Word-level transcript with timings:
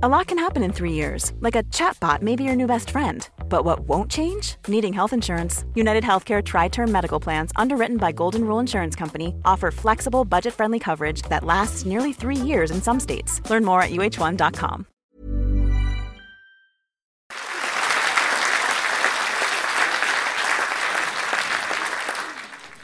A 0.00 0.08
lot 0.08 0.28
can 0.28 0.38
happen 0.38 0.62
in 0.62 0.72
three 0.72 0.92
years, 0.92 1.32
like 1.40 1.56
a 1.56 1.64
chatbot 1.74 2.22
may 2.22 2.36
be 2.36 2.44
your 2.44 2.54
new 2.54 2.68
best 2.68 2.90
friend. 2.90 3.28
But 3.48 3.64
what 3.64 3.80
won't 3.80 4.08
change? 4.08 4.54
Needing 4.68 4.92
health 4.92 5.12
insurance. 5.12 5.64
United 5.74 6.04
Healthcare 6.04 6.40
Tri 6.40 6.68
Term 6.68 6.92
Medical 6.92 7.18
Plans, 7.18 7.50
underwritten 7.56 7.96
by 7.96 8.12
Golden 8.12 8.44
Rule 8.44 8.60
Insurance 8.60 8.94
Company, 8.94 9.34
offer 9.44 9.72
flexible, 9.72 10.24
budget 10.24 10.54
friendly 10.54 10.78
coverage 10.78 11.22
that 11.22 11.42
lasts 11.42 11.84
nearly 11.84 12.12
three 12.12 12.36
years 12.36 12.70
in 12.70 12.80
some 12.80 13.00
states. 13.00 13.42
Learn 13.50 13.64
more 13.64 13.82
at 13.82 13.90
uh1.com. 13.90 14.86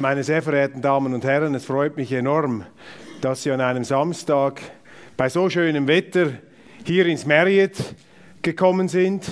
Meine 0.00 0.24
sehr 0.24 0.42
verehrten 0.42 0.82
Damen 0.82 1.14
und 1.14 1.22
Herren, 1.22 1.54
es 1.54 1.64
freut 1.64 1.96
mich 1.96 2.10
enorm, 2.10 2.64
dass 3.20 3.44
Sie 3.44 3.52
an 3.52 3.60
einem 3.60 3.84
Samstag 3.84 4.60
bei 5.16 5.28
so 5.28 5.48
schönem 5.48 5.86
Wetter 5.86 6.32
hier 6.84 7.06
ins 7.06 7.24
Marriott 7.24 7.72
gekommen 8.42 8.88
sind. 8.88 9.24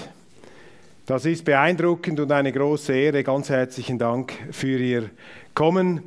Das 1.05 1.27
ist 1.27 1.45
beeindruckend 1.45 2.19
und 2.19 2.33
eine 2.33 2.51
große 2.51 2.95
Ehre. 2.95 3.23
Ganz 3.23 3.51
herzlichen 3.51 3.99
Dank 3.99 4.33
für 4.51 4.79
Ihr 4.79 5.11
Kommen. 5.53 6.01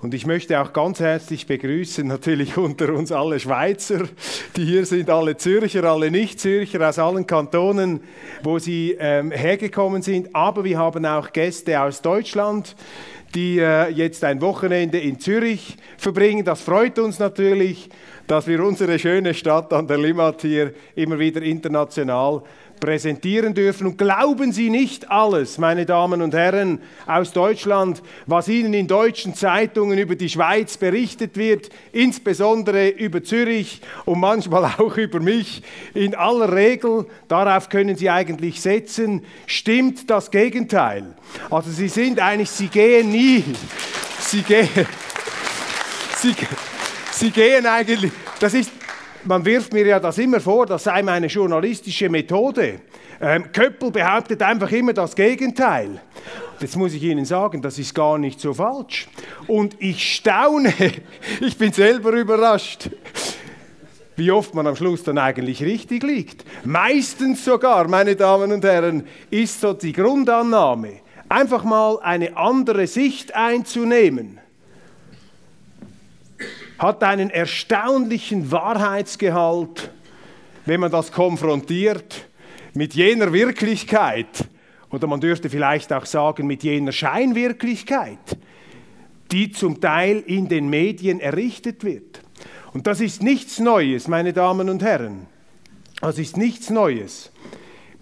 Und 0.00 0.12
ich 0.12 0.26
möchte 0.26 0.60
auch 0.60 0.72
ganz 0.72 0.98
herzlich 0.98 1.46
begrüßen, 1.46 2.04
natürlich 2.06 2.56
unter 2.56 2.92
uns 2.94 3.12
alle 3.12 3.38
Schweizer, 3.38 4.08
die 4.56 4.64
hier 4.64 4.86
sind, 4.86 5.08
alle 5.08 5.36
Zürcher, 5.36 5.84
alle 5.84 6.10
Nicht-Zürcher 6.10 6.88
aus 6.88 6.98
allen 6.98 7.26
Kantonen, 7.26 8.00
wo 8.42 8.58
sie 8.58 8.96
ähm, 8.98 9.30
hergekommen 9.30 10.02
sind. 10.02 10.34
Aber 10.34 10.64
wir 10.64 10.78
haben 10.78 11.06
auch 11.06 11.32
Gäste 11.32 11.80
aus 11.80 12.02
Deutschland, 12.02 12.74
die 13.36 13.58
äh, 13.60 13.88
jetzt 13.90 14.24
ein 14.24 14.40
Wochenende 14.40 14.98
in 14.98 15.20
Zürich 15.20 15.76
verbringen. 15.96 16.44
Das 16.44 16.60
freut 16.60 16.98
uns 16.98 17.20
natürlich, 17.20 17.88
dass 18.28 18.46
wir 18.46 18.62
unsere 18.62 18.98
schöne 18.98 19.32
Stadt 19.32 19.72
an 19.72 19.86
der 19.86 19.96
Limmat 19.96 20.42
hier 20.42 20.72
immer 20.94 21.18
wieder 21.18 21.40
international 21.42 22.42
präsentieren 22.78 23.54
dürfen. 23.54 23.86
Und 23.86 23.98
glauben 23.98 24.52
Sie 24.52 24.70
nicht 24.70 25.10
alles, 25.10 25.58
meine 25.58 25.86
Damen 25.86 26.22
und 26.22 26.34
Herren 26.34 26.80
aus 27.06 27.32
Deutschland, 27.32 28.02
was 28.26 28.46
Ihnen 28.48 28.74
in 28.74 28.86
deutschen 28.86 29.34
Zeitungen 29.34 29.98
über 29.98 30.14
die 30.14 30.28
Schweiz 30.28 30.76
berichtet 30.76 31.36
wird, 31.36 31.70
insbesondere 31.92 32.90
über 32.90 33.24
Zürich 33.24 33.80
und 34.04 34.20
manchmal 34.20 34.64
auch 34.78 34.96
über 34.98 35.20
mich. 35.20 35.62
In 35.94 36.14
aller 36.14 36.52
Regel, 36.54 37.06
darauf 37.28 37.70
können 37.70 37.96
Sie 37.96 38.10
eigentlich 38.10 38.60
setzen, 38.60 39.24
stimmt 39.46 40.08
das 40.10 40.30
Gegenteil. 40.30 41.14
Also 41.50 41.70
Sie 41.70 41.88
sind 41.88 42.20
eigentlich, 42.20 42.50
Sie 42.50 42.68
gehen 42.68 43.10
nie, 43.10 43.42
Sie 44.20 44.42
gehen, 44.42 44.68
Sie, 46.16 46.34
Sie 47.18 47.30
gehen 47.32 47.66
eigentlich, 47.66 48.12
das 48.38 48.54
ist 48.54 48.70
man 49.24 49.44
wirft 49.44 49.72
mir 49.72 49.84
ja 49.84 49.98
das 49.98 50.18
immer 50.18 50.38
vor, 50.38 50.66
das 50.66 50.84
sei 50.84 51.02
meine 51.02 51.26
journalistische 51.26 52.08
Methode. 52.08 52.80
Ähm, 53.20 53.50
Köppel 53.52 53.90
behauptet 53.90 54.40
einfach 54.42 54.70
immer 54.70 54.92
das 54.92 55.16
Gegenteil. 55.16 56.00
Jetzt 56.60 56.76
muss 56.76 56.94
ich 56.94 57.02
Ihnen 57.02 57.24
sagen, 57.24 57.60
das 57.60 57.78
ist 57.78 57.92
gar 57.92 58.18
nicht 58.18 58.40
so 58.40 58.54
falsch. 58.54 59.08
Und 59.48 59.74
ich 59.80 60.14
staune, 60.14 60.72
ich 61.40 61.58
bin 61.58 61.72
selber 61.72 62.12
überrascht, 62.12 62.90
wie 64.14 64.30
oft 64.30 64.54
man 64.54 64.68
am 64.68 64.76
Schluss 64.76 65.02
dann 65.02 65.18
eigentlich 65.18 65.60
richtig 65.62 66.04
liegt. 66.04 66.44
Meistens 66.64 67.44
sogar, 67.44 67.88
meine 67.88 68.14
Damen 68.14 68.52
und 68.52 68.64
Herren, 68.64 69.04
ist 69.30 69.60
so 69.60 69.72
die 69.72 69.92
Grundannahme, 69.92 71.00
einfach 71.28 71.64
mal 71.64 71.98
eine 72.00 72.36
andere 72.36 72.86
Sicht 72.86 73.34
einzunehmen 73.34 74.40
hat 76.78 77.02
einen 77.02 77.30
erstaunlichen 77.30 78.50
Wahrheitsgehalt, 78.50 79.90
wenn 80.64 80.80
man 80.80 80.92
das 80.92 81.10
konfrontiert 81.12 82.28
mit 82.74 82.94
jener 82.94 83.32
Wirklichkeit, 83.32 84.44
oder 84.90 85.06
man 85.06 85.20
dürfte 85.20 85.50
vielleicht 85.50 85.92
auch 85.92 86.06
sagen 86.06 86.46
mit 86.46 86.62
jener 86.62 86.92
Scheinwirklichkeit, 86.92 88.38
die 89.32 89.50
zum 89.50 89.80
Teil 89.80 90.22
in 90.26 90.48
den 90.48 90.68
Medien 90.68 91.20
errichtet 91.20 91.84
wird. 91.84 92.22
Und 92.72 92.86
das 92.86 93.00
ist 93.00 93.22
nichts 93.22 93.58
Neues, 93.58 94.08
meine 94.08 94.32
Damen 94.32 94.70
und 94.70 94.82
Herren. 94.82 95.26
Das 96.00 96.18
ist 96.18 96.36
nichts 96.36 96.70
Neues. 96.70 97.32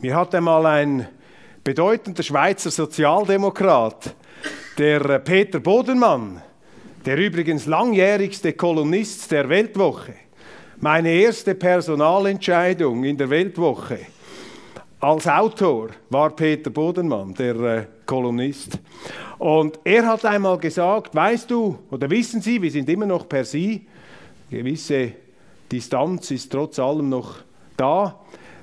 Mir 0.01 0.15
hat 0.15 0.35
einmal 0.35 0.67
ein 0.67 1.09
bedeutender 1.65 2.23
Schweizer 2.23 2.71
Sozialdemokrat, 2.71 4.15
der 4.79 5.19
Peter 5.21 5.59
Bodenmann, 5.59 6.43
der 7.07 7.17
übrigens 7.19 7.67
langjährigste 7.67 8.53
Kolumnist 8.53 9.31
der 9.31 9.49
Weltwoche, 9.49 10.15
meine 10.81 11.11
erste 11.11 11.55
Personalentscheidung 11.55 13.05
in 13.05 13.17
der 13.17 13.31
Weltwoche 13.31 14.01
als 14.99 15.29
Autor 15.29 15.91
war 16.11 16.31
Peter 16.31 16.71
Bodenmann, 16.71 17.33
der 17.35 17.57
äh, 17.57 17.85
Kolumnist. 18.07 18.79
Und 19.39 19.79
er 19.85 20.07
hat 20.07 20.25
einmal 20.25 20.59
gesagt, 20.59 21.15
weißt 21.15 21.51
du, 21.51 21.79
oder 21.91 22.11
wissen 22.11 22.41
Sie, 22.41 22.61
wir 22.61 22.71
sind 22.71 22.89
immer 22.89 23.07
noch 23.07 23.29
per 23.29 23.45
Sie, 23.45 23.87
gewisse 24.51 25.13
Distanz 25.71 26.31
ist 26.31 26.51
trotz 26.51 26.79
allem 26.79 27.09
noch 27.09 27.37
da. 27.77 28.19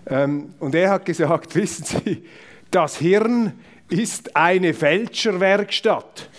Ähm, 0.08 0.54
und 0.60 0.76
er 0.76 0.90
hat 0.90 1.06
gesagt, 1.06 1.56
wissen 1.56 1.86
Sie, 1.86 2.24
das 2.72 2.98
Hirn 2.98 3.54
ist 3.90 4.36
eine 4.36 4.74
Fälscherwerkstatt. 4.74 6.30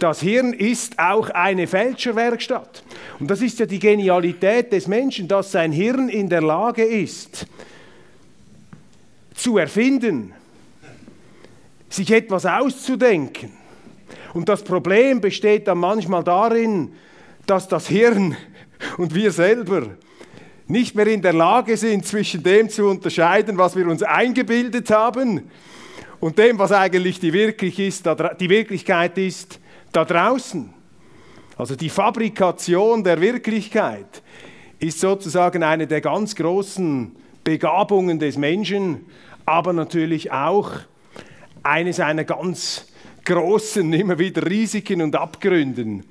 Das 0.00 0.20
Hirn 0.20 0.54
ist 0.54 0.98
auch 0.98 1.28
eine 1.28 1.66
Fälscherwerkstatt. 1.66 2.82
Und 3.18 3.30
das 3.30 3.42
ist 3.42 3.58
ja 3.58 3.66
die 3.66 3.78
Genialität 3.78 4.72
des 4.72 4.88
Menschen, 4.88 5.28
dass 5.28 5.52
sein 5.52 5.72
Hirn 5.72 6.08
in 6.08 6.30
der 6.30 6.40
Lage 6.40 6.82
ist, 6.82 7.46
zu 9.34 9.58
erfinden, 9.58 10.32
sich 11.90 12.10
etwas 12.10 12.46
auszudenken. 12.46 13.52
Und 14.32 14.48
das 14.48 14.64
Problem 14.64 15.20
besteht 15.20 15.68
dann 15.68 15.78
manchmal 15.78 16.24
darin, 16.24 16.94
dass 17.46 17.68
das 17.68 17.86
Hirn 17.86 18.38
und 18.96 19.14
wir 19.14 19.32
selber 19.32 19.86
nicht 20.66 20.94
mehr 20.94 21.08
in 21.08 21.20
der 21.20 21.34
Lage 21.34 21.76
sind, 21.76 22.06
zwischen 22.06 22.42
dem 22.42 22.70
zu 22.70 22.86
unterscheiden, 22.86 23.58
was 23.58 23.76
wir 23.76 23.86
uns 23.86 24.02
eingebildet 24.02 24.90
haben 24.90 25.50
und 26.20 26.38
dem, 26.38 26.58
was 26.58 26.72
eigentlich 26.72 27.20
die, 27.20 27.34
Wirklichkeit 27.34 29.18
ist, 29.18 29.59
da 29.92 30.04
draußen. 30.04 30.72
Also 31.56 31.76
die 31.76 31.90
Fabrikation 31.90 33.04
der 33.04 33.20
Wirklichkeit 33.20 34.22
ist 34.78 35.00
sozusagen 35.00 35.62
eine 35.62 35.86
der 35.86 36.00
ganz 36.00 36.34
großen 36.34 37.14
Begabungen 37.44 38.18
des 38.18 38.38
Menschen, 38.38 39.06
aber 39.44 39.72
natürlich 39.72 40.32
auch 40.32 40.72
eine 41.62 41.92
seiner 41.92 42.24
ganz 42.24 42.86
großen, 43.24 43.92
immer 43.92 44.18
wieder 44.18 44.46
Risiken 44.46 45.02
und 45.02 45.16
Abgründen. 45.16 46.04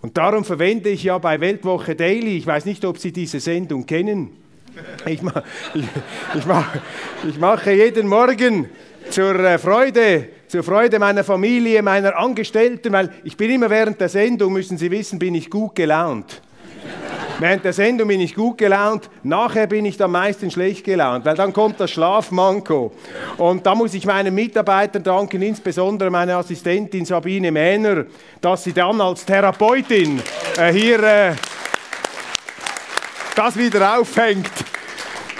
Und 0.00 0.16
darum 0.16 0.44
verwende 0.44 0.90
ich 0.90 1.04
ja 1.04 1.18
bei 1.18 1.40
Weltwoche 1.40 1.96
Daily, 1.96 2.36
ich 2.36 2.46
weiß 2.46 2.66
nicht, 2.66 2.84
ob 2.84 2.98
Sie 2.98 3.10
diese 3.10 3.40
Sendung 3.40 3.86
kennen, 3.86 4.30
ich, 5.06 5.22
ma, 5.22 5.42
ich, 5.74 5.84
ich, 6.36 6.46
ma, 6.46 6.66
ich 7.28 7.38
mache 7.38 7.72
jeden 7.72 8.08
Morgen 8.08 8.68
zur 9.10 9.34
äh, 9.40 9.58
Freude 9.58 10.28
zur 10.48 10.62
Freude 10.62 10.98
meiner 10.98 11.24
Familie, 11.24 11.82
meiner 11.82 12.16
Angestellten, 12.16 12.92
weil 12.92 13.10
ich 13.24 13.36
bin 13.36 13.50
immer 13.50 13.70
während 13.70 14.00
der 14.00 14.08
Sendung, 14.08 14.52
müssen 14.52 14.78
Sie 14.78 14.90
wissen, 14.90 15.18
bin 15.18 15.34
ich 15.34 15.50
gut 15.50 15.74
gelaunt. 15.74 16.40
Während 17.40 17.64
der 17.64 17.72
Sendung 17.72 18.06
bin 18.06 18.20
ich 18.20 18.34
gut 18.34 18.58
gelaunt, 18.58 19.10
nachher 19.24 19.66
bin 19.66 19.84
ich 19.84 19.96
dann 19.96 20.12
meistens 20.12 20.52
schlecht 20.52 20.84
gelaunt, 20.84 21.24
weil 21.24 21.34
dann 21.34 21.52
kommt 21.52 21.80
das 21.80 21.90
Schlafmanko. 21.90 22.92
Und 23.38 23.66
da 23.66 23.74
muss 23.74 23.92
ich 23.94 24.06
meinen 24.06 24.34
Mitarbeitern 24.34 25.02
danken, 25.02 25.42
insbesondere 25.42 26.10
meiner 26.10 26.36
Assistentin 26.36 27.04
Sabine 27.04 27.50
Mähner, 27.50 28.04
dass 28.40 28.64
sie 28.64 28.72
dann 28.72 29.00
als 29.00 29.24
Therapeutin 29.24 30.22
äh, 30.58 30.72
hier 30.72 31.02
äh, 31.02 31.32
das 33.34 33.56
wieder 33.56 33.98
aufhängt 33.98 34.73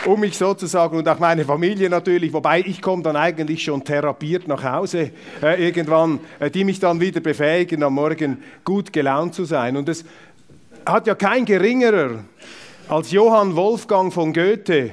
um 0.07 0.21
mich 0.21 0.37
sozusagen 0.37 0.97
und 0.97 1.09
auch 1.09 1.19
meine 1.19 1.45
Familie 1.45 1.89
natürlich, 1.89 2.33
wobei 2.33 2.61
ich 2.61 2.83
komme 2.83 3.03
dann 3.03 3.17
eigentlich 3.17 3.63
schon 3.63 3.85
therapiert 3.85 4.47
nach 4.47 4.63
Hause 4.63 5.11
äh, 5.43 5.65
irgendwann, 5.67 6.21
äh, 6.41 6.51
die 6.51 6.65
mich 6.65 6.81
dann 6.81 7.01
wieder 7.01 7.21
befähigen, 7.21 7.83
am 7.83 7.95
Morgen 7.95 8.43
gut 8.65 8.93
gelaunt 8.93 9.35
zu 9.35 9.45
sein. 9.45 9.77
Und 9.77 9.89
es 9.89 10.05
hat 10.85 11.07
ja 11.07 11.15
kein 11.15 11.45
geringerer 11.45 12.25
als 12.89 13.11
Johann 13.11 13.57
Wolfgang 13.57 14.13
von 14.13 14.33
Goethe. 14.33 14.93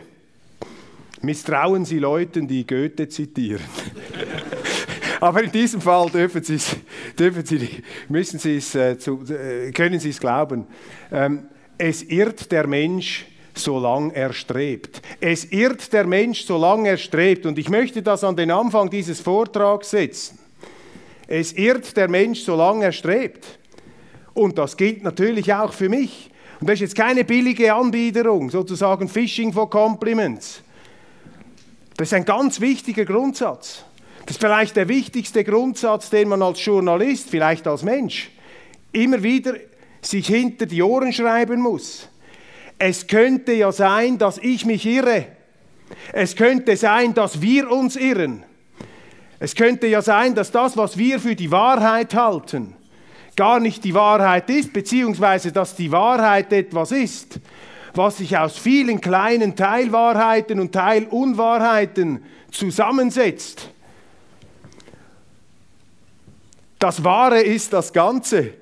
Misstrauen 1.21 1.85
Sie 1.85 1.99
Leuten, 1.99 2.47
die 2.47 2.65
Goethe 2.65 3.07
zitieren. 3.09 3.63
Aber 5.19 5.43
in 5.43 5.51
diesem 5.51 5.81
Fall 5.81 6.09
dürfen 6.09 6.41
Sie's, 6.41 6.75
dürfen 7.19 7.45
Sie, 7.45 7.83
müssen 8.09 8.39
Sie's, 8.39 8.73
äh, 8.73 8.97
zu, 8.97 9.23
äh, 9.29 9.71
können 9.71 9.99
Sie 9.99 10.09
es 10.09 10.19
glauben. 10.19 10.65
Ähm, 11.11 11.43
es 11.77 12.01
irrt 12.01 12.51
der 12.51 12.65
Mensch, 12.65 13.25
solange 13.53 14.15
er 14.15 14.33
strebt. 14.33 15.01
Es 15.19 15.45
irrt 15.45 15.91
der 15.93 16.05
Mensch, 16.05 16.45
solange 16.45 16.89
er 16.89 16.97
strebt. 16.97 17.45
Und 17.45 17.57
ich 17.57 17.69
möchte 17.69 18.01
das 18.01 18.23
an 18.23 18.35
den 18.35 18.51
Anfang 18.51 18.89
dieses 18.89 19.19
Vortrags 19.19 19.91
setzen. 19.91 20.39
Es 21.27 21.53
irrt 21.53 21.95
der 21.95 22.09
Mensch, 22.09 22.41
solange 22.41 22.85
er 22.85 22.91
strebt. 22.91 23.45
Und 24.33 24.57
das 24.57 24.77
gilt 24.77 25.03
natürlich 25.03 25.53
auch 25.53 25.73
für 25.73 25.89
mich. 25.89 26.29
Und 26.59 26.69
das 26.69 26.75
ist 26.75 26.81
jetzt 26.81 26.95
keine 26.95 27.23
billige 27.23 27.73
Anbiederung, 27.73 28.49
sozusagen 28.49 29.09
Fishing 29.09 29.51
for 29.51 29.69
Compliments. 29.69 30.61
Das 31.97 32.09
ist 32.09 32.13
ein 32.13 32.25
ganz 32.25 32.61
wichtiger 32.61 33.05
Grundsatz. 33.05 33.83
Das 34.25 34.35
ist 34.35 34.41
vielleicht 34.41 34.75
der 34.75 34.87
wichtigste 34.87 35.43
Grundsatz, 35.43 36.09
den 36.09 36.29
man 36.29 36.41
als 36.41 36.63
Journalist, 36.63 37.29
vielleicht 37.29 37.67
als 37.67 37.83
Mensch, 37.83 38.31
immer 38.91 39.21
wieder 39.23 39.55
sich 40.01 40.27
hinter 40.27 40.65
die 40.65 40.81
Ohren 40.81 41.11
schreiben 41.11 41.61
muss. 41.61 42.07
Es 42.83 43.05
könnte 43.05 43.53
ja 43.53 43.71
sein, 43.71 44.17
dass 44.17 44.39
ich 44.39 44.65
mich 44.65 44.87
irre. 44.87 45.27
Es 46.13 46.35
könnte 46.35 46.75
sein, 46.75 47.13
dass 47.13 47.39
wir 47.39 47.69
uns 47.69 47.95
irren. 47.95 48.43
Es 49.37 49.53
könnte 49.53 49.85
ja 49.85 50.01
sein, 50.01 50.33
dass 50.33 50.49
das, 50.49 50.75
was 50.77 50.97
wir 50.97 51.19
für 51.19 51.35
die 51.35 51.51
Wahrheit 51.51 52.15
halten, 52.15 52.73
gar 53.35 53.59
nicht 53.59 53.83
die 53.83 53.93
Wahrheit 53.93 54.49
ist, 54.49 54.73
beziehungsweise 54.73 55.51
dass 55.51 55.75
die 55.75 55.91
Wahrheit 55.91 56.51
etwas 56.51 56.91
ist, 56.91 57.39
was 57.93 58.17
sich 58.17 58.35
aus 58.35 58.57
vielen 58.57 58.99
kleinen 58.99 59.55
Teilwahrheiten 59.55 60.59
und 60.59 60.71
Teilunwahrheiten 60.71 62.25
zusammensetzt. 62.49 63.69
Das 66.79 67.03
Wahre 67.03 67.41
ist 67.41 67.73
das 67.73 67.93
Ganze. 67.93 68.55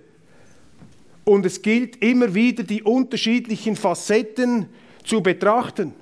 Und 1.30 1.46
es 1.46 1.62
gilt 1.62 1.98
immer 1.98 2.34
wieder, 2.34 2.64
die 2.64 2.81
unterschiedlichen 2.81 3.76
Facetten 3.76 4.66
zu 5.04 5.22
betrachten. 5.22 5.94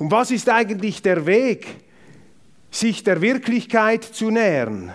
Und 0.00 0.10
was 0.10 0.32
ist 0.32 0.48
eigentlich 0.48 1.00
der 1.00 1.26
Weg, 1.26 1.64
sich 2.72 3.04
der 3.04 3.20
Wirklichkeit 3.20 4.02
zu 4.02 4.32
nähern? 4.32 4.92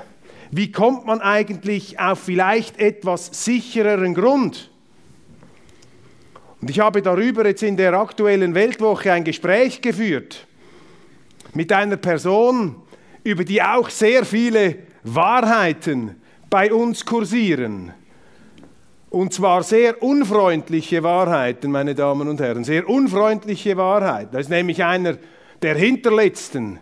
Wie 0.52 0.74
kommt 0.74 1.06
man 1.06 1.22
eigentlich 1.22 1.98
auf 1.98 2.20
vielleicht 2.20 2.78
etwas 2.78 3.28
sichereren 3.46 4.16
Grund? 4.16 4.70
Und 6.60 6.70
ich 6.70 6.82
habe 6.82 7.02
darüber 7.02 7.46
jetzt 7.46 7.64
in 7.64 7.78
der 7.78 7.94
aktuellen 7.94 8.54
Weltwoche 8.54 9.14
ein 9.14 9.24
Gespräch 9.24 9.82
geführt 9.82 10.46
mit 11.54 11.72
einer 11.72 11.96
Person, 11.96 12.76
über 13.24 13.46
die 13.46 13.64
auch 13.64 13.90
sehr 13.90 14.26
viele 14.26 14.76
Wahrheiten 15.04 16.18
bei 16.50 16.74
uns 16.74 17.06
kursieren. 17.06 17.94
Und 19.10 19.34
zwar 19.34 19.64
sehr 19.64 20.04
unfreundliche 20.04 21.02
Wahrheiten, 21.02 21.72
meine 21.72 21.96
Damen 21.96 22.28
und 22.28 22.40
Herren, 22.40 22.64
sehr 22.64 22.88
unfreundliche 22.88 23.76
Wahrheiten. 23.76 24.32
Das 24.32 24.42
ist 24.42 24.50
nämlich 24.50 24.84
einer 24.84 25.18
der 25.62 25.76
hinterletzten, 25.76 26.80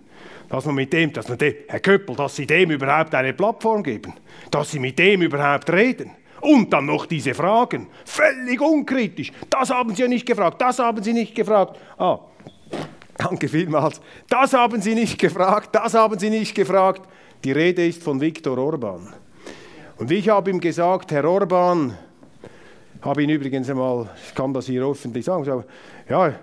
dass 0.49 0.65
man 0.65 0.75
mit 0.75 0.91
dem, 0.91 1.13
dass 1.13 1.29
man 1.29 1.37
dem, 1.37 1.55
Herr 1.67 1.79
Köppel, 1.79 2.15
dass 2.15 2.35
Sie 2.35 2.45
dem 2.45 2.71
überhaupt 2.71 3.15
eine 3.15 3.33
Plattform 3.33 3.81
geben, 3.81 4.13
dass 4.51 4.71
Sie 4.71 4.79
mit 4.79 4.99
dem 4.99 5.21
überhaupt 5.21 5.69
reden. 5.71 6.11
Und 6.41 6.71
dann 6.71 6.85
noch 6.85 7.05
diese 7.05 7.33
Fragen, 7.33 7.87
völlig 8.05 8.61
unkritisch. 8.61 9.31
Das 9.49 9.69
haben 9.69 9.95
Sie 9.95 10.01
ja 10.01 10.07
nicht 10.07 10.25
gefragt, 10.25 10.61
das 10.61 10.79
haben 10.79 11.01
Sie 11.01 11.13
nicht 11.13 11.33
gefragt. 11.33 11.79
Ah, 11.97 12.19
danke 13.17 13.47
vielmals. 13.47 14.01
Das 14.29 14.53
haben 14.53 14.81
Sie 14.81 14.95
nicht 14.95 15.17
gefragt, 15.17 15.69
das 15.73 15.93
haben 15.93 16.19
Sie 16.19 16.29
nicht 16.29 16.53
gefragt. 16.53 17.01
Die 17.43 17.53
Rede 17.53 17.87
ist 17.87 18.03
von 18.03 18.19
Viktor 18.19 18.57
Orban. 18.57 19.13
Und 19.97 20.11
ich 20.11 20.29
habe 20.29 20.51
ihm 20.51 20.59
gesagt, 20.59 21.11
Herr 21.11 21.25
Orban, 21.25 21.97
habe 23.01 23.23
ihn 23.23 23.29
übrigens 23.29 23.69
einmal, 23.69 24.09
ich 24.27 24.35
kann 24.35 24.53
das 24.53 24.65
hier 24.65 24.85
öffentlich 24.85 25.25
sagen, 25.25 25.43
so, 25.43 25.63
ja, 26.09 26.33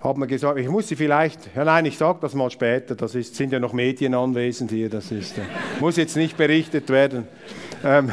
hat 0.00 0.16
mir 0.18 0.26
gesagt, 0.26 0.58
ich 0.58 0.68
muss 0.68 0.88
Sie 0.88 0.96
vielleicht, 0.96 1.54
ja 1.56 1.64
nein, 1.64 1.86
ich 1.86 1.96
sage 1.96 2.18
das 2.20 2.34
mal 2.34 2.50
später, 2.50 2.94
das 2.94 3.14
ist, 3.14 3.34
sind 3.34 3.52
ja 3.52 3.58
noch 3.58 3.72
Medien 3.72 4.14
anwesend 4.14 4.70
hier, 4.70 4.90
das 4.90 5.10
ist, 5.10 5.38
äh, 5.38 5.42
muss 5.80 5.96
jetzt 5.96 6.16
nicht 6.16 6.36
berichtet 6.36 6.90
werden. 6.90 7.26
Ähm, 7.82 8.10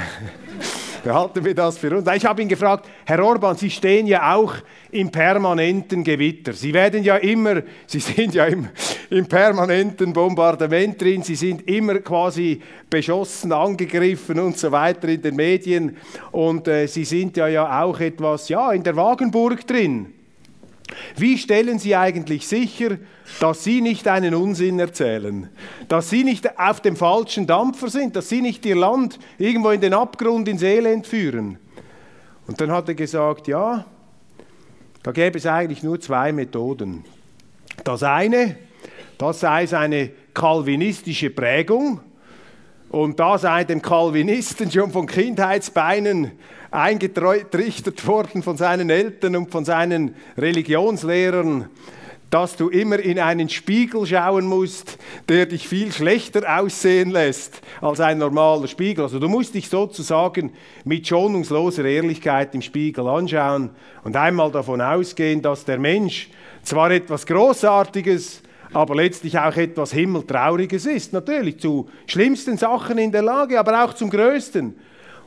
behalten 1.04 1.44
wir 1.44 1.56
das 1.56 1.78
für 1.78 1.96
uns. 1.96 2.08
Ich 2.16 2.26
habe 2.26 2.42
ihn 2.42 2.48
gefragt, 2.48 2.88
Herr 3.06 3.24
Orban, 3.24 3.56
Sie 3.56 3.70
stehen 3.70 4.08
ja 4.08 4.36
auch 4.36 4.54
im 4.92 5.12
permanenten 5.12 6.04
Gewitter. 6.04 6.54
Sie 6.54 6.74
werden 6.74 7.04
ja 7.04 7.18
immer, 7.18 7.62
Sie 7.88 8.00
sind 8.00 8.34
ja 8.34 8.46
im, 8.46 8.68
im 9.10 9.26
permanenten 9.28 10.14
Bombardement 10.14 11.02
drin, 11.02 11.24
Sie 11.24 11.36
sind 11.36 11.68
immer 11.68 12.00
quasi 12.00 12.62
beschossen, 12.90 13.52
angegriffen 13.52 14.40
und 14.40 14.58
so 14.58 14.72
weiter 14.72 15.08
in 15.10 15.22
den 15.22 15.36
Medien 15.36 15.98
und 16.32 16.68
äh, 16.68 16.88
Sie 16.88 17.06
sind 17.06 17.38
ja, 17.38 17.48
ja 17.48 17.84
auch 17.84 18.00
etwas, 18.00 18.50
ja, 18.50 18.72
in 18.72 18.84
der 18.84 18.96
Wagenburg 18.96 19.66
drin. 19.66 20.14
Wie 21.16 21.38
stellen 21.38 21.80
Sie 21.80 21.96
eigentlich 21.96 22.48
sicher, 22.48 22.98
dass 23.40 23.64
Sie 23.64 23.82
nicht 23.82 24.08
einen 24.08 24.36
Unsinn 24.36 24.80
erzählen, 24.80 25.50
dass 25.88 26.10
Sie 26.10 26.24
nicht 26.24 26.60
auf 26.60 26.82
dem 26.82 26.96
falschen 26.96 27.48
Dampfer 27.48 27.90
sind, 27.90 28.16
dass 28.16 28.30
Sie 28.30 28.42
nicht 28.42 28.66
Ihr 28.66 28.76
Land 28.76 29.20
irgendwo 29.38 29.72
in 29.72 29.82
den 29.82 29.94
Abgrund, 29.94 30.48
ins 30.48 30.64
Elend 30.64 31.08
führen? 31.08 31.58
Und 32.48 32.60
dann 32.60 32.72
hat 32.72 32.88
er 32.90 32.96
gesagt, 32.96 33.48
ja, 33.48 33.86
da 35.04 35.12
gäbe 35.12 35.38
es 35.38 35.46
eigentlich 35.46 35.84
nur 35.84 36.00
zwei 36.00 36.32
Methoden. 36.32 37.04
Das 37.84 38.04
eine, 38.04 38.58
das 39.18 39.40
sei 39.40 39.66
seine 39.66 40.12
kalvinistische 40.34 41.30
Prägung 41.30 42.02
und 42.90 43.20
da 43.20 43.38
sei 43.38 43.64
dem 43.64 43.82
Calvinisten 43.82 44.70
schon 44.70 44.92
von 44.92 45.08
Kindheitsbeinen 45.08 46.32
eingetrichtert 46.72 48.08
worden 48.08 48.42
von 48.42 48.58
seinen 48.58 48.90
Eltern 48.90 49.36
und 49.36 49.52
von 49.52 49.66
seinen 49.66 50.16
Religionslehrern, 50.38 51.70
dass 52.32 52.56
du 52.56 52.70
immer 52.70 52.98
in 52.98 53.20
einen 53.20 53.50
Spiegel 53.50 54.06
schauen 54.08 54.46
musst, 54.46 54.98
der 55.28 55.46
dich 55.46 55.68
viel 55.68 55.92
schlechter 55.92 56.60
aussehen 56.60 57.12
lässt 57.12 57.62
als 57.82 58.00
ein 58.00 58.20
normaler 58.20 58.70
Spiegel. 58.70 59.04
Also 59.04 59.20
du 59.20 59.28
musst 59.28 59.54
dich 59.54 59.68
sozusagen 59.68 60.54
mit 60.86 61.06
schonungsloser 61.06 61.84
Ehrlichkeit 61.84 62.56
im 62.56 62.62
Spiegel 62.62 63.06
anschauen 63.06 63.72
und 64.06 64.16
einmal 64.16 64.50
davon 64.50 64.80
ausgehen, 64.80 65.42
dass 65.42 65.66
der 65.66 65.78
Mensch 65.78 66.30
zwar 66.64 66.92
etwas 66.92 67.26
Großartiges, 67.26 68.42
aber 68.72 68.96
letztlich 68.96 69.38
auch 69.38 69.58
etwas 69.58 69.92
Himmeltrauriges 69.92 70.86
ist. 70.86 71.12
Natürlich 71.12 71.60
zu 71.60 71.90
schlimmsten 72.08 72.58
Sachen 72.58 72.98
in 72.98 73.12
der 73.12 73.24
Lage, 73.24 73.60
aber 73.60 73.84
auch 73.84 73.94
zum 73.94 74.10
Größten. 74.10 74.74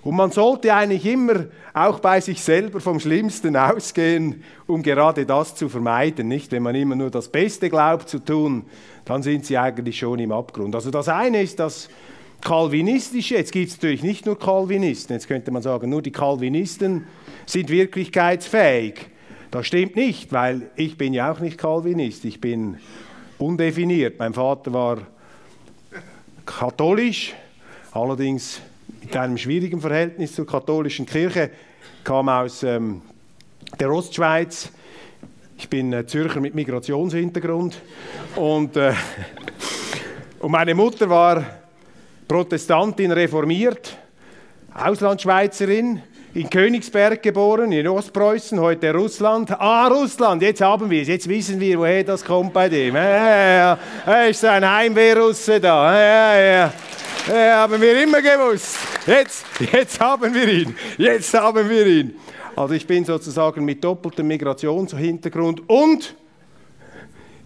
Und 0.05 0.17
man 0.17 0.31
sollte 0.31 0.75
eigentlich 0.75 1.07
immer 1.07 1.47
auch 1.73 1.99
bei 1.99 2.21
sich 2.21 2.43
selber 2.43 2.79
vom 2.79 3.01
Schlimmsten 3.01 3.57
ausgehen, 3.57 4.45
um 4.67 4.83
gerade 4.83 5.25
das 5.25 5.55
zu 5.55 5.71
vermeiden. 5.71 6.29
Nicht, 6.29 6.53
wenn 6.53 6.63
man 6.63 6.75
immer 6.75 6.95
nur 6.95 7.11
das 7.11 7.29
Beste 7.29 7.71
glaubt 7.71 8.11
zu 8.11 8.19
tun, 8.19 8.67
dann 9.07 9.23
sind 9.23 9.47
sie 9.47 9.57
eigentlich 9.57 9.99
schon 9.99 10.19
im 10.19 10.31
Abgrund. 10.31 10.75
Also 10.75 10.91
das 10.91 11.09
eine 11.09 11.41
ist 11.41 11.59
das 11.59 11.89
Calvinistische. 12.43 13.37
Jetzt 13.37 13.53
gibt 13.53 13.71
es 13.71 13.77
natürlich 13.77 14.03
nicht 14.03 14.27
nur 14.27 14.39
Calvinisten. 14.39 15.15
Jetzt 15.15 15.27
könnte 15.27 15.51
man 15.51 15.63
sagen, 15.63 15.89
nur 15.89 16.03
die 16.03 16.13
Calvinisten 16.13 17.07
sind 17.47 17.71
wirklichkeitsfähig. 17.71 19.07
Das 19.51 19.67
stimmt 19.67 19.97
nicht, 19.97 20.33
weil 20.33 20.71
ich 20.77 20.99
bin 20.99 21.15
ja 21.15 21.33
auch 21.33 21.41
nicht 21.41 21.57
Calvinist. 21.57 22.27
Ich 22.27 22.43
bin 22.43 22.77
undefiniert. 23.39 24.19
Mein 24.19 24.35
Vater 24.35 24.75
war 24.75 24.99
katholisch, 26.45 27.33
allerdings 27.93 28.61
mit 29.05 29.17
einem 29.19 29.37
schwierigen 29.37 29.83
Verhältnis 29.83 30.35
zur 30.35 30.47
katholischen 30.47 31.05
Kirche, 31.05 31.51
kam 32.05 32.31
aus 32.31 32.63
ähm, 32.63 33.03
der 33.79 33.93
Ostschweiz. 33.93 34.71
Ich 35.59 35.69
bin 35.69 35.93
äh, 35.93 36.07
Zürcher 36.07 36.41
mit 36.41 36.55
Migrationshintergrund. 36.55 37.83
Und, 38.35 38.77
äh, 38.77 38.95
und 40.41 40.51
meine 40.51 40.75
Mutter 40.75 41.11
war 41.11 41.45
Protestantin 42.27 43.13
reformiert, 43.13 43.95
Auslandschweizerin, 44.73 46.03
in 46.35 46.51
Königsberg 46.51 47.23
geboren, 47.23 47.71
in 47.71 47.87
Ostpreußen, 47.87 48.59
heute 48.59 48.93
Russland. 48.93 49.53
Ah, 49.53 49.87
Russland, 49.87 50.43
jetzt 50.43 50.61
haben 50.61 50.91
wir 50.91 51.03
es, 51.03 51.09
jetzt 51.09 51.29
wissen 51.29 51.61
wir, 51.61 51.79
woher 51.79 52.03
das 52.03 52.25
kommt 52.25 52.53
bei 52.53 52.69
dem. 52.69 52.97
Ja, 52.97 53.79
ja. 54.05 54.23
Ist 54.25 54.45
ein 54.45 54.69
Heimwehrrusse 54.69 55.61
da. 55.61 55.95
Ja, 55.97 56.41
ja. 56.41 56.73
Ja, 57.29 57.57
haben 57.59 57.81
wir 57.81 58.03
immer 58.03 58.21
gewusst. 58.21 58.77
Jetzt, 59.07 59.47
jetzt 59.73 60.01
haben 60.01 60.35
wir 60.35 60.49
ihn. 60.49 60.77
Jetzt 60.99 61.33
haben 61.35 61.71
wir 61.71 61.87
ihn. 61.87 62.17
Also 62.57 62.75
ich 62.75 62.87
bin 62.87 63.05
sozusagen 63.05 63.65
mit 63.65 63.83
doppeltem 63.83 64.27
Migrationshintergrund 64.27 65.63
und 65.69 66.17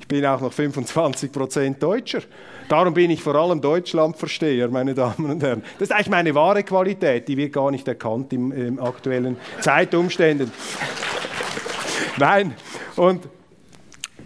bin 0.09 0.25
auch 0.25 0.41
noch 0.41 0.53
25 0.53 1.31
Prozent 1.31 1.83
Deutscher. 1.83 2.23
Darum 2.69 2.95
bin 2.95 3.11
ich 3.11 3.23
vor 3.23 3.35
allem 3.35 3.61
Deutschlandversteher, 3.61 4.69
meine 4.69 4.95
Damen 4.95 5.31
und 5.31 5.43
Herren. 5.43 5.62
Das 5.79 5.88
ist 5.88 5.93
eigentlich 5.95 6.11
meine 6.11 6.35
wahre 6.35 6.65
Qualität, 6.65 7.29
die 7.29 7.37
wird 7.37 7.53
gar 7.53 7.71
nicht 7.71 7.87
erkannt 7.87 8.33
im, 8.33 8.50
im 8.53 8.81
aktuellen 8.81 9.37
Zeitumständen. 9.61 10.50
Nein, 12.19 12.55
und 12.97 13.29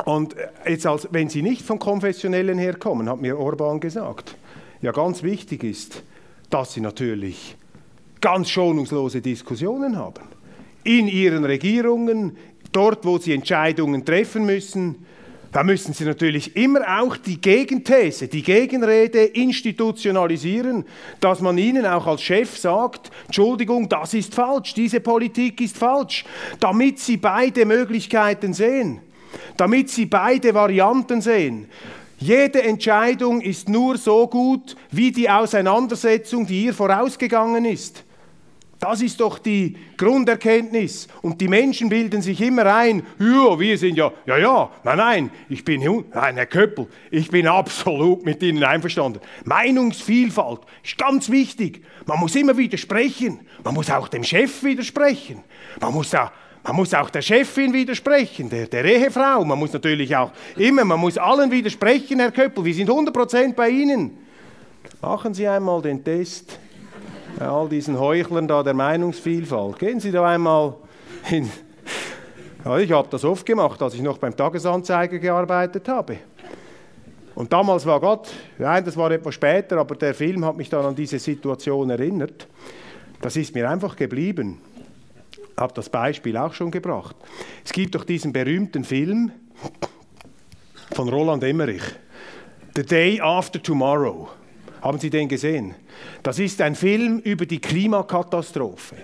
und 0.05 0.35
jetzt 0.67 0.87
als, 0.87 1.07
wenn 1.13 1.29
Sie 1.29 1.43
nicht 1.43 1.63
vom 1.63 1.79
Konfessionellen 1.79 2.59
herkommen, 2.59 3.09
hat 3.09 3.21
mir 3.21 3.39
Orban 3.39 3.79
gesagt, 3.79 4.35
ja 4.81 4.91
ganz 4.91 5.23
wichtig 5.23 5.63
ist, 5.63 6.03
dass 6.51 6.75
sie 6.75 6.81
natürlich 6.81 7.57
ganz 8.21 8.51
schonungslose 8.51 9.21
Diskussionen 9.21 9.97
haben. 9.97 10.25
In 10.85 11.09
ihren 11.09 11.45
Regierungen, 11.45 12.37
dort, 12.73 13.05
wo 13.05 13.19
sie 13.19 13.33
Entscheidungen 13.33 14.05
treffen 14.05 14.45
müssen, 14.45 15.07
da 15.53 15.63
müssen 15.63 15.93
Sie 15.93 16.05
natürlich 16.05 16.57
immer 16.57 16.81
auch 17.03 17.19
die 17.19 17.39
Gegenthese, 17.39 18.27
die 18.27 18.43
Gegenrede 18.43 19.23
institutionalisieren, 19.23 20.87
dass 21.21 21.41
man 21.41 21.59
Ihnen 21.59 21.85
auch 21.85 22.07
als 22.07 22.23
Chef 22.23 22.57
sagt, 22.57 23.11
Entschuldigung, 23.27 23.87
das 23.91 24.15
ist 24.15 24.35
falsch, 24.35 24.73
diese 24.73 25.01
Politik 25.01 25.61
ist 25.61 25.77
falsch, 25.77 26.25
damit 26.59 26.99
Sie 26.99 27.19
beide 27.19 27.67
Möglichkeiten 27.67 28.55
sehen, 28.55 29.01
damit 29.59 29.91
Sie 29.91 30.07
beide 30.07 30.55
Varianten 30.55 31.21
sehen. 31.21 31.69
Jede 32.19 32.63
Entscheidung 32.63 33.43
ist 33.43 33.69
nur 33.69 33.99
so 33.99 34.29
gut 34.29 34.75
wie 34.91 35.13
die 35.13 35.29
Auseinandersetzung, 35.29 36.47
die 36.47 36.65
ihr 36.65 36.75
vorausgegangen 36.75 37.67
ist. 37.67 38.05
Das 38.83 39.01
ist 39.01 39.21
doch 39.21 39.39
die 39.39 39.77
Grunderkenntnis. 39.97 41.07
Und 41.23 41.41
die 41.41 41.47
Menschen 41.47 41.89
bilden 41.89 42.21
sich 42.21 42.41
immer 42.41 42.67
ein, 42.67 43.07
ja, 43.21 43.57
wir 43.57 43.79
sind 43.79 43.97
ja, 43.97 44.11
ja, 44.27 44.37
ja, 44.37 44.71
nein, 44.83 44.97
nein, 44.97 45.31
ich 45.49 45.65
bin, 45.65 45.83
nein, 46.13 46.35
Herr 46.35 46.47
Köppel, 46.47 46.89
ich 47.13 47.31
bin 47.31 47.47
absolut 47.47 48.25
mit 48.25 48.43
Ihnen 48.43 48.65
einverstanden. 48.65 49.21
Meinungsvielfalt 49.45 50.63
ist 50.83 50.99
ganz 50.99 51.31
wichtig. 51.31 51.85
Man 52.07 52.19
muss 52.19 52.35
immer 52.35 52.57
widersprechen. 52.57 53.47
Man 53.63 53.75
muss 53.75 53.89
auch 53.89 54.09
dem 54.09 54.25
Chef 54.25 54.65
widersprechen. 54.65 55.45
Man 55.81 55.95
muss 55.95 56.13
auch, 56.13 56.33
man 56.65 56.75
muss 56.75 56.93
auch 56.93 57.11
der 57.11 57.23
Chefin 57.23 57.73
widersprechen, 57.73 58.51
der, 58.51 58.67
der 58.67 58.85
Ehefrau. 58.85 59.45
Man 59.45 59.61
muss 59.61 59.73
natürlich 59.73 60.17
auch 60.17 60.33
immer, 60.57 60.85
man 60.85 60.99
muss 60.99 61.17
allen 61.19 61.53
widersprechen, 61.53 62.19
Herr 62.19 62.33
Köppel. 62.33 62.65
Wir 62.65 62.75
sind 62.75 62.91
100% 62.91 63.55
bei 63.55 63.69
Ihnen. 63.69 64.19
Machen 65.01 65.35
Sie 65.35 65.47
einmal 65.47 65.81
den 65.83 66.03
Test 66.03 66.59
all 67.39 67.69
diesen 67.69 67.99
Heuchlern 67.99 68.49
da 68.49 68.63
der 68.63 68.75
Meinungsvielfalt. 68.75 69.79
Gehen 69.79 70.01
Sie 70.01 70.11
da 70.11 70.27
einmal 70.27 70.75
hin. 71.25 71.51
Ja, 72.65 72.79
ich 72.79 72.93
habe 72.93 73.09
das 73.11 73.25
oft 73.25 73.45
gemacht, 73.45 73.83
als 73.83 73.95
ich 73.95 74.03
noch 74.03 74.19
beim 74.19 74.37
Tagesanzeiger 74.37 75.19
gearbeitet 75.19 75.89
habe. 75.89 76.19
Und 77.35 77.53
damals 77.53 77.87
war 77.87 77.99
Gott, 77.99 78.31
nein, 78.59 78.85
das 78.85 78.97
war 78.97 79.11
etwas 79.11 79.35
später, 79.35 79.79
aber 79.79 79.97
der 79.97 80.15
Film 80.15 80.45
hat 80.45 80.57
mich 80.57 80.69
dann 80.69 80.85
an 80.85 80.95
diese 80.95 81.19
Situation 81.19 81.91
erinnert. 81.91 82.47
Das 83.21 83.37
ist 83.37 83.55
mir 83.55 83.69
einfach 83.69 83.97
geblieben. 83.97 84.61
Ich 85.33 85.59
habe 85.59 85.73
das 85.75 85.89
Beispiel 85.89 86.37
auch 86.37 86.53
schon 86.53 86.71
gebracht. 86.71 87.17
Es 87.65 87.73
gibt 87.73 87.95
doch 87.95 88.05
diesen 88.05 88.33
berühmten 88.33 88.85
Film 88.85 89.33
von 90.93 91.09
Roland 91.09 91.43
Emmerich, 91.43 91.83
The 92.77 92.85
Day 92.85 93.21
After 93.21 93.63
Tomorrow. 93.63 94.29
Haben 94.83 94.99
Sie 94.99 95.11
den 95.11 95.29
gesehen? 95.29 95.77
Das 96.25 96.41
ist 96.41 96.61
ein 96.61 96.75
Film 96.75 97.21
über 97.21 97.47
die 97.47 97.61
Klimakatastrophe. 97.61 98.97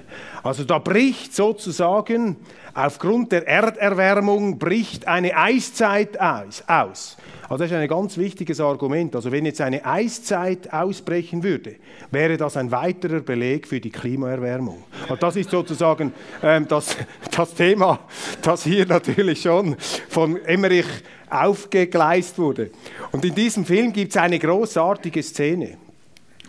Also 0.43 0.65
da 0.65 0.81
bricht 0.81 1.37
sozusagen 1.37 2.37
aufgrund 2.75 3.31
der 3.31 3.47
Erderwärmung 3.47 4.59
bricht 4.59 5.07
eine 5.07 5.37
Eiszeit 5.37 6.19
aus. 6.21 7.17
Also 7.49 7.65
das 7.65 7.71
ist 7.71 7.79
ein 7.79 7.89
ganz 7.89 8.19
wichtiges 8.19 8.61
Argument. 8.61 9.17
Also 9.17 9.33
wenn 9.33 9.47
jetzt 9.47 9.61
eine 9.63 9.85
Eiszeit 9.85 10.71
ausbrechen 10.71 11.43
würde, 11.43 11.77
wäre 12.11 12.37
das 12.37 12.59
ein 12.59 12.71
weiterer 12.71 13.21
Beleg 13.21 13.67
für 13.67 13.81
die 13.81 13.91
Klimaerwärmung. 13.91 14.85
Und 15.09 15.23
das 15.23 15.37
ist 15.37 15.51
sozusagen 15.51 16.13
ähm, 16.43 16.69
das, 16.69 16.95
das 17.35 17.55
Thema, 17.55 18.01
das 18.43 18.65
hier 18.65 18.85
natürlich 18.85 19.41
schon 19.41 19.77
von 20.09 20.37
Emmerich 20.45 20.87
aufgegleist 21.31 22.39
wurde. 22.39 22.71
Und 23.13 23.25
in 23.25 23.35
diesem 23.35 23.65
Film 23.65 23.95
gibt 23.95 24.11
es 24.11 24.19
eine 24.19 24.39
großartige 24.39 25.23
Szene. 25.23 25.79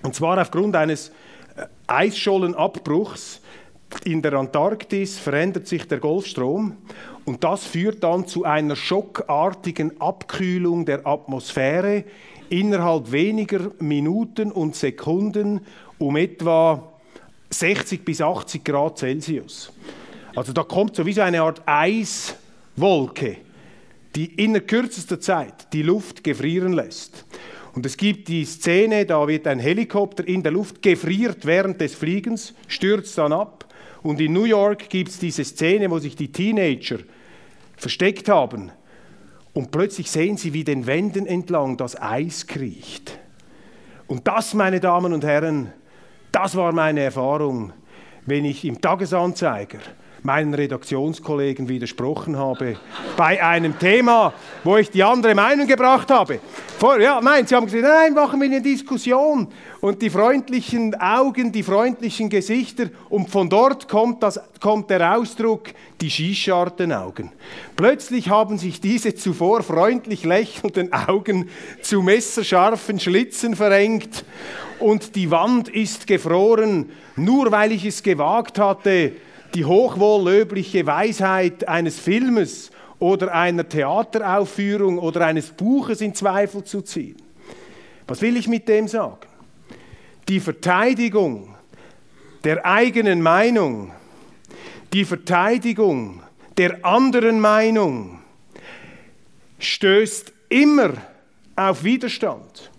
Und 0.04 0.16
zwar 0.16 0.42
aufgrund 0.42 0.76
eines 0.76 1.10
äh, 1.56 1.66
Eisschollenabbruchs 1.88 3.42
in 4.04 4.22
der 4.22 4.34
Antarktis 4.34 5.18
verändert 5.18 5.68
sich 5.68 5.88
der 5.88 6.00
Golfstrom 6.00 6.78
und 7.26 7.44
das 7.44 7.66
führt 7.66 8.04
dann 8.04 8.28
zu 8.28 8.44
einer 8.46 8.76
schockartigen 8.76 10.00
Abkühlung 10.02 10.86
der 10.86 11.06
Atmosphäre 11.06 12.04
innerhalb 12.50 13.12
weniger 13.12 13.72
Minuten 13.80 14.52
und 14.52 14.76
Sekunden 14.76 15.62
um 15.98 16.16
etwa 16.18 16.94
60 17.50 18.04
bis 18.04 18.22
80 18.22 18.64
Grad 18.64 18.98
Celsius. 18.98 19.72
Also 20.36 20.54
da 20.54 20.64
kommt 20.64 20.96
sowieso 20.96 21.22
eine 21.22 21.42
Art 21.42 21.62
Eiswolke 21.66 23.38
die 24.16 24.26
in 24.44 24.66
kürzester 24.66 25.20
Zeit 25.20 25.72
die 25.74 25.84
Luft 25.84 26.24
gefrieren 26.24 26.74
lässt. 26.74 27.26
Und 27.74 27.86
es 27.86 27.96
gibt 27.96 28.28
die 28.28 28.46
Szene, 28.46 29.06
da 29.06 29.28
wird 29.28 29.48
ein 29.48 29.60
Helikopter 29.60 30.28
in 30.28 30.44
der 30.44 30.52
Luft 30.52 30.82
gefriert 30.82 31.46
während 31.46 31.80
des 31.80 31.96
Fliegens, 31.96 32.54
stürzt 32.68 33.18
dann 33.18 33.32
ab. 33.32 33.59
Und 34.02 34.22
in 34.22 34.34
New 34.34 34.46
York 34.46 34.90
gibt 34.90 35.10
es 35.10 35.20
diese 35.20 35.44
Szene, 35.44 35.90
wo 35.92 36.00
sich 36.00 36.16
die 36.16 36.32
Teenager 36.32 37.00
versteckt 37.76 38.30
haben. 38.30 38.72
Und 39.54 39.72
plötzlich 39.72 40.10
sehen 40.10 40.38
sie, 40.38 40.54
wie 40.54 40.64
den 40.64 40.86
Wänden 40.88 41.26
entlang 41.26 41.76
das 41.78 42.00
Eis 42.00 42.48
kriecht. 42.48 43.20
Und 44.08 44.28
das, 44.28 44.54
meine 44.54 44.80
Damen 44.80 45.14
und 45.14 45.24
Herren, 45.24 45.74
das 46.32 46.56
war 46.56 46.72
meine 46.72 47.02
Erfahrung, 47.02 47.74
wenn 48.26 48.46
ich 48.46 48.64
im 48.66 48.80
Tagesanzeiger 48.80 49.80
meinen 50.24 50.54
Redaktionskollegen 50.54 51.70
widersprochen 51.70 52.38
habe 52.38 52.78
bei 53.18 53.44
einem 53.44 53.78
Thema, 53.78 54.34
wo 54.64 54.78
ich 54.78 54.90
die 54.90 55.04
andere 55.04 55.36
Meinung 55.36 55.68
gebracht 55.68 56.10
habe. 56.10 56.40
Vor, 56.78 57.00
ja, 57.00 57.20
nein, 57.22 57.46
sie 57.46 57.56
haben 57.56 57.66
gesagt, 57.66 57.84
nein, 57.84 58.14
machen 58.14 58.40
wir 58.40 58.48
eine 58.48 58.62
Diskussion 58.62 59.48
und 59.82 60.02
die 60.02 60.10
freundlichen 60.10 60.96
Augen, 60.96 61.52
die 61.52 61.64
freundlichen 61.64 62.30
Gesichter 62.30 62.86
und 63.10 63.30
von 63.30 63.50
dort 63.50 63.88
kommt, 63.88 64.24
das, 64.24 64.40
kommt 64.62 64.90
der 64.90 65.18
Ausdruck, 65.18 65.70
die 66.00 66.10
skischarten 66.10 66.94
Augen. 66.94 67.32
Plötzlich 67.76 68.30
haben 68.30 68.58
sich 68.58 68.80
diese 68.80 69.16
zuvor 69.16 69.64
freundlich 69.64 70.24
lächelnden 70.24 70.94
Augen 70.94 71.50
zu 71.82 72.02
messerscharfen 72.02 73.00
Schlitzen 73.00 73.56
verengt 73.56 74.24
und 74.80 75.16
die 75.16 75.32
Wand 75.32 75.70
ist 75.70 76.08
gefroren, 76.08 76.92
nur 77.16 77.52
weil 77.52 77.72
ich 77.74 77.86
es 77.86 78.04
gewagt 78.04 78.60
hatte, 78.60 79.14
die 79.56 79.66
hochwohllöbliche 79.66 80.86
Weisheit 80.86 81.68
eines 81.68 82.00
Filmes 82.00 82.72
oder 83.00 83.34
einer 83.34 83.68
Theateraufführung 83.68 85.00
oder 85.00 85.26
eines 85.26 85.52
Buches 85.52 86.02
in 86.02 86.14
Zweifel 86.14 86.64
zu 86.64 86.82
ziehen. 86.82 87.18
Was 88.08 88.22
will 88.22 88.38
ich 88.38 88.48
mit 88.48 88.68
dem 88.68 88.88
sagen? 88.88 89.28
Die 90.28 90.40
Verteidigung 90.40 91.56
der 92.44 92.66
eigenen 92.66 93.22
Meinung, 93.22 93.92
die 94.94 95.06
Verteidigung 95.06 96.22
der 96.58 96.84
anderen 96.84 97.40
Meinung 97.40 98.20
stößt 99.60 100.34
immer 100.50 100.94
auf 101.56 101.84
Widerstand, 101.84 102.72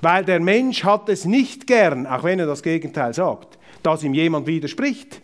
weil 0.00 0.24
der 0.24 0.40
Mensch 0.40 0.84
hat 0.84 1.08
es 1.08 1.24
nicht 1.24 1.66
gern, 1.66 2.06
auch 2.06 2.24
wenn 2.24 2.38
er 2.38 2.46
das 2.46 2.62
Gegenteil 2.62 3.14
sagt, 3.14 3.58
dass 3.82 4.02
ihm 4.02 4.14
jemand 4.14 4.46
widerspricht. 4.46 5.21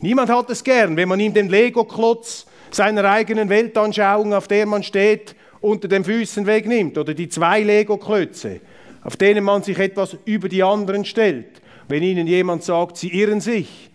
Niemand 0.00 0.30
hat 0.30 0.50
es 0.50 0.62
gern, 0.62 0.96
wenn 0.96 1.08
man 1.08 1.20
ihm 1.20 1.34
den 1.34 1.48
Lego-Klotz 1.48 2.46
seiner 2.70 3.04
eigenen 3.04 3.48
Weltanschauung, 3.48 4.32
auf 4.32 4.46
der 4.46 4.66
man 4.66 4.82
steht, 4.82 5.34
unter 5.60 5.88
den 5.88 6.04
Füßen 6.04 6.46
wegnimmt 6.46 6.98
oder 6.98 7.14
die 7.14 7.28
zwei 7.28 7.62
Lego-Klötze, 7.62 8.60
auf 9.02 9.16
denen 9.16 9.44
man 9.44 9.62
sich 9.62 9.78
etwas 9.78 10.16
über 10.24 10.48
die 10.48 10.62
anderen 10.62 11.04
stellt. 11.04 11.60
Wenn 11.88 12.02
ihnen 12.02 12.26
jemand 12.26 12.62
sagt, 12.62 12.96
sie 12.98 13.08
irren 13.08 13.40
sich, 13.40 13.90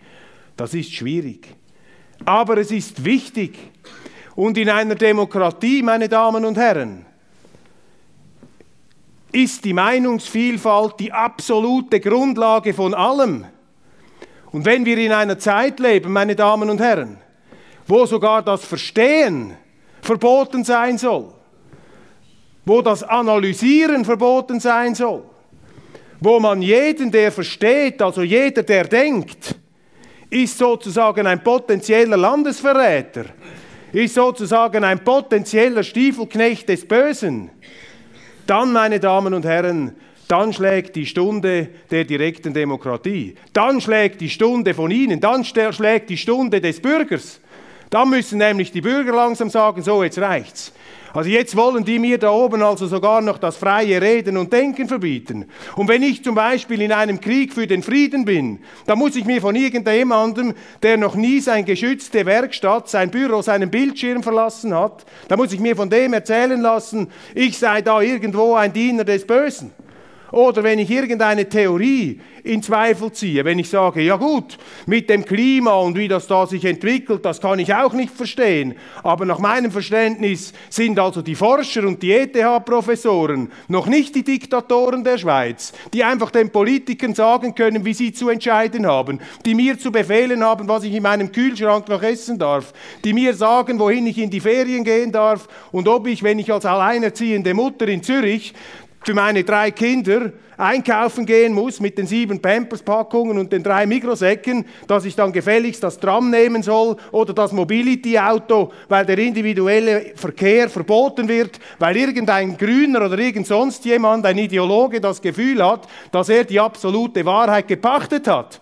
das 0.57 0.74
ist 0.74 0.93
schwierig. 0.93 1.48
Aber 2.25 2.57
es 2.57 2.72
ist 2.72 3.05
wichtig. 3.05 3.57
Und 4.36 4.57
in 4.57 4.69
einer 4.69 4.95
Demokratie, 4.95 5.83
meine 5.83 6.10
Damen 6.10 6.43
und 6.43 6.57
Herren, 6.57 7.05
ist 9.31 9.65
die 9.65 9.74
Meinungsvielfalt 9.74 11.00
die 11.00 11.12
absolute 11.12 12.00
Grundlage 12.00 12.74
von 12.74 12.93
allem. 12.93 13.45
Und 14.53 14.65
wenn 14.65 14.86
wir 14.86 15.00
in 15.00 15.12
einer 15.12 15.39
Zeit 15.39 15.79
leben, 15.79 16.13
meine 16.13 16.36
Damen 16.36 16.69
und 16.69 16.79
Herren, 16.79 17.17
wo 17.88 18.05
sogar 18.05 18.43
das 18.43 18.63
Verstehen 18.63 19.57
verboten 20.01 20.63
sein 20.63 21.00
soll, 21.00 21.33
wo 22.63 22.81
das 22.83 23.01
Analysieren 23.01 24.05
verboten 24.05 24.60
sein 24.60 24.93
soll, 24.93 25.24
wo 26.19 26.39
man 26.39 26.62
jeden, 26.62 27.12
der 27.12 27.31
versteht, 27.31 28.00
also 28.01 28.22
jeder, 28.22 28.62
der 28.62 28.83
denkt, 28.86 29.55
ist 30.29 30.57
sozusagen 30.60 31.25
ein 31.25 31.43
potenzieller 31.43 32.15
Landesverräter, 32.15 33.25
ist 33.91 34.13
sozusagen 34.13 34.83
ein 34.83 35.03
potenzieller 35.03 35.81
Stiefelknecht 35.81 36.69
des 36.69 36.88
Bösen, 36.88 37.50
dann, 38.45 38.72
meine 38.72 39.00
Damen 39.00 39.33
und 39.33 39.45
Herren, 39.45 39.95
dann 40.27 40.53
schlägt 40.53 40.95
die 40.95 41.05
Stunde 41.05 41.69
der 41.91 42.05
direkten 42.05 42.53
Demokratie. 42.53 43.35
Dann 43.51 43.81
schlägt 43.81 44.21
die 44.21 44.29
Stunde 44.29 44.73
von 44.73 44.91
Ihnen. 44.91 45.19
Dann 45.19 45.43
schlägt 45.43 46.09
die 46.09 46.17
Stunde 46.17 46.61
des 46.61 46.81
Bürgers. 46.81 47.39
Da 47.89 48.05
müssen 48.05 48.39
nämlich 48.39 48.71
die 48.71 48.81
Bürger 48.81 49.13
langsam 49.13 49.49
sagen, 49.49 49.83
so 49.83 50.03
jetzt 50.03 50.17
reicht's. 50.17 50.73
Also 51.13 51.29
jetzt 51.29 51.55
wollen 51.55 51.85
die 51.85 51.99
mir 51.99 52.17
da 52.17 52.31
oben 52.31 52.63
also 52.63 52.87
sogar 52.87 53.21
noch 53.21 53.37
das 53.37 53.57
freie 53.57 54.01
Reden 54.01 54.35
und 54.35 54.51
Denken 54.51 54.87
verbieten. 54.87 55.45
Und 55.75 55.87
wenn 55.87 56.01
ich 56.01 56.23
zum 56.23 56.33
Beispiel 56.33 56.81
in 56.81 56.91
einem 56.91 57.21
Krieg 57.21 57.53
für 57.53 57.67
den 57.67 57.83
Frieden 57.83 58.25
bin, 58.25 58.59
dann 58.87 58.97
muss 58.97 59.15
ich 59.15 59.25
mir 59.25 59.39
von 59.39 59.55
irgendjemandem, 59.55 60.55
der 60.81 60.97
noch 60.97 61.13
nie 61.13 61.39
sein 61.39 61.65
geschützte 61.65 62.25
Werkstatt, 62.25 62.89
sein 62.89 63.11
Büro, 63.11 63.43
seinen 63.43 63.69
Bildschirm 63.69 64.23
verlassen 64.23 64.73
hat, 64.73 65.05
da 65.27 65.37
muss 65.37 65.53
ich 65.53 65.59
mir 65.59 65.75
von 65.75 65.91
dem 65.91 66.13
erzählen 66.13 66.59
lassen, 66.59 67.11
ich 67.35 67.59
sei 67.59 67.83
da 67.83 68.01
irgendwo 68.01 68.55
ein 68.55 68.73
Diener 68.73 69.03
des 69.03 69.27
Bösen. 69.27 69.71
Oder 70.33 70.63
wenn 70.63 70.79
ich 70.79 70.89
irgendeine 70.89 71.47
Theorie 71.47 72.19
in 72.43 72.63
Zweifel 72.63 73.11
ziehe, 73.11 73.45
wenn 73.45 73.59
ich 73.59 73.69
sage, 73.69 74.01
ja 74.01 74.15
gut, 74.15 74.57
mit 74.87 75.07
dem 75.07 75.25
Klima 75.25 75.75
und 75.75 75.95
wie 75.95 76.07
das 76.07 76.25
da 76.25 76.47
sich 76.47 76.65
entwickelt, 76.65 77.23
das 77.23 77.39
kann 77.39 77.59
ich 77.59 77.71
auch 77.75 77.93
nicht 77.93 78.11
verstehen. 78.11 78.73
Aber 79.03 79.25
nach 79.25 79.37
meinem 79.37 79.71
Verständnis 79.71 80.51
sind 80.71 80.97
also 80.97 81.21
die 81.21 81.35
Forscher 81.35 81.85
und 81.85 82.01
die 82.01 82.13
ETH-Professoren 82.13 83.51
noch 83.67 83.85
nicht 83.85 84.15
die 84.15 84.23
Diktatoren 84.23 85.03
der 85.03 85.19
Schweiz, 85.19 85.71
die 85.93 86.03
einfach 86.03 86.31
den 86.31 86.49
Politikern 86.49 87.13
sagen 87.13 87.53
können, 87.53 87.85
wie 87.85 87.93
sie 87.93 88.11
zu 88.11 88.29
entscheiden 88.29 88.87
haben, 88.87 89.19
die 89.45 89.53
mir 89.53 89.77
zu 89.77 89.91
befehlen 89.91 90.43
haben, 90.43 90.67
was 90.67 90.83
ich 90.83 90.95
in 90.95 91.03
meinem 91.03 91.31
Kühlschrank 91.31 91.87
noch 91.89 92.01
essen 92.01 92.39
darf, 92.39 92.73
die 93.03 93.13
mir 93.13 93.35
sagen, 93.35 93.77
wohin 93.77 94.07
ich 94.07 94.17
in 94.17 94.31
die 94.31 94.39
Ferien 94.39 94.83
gehen 94.83 95.11
darf 95.11 95.47
und 95.71 95.87
ob 95.87 96.07
ich, 96.07 96.23
wenn 96.23 96.39
ich 96.39 96.51
als 96.51 96.65
alleinerziehende 96.65 97.53
Mutter 97.53 97.87
in 97.87 98.01
Zürich 98.01 98.55
für 99.03 99.13
meine 99.13 99.43
drei 99.43 99.72
Kinder 99.72 100.31
einkaufen 100.57 101.25
gehen 101.25 101.53
muss 101.53 101.79
mit 101.79 101.98
den 101.98 102.07
sieben 102.07 102.41
Pampers-Packungen 102.41 103.38
und 103.38 103.51
den 103.51 103.63
drei 103.63 103.86
Mikrosäcken, 103.86 104.65
dass 104.88 105.05
ich 105.05 105.15
dann 105.15 105.33
gefälligst 105.33 105.83
das 105.83 106.00
Tram 106.00 106.29
nehmen 106.29 106.63
soll 106.63 106.95
oder 107.12 107.33
das 107.33 107.51
Mobility-Auto, 107.51 108.72
weil 108.88 109.05
der 109.05 109.17
individuelle 109.17 110.13
Verkehr 110.15 110.69
verboten 110.69 111.27
wird, 111.27 111.60
weil 111.79 111.98
irgendein 111.98 112.57
Grüner 112.57 113.05
oder 113.05 113.17
irgend 113.17 113.48
sonst 113.48 113.83
jemand, 113.86 114.25
ein 114.25 114.38
Ideologe, 114.38 115.01
das 115.01 115.22
Gefühl 115.22 115.63
hat, 115.65 115.88
dass 116.12 116.29
er 116.29 116.43
die 116.43 116.60
absolute 116.60 117.25
Wahrheit 117.25 117.67
gepachtet 117.67 118.27
hat. 118.27 118.62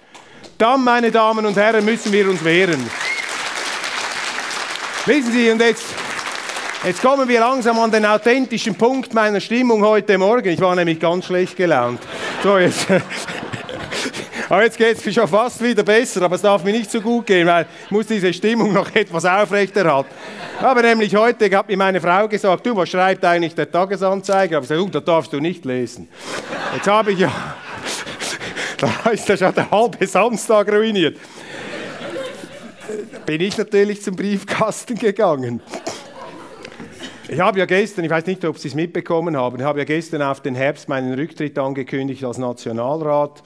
Dann, 0.58 0.84
meine 0.84 1.12
Damen 1.12 1.46
und 1.46 1.56
Herren, 1.56 1.84
müssen 1.86 2.12
wir 2.12 2.30
uns 2.30 2.44
wehren. 2.44 2.80
Wissen 5.06 5.32
Sie, 5.32 5.50
und 5.50 5.60
jetzt 5.60 5.86
Jetzt 6.84 7.04
kommen 7.04 7.30
wir 7.30 7.40
langsam 7.40 7.78
an 7.78 7.92
den 7.92 8.08
authentischen 8.08 8.74
Punkt 8.74 9.14
meiner 9.14 9.40
Stimmung 9.40 9.84
heute 9.86 10.18
Morgen. 10.18 10.50
Ich 10.50 10.60
war 10.60 10.76
nämlich 10.76 11.00
ganz 11.00 11.26
schlecht 11.26 11.56
gelaunt. 11.56 12.00
So, 12.42 12.58
jetzt. 12.58 12.88
Aber 14.50 14.64
jetzt 14.64 14.80
geht 14.80 14.98
es 14.98 15.14
schon 15.14 15.28
fast 15.28 15.64
wieder 15.64 15.84
besser, 15.84 16.24
aber 16.24 16.36
es 16.36 16.42
darf 16.42 16.62
mir 16.66 16.74
nicht 16.74 16.92
so 16.92 17.00
gut 17.00 17.26
gehen, 17.26 17.48
weil 17.48 17.66
ich 17.86 17.92
muss 17.92 18.08
diese 18.08 18.34
Stimmung 18.34 18.74
noch 18.74 18.94
etwas 18.96 19.24
aufrechterhalten. 19.24 20.10
Aber 20.60 20.82
nämlich 20.82 21.16
heute 21.16 21.56
hat 21.56 21.70
mir 21.70 21.78
meine 21.78 22.02
Frau 22.02 22.28
gesagt, 22.28 22.66
du, 22.66 22.76
was 22.76 22.90
schreibt 22.90 23.24
eigentlich 23.24 23.56
der 23.56 23.72
Tagesanzeiger? 23.72 24.44
Ich 24.44 24.56
habe 24.56 24.68
gesagt, 24.68 24.82
oh, 24.82 24.90
das 24.90 25.06
darfst 25.06 25.32
du 25.32 25.40
nicht 25.40 25.64
lesen. 25.64 26.10
Jetzt 26.76 26.88
habe 26.88 27.14
ich 27.14 27.20
ja, 27.20 27.32
da 28.78 29.12
ist 29.12 29.30
ja 29.30 29.38
schon 29.38 29.56
der 29.56 29.72
halbe 29.72 30.06
Samstag 30.06 30.70
ruiniert. 30.70 31.18
Bin 33.26 33.40
ich 33.40 33.58
natürlich 33.58 34.02
zum 34.02 34.18
Briefkasten 34.18 34.98
gegangen. 34.98 35.62
Ich 37.34 37.40
habe 37.40 37.60
ja 37.60 37.66
gestern, 37.66 38.04
ich 38.04 38.12
weiß 38.12 38.26
nicht, 38.26 38.44
ob 38.44 38.58
Sie 38.58 38.68
es 38.68 38.76
mitbekommen 38.76 39.38
haben, 39.38 39.56
ich 39.56 39.64
habe 39.64 39.80
ja 39.80 39.86
gestern 39.86 40.22
auf 40.22 40.42
den 40.42 40.54
Herbst 40.54 40.90
meinen 40.90 41.14
Rücktritt 41.14 41.58
angekündigt 41.58 42.26
als 42.26 42.38
Nationalrat 42.38 43.42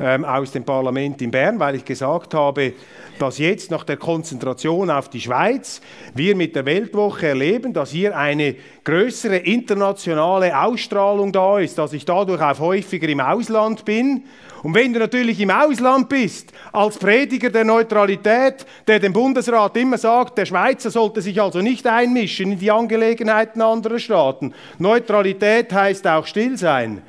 ähm, 0.00 0.24
aus 0.24 0.50
dem 0.50 0.64
Parlament 0.64 1.22
in 1.22 1.30
Bern, 1.30 1.60
weil 1.60 1.76
ich 1.76 1.84
gesagt 1.84 2.34
habe, 2.34 2.72
dass 3.20 3.38
jetzt 3.38 3.70
nach 3.70 3.84
der 3.84 3.96
Konzentration 3.96 4.90
auf 4.90 5.08
die 5.08 5.20
Schweiz 5.20 5.80
wir 6.16 6.34
mit 6.34 6.56
der 6.56 6.66
Weltwoche 6.66 7.28
erleben, 7.28 7.72
dass 7.72 7.92
hier 7.92 8.16
eine 8.16 8.56
größere 8.88 9.36
internationale 9.36 10.58
Ausstrahlung 10.58 11.30
da 11.30 11.58
ist, 11.58 11.76
dass 11.76 11.92
ich 11.92 12.06
dadurch 12.06 12.40
auch 12.40 12.58
häufiger 12.58 13.06
im 13.10 13.20
Ausland 13.20 13.84
bin 13.84 14.22
und 14.62 14.74
wenn 14.74 14.94
du 14.94 14.98
natürlich 14.98 15.38
im 15.40 15.50
Ausland 15.50 16.08
bist, 16.08 16.52
als 16.72 16.96
Prediger 16.96 17.50
der 17.50 17.64
Neutralität, 17.64 18.64
der 18.86 18.98
dem 18.98 19.12
Bundesrat 19.12 19.76
immer 19.76 19.98
sagt, 19.98 20.38
der 20.38 20.46
Schweizer 20.46 20.90
sollte 20.90 21.20
sich 21.20 21.40
also 21.40 21.60
nicht 21.60 21.86
einmischen 21.86 22.52
in 22.52 22.58
die 22.58 22.70
Angelegenheiten 22.70 23.60
anderer 23.60 23.98
Staaten. 23.98 24.54
Neutralität 24.78 25.70
heißt 25.70 26.06
auch 26.06 26.26
still 26.26 26.56
sein. 26.56 27.02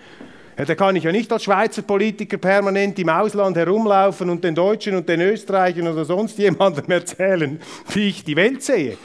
Ja, 0.58 0.66
da 0.66 0.76
kann 0.76 0.98
ich 0.98 1.06
ja 1.06 1.14
nicht 1.14 1.32
als 1.32 1.46
Schweizer 1.46 1.84
Politiker 1.84 2.38
permanent 2.38 3.00
im 3.00 3.08
Ausland 3.08 3.56
herumlaufen 3.56 4.30
und 4.30 4.44
den 4.44 4.54
Deutschen 4.54 4.98
und 4.98 5.08
den 5.08 5.22
Österreichern 5.22 5.88
oder 5.88 6.04
sonst 6.04 6.38
jemandem 6.38 6.86
erzählen, 6.90 7.60
wie 7.94 8.10
ich 8.10 8.26
die 8.26 8.36
Welt 8.36 8.62
sehe. 8.62 8.98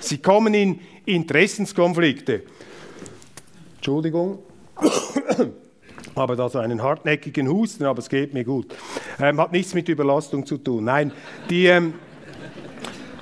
Sie 0.00 0.18
kommen 0.18 0.52
in 0.52 0.78
Interessenskonflikte. 1.14 2.42
Entschuldigung 3.76 4.38
habe 6.18 6.36
da 6.36 6.48
so 6.48 6.58
einen 6.58 6.82
hartnäckigen 6.82 7.48
Husten, 7.48 7.84
aber 7.84 8.00
es 8.00 8.08
geht 8.08 8.34
mir 8.34 8.44
gut. 8.44 8.74
Ähm, 9.20 9.40
hat 9.40 9.52
nichts 9.52 9.74
mit 9.74 9.88
Überlastung 9.88 10.44
zu 10.44 10.58
tun. 10.58 10.84
Nein, 10.84 11.12
die, 11.48 11.66
ähm, 11.66 11.94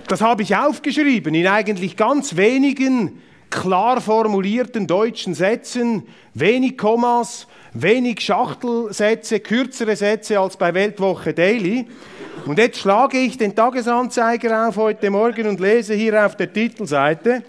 das 0.09 0.21
habe 0.21 0.43
ich 0.43 0.57
aufgeschrieben 0.57 1.35
in 1.35 1.47
eigentlich 1.47 1.97
ganz 1.97 2.37
wenigen 2.37 3.21
klar 3.51 4.01
formulierten 4.01 4.87
deutschen 4.87 5.35
Sätzen, 5.35 6.05
wenig 6.35 6.77
Kommas, 6.77 7.47
wenig 7.73 8.21
Schachtelsätze, 8.21 9.41
kürzere 9.41 9.97
Sätze 9.97 10.41
als 10.41 10.57
bei 10.57 10.75
Weltwoche 10.75 11.35
Daily. 11.35 11.87
Und 12.47 12.59
jetzt 12.59 12.79
schlage 12.79 13.19
ich 13.19 13.39
den 13.39 13.55
Tagesanzeiger 13.55 14.69
auf 14.69 14.77
heute 14.77 15.11
Morgen 15.11 15.49
und 15.49 15.61
lese 15.61 15.95
hier 15.95 16.25
auf 16.25 16.37
der 16.37 16.53
Titelseite, 16.53 17.43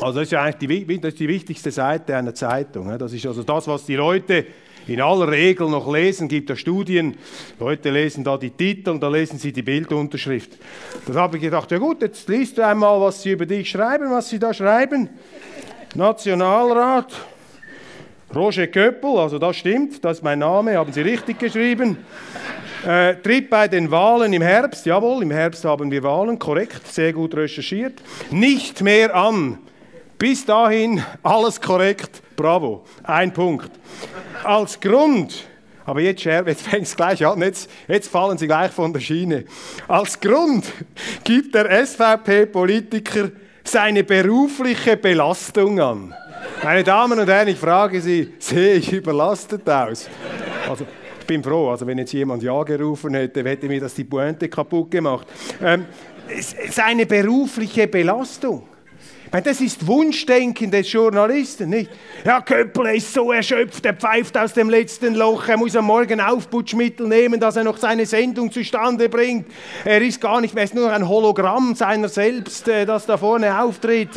also 0.00 0.18
das 0.18 0.28
ist 0.28 0.32
ja 0.32 0.42
eigentlich 0.42 0.86
die, 0.86 1.06
ist 1.06 1.20
die 1.20 1.28
wichtigste 1.28 1.70
Seite 1.70 2.16
einer 2.16 2.34
Zeitung. 2.34 2.96
Das 2.98 3.12
ist 3.12 3.26
also 3.26 3.42
das, 3.42 3.66
was 3.68 3.86
die 3.86 3.96
Leute 3.96 4.46
in 4.86 5.00
aller 5.00 5.30
Regel 5.30 5.68
noch 5.68 5.90
lesen. 5.92 6.28
Gibt 6.28 6.50
ja 6.50 6.56
Studien, 6.56 7.16
Leute 7.58 7.90
lesen 7.90 8.24
da 8.24 8.36
die 8.36 8.50
Titel 8.50 8.90
und 8.90 9.02
da 9.02 9.08
lesen 9.08 9.38
sie 9.38 9.52
die 9.52 9.62
Bildunterschrift. 9.62 10.58
Da 11.06 11.14
habe 11.14 11.36
ich 11.36 11.42
gedacht, 11.42 11.70
ja 11.70 11.78
gut, 11.78 12.02
jetzt 12.02 12.28
liest 12.28 12.58
du 12.58 12.66
einmal, 12.66 13.00
was 13.00 13.22
sie 13.22 13.32
über 13.32 13.46
dich 13.46 13.70
schreiben, 13.70 14.10
was 14.10 14.28
sie 14.28 14.38
da 14.38 14.52
schreiben. 14.52 15.08
Nationalrat, 15.94 17.12
Roger 18.34 18.66
Köppel, 18.66 19.16
also 19.18 19.38
das 19.38 19.56
stimmt, 19.56 20.04
das 20.04 20.18
ist 20.18 20.22
mein 20.24 20.40
Name, 20.40 20.76
haben 20.76 20.92
Sie 20.92 21.02
richtig 21.02 21.38
geschrieben. 21.38 21.98
Äh, 22.84 23.14
tritt 23.16 23.48
bei 23.48 23.68
den 23.68 23.90
Wahlen 23.90 24.32
im 24.32 24.42
Herbst, 24.42 24.84
jawohl, 24.86 25.22
im 25.22 25.30
Herbst 25.30 25.64
haben 25.64 25.90
wir 25.90 26.02
Wahlen, 26.02 26.38
korrekt, 26.38 26.86
sehr 26.88 27.12
gut 27.12 27.34
recherchiert, 27.34 28.02
nicht 28.30 28.82
mehr 28.82 29.14
an. 29.14 29.58
Bis 30.24 30.46
dahin 30.46 31.04
alles 31.22 31.60
korrekt, 31.60 32.22
bravo. 32.34 32.82
Ein 33.02 33.30
Punkt. 33.30 33.70
Als 34.42 34.80
Grund, 34.80 35.44
aber 35.84 36.00
jetzt, 36.00 36.24
jetzt 36.24 36.62
fängt 36.62 36.86
es 36.86 36.96
gleich 36.96 37.26
an, 37.26 37.42
jetzt, 37.42 37.70
jetzt 37.86 38.10
fallen 38.10 38.38
Sie 38.38 38.46
gleich 38.46 38.72
von 38.72 38.90
der 38.90 39.00
Schiene. 39.00 39.44
Als 39.86 40.18
Grund 40.18 40.64
gibt 41.24 41.54
der 41.54 41.86
SVP-Politiker 41.86 43.32
seine 43.64 44.02
berufliche 44.02 44.96
Belastung 44.96 45.78
an. 45.78 46.14
Meine 46.62 46.82
Damen 46.82 47.18
und 47.18 47.28
Herren, 47.28 47.48
ich 47.48 47.58
frage 47.58 48.00
Sie, 48.00 48.32
sehe 48.38 48.76
ich 48.76 48.94
überlastet 48.94 49.68
aus? 49.68 50.08
Also, 50.66 50.86
ich 51.20 51.26
bin 51.26 51.44
froh, 51.44 51.68
also 51.68 51.86
wenn 51.86 51.98
jetzt 51.98 52.14
jemand 52.14 52.42
Ja 52.42 52.62
gerufen 52.62 53.12
hätte, 53.12 53.44
hätte 53.44 53.66
mir 53.66 53.80
das 53.80 53.92
die 53.92 54.04
Pointe 54.04 54.48
kaputt 54.48 54.90
gemacht. 54.90 55.26
Ähm, 55.62 55.84
seine 56.70 57.04
berufliche 57.04 57.86
Belastung 57.88 58.68
das 59.42 59.60
ist 59.60 59.86
Wunschdenken 59.86 60.70
des 60.70 60.92
Journalisten, 60.92 61.70
nicht? 61.70 61.90
Ja, 62.24 62.40
Köppel 62.40 62.96
ist 62.96 63.12
so 63.12 63.32
erschöpft, 63.32 63.84
er 63.84 63.94
pfeift 63.94 64.36
aus 64.38 64.52
dem 64.52 64.70
letzten 64.70 65.14
Loch, 65.14 65.48
er 65.48 65.56
muss 65.56 65.74
am 65.74 65.86
Morgen 65.86 66.20
Aufputschmittel 66.20 67.08
nehmen, 67.08 67.40
dass 67.40 67.56
er 67.56 67.64
noch 67.64 67.78
seine 67.78 68.06
Sendung 68.06 68.52
zustande 68.52 69.08
bringt. 69.08 69.46
Er 69.84 70.00
ist 70.00 70.20
gar 70.20 70.40
nicht 70.40 70.54
mehr, 70.54 70.62
er 70.62 70.66
ist 70.66 70.74
nur 70.74 70.92
ein 70.92 71.08
Hologramm 71.08 71.74
seiner 71.74 72.08
selbst, 72.08 72.68
äh, 72.68 72.86
das 72.86 73.06
da 73.06 73.16
vorne 73.16 73.60
auftritt 73.60 74.10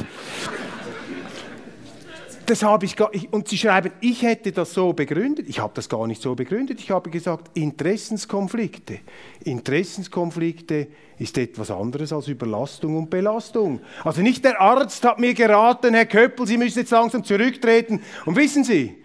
das 2.47 2.63
habe 2.63 2.85
ich 2.85 2.95
gar, 2.95 3.13
ich, 3.13 3.31
und 3.31 3.47
Sie 3.47 3.57
schreiben, 3.57 3.91
ich 3.99 4.21
hätte 4.21 4.51
das 4.51 4.73
so 4.73 4.93
begründet. 4.93 5.49
Ich 5.49 5.59
habe 5.59 5.73
das 5.75 5.89
gar 5.89 6.07
nicht 6.07 6.21
so 6.21 6.33
begründet. 6.33 6.79
Ich 6.79 6.91
habe 6.91 7.09
gesagt, 7.09 7.55
Interessenskonflikte. 7.57 8.99
Interessenskonflikte 9.43 10.87
ist 11.19 11.37
etwas 11.37 11.69
anderes 11.69 12.13
als 12.13 12.27
Überlastung 12.27 12.97
und 12.97 13.09
Belastung. 13.09 13.81
Also 14.03 14.21
nicht 14.21 14.45
der 14.45 14.61
Arzt 14.61 15.03
hat 15.03 15.19
mir 15.19 15.33
geraten, 15.33 15.93
Herr 15.93 16.05
Köppel, 16.05 16.47
Sie 16.47 16.57
müssen 16.57 16.79
jetzt 16.79 16.91
langsam 16.91 17.23
zurücktreten. 17.23 18.01
Und 18.25 18.37
wissen 18.37 18.63
Sie, 18.63 18.95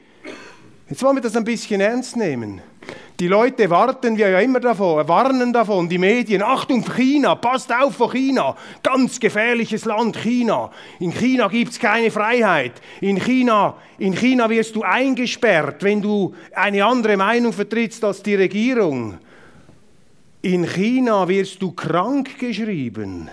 jetzt 0.89 1.03
wollen 1.03 1.17
wir 1.17 1.23
das 1.23 1.37
ein 1.37 1.45
bisschen 1.45 1.81
ernst 1.81 2.17
nehmen. 2.17 2.63
Die 3.23 3.29
Leute 3.29 3.71
warten 3.71 4.17
wir 4.17 4.31
ja 4.31 4.41
immer 4.41 4.59
davor, 4.59 5.07
warnen 5.07 5.53
davon, 5.53 5.89
die 5.89 5.99
Medien. 5.99 6.43
Achtung, 6.43 6.85
China, 6.85 7.37
passt 7.37 7.73
auf 7.73 7.95
vor 7.95 8.11
China. 8.11 8.57
Ganz 8.83 9.21
gefährliches 9.21 9.85
Land, 9.85 10.17
China. 10.17 10.73
In 10.99 11.13
China 11.13 11.47
gibt 11.47 11.71
es 11.71 11.79
keine 11.79 12.11
Freiheit. 12.11 12.73
In 13.01 13.21
China, 13.21 13.77
in 13.99 14.15
China 14.17 14.51
wirst 14.51 14.75
du 14.75 14.83
eingesperrt, 14.83 15.85
wenn 15.85 16.03
du 16.03 16.35
eine 16.53 16.85
andere 16.85 17.17
Meinung 17.17 17.53
vertrittst 17.53 18.03
als 18.03 18.25
die 18.25 18.35
Regierung. 18.35 19.19
In 20.41 20.67
China 20.67 21.29
wirst 21.29 21.63
du 21.63 21.71
krank 21.71 22.37
geschrieben, 22.41 23.31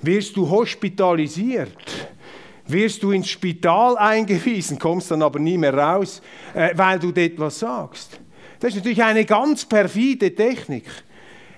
wirst 0.00 0.34
du 0.34 0.48
hospitalisiert, 0.48 2.08
wirst 2.66 3.02
du 3.02 3.10
ins 3.10 3.28
Spital 3.28 3.98
eingewiesen, 3.98 4.78
kommst 4.78 5.10
dann 5.10 5.20
aber 5.20 5.38
nie 5.38 5.58
mehr 5.58 5.74
raus, 5.74 6.22
äh, 6.54 6.70
weil 6.74 6.98
du 6.98 7.10
etwas 7.10 7.58
sagst. 7.58 8.18
Das 8.60 8.70
ist 8.70 8.76
natürlich 8.76 9.02
eine 9.02 9.24
ganz 9.24 9.64
perfide 9.64 10.34
Technik. 10.34 10.84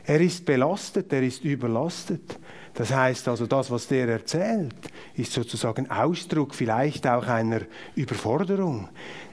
Er 0.04 0.20
ist 0.20 0.44
belastet, 0.44 1.12
er 1.12 1.22
ist 1.22 1.44
überlastet. 1.44 2.38
Das 2.74 2.92
heißt 2.92 3.28
also, 3.28 3.46
das, 3.46 3.70
was 3.70 3.88
der 3.88 4.08
erzählt, 4.08 4.74
ist 5.14 5.32
sozusagen 5.32 5.90
Ausdruck 5.90 6.54
vielleicht 6.54 7.06
auch 7.06 7.26
einer 7.26 7.62
Überforderung 7.94 8.88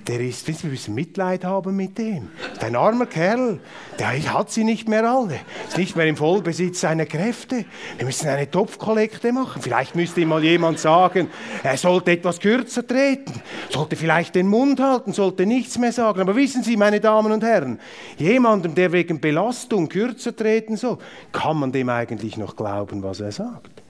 der 0.08 0.22
ist, 0.22 0.48
wir 0.48 0.70
müssen 0.70 0.96
Mitleid 0.96 1.44
haben 1.44 1.76
mit 1.76 1.98
dem. 1.98 2.30
Ein 2.62 2.76
armer 2.76 3.06
Kerl, 3.06 3.60
der 4.00 4.34
hat 4.34 4.50
sie 4.50 4.64
nicht 4.64 4.88
mehr 4.88 5.10
alle, 5.10 5.40
ist 5.68 5.78
nicht 5.78 5.96
mehr 5.96 6.08
im 6.08 6.16
Vollbesitz 6.16 6.82
seiner 6.82 7.06
Kräfte. 7.06 7.66
Wir 7.98 8.06
müssen 8.06 8.28
eine 8.30 8.50
Topfkollekte 8.50 9.34
machen. 9.34 9.62
Vielleicht 9.62 9.96
müsste 9.96 10.22
ihm 10.22 10.30
mal 10.30 10.44
jemand 10.44 10.80
sagen, 10.80 11.30
er 11.64 11.78
sollte 11.78 12.12
etwas 12.12 12.40
kürzer 12.40 12.88
treten, 12.88 13.42
sollte 13.70 13.96
vielleicht 13.96 14.36
den 14.36 14.48
Mund 14.48 14.80
halten, 14.80 15.14
sollte 15.14 15.46
nichts 15.46 15.78
mehr 15.78 15.92
sagen. 15.92 16.22
Aber 16.22 16.36
wissen 16.36 16.64
Sie, 16.64 16.78
meine 16.78 17.00
Damen 17.00 17.32
und 17.32 17.44
Herren, 17.44 17.80
jemandem, 18.18 18.76
der 18.76 18.92
wegen 18.92 19.20
Belastung 19.20 19.90
kürzer 19.90 20.36
treten 20.36 20.78
soll, 20.78 20.98
kann 21.32 21.58
man 21.58 21.72
dem 21.72 21.90
eigentlich 21.90 22.38
noch 22.38 22.56
glauben, 22.56 23.04
was 23.04 23.20
er 23.20 23.32
sagt? 23.32 23.84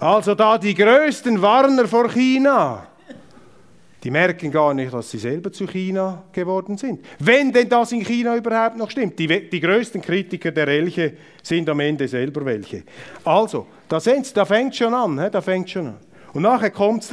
Also 0.00 0.34
da 0.34 0.58
die 0.58 0.74
größten 0.74 1.40
Warner 1.40 1.86
vor 1.86 2.08
China, 2.08 2.86
die 4.02 4.10
merken 4.10 4.50
gar 4.50 4.72
nicht, 4.72 4.92
dass 4.92 5.10
sie 5.10 5.18
selber 5.18 5.52
zu 5.52 5.66
China 5.66 6.24
geworden 6.32 6.78
sind. 6.78 7.04
Wenn 7.18 7.52
denn 7.52 7.68
das 7.68 7.92
in 7.92 8.04
China 8.04 8.36
überhaupt 8.36 8.76
noch 8.76 8.90
stimmt. 8.90 9.18
Die, 9.18 9.48
die 9.48 9.60
größten 9.60 10.00
Kritiker 10.00 10.50
der 10.50 10.68
Elche 10.68 11.12
sind 11.42 11.68
am 11.68 11.80
Ende 11.80 12.08
selber 12.08 12.44
welche. 12.44 12.82
Also, 13.24 13.66
da, 13.88 13.98
da 13.98 14.44
fängt 14.44 14.74
schon 14.74 14.94
an, 14.94 15.28
da 15.30 15.40
fängt 15.40 15.68
schon 15.68 15.88
an. 15.88 16.09
Und 16.32 16.42
nachher 16.42 16.70
kommt 16.70 17.04
es, 17.04 17.12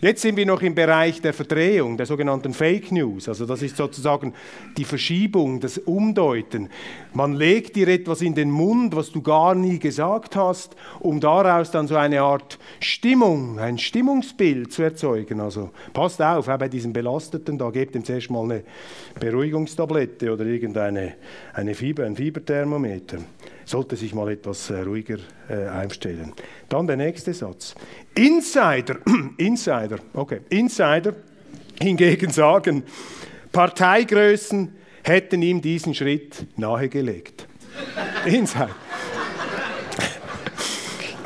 jetzt 0.00 0.22
sind 0.22 0.36
wir 0.36 0.44
noch 0.44 0.60
im 0.60 0.74
Bereich 0.74 1.20
der 1.22 1.32
Verdrehung, 1.32 1.96
der 1.96 2.06
sogenannten 2.06 2.52
Fake 2.52 2.92
News. 2.92 3.28
Also 3.28 3.46
das 3.46 3.62
ist 3.62 3.76
sozusagen 3.76 4.34
die 4.76 4.84
Verschiebung, 4.84 5.60
das 5.60 5.78
Umdeuten. 5.78 6.68
Man 7.14 7.34
legt 7.34 7.76
dir 7.76 7.88
etwas 7.88 8.20
in 8.20 8.34
den 8.34 8.50
Mund, 8.50 8.94
was 8.94 9.12
du 9.12 9.22
gar 9.22 9.54
nie 9.54 9.78
gesagt 9.78 10.36
hast, 10.36 10.76
um 11.00 11.20
daraus 11.20 11.70
dann 11.70 11.88
so 11.88 11.96
eine 11.96 12.20
Art 12.20 12.58
Stimmung, 12.80 13.58
ein 13.58 13.78
Stimmungsbild 13.78 14.72
zu 14.72 14.82
erzeugen. 14.82 15.40
Also 15.40 15.70
passt 15.92 16.20
auf, 16.20 16.46
bei 16.46 16.68
diesen 16.68 16.92
Belasteten, 16.92 17.56
da 17.56 17.70
gebt 17.70 17.94
ihm 17.94 18.04
zuerst 18.04 18.30
mal 18.30 18.44
eine 18.44 18.64
Beruhigungstablette 19.18 20.32
oder 20.32 20.44
irgendeine 20.44 21.14
eine 21.54 21.74
Fieber, 21.74 22.04
ein 22.04 22.16
Fieberthermometer 22.16 23.18
sollte 23.64 23.96
sich 23.96 24.14
mal 24.14 24.30
etwas 24.30 24.70
äh, 24.70 24.80
ruhiger 24.80 25.18
äh, 25.48 25.66
einstellen. 25.66 26.32
Dann 26.68 26.86
der 26.86 26.96
nächste 26.96 27.32
Satz. 27.32 27.74
Insider, 28.14 28.96
Insider, 29.36 29.98
okay, 30.12 30.40
Insider 30.50 31.14
hingegen 31.80 32.30
sagen, 32.30 32.82
Parteigrößen 33.52 34.72
hätten 35.02 35.42
ihm 35.42 35.60
diesen 35.60 35.94
Schritt 35.94 36.46
nahegelegt. 36.56 37.46
Insider. 38.26 38.70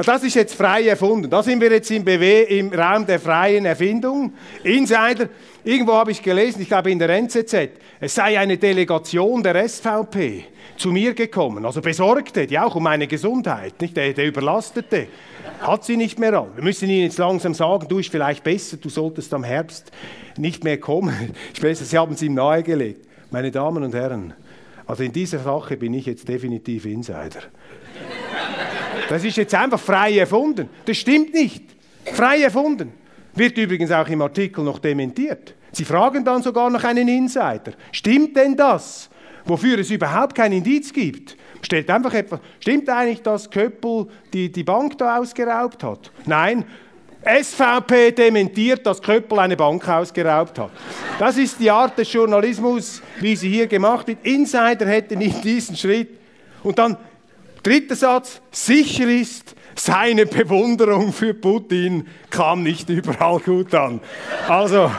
Das 0.04 0.22
ist 0.22 0.36
jetzt 0.36 0.54
frei 0.54 0.86
erfunden. 0.86 1.28
Da 1.28 1.42
sind 1.42 1.60
wir 1.60 1.72
jetzt 1.72 1.90
im 1.90 2.04
BW 2.04 2.44
im 2.56 2.72
Raum 2.72 3.04
der 3.04 3.18
freien 3.18 3.64
Erfindung. 3.66 4.32
Insider, 4.62 5.28
irgendwo 5.64 5.94
habe 5.94 6.12
ich 6.12 6.22
gelesen, 6.22 6.62
ich 6.62 6.68
glaube 6.68 6.92
in 6.92 7.00
der 7.00 7.08
NZZ, 7.08 7.52
es 7.98 8.14
sei 8.14 8.38
eine 8.38 8.56
Delegation 8.56 9.42
der 9.42 9.68
SVP 9.68 10.44
zu 10.78 10.90
mir 10.90 11.14
gekommen. 11.14 11.64
Also 11.64 11.80
Besorgte, 11.80 12.46
die 12.46 12.58
auch 12.58 12.74
um 12.74 12.84
meine 12.84 13.06
Gesundheit, 13.06 13.80
nicht 13.80 13.96
der, 13.96 14.12
der 14.12 14.26
Überlastete, 14.26 15.08
hat 15.60 15.84
sie 15.84 15.96
nicht 15.96 16.18
mehr 16.18 16.34
an. 16.34 16.48
Wir 16.54 16.64
müssen 16.64 16.88
ihnen 16.88 17.04
jetzt 17.04 17.18
langsam 17.18 17.54
sagen, 17.54 17.86
du 17.88 17.98
ist 17.98 18.10
vielleicht 18.10 18.44
besser, 18.44 18.76
du 18.76 18.88
solltest 18.88 19.34
am 19.34 19.44
Herbst 19.44 19.90
nicht 20.36 20.64
mehr 20.64 20.78
kommen. 20.78 21.34
Ich 21.54 21.62
weiß, 21.62 21.78
sie 21.90 21.98
haben 21.98 22.14
es 22.14 22.22
ihm 22.22 22.34
nahegelegt. 22.34 23.06
Meine 23.30 23.50
Damen 23.50 23.82
und 23.82 23.94
Herren, 23.94 24.32
also 24.86 25.02
in 25.02 25.12
dieser 25.12 25.40
Sache 25.40 25.76
bin 25.76 25.92
ich 25.94 26.06
jetzt 26.06 26.28
definitiv 26.28 26.86
Insider. 26.86 27.42
Das 29.08 29.24
ist 29.24 29.36
jetzt 29.36 29.54
einfach 29.54 29.80
frei 29.80 30.18
erfunden. 30.18 30.68
Das 30.84 30.96
stimmt 30.96 31.34
nicht. 31.34 31.64
Frei 32.04 32.42
erfunden. 32.42 32.92
Wird 33.34 33.58
übrigens 33.58 33.90
auch 33.90 34.08
im 34.08 34.22
Artikel 34.22 34.64
noch 34.64 34.78
dementiert. 34.78 35.54
Sie 35.72 35.84
fragen 35.84 36.24
dann 36.24 36.42
sogar 36.42 36.70
nach 36.70 36.84
einem 36.84 37.08
Insider. 37.08 37.72
Stimmt 37.92 38.36
denn 38.36 38.56
das? 38.56 39.10
Wofür 39.44 39.78
es 39.78 39.90
überhaupt 39.90 40.34
kein 40.34 40.52
Indiz 40.52 40.92
gibt. 40.92 41.36
Stellt 41.62 41.90
einfach 41.90 42.14
etwas. 42.14 42.40
Stimmt 42.60 42.88
eigentlich, 42.88 43.22
dass 43.22 43.50
Köppel 43.50 44.06
die, 44.32 44.50
die 44.50 44.64
Bank 44.64 44.96
da 44.98 45.18
ausgeraubt 45.18 45.82
hat? 45.82 46.10
Nein. 46.26 46.64
SVP 47.24 48.12
dementiert, 48.12 48.86
dass 48.86 49.02
Köppel 49.02 49.40
eine 49.40 49.56
Bank 49.56 49.86
ausgeraubt 49.88 50.58
hat. 50.58 50.70
Das 51.18 51.36
ist 51.36 51.58
die 51.58 51.70
Art 51.70 51.98
des 51.98 52.12
Journalismus, 52.12 53.02
wie 53.20 53.34
sie 53.34 53.50
hier 53.50 53.66
gemacht 53.66 54.06
wird. 54.06 54.24
Insider 54.24 54.86
hätten 54.86 55.18
nicht 55.18 55.42
diesen 55.42 55.76
Schritt. 55.76 56.10
Und 56.62 56.78
dann 56.78 56.96
dritter 57.62 57.96
Satz, 57.96 58.40
sicher 58.52 59.08
ist, 59.08 59.54
seine 59.74 60.26
Bewunderung 60.26 61.12
für 61.12 61.34
Putin 61.34 62.06
kam 62.30 62.62
nicht 62.62 62.88
überall 62.88 63.38
gut 63.40 63.74
an. 63.74 64.00
Also, 64.48 64.90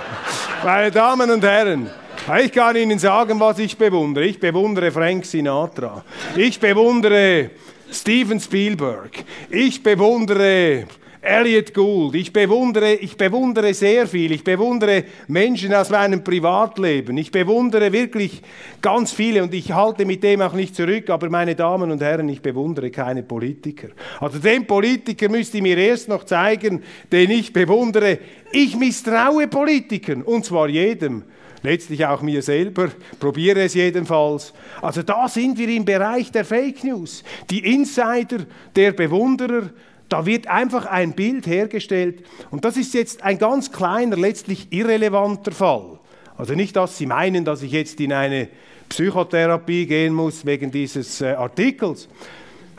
meine 0.64 0.92
Damen 0.92 1.32
und 1.32 1.44
Herren, 1.44 1.90
ich 2.38 2.52
kann 2.52 2.76
Ihnen 2.76 3.00
sagen, 3.00 3.40
was 3.40 3.58
ich 3.60 3.78
bewundere. 3.78 4.26
Ich 4.26 4.40
bewundere 4.40 4.92
Frank 4.92 5.26
Sinatra. 5.26 6.04
Ich 6.36 6.60
bewundere 6.60 7.50
Steven 7.92 8.40
Spielberg. 8.40 9.24
Ich 9.50 9.82
bewundere 9.82 10.86
Elliot 11.22 11.74
Gould. 11.74 12.16
Ich 12.16 12.32
bewundere, 12.32 12.94
ich 12.94 13.18
bewundere 13.18 13.74
sehr 13.74 14.08
viel. 14.08 14.32
Ich 14.32 14.44
bewundere 14.44 15.04
Menschen 15.28 15.74
aus 15.74 15.90
meinem 15.90 16.24
Privatleben. 16.24 17.18
Ich 17.18 17.32
bewundere 17.32 17.92
wirklich 17.92 18.42
ganz 18.82 19.12
viele 19.12 19.44
und 19.44 19.54
ich 19.54 19.72
halte 19.72 20.06
mit 20.06 20.24
dem 20.24 20.42
auch 20.42 20.54
nicht 20.54 20.76
zurück. 20.76 21.10
Aber 21.10 21.30
meine 21.30 21.56
Damen 21.56 21.92
und 21.92 22.02
Herren, 22.02 22.30
ich 22.30 22.42
bewundere 22.42 22.92
keine 22.92 23.24
Politiker. 23.24 23.88
Also 24.20 24.40
den 24.40 24.66
Politiker 24.68 25.30
müsst 25.30 25.56
ihr 25.56 25.62
mir 25.62 25.78
erst 25.78 26.08
noch 26.08 26.24
zeigen, 26.26 26.84
den 27.12 27.32
ich 27.32 27.52
bewundere. 27.52 28.20
Ich 28.52 28.78
misstraue 28.78 29.48
Politikern 29.48 30.22
und 30.22 30.46
zwar 30.46 30.70
jedem 30.70 31.24
letztlich 31.64 32.06
auch 32.06 32.22
mir 32.22 32.42
selber, 32.42 32.90
probiere 33.20 33.62
es 33.62 33.74
jedenfalls. 33.74 34.54
Also 34.82 35.04
da 35.04 35.28
sind 35.28 35.58
wir 35.58 35.70
im 35.70 35.86
Bereich 35.86 36.32
der 36.32 36.46
Fake 36.46 36.84
News. 36.84 37.24
Die 37.50 37.74
Insider, 37.74 38.46
der 38.76 38.92
Bewunderer, 38.92 39.70
da 40.08 40.26
wird 40.26 40.48
einfach 40.48 40.86
ein 40.86 41.14
Bild 41.14 41.46
hergestellt 41.46 42.24
und 42.50 42.66
das 42.66 42.78
ist 42.78 42.94
jetzt 42.94 43.24
ein 43.24 43.38
ganz 43.38 43.72
kleiner, 43.72 44.18
letztlich 44.18 44.68
irrelevanter 44.72 45.52
Fall. 45.52 46.00
Also 46.36 46.56
nicht, 46.56 46.76
dass 46.76 46.98
Sie 46.98 47.06
meinen, 47.06 47.46
dass 47.46 47.62
ich 47.62 47.72
jetzt 47.72 48.00
in 48.00 48.14
eine 48.14 48.48
Psychotherapie 48.88 49.86
gehen 49.86 50.14
muss 50.14 50.46
wegen 50.46 50.72
dieses 50.72 51.22
äh, 51.22 51.34
Artikels, 51.34 52.10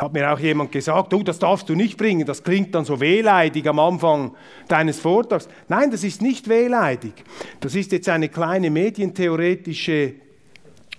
hat 0.01 0.15
mir 0.15 0.33
auch 0.33 0.39
jemand 0.39 0.73
gesagt, 0.73 1.13
oh, 1.13 1.23
das 1.23 1.39
darfst 1.39 1.69
du 1.69 1.75
nicht 1.75 1.99
bringen, 1.99 2.27
das 2.27 2.43
klingt 2.43 2.75
dann 2.75 2.87
so 2.87 3.01
wehleidig 3.01 3.69
am 3.69 3.79
Anfang 3.79 4.35
deines 4.67 4.99
Vortrags. 4.99 5.47
Nein, 5.69 5.91
das 5.91 6.05
ist 6.05 6.23
nicht 6.23 6.49
wehleidig. 6.49 7.13
Das 7.61 7.75
ist 7.75 7.93
jetzt 7.93 8.09
eine 8.09 8.31
kleine 8.31 8.71
medientheoretische 8.71 10.15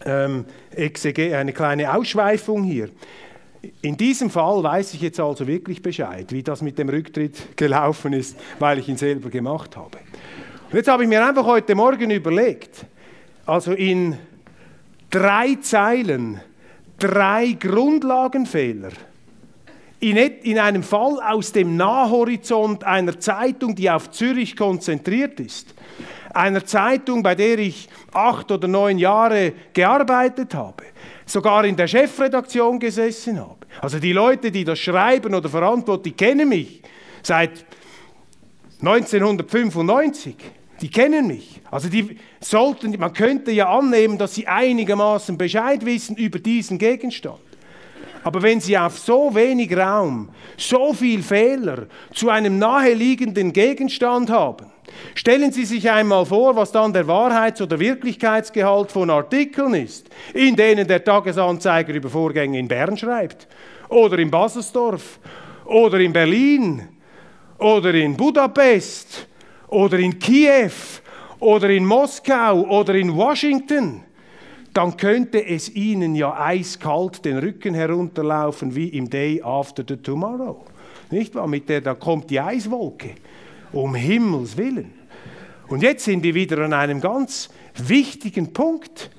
ähm, 0.05 0.45
Exege, 0.75 1.35
eine 1.35 1.51
kleine 1.51 1.93
Ausschweifung 1.93 2.63
hier. 2.63 2.89
In 3.81 3.97
diesem 3.97 4.29
Fall 4.29 4.61
weiß 4.61 4.93
ich 4.93 5.01
jetzt 5.01 5.19
also 5.19 5.47
wirklich 5.47 5.81
Bescheid, 5.81 6.31
wie 6.31 6.43
das 6.43 6.61
mit 6.61 6.77
dem 6.77 6.89
Rücktritt 6.89 7.57
gelaufen 7.57 8.13
ist, 8.13 8.37
weil 8.59 8.79
ich 8.79 8.87
ihn 8.87 8.97
selber 8.97 9.29
gemacht 9.29 9.77
habe. 9.77 9.97
Und 10.69 10.77
jetzt 10.77 10.87
habe 10.87 11.03
ich 11.03 11.09
mir 11.09 11.25
einfach 11.25 11.45
heute 11.45 11.73
Morgen 11.73 12.11
überlegt, 12.11 12.85
also 13.45 13.73
in 13.73 14.17
drei 15.09 15.55
Zeilen 15.61 16.39
drei 17.01 17.57
Grundlagenfehler. 17.59 18.91
In, 19.99 20.17
in 20.17 20.57
einem 20.57 20.83
Fall 20.83 21.19
aus 21.21 21.51
dem 21.51 21.75
Nahhorizont 21.75 22.83
einer 22.83 23.19
Zeitung, 23.19 23.75
die 23.75 23.89
auf 23.89 24.09
Zürich 24.11 24.55
konzentriert 24.55 25.39
ist, 25.39 25.75
einer 26.33 26.65
Zeitung, 26.65 27.21
bei 27.21 27.35
der 27.35 27.59
ich 27.59 27.87
acht 28.13 28.51
oder 28.51 28.67
neun 28.67 28.97
Jahre 28.97 29.53
gearbeitet 29.73 30.55
habe, 30.55 30.83
sogar 31.25 31.65
in 31.65 31.75
der 31.75 31.87
Chefredaktion 31.87 32.79
gesessen 32.79 33.39
habe. 33.39 33.57
Also 33.81 33.99
die 33.99 34.13
Leute, 34.13 34.51
die 34.51 34.63
das 34.63 34.79
schreiben 34.79 35.35
oder 35.35 35.49
verantworten, 35.49 36.03
die 36.03 36.13
kennen 36.13 36.49
mich 36.49 36.81
seit 37.21 37.65
1995. 38.79 40.35
Die 40.81 40.89
kennen 40.89 41.27
mich. 41.27 41.61
Also 41.69 41.89
die 41.89 42.17
sollten, 42.39 42.97
man 42.99 43.13
könnte 43.13 43.51
ja 43.51 43.69
annehmen, 43.69 44.17
dass 44.17 44.35
sie 44.35 44.47
einigermaßen 44.47 45.37
Bescheid 45.37 45.85
wissen 45.85 46.15
über 46.15 46.39
diesen 46.39 46.77
Gegenstand. 46.77 47.39
Aber 48.23 48.43
wenn 48.43 48.59
Sie 48.59 48.77
auf 48.77 48.99
so 48.99 49.33
wenig 49.33 49.75
Raum 49.75 50.29
so 50.55 50.93
viel 50.93 51.23
Fehler 51.23 51.87
zu 52.13 52.29
einem 52.29 52.59
naheliegenden 52.59 53.51
Gegenstand 53.51 54.29
haben, 54.29 54.67
Stellen 55.15 55.51
Sie 55.51 55.65
sich 55.65 55.89
einmal 55.89 56.25
vor, 56.25 56.55
was 56.55 56.71
dann 56.71 56.93
der 56.93 57.07
Wahrheits- 57.07 57.61
oder 57.61 57.79
Wirklichkeitsgehalt 57.79 58.91
von 58.91 59.09
Artikeln 59.09 59.73
ist, 59.73 60.09
in 60.33 60.55
denen 60.55 60.87
der 60.87 61.03
Tagesanzeiger 61.03 61.93
über 61.93 62.09
Vorgänge 62.09 62.59
in 62.59 62.67
Bern 62.67 62.97
schreibt 62.97 63.47
oder 63.89 64.19
in 64.19 64.31
Baselsdorf 64.31 65.19
oder 65.65 65.99
in 65.99 66.13
Berlin 66.13 66.87
oder 67.57 67.93
in 67.93 68.15
Budapest 68.15 69.27
oder 69.71 69.97
in 69.97 70.19
Kiew 70.19 70.71
oder 71.39 71.69
in 71.69 71.85
Moskau 71.85 72.61
oder 72.67 72.93
in 72.93 73.15
Washington, 73.15 74.03
dann 74.73 74.95
könnte 74.95 75.43
es 75.45 75.73
Ihnen 75.73 76.15
ja 76.15 76.39
eiskalt 76.39 77.25
den 77.25 77.39
Rücken 77.39 77.73
herunterlaufen 77.73 78.75
wie 78.75 78.89
im 78.89 79.09
Day 79.09 79.41
After 79.43 79.83
the 79.87 79.97
Tomorrow. 79.97 80.65
Nicht 81.09 81.35
wahr? 81.35 81.47
Mit 81.47 81.67
der, 81.67 81.81
da 81.81 81.93
kommt 81.93 82.29
die 82.29 82.39
Eiswolke. 82.39 83.15
Um 83.73 83.95
Himmels 83.95 84.55
Willen. 84.55 84.93
Und 85.67 85.83
jetzt 85.83 86.05
sind 86.05 86.23
wir 86.23 86.35
wieder 86.35 86.59
an 86.59 86.73
einem 86.73 86.99
ganz 86.99 87.49
wichtigen 87.75 88.53
Punkt. 88.53 89.09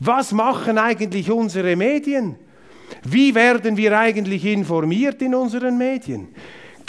Was 0.00 0.32
machen 0.32 0.78
eigentlich 0.78 1.30
unsere 1.30 1.76
Medien? 1.76 2.36
Wie 3.04 3.34
werden 3.34 3.76
wir 3.76 3.96
eigentlich 3.96 4.44
informiert 4.44 5.22
in 5.22 5.34
unseren 5.34 5.78
Medien? 5.78 6.28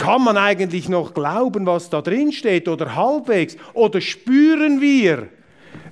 Kann 0.02 0.24
man 0.24 0.36
eigentlich 0.36 0.88
noch 0.88 1.14
glauben, 1.14 1.64
was 1.64 1.88
da 1.88 2.02
drin 2.02 2.32
steht 2.32 2.66
oder 2.66 2.96
halbwegs? 2.96 3.56
Oder 3.72 4.00
spüren 4.00 4.80
wir 4.80 5.28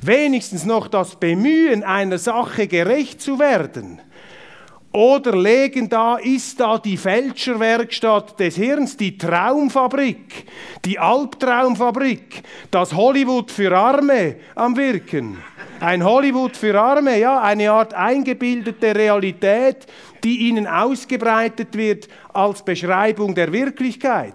wenigstens 0.01 0.65
noch 0.65 0.89
das 0.89 1.15
Bemühen, 1.15 1.85
einer 1.85 2.19
Sache 2.19 2.67
gerecht 2.67 3.21
zu 3.21 3.39
werden? 3.39 4.01
Oder 4.91 5.37
legen 5.37 5.89
da, 5.89 6.17
ist 6.17 6.59
da 6.59 6.79
die 6.79 6.97
Fälscherwerkstatt 6.97 8.41
des 8.41 8.57
Hirns, 8.57 8.97
die 8.97 9.17
Traumfabrik, 9.17 10.45
die 10.85 10.99
Albtraumfabrik, 10.99 12.43
das 12.73 12.93
Hollywood 12.93 13.53
für 13.53 13.71
Arme 13.79 14.35
am 14.57 14.77
Wirken? 14.77 15.39
Ein 15.79 16.05
Hollywood 16.05 16.57
für 16.57 16.79
Arme, 16.79 17.17
ja, 17.21 17.41
eine 17.41 17.71
Art 17.71 17.95
eingebildete 17.95 18.93
Realität, 18.93 19.87
die 20.25 20.49
ihnen 20.49 20.67
ausgebreitet 20.67 21.77
wird 21.77 22.09
als 22.33 22.65
Beschreibung 22.65 23.35
der 23.35 23.53
Wirklichkeit. 23.53 24.35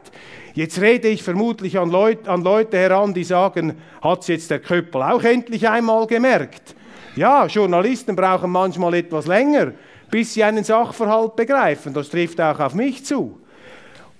Jetzt 0.54 0.80
rede 0.80 1.10
ich 1.10 1.22
vermutlich 1.22 1.78
an, 1.78 1.90
Leut, 1.90 2.28
an 2.28 2.42
Leute 2.42 2.78
heran, 2.78 3.14
die 3.14 3.26
sagen, 3.26 3.78
hat 4.02 4.22
es 4.22 4.28
jetzt 4.28 4.52
der 4.52 4.60
Köppel 4.60 5.02
auch 5.02 5.24
endlich 5.24 5.68
einmal 5.68 6.08
gemerkt? 6.08 6.76
Ja, 7.16 7.46
Journalisten 7.46 8.16
brauchen 8.16 8.52
manchmal 8.52 8.94
etwas 8.96 9.28
länger, 9.28 9.74
bis 10.10 10.34
sie 10.34 10.44
einen 10.44 10.64
Sachverhalt 10.64 11.36
begreifen. 11.36 11.94
Das 11.94 12.10
trifft 12.10 12.40
auch 12.40 12.60
auf 12.60 12.74
mich 12.74 13.06
zu. 13.06 13.40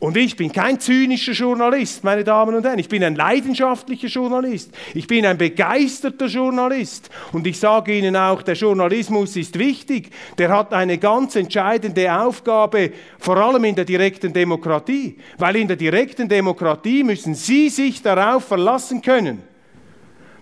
Und 0.06 0.18
ich 0.18 0.36
bin 0.36 0.52
kein 0.52 0.80
zynischer 0.80 1.32
Journalist, 1.32 2.04
meine 2.04 2.24
Damen 2.24 2.54
und 2.54 2.64
Herren. 2.64 2.78
Ich 2.78 2.90
bin 2.90 3.04
ein 3.04 3.16
leidenschaftlicher 3.16 4.08
Journalist. 4.08 4.70
Ich 4.94 5.08
bin 5.08 5.26
ein 5.26 5.36
begeisterter 5.36 6.28
Journalist. 6.28 7.10
Und 7.32 7.48
ich 7.48 7.60
sage 7.60 7.98
Ihnen 7.98 8.16
auch, 8.16 8.44
der 8.44 8.54
Journalismus 8.54 9.36
ist 9.36 9.58
wichtig. 9.58 10.12
Der 10.38 10.50
hat 10.50 10.74
eine 10.74 11.00
ganz 11.00 11.36
entscheidende 11.36 12.16
Aufgabe, 12.16 12.92
vor 13.18 13.38
allem 13.38 13.64
in 13.64 13.74
der 13.74 13.86
direkten 13.86 14.32
Demokratie. 14.32 15.18
Weil 15.40 15.56
in 15.56 15.68
der 15.68 15.78
direkten 15.78 16.30
Demokratie 16.30 17.04
müssen 17.04 17.34
Sie 17.34 17.70
sich 17.70 18.04
darauf 18.04 18.46
verlassen 18.46 19.02
können, 19.02 19.42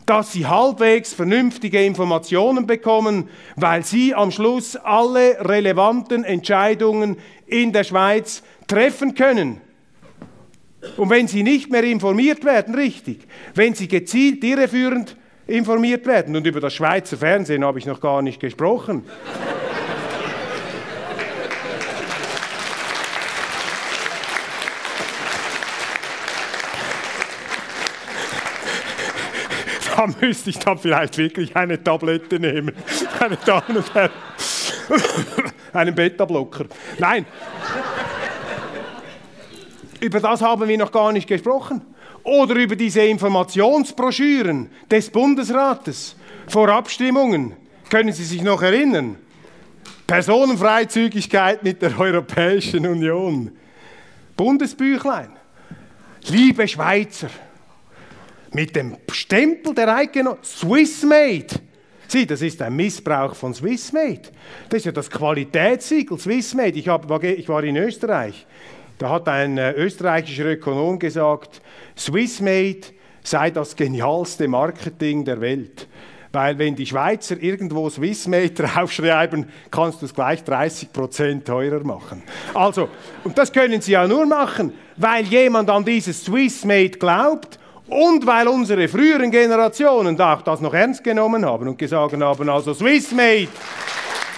dass 0.06 0.34
sie 0.34 0.46
halbwegs 0.46 1.14
vernünftige 1.14 1.84
Informationen 1.84 2.68
bekommen, 2.68 3.30
weil 3.56 3.86
sie 3.86 4.14
am 4.14 4.32
Schluss 4.32 4.76
alle 4.76 5.38
relevanten 5.40 6.24
Entscheidungen 6.24 7.18
in 7.46 7.72
der 7.72 7.84
Schweiz 7.84 8.44
treffen 8.68 9.16
können. 9.16 9.62
Und 10.98 11.10
wenn 11.10 11.28
sie 11.28 11.44
nicht 11.44 11.72
mehr 11.72 11.84
informiert 11.84 12.44
werden, 12.44 12.76
richtig, 12.76 13.28
wenn 13.56 13.74
sie 13.74 13.88
gezielt 13.88 14.44
irreführend 14.44 15.16
informiert 15.48 16.06
werden, 16.06 16.36
und 16.36 16.46
über 16.46 16.60
das 16.60 16.74
Schweizer 16.74 17.18
Fernsehen 17.18 17.64
habe 17.64 17.80
ich 17.80 17.86
noch 17.86 18.02
gar 18.02 18.22
nicht 18.22 18.40
gesprochen. 18.40 19.04
da 29.96 30.08
müsste 30.20 30.50
ich 30.50 30.60
dann 30.60 30.78
vielleicht 30.78 31.18
wirklich 31.18 31.56
eine 31.56 31.82
Tablette 31.82 32.40
nehmen, 32.40 32.76
meine 33.20 33.38
Damen 33.38 33.78
und 33.78 33.94
Herren. 33.94 34.12
Einen 35.74 35.96
Beta-Blocker. 35.96 36.66
Nein. 37.00 37.26
Über 40.04 40.20
das 40.20 40.42
haben 40.42 40.68
wir 40.68 40.78
noch 40.78 40.92
gar 40.92 41.14
nicht 41.14 41.30
gesprochen. 41.30 41.82
Oder 42.24 42.56
über 42.56 42.76
diese 42.76 43.04
Informationsbroschüren 43.04 44.70
des 44.92 45.10
Bundesrates 45.10 46.18
vor 46.48 46.68
Abstimmungen. 46.68 47.54
Können 47.90 48.12
Sie 48.12 48.26
sich 48.26 48.42
noch 48.42 48.62
erinnern? 48.62 49.16
Personenfreizügigkeit 50.06 51.64
mit 51.64 51.82
der 51.82 51.98
Europäischen 51.98 52.86
Union. 52.86 53.52
Bundesbüchlein. 54.36 55.38
Liebe 56.28 56.68
Schweizer, 56.68 57.30
mit 58.52 58.76
dem 58.76 58.98
Stempel 59.10 59.74
der 59.74 59.96
Eidgenossen, 59.96 60.44
Swissmade. 60.44 61.62
Sieh, 62.10 62.26
das 62.26 62.42
ist 62.42 62.62
ein 62.62 62.76
Missbrauch 62.76 63.36
von 63.36 63.54
Swissmade. 63.54 64.24
Das 64.68 64.80
ist 64.80 64.86
ja 64.86 64.92
das 64.92 65.10
Qualitätssiegel 65.10 66.20
Swissmade. 66.20 66.78
Ich, 66.78 66.90
hab, 66.90 67.24
ich 67.24 67.48
war 67.48 67.64
in 67.64 67.78
Österreich. 67.78 68.46
Da 69.04 69.10
hat 69.10 69.28
ein 69.28 69.58
äh, 69.58 69.74
österreichischer 69.74 70.46
Ökonom 70.46 70.98
gesagt, 70.98 71.62
Swissmade 71.98 72.84
sei 73.22 73.52
das 73.52 73.76
genialste 73.76 74.48
Marketing 74.48 75.26
der 75.26 75.42
Welt. 75.42 75.90
Weil 76.32 76.58
wenn 76.58 76.74
die 76.74 76.86
Schweizer 76.86 77.36
irgendwo 77.38 77.90
Swissmade 77.90 78.52
draufschreiben, 78.54 79.50
kannst 79.70 80.02
du 80.02 80.06
es 80.06 80.14
gleich 80.14 80.40
30% 80.44 81.44
teurer 81.44 81.84
machen. 81.84 82.24
Also, 82.54 82.88
und 83.26 83.38
das 83.38 83.52
können 83.52 83.82
sie 83.82 83.92
ja 83.92 84.08
nur 84.08 84.26
machen, 84.26 84.72
weil 84.96 85.26
jemand 85.26 85.70
an 85.70 85.84
dieses 85.84 86.24
Swissmade 86.24 86.92
glaubt 86.92 87.60
und 87.88 88.26
weil 88.26 88.48
unsere 88.48 88.88
früheren 88.88 89.32
Generationen 89.32 90.18
auch 90.22 90.44
das 90.44 90.62
noch 90.62 90.74
ernst 90.74 91.04
genommen 91.04 91.46
haben 91.46 91.68
und 91.68 91.78
gesagt 91.78 92.14
haben, 92.14 92.50
also 92.50 92.74
Swissmade, 92.74 93.50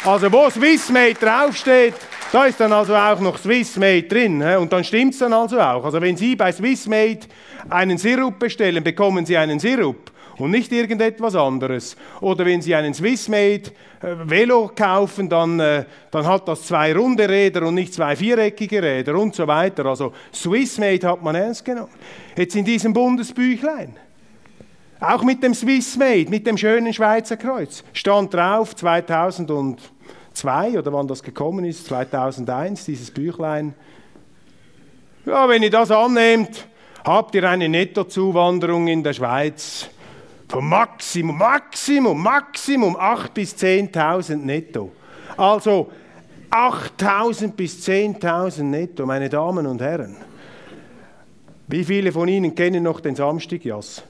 also 0.03 0.31
wo 0.31 0.49
Swissmade 0.49 1.13
draufsteht, 1.13 1.93
da 2.31 2.45
ist 2.45 2.59
dann 2.59 2.73
also 2.73 2.95
auch 2.95 3.19
noch 3.19 3.37
Swissmade 3.37 4.03
drin. 4.03 4.41
Und 4.41 4.71
dann 4.73 4.83
stimmt 4.83 5.13
es 5.13 5.19
dann 5.19 5.33
also 5.33 5.59
auch. 5.59 5.85
Also 5.85 6.01
wenn 6.01 6.17
Sie 6.17 6.35
bei 6.35 6.51
Swissmade 6.51 7.21
einen 7.69 7.97
Sirup 7.97 8.39
bestellen, 8.39 8.83
bekommen 8.83 9.25
Sie 9.25 9.37
einen 9.37 9.59
Sirup 9.59 10.11
und 10.37 10.51
nicht 10.51 10.71
irgendetwas 10.71 11.35
anderes. 11.35 11.95
Oder 12.21 12.45
wenn 12.45 12.61
Sie 12.61 12.75
einen 12.75 12.93
Swissmade 12.93 13.63
äh, 14.01 14.15
Velo 14.25 14.71
kaufen, 14.75 15.29
dann, 15.29 15.59
äh, 15.59 15.85
dann 16.11 16.25
hat 16.25 16.47
das 16.47 16.63
zwei 16.63 16.93
runde 16.93 17.27
Räder 17.27 17.65
und 17.65 17.75
nicht 17.75 17.93
zwei 17.93 18.15
viereckige 18.15 18.81
Räder 18.81 19.15
und 19.15 19.35
so 19.35 19.47
weiter. 19.47 19.85
Also 19.85 20.13
Swissmade 20.33 21.07
hat 21.07 21.23
man 21.23 21.35
ernst 21.35 21.63
genommen. 21.63 21.93
Jetzt 22.35 22.55
in 22.55 22.65
diesem 22.65 22.93
Bundesbüchlein. 22.93 23.95
Auch 24.99 25.23
mit 25.23 25.43
dem 25.43 25.53
Swissmade, 25.53 26.29
mit 26.29 26.47
dem 26.47 26.57
schönen 26.57 26.93
Schweizer 26.93 27.37
Kreuz, 27.37 27.83
stand 27.93 28.33
drauf 28.33 28.73
2002 30.35 30.79
oder 30.79 30.93
wann 30.93 31.07
das 31.07 31.23
gekommen 31.23 31.65
ist, 31.65 31.87
2001, 31.87 32.85
dieses 32.85 33.11
Büchlein. 33.11 33.73
Ja, 35.25 35.49
wenn 35.49 35.63
ihr 35.63 35.71
das 35.71 35.89
annehmt, 35.91 36.67
habt 37.03 37.33
ihr 37.35 37.49
eine 37.49 37.69
Nettozuwanderung 37.69 38.87
in 38.87 39.03
der 39.03 39.13
Schweiz 39.13 39.89
von 40.47 40.67
Maximum, 40.67 41.37
Maximum, 41.37 42.21
Maximum 42.21 42.95
8.000 42.95 43.29
bis 43.33 43.55
10.000 43.55 44.35
netto. 44.37 44.91
Also 45.37 45.91
8.000 46.51 47.53
bis 47.53 47.87
10.000 47.87 48.63
netto, 48.63 49.05
meine 49.05 49.29
Damen 49.29 49.65
und 49.65 49.81
Herren. 49.81 50.17
Wie 51.67 51.83
viele 51.83 52.11
von 52.11 52.27
Ihnen 52.27 52.53
kennen 52.53 52.83
noch 52.83 52.99
den 52.99 53.15
Samstagjass? 53.15 54.03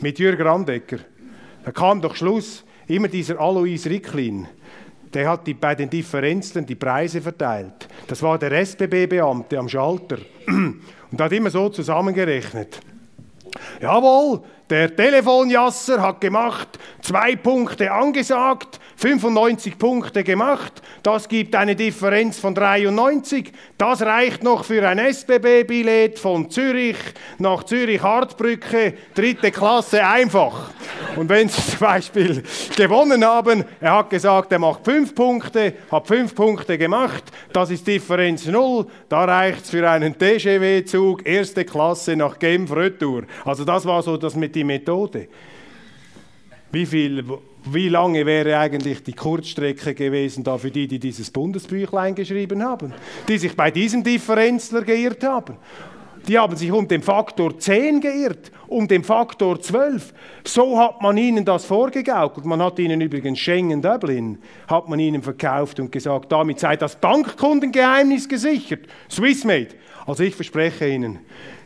Mit 0.00 0.18
Jürgen 0.18 0.46
Randecker. 0.46 0.98
Da 1.64 1.72
kam 1.72 2.02
doch 2.02 2.14
Schluss, 2.14 2.64
immer 2.86 3.08
dieser 3.08 3.40
Alois 3.40 3.86
Ricklin. 3.86 4.46
Der 5.12 5.28
hat 5.28 5.46
die, 5.46 5.54
bei 5.54 5.74
den 5.74 5.90
Differenzen 5.90 6.64
die 6.64 6.76
Preise 6.76 7.20
verteilt. 7.20 7.88
Das 8.06 8.22
war 8.22 8.38
der 8.38 8.52
SBB-Beamte 8.52 9.58
am 9.58 9.68
Schalter. 9.68 10.18
Und 10.46 11.20
hat 11.20 11.32
immer 11.32 11.50
so 11.50 11.68
zusammengerechnet. 11.68 12.80
Jawohl, 13.80 14.42
der 14.70 14.94
Telefonjasser 14.94 16.00
hat 16.00 16.20
gemacht, 16.20 16.78
zwei 17.02 17.34
Punkte 17.34 17.90
angesagt, 17.90 18.78
95 18.96 19.78
Punkte 19.78 20.22
gemacht. 20.22 20.82
Das 21.02 21.26
gibt 21.26 21.56
eine 21.56 21.74
Differenz 21.74 22.38
von 22.38 22.54
93. 22.54 23.50
Das 23.78 24.02
reicht 24.02 24.44
noch 24.44 24.64
für 24.64 24.86
ein 24.86 24.98
SBB-Billett 24.98 26.18
von 26.18 26.50
Zürich 26.50 26.98
nach 27.38 27.64
Zürich-Hartbrücke, 27.64 28.94
dritte 29.14 29.50
Klasse 29.50 30.06
einfach. 30.06 30.70
Und 31.16 31.28
wenn 31.28 31.48
Sie 31.48 31.60
zum 31.62 31.80
Beispiel 31.80 32.42
gewonnen 32.76 33.24
haben, 33.24 33.64
er 33.80 33.96
hat 33.96 34.10
gesagt, 34.10 34.52
er 34.52 34.58
macht 34.58 34.84
fünf 34.84 35.14
Punkte, 35.14 35.74
hat 35.90 36.06
fünf 36.06 36.34
Punkte 36.34 36.78
gemacht, 36.78 37.24
das 37.52 37.70
ist 37.70 37.86
Differenz 37.86 38.46
null, 38.46 38.86
da 39.08 39.24
reicht 39.24 39.64
es 39.64 39.70
für 39.70 39.88
einen 39.88 40.16
TGW-Zug, 40.16 41.26
erste 41.26 41.64
Klasse 41.64 42.14
nach 42.16 42.38
Genf 42.38 42.70
Retour. 42.70 43.24
Also 43.44 43.64
das 43.64 43.84
war 43.86 44.02
so 44.02 44.16
das 44.16 44.36
mit 44.36 44.54
die 44.60 44.64
Methode. 44.64 45.28
Wie, 46.72 46.86
viel, 46.86 47.24
wie 47.64 47.88
lange 47.88 48.24
wäre 48.26 48.58
eigentlich 48.58 49.02
die 49.02 49.12
Kurzstrecke 49.12 49.94
gewesen 49.94 50.44
da 50.44 50.56
für 50.58 50.70
die, 50.70 50.86
die 50.86 50.98
dieses 50.98 51.30
Bundesbüchlein 51.30 52.14
geschrieben 52.14 52.62
haben, 52.62 52.92
die 53.26 53.38
sich 53.38 53.56
bei 53.56 53.70
diesem 53.70 54.04
Differenzler 54.04 54.82
geirrt 54.82 55.24
haben? 55.24 55.56
Die 56.28 56.38
haben 56.38 56.54
sich 56.54 56.70
um 56.70 56.86
den 56.86 57.02
Faktor 57.02 57.58
10 57.58 58.02
geirrt, 58.02 58.52
um 58.68 58.86
den 58.86 59.02
Faktor 59.02 59.58
12. 59.58 60.12
So 60.44 60.78
hat 60.78 61.00
man 61.00 61.16
ihnen 61.16 61.46
das 61.46 61.64
vorgegaukelt. 61.64 62.44
Man 62.44 62.62
hat 62.62 62.78
ihnen 62.78 63.00
übrigens 63.00 63.38
Schengen 63.38 63.80
Dublin, 63.80 64.38
hat 64.68 64.86
man 64.86 65.00
ihnen 65.00 65.22
verkauft 65.22 65.80
und 65.80 65.90
gesagt, 65.90 66.30
damit 66.30 66.60
sei 66.60 66.76
das 66.76 66.96
Bankkundengeheimnis 66.96 68.28
gesichert. 68.28 68.80
Swissmade. 69.10 69.68
Also 70.06 70.22
ich 70.22 70.34
verspreche 70.34 70.88
Ihnen, 70.88 71.20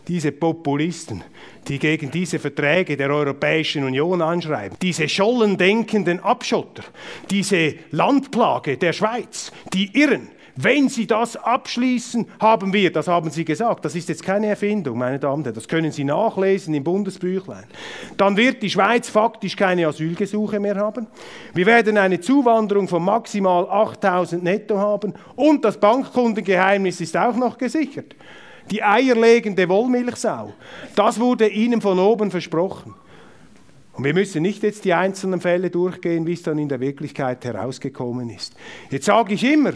diese 0.06 0.32
Populisten, 0.32 1.22
die 1.68 1.78
gegen 1.78 2.10
diese 2.10 2.38
Verträge 2.38 2.96
der 2.96 3.10
Europäischen 3.10 3.84
Union 3.84 4.20
anschreiben, 4.22 4.76
diese 4.80 5.08
schollendenkenden 5.08 6.20
Abschotter, 6.20 6.84
diese 7.30 7.74
Landplage 7.90 8.76
der 8.76 8.92
Schweiz, 8.92 9.50
die 9.72 9.90
Irren, 9.98 10.28
wenn 10.56 10.88
Sie 10.88 11.06
das 11.06 11.36
abschließen, 11.36 12.26
haben 12.38 12.72
wir, 12.72 12.92
das 12.92 13.08
haben 13.08 13.28
Sie 13.30 13.44
gesagt, 13.44 13.84
das 13.84 13.96
ist 13.96 14.08
jetzt 14.08 14.22
keine 14.22 14.46
Erfindung, 14.46 14.98
meine 14.98 15.18
Damen 15.18 15.38
und 15.38 15.46
Herren, 15.46 15.54
das 15.54 15.66
können 15.66 15.90
Sie 15.90 16.04
nachlesen 16.04 16.74
im 16.74 16.84
Bundesbüchlein, 16.84 17.64
dann 18.16 18.36
wird 18.36 18.62
die 18.62 18.70
Schweiz 18.70 19.08
faktisch 19.08 19.56
keine 19.56 19.88
Asylgesuche 19.88 20.60
mehr 20.60 20.76
haben. 20.76 21.08
Wir 21.54 21.66
werden 21.66 21.98
eine 21.98 22.20
Zuwanderung 22.20 22.86
von 22.86 23.04
maximal 23.04 23.68
8000 23.68 24.44
netto 24.44 24.78
haben 24.78 25.14
und 25.34 25.64
das 25.64 25.78
Bankkundengeheimnis 25.78 27.00
ist 27.00 27.16
auch 27.16 27.34
noch 27.34 27.58
gesichert. 27.58 28.14
Die 28.70 28.82
eierlegende 28.82 29.68
Wollmilchsau, 29.68 30.52
das 30.96 31.20
wurde 31.20 31.48
Ihnen 31.48 31.80
von 31.80 31.98
oben 31.98 32.30
versprochen. 32.30 32.94
Und 33.92 34.04
wir 34.04 34.14
müssen 34.14 34.42
nicht 34.42 34.62
jetzt 34.62 34.84
die 34.84 34.92
einzelnen 34.92 35.40
Fälle 35.40 35.70
durchgehen, 35.70 36.26
wie 36.26 36.32
es 36.32 36.42
dann 36.42 36.58
in 36.58 36.68
der 36.68 36.80
Wirklichkeit 36.80 37.44
herausgekommen 37.44 38.28
ist. 38.30 38.54
Jetzt 38.90 39.06
sage 39.06 39.34
ich 39.34 39.44
immer, 39.44 39.72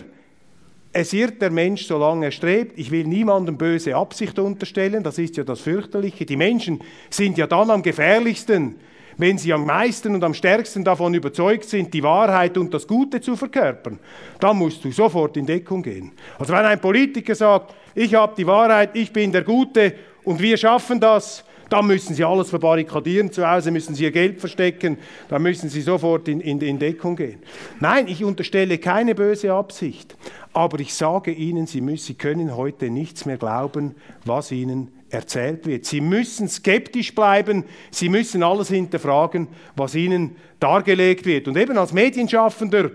es 0.92 1.12
irrt 1.12 1.40
der 1.40 1.50
Mensch, 1.50 1.86
solange 1.86 2.26
er 2.26 2.30
strebt. 2.32 2.78
Ich 2.78 2.90
will 2.90 3.06
niemandem 3.06 3.56
böse 3.56 3.94
Absicht 3.94 4.38
unterstellen, 4.38 5.02
das 5.04 5.18
ist 5.18 5.36
ja 5.36 5.44
das 5.44 5.60
Fürchterliche. 5.60 6.26
Die 6.26 6.36
Menschen 6.36 6.80
sind 7.10 7.38
ja 7.38 7.46
dann 7.46 7.70
am 7.70 7.82
gefährlichsten, 7.82 8.76
wenn 9.18 9.36
sie 9.36 9.52
am 9.52 9.66
meisten 9.66 10.14
und 10.14 10.24
am 10.24 10.32
stärksten 10.32 10.84
davon 10.84 11.12
überzeugt 11.12 11.68
sind, 11.68 11.92
die 11.92 12.02
Wahrheit 12.02 12.56
und 12.56 12.72
das 12.72 12.86
Gute 12.86 13.20
zu 13.20 13.36
verkörpern. 13.36 13.98
Dann 14.40 14.56
musst 14.56 14.84
du 14.84 14.92
sofort 14.92 15.36
in 15.36 15.44
Deckung 15.44 15.82
gehen. 15.82 16.12
Also 16.38 16.54
wenn 16.54 16.64
ein 16.64 16.80
Politiker 16.80 17.34
sagt, 17.34 17.74
ich 17.94 18.14
habe 18.14 18.34
die 18.36 18.46
Wahrheit, 18.46 18.90
ich 18.94 19.12
bin 19.12 19.32
der 19.32 19.42
Gute 19.42 19.94
und 20.24 20.40
wir 20.40 20.56
schaffen 20.56 21.00
das, 21.00 21.44
dann 21.68 21.86
müssen 21.86 22.14
sie 22.14 22.24
alles 22.24 22.48
verbarrikadieren, 22.48 23.30
zu 23.30 23.46
Hause 23.46 23.70
müssen 23.70 23.94
sie 23.94 24.04
ihr 24.04 24.10
Geld 24.10 24.40
verstecken, 24.40 24.96
dann 25.28 25.42
müssen 25.42 25.68
sie 25.68 25.82
sofort 25.82 26.26
in, 26.28 26.40
in, 26.40 26.60
in 26.60 26.78
Deckung 26.78 27.16
gehen. 27.16 27.40
Nein, 27.80 28.08
ich 28.08 28.24
unterstelle 28.24 28.78
keine 28.78 29.14
böse 29.14 29.52
Absicht, 29.52 30.16
aber 30.54 30.80
ich 30.80 30.94
sage 30.94 31.30
Ihnen, 31.30 31.66
sie, 31.66 31.80
müssen, 31.80 32.06
sie 32.06 32.14
können 32.14 32.56
heute 32.56 32.88
nichts 32.88 33.26
mehr 33.26 33.36
glauben, 33.36 33.96
was 34.24 34.50
Ihnen 34.50 34.97
erzählt 35.10 35.66
wird. 35.66 35.84
Sie 35.84 36.00
müssen 36.00 36.48
skeptisch 36.48 37.14
bleiben, 37.14 37.64
Sie 37.90 38.08
müssen 38.08 38.42
alles 38.42 38.68
hinterfragen, 38.68 39.48
was 39.76 39.94
Ihnen 39.94 40.36
dargelegt 40.60 41.26
wird. 41.26 41.48
Und 41.48 41.56
eben 41.56 41.78
als 41.78 41.92
Medienschaffender 41.92 42.90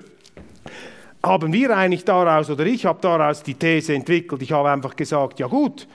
haben 1.23 1.53
wir 1.53 1.75
eigentlich 1.75 2.03
daraus, 2.03 2.49
oder 2.49 2.65
ich 2.65 2.85
habe 2.85 2.99
daraus 3.01 3.43
die 3.43 3.55
These 3.55 3.93
entwickelt, 3.93 4.41
ich 4.41 4.51
habe 4.51 4.69
einfach 4.69 4.95
gesagt, 4.95 5.39
ja 5.39 5.47
gut, 5.47 5.87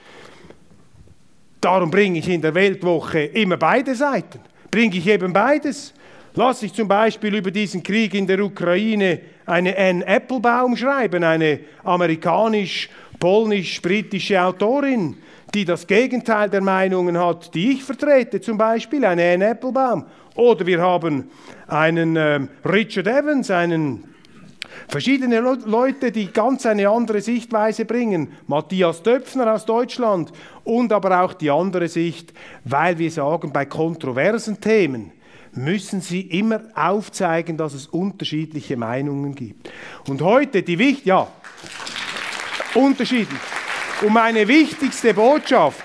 darum 1.61 1.91
bringe 1.91 2.19
ich 2.19 2.27
in 2.27 2.41
der 2.41 2.55
Weltwoche 2.55 3.25
immer 3.25 3.57
beide 3.57 3.95
Seiten, 3.95 4.39
bringe 4.71 4.97
ich 4.97 5.07
eben 5.07 5.33
beides. 5.33 5.93
Lasse 6.35 6.67
ich 6.67 6.73
zum 6.73 6.87
Beispiel 6.87 7.33
über 7.35 7.49
diesen 7.51 7.83
Krieg 7.83 8.13
in 8.13 8.27
der 8.27 8.39
Ukraine 8.39 9.19
eine 9.45 9.77
Anne 9.77 10.05
Applebaum 10.05 10.77
schreiben, 10.77 11.23
eine 11.23 11.59
amerikanisch-polnisch-britische 11.83 14.41
Autorin, 14.41 15.17
die 15.53 15.65
das 15.65 15.87
Gegenteil 15.87 16.49
der 16.49 16.61
Meinungen 16.61 17.17
hat, 17.17 17.53
die 17.55 17.71
ich 17.71 17.83
vertrete, 17.83 18.41
zum 18.41 18.57
Beispiel 18.57 19.03
eine 19.05 19.33
Anne 19.33 19.49
Applebaum. 19.49 20.05
Oder 20.35 20.65
wir 20.65 20.81
haben 20.81 21.29
einen 21.67 22.15
äh, 22.15 22.39
Richard 22.65 23.07
Evans, 23.07 23.51
einen 23.51 24.09
Verschiedene 24.87 25.39
Leute, 25.39 26.11
die 26.11 26.31
ganz 26.31 26.65
eine 26.65 26.89
andere 26.89 27.21
Sichtweise 27.21 27.85
bringen. 27.85 28.29
Matthias 28.47 29.03
Döpfner 29.03 29.53
aus 29.53 29.65
Deutschland 29.65 30.31
und 30.63 30.91
aber 30.91 31.21
auch 31.21 31.33
die 31.33 31.51
andere 31.51 31.87
Sicht, 31.87 32.33
weil 32.63 32.97
wir 32.97 33.11
sagen, 33.11 33.53
bei 33.53 33.65
kontroversen 33.65 34.59
Themen 34.61 35.11
müssen 35.53 36.01
sie 36.01 36.21
immer 36.21 36.61
aufzeigen, 36.75 37.57
dass 37.57 37.73
es 37.73 37.87
unterschiedliche 37.87 38.77
Meinungen 38.77 39.35
gibt. 39.35 39.69
Und 40.07 40.21
heute 40.21 40.63
die 40.63 40.79
wichtig, 40.79 41.05
ja, 41.05 41.27
unterschiedlich. 42.73 43.39
Und 44.01 44.13
meine 44.13 44.47
wichtigste 44.47 45.13
Botschaft, 45.13 45.83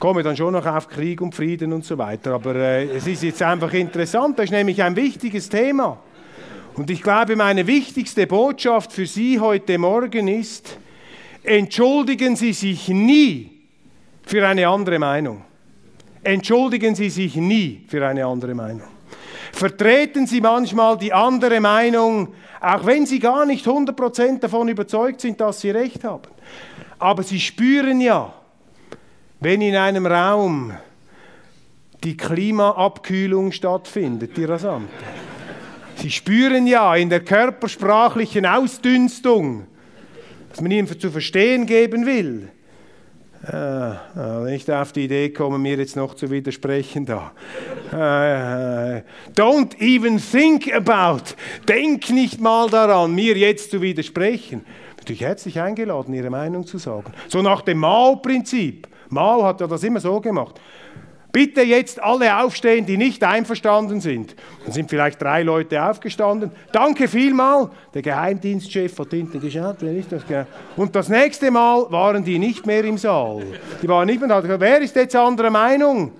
komme 0.00 0.24
dann 0.24 0.36
schon 0.36 0.52
noch 0.52 0.66
auf 0.66 0.88
Krieg 0.88 1.20
und 1.20 1.32
Frieden 1.32 1.72
und 1.72 1.84
so 1.84 1.96
weiter, 1.96 2.34
aber 2.34 2.56
äh, 2.56 2.96
es 2.96 3.06
ist 3.06 3.22
jetzt 3.22 3.40
einfach 3.40 3.72
interessant, 3.72 4.36
das 4.36 4.46
ist 4.46 4.50
nämlich 4.50 4.82
ein 4.82 4.96
wichtiges 4.96 5.48
Thema. 5.48 5.98
Und 6.74 6.90
ich 6.90 7.00
glaube, 7.00 7.36
meine 7.36 7.64
wichtigste 7.68 8.26
Botschaft 8.26 8.92
für 8.92 9.06
Sie 9.06 9.38
heute 9.38 9.78
Morgen 9.78 10.26
ist, 10.26 10.76
entschuldigen 11.44 12.34
Sie 12.34 12.52
sich 12.52 12.88
nie 12.88 13.60
für 14.26 14.46
eine 14.46 14.66
andere 14.66 14.98
Meinung. 14.98 15.44
Entschuldigen 16.24 16.96
Sie 16.96 17.10
sich 17.10 17.36
nie 17.36 17.84
für 17.86 18.04
eine 18.04 18.26
andere 18.26 18.56
Meinung. 18.56 18.88
Vertreten 19.52 20.26
Sie 20.26 20.40
manchmal 20.40 20.98
die 20.98 21.12
andere 21.12 21.60
Meinung, 21.60 22.34
auch 22.60 22.84
wenn 22.84 23.06
Sie 23.06 23.20
gar 23.20 23.46
nicht 23.46 23.64
100% 23.66 24.40
davon 24.40 24.66
überzeugt 24.66 25.20
sind, 25.20 25.40
dass 25.40 25.60
Sie 25.60 25.70
recht 25.70 26.02
haben. 26.02 26.34
Aber 27.04 27.22
Sie 27.22 27.38
spüren 27.38 28.00
ja, 28.00 28.32
wenn 29.40 29.60
in 29.60 29.76
einem 29.76 30.06
Raum 30.06 30.72
die 32.02 32.16
Klimaabkühlung 32.16 33.52
stattfindet, 33.52 34.38
die 34.38 34.44
rasante. 34.44 34.88
Sie 35.96 36.10
spüren 36.10 36.66
ja 36.66 36.96
in 36.96 37.10
der 37.10 37.20
körpersprachlichen 37.20 38.46
Ausdünstung, 38.46 39.66
dass 40.48 40.62
man 40.62 40.70
ihnen 40.70 40.98
zu 40.98 41.10
verstehen 41.10 41.66
geben 41.66 42.06
will. 42.06 42.48
Äh, 43.52 44.50
nicht 44.50 44.70
auf 44.70 44.92
die 44.92 45.04
Idee 45.04 45.28
kommen, 45.28 45.60
mir 45.60 45.76
jetzt 45.76 45.96
noch 45.96 46.14
zu 46.14 46.30
widersprechen 46.30 47.04
da. 47.04 47.32
Äh, 47.92 49.02
don't 49.36 49.78
even 49.78 50.18
think 50.18 50.72
about. 50.72 51.34
Denk 51.68 52.08
nicht 52.08 52.40
mal 52.40 52.70
daran, 52.70 53.14
mir 53.14 53.36
jetzt 53.36 53.72
zu 53.72 53.82
widersprechen. 53.82 54.64
Natürlich 55.04 55.20
herzlich 55.20 55.60
eingeladen, 55.60 56.14
Ihre 56.14 56.30
Meinung 56.30 56.66
zu 56.66 56.78
sagen. 56.78 57.12
So 57.28 57.42
nach 57.42 57.60
dem 57.60 57.76
Mao-Prinzip. 57.76 58.88
Mao 59.10 59.44
hat 59.44 59.60
ja 59.60 59.66
das 59.66 59.82
immer 59.82 60.00
so 60.00 60.18
gemacht. 60.18 60.58
Bitte 61.30 61.60
jetzt 61.60 62.02
alle 62.02 62.42
aufstehen, 62.42 62.86
die 62.86 62.96
nicht 62.96 63.22
einverstanden 63.22 64.00
sind. 64.00 64.34
Dann 64.64 64.72
sind 64.72 64.88
vielleicht 64.88 65.20
drei 65.20 65.42
Leute 65.42 65.84
aufgestanden. 65.84 66.52
Danke 66.72 67.06
vielmal. 67.06 67.68
Der 67.92 68.00
Geheimdienstchef 68.00 68.98
hat 68.98 69.10
hinten 69.10 69.42
geschaut. 69.42 69.76
Und 70.74 70.96
das 70.96 71.10
nächste 71.10 71.50
Mal 71.50 71.84
waren 71.90 72.24
die 72.24 72.38
nicht 72.38 72.64
mehr 72.64 72.84
im 72.86 72.96
Saal. 72.96 73.42
Die 73.82 73.88
waren 73.88 74.06
nicht 74.06 74.20
mehr 74.20 74.40
da. 74.40 74.58
Wer 74.58 74.80
ist 74.80 74.96
jetzt 74.96 75.14
anderer 75.14 75.50
Meinung? 75.50 76.12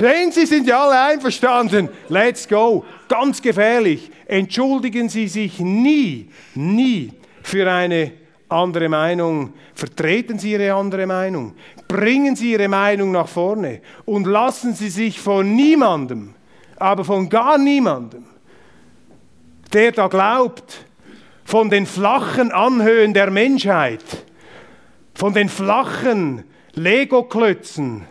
Sehen 0.00 0.32
Sie, 0.32 0.46
sind 0.46 0.66
ja 0.66 0.82
alle 0.82 1.00
einverstanden. 1.12 1.88
Let's 2.08 2.48
go. 2.48 2.84
Ganz 3.06 3.40
gefährlich. 3.40 4.10
Entschuldigen 4.26 5.08
Sie 5.08 5.28
sich 5.28 5.60
nie, 5.60 6.28
nie 6.56 7.12
für 7.44 7.70
eine 7.70 8.10
andere 8.48 8.88
Meinung. 8.88 9.52
Vertreten 9.74 10.38
Sie 10.38 10.52
Ihre 10.52 10.72
andere 10.72 11.06
Meinung. 11.06 11.54
Bringen 11.86 12.34
Sie 12.34 12.52
Ihre 12.52 12.68
Meinung 12.68 13.12
nach 13.12 13.28
vorne 13.28 13.82
und 14.06 14.26
lassen 14.26 14.74
Sie 14.74 14.88
sich 14.88 15.20
von 15.20 15.54
niemandem, 15.54 16.34
aber 16.76 17.04
von 17.04 17.28
gar 17.28 17.58
niemandem, 17.58 18.24
der 19.72 19.92
da 19.92 20.08
glaubt, 20.08 20.86
von 21.44 21.68
den 21.68 21.84
flachen 21.84 22.50
Anhöhen 22.50 23.12
der 23.12 23.30
Menschheit, 23.30 24.04
von 25.14 25.34
den 25.34 25.50
flachen 25.50 26.44
Lego-Klötzen 26.72 28.06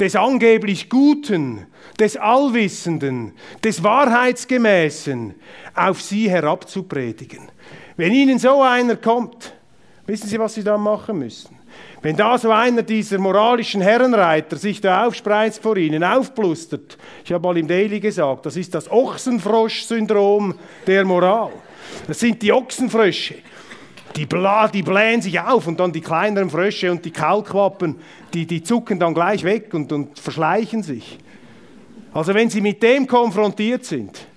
des 0.00 0.16
angeblich 0.16 0.88
Guten, 0.88 1.66
des 2.00 2.16
Allwissenden, 2.16 3.32
des 3.62 3.82
Wahrheitsgemäßen 3.82 5.34
auf 5.74 6.00
sie 6.00 6.30
herabzupredigen. 6.30 7.50
Wenn 7.98 8.12
Ihnen 8.12 8.38
so 8.38 8.62
einer 8.62 8.94
kommt, 8.94 9.52
wissen 10.06 10.28
Sie, 10.28 10.38
was 10.38 10.54
Sie 10.54 10.62
dann 10.62 10.80
machen 10.80 11.18
müssen? 11.18 11.58
Wenn 12.00 12.16
da 12.16 12.38
so 12.38 12.52
einer 12.52 12.82
dieser 12.82 13.18
moralischen 13.18 13.80
Herrenreiter 13.80 14.56
sich 14.56 14.80
da 14.80 15.04
aufspreizt 15.04 15.60
vor 15.60 15.76
Ihnen, 15.76 16.04
aufblustert, 16.04 16.96
ich 17.24 17.32
habe 17.32 17.42
mal 17.42 17.58
im 17.58 17.66
Daily 17.66 17.98
gesagt, 17.98 18.46
das 18.46 18.56
ist 18.56 18.72
das 18.72 18.88
Ochsenfrosch-Syndrom 18.88 20.54
der 20.86 21.04
Moral. 21.04 21.50
Das 22.06 22.20
sind 22.20 22.40
die 22.40 22.52
Ochsenfrösche. 22.52 23.34
Die, 24.14 24.26
bla, 24.26 24.68
die 24.68 24.84
blähen 24.84 25.20
sich 25.20 25.40
auf 25.40 25.66
und 25.66 25.80
dann 25.80 25.90
die 25.92 26.00
kleineren 26.00 26.50
Frösche 26.50 26.92
und 26.92 27.04
die 27.04 27.10
Kaulquappen, 27.10 27.96
die, 28.32 28.46
die 28.46 28.62
zucken 28.62 29.00
dann 29.00 29.12
gleich 29.12 29.42
weg 29.42 29.74
und, 29.74 29.90
und 29.90 30.20
verschleichen 30.20 30.84
sich. 30.84 31.18
Also 32.12 32.32
wenn 32.32 32.48
Sie 32.48 32.60
mit 32.60 32.80
dem 32.80 33.08
konfrontiert 33.08 33.84
sind, 33.84 34.27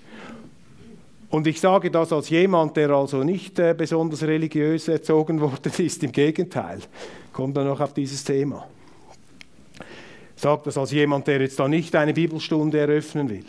und 1.32 1.48
ich 1.48 1.60
sage 1.62 1.90
das 1.90 2.12
als 2.12 2.30
jemand, 2.30 2.76
der 2.78 2.90
also 2.92 3.24
nicht 3.24 3.58
äh, 3.58 3.74
besonders 3.76 4.22
religiös 4.24 4.88
erzogen 4.88 5.40
worden 5.42 5.72
ist, 5.78 6.04
im 6.04 6.12
Gegenteil, 6.12 6.80
kommt 7.34 7.58
dann 7.58 7.68
noch 7.68 7.80
auf 7.80 7.94
dieses 7.94 8.24
Thema. 8.24 8.68
Ich 10.36 10.42
sage 10.42 10.62
das 10.66 10.78
als 10.78 10.92
jemand, 10.92 11.28
der 11.28 11.42
jetzt 11.42 11.60
da 11.60 11.68
nicht 11.68 11.96
eine 11.96 12.14
Bibelstunde 12.14 12.80
eröffnen 12.80 13.30
will. 13.30 13.46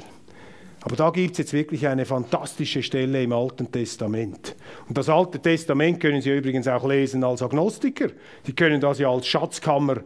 Aber 0.85 0.97
da 0.97 1.11
gibt 1.11 1.33
es 1.33 1.39
jetzt 1.39 1.53
wirklich 1.53 1.87
eine 1.87 2.05
fantastische 2.05 2.83
Stelle 2.83 3.22
im 3.22 3.33
Alten 3.33 3.70
Testament. 3.70 4.57
Und 4.89 4.99
das 4.99 5.09
Alte 5.09 5.39
Testament 5.39 6.01
können 6.01 6.20
Sie 6.20 6.37
übrigens 6.37 6.66
auch 6.66 6.87
lesen 6.89 7.22
als 7.22 7.41
Agnostiker. 7.41 8.09
Sie 8.45 8.53
können 8.53 8.80
das 8.80 8.99
ja 8.99 9.09
als 9.09 9.26
Schatzkammer 9.28 9.99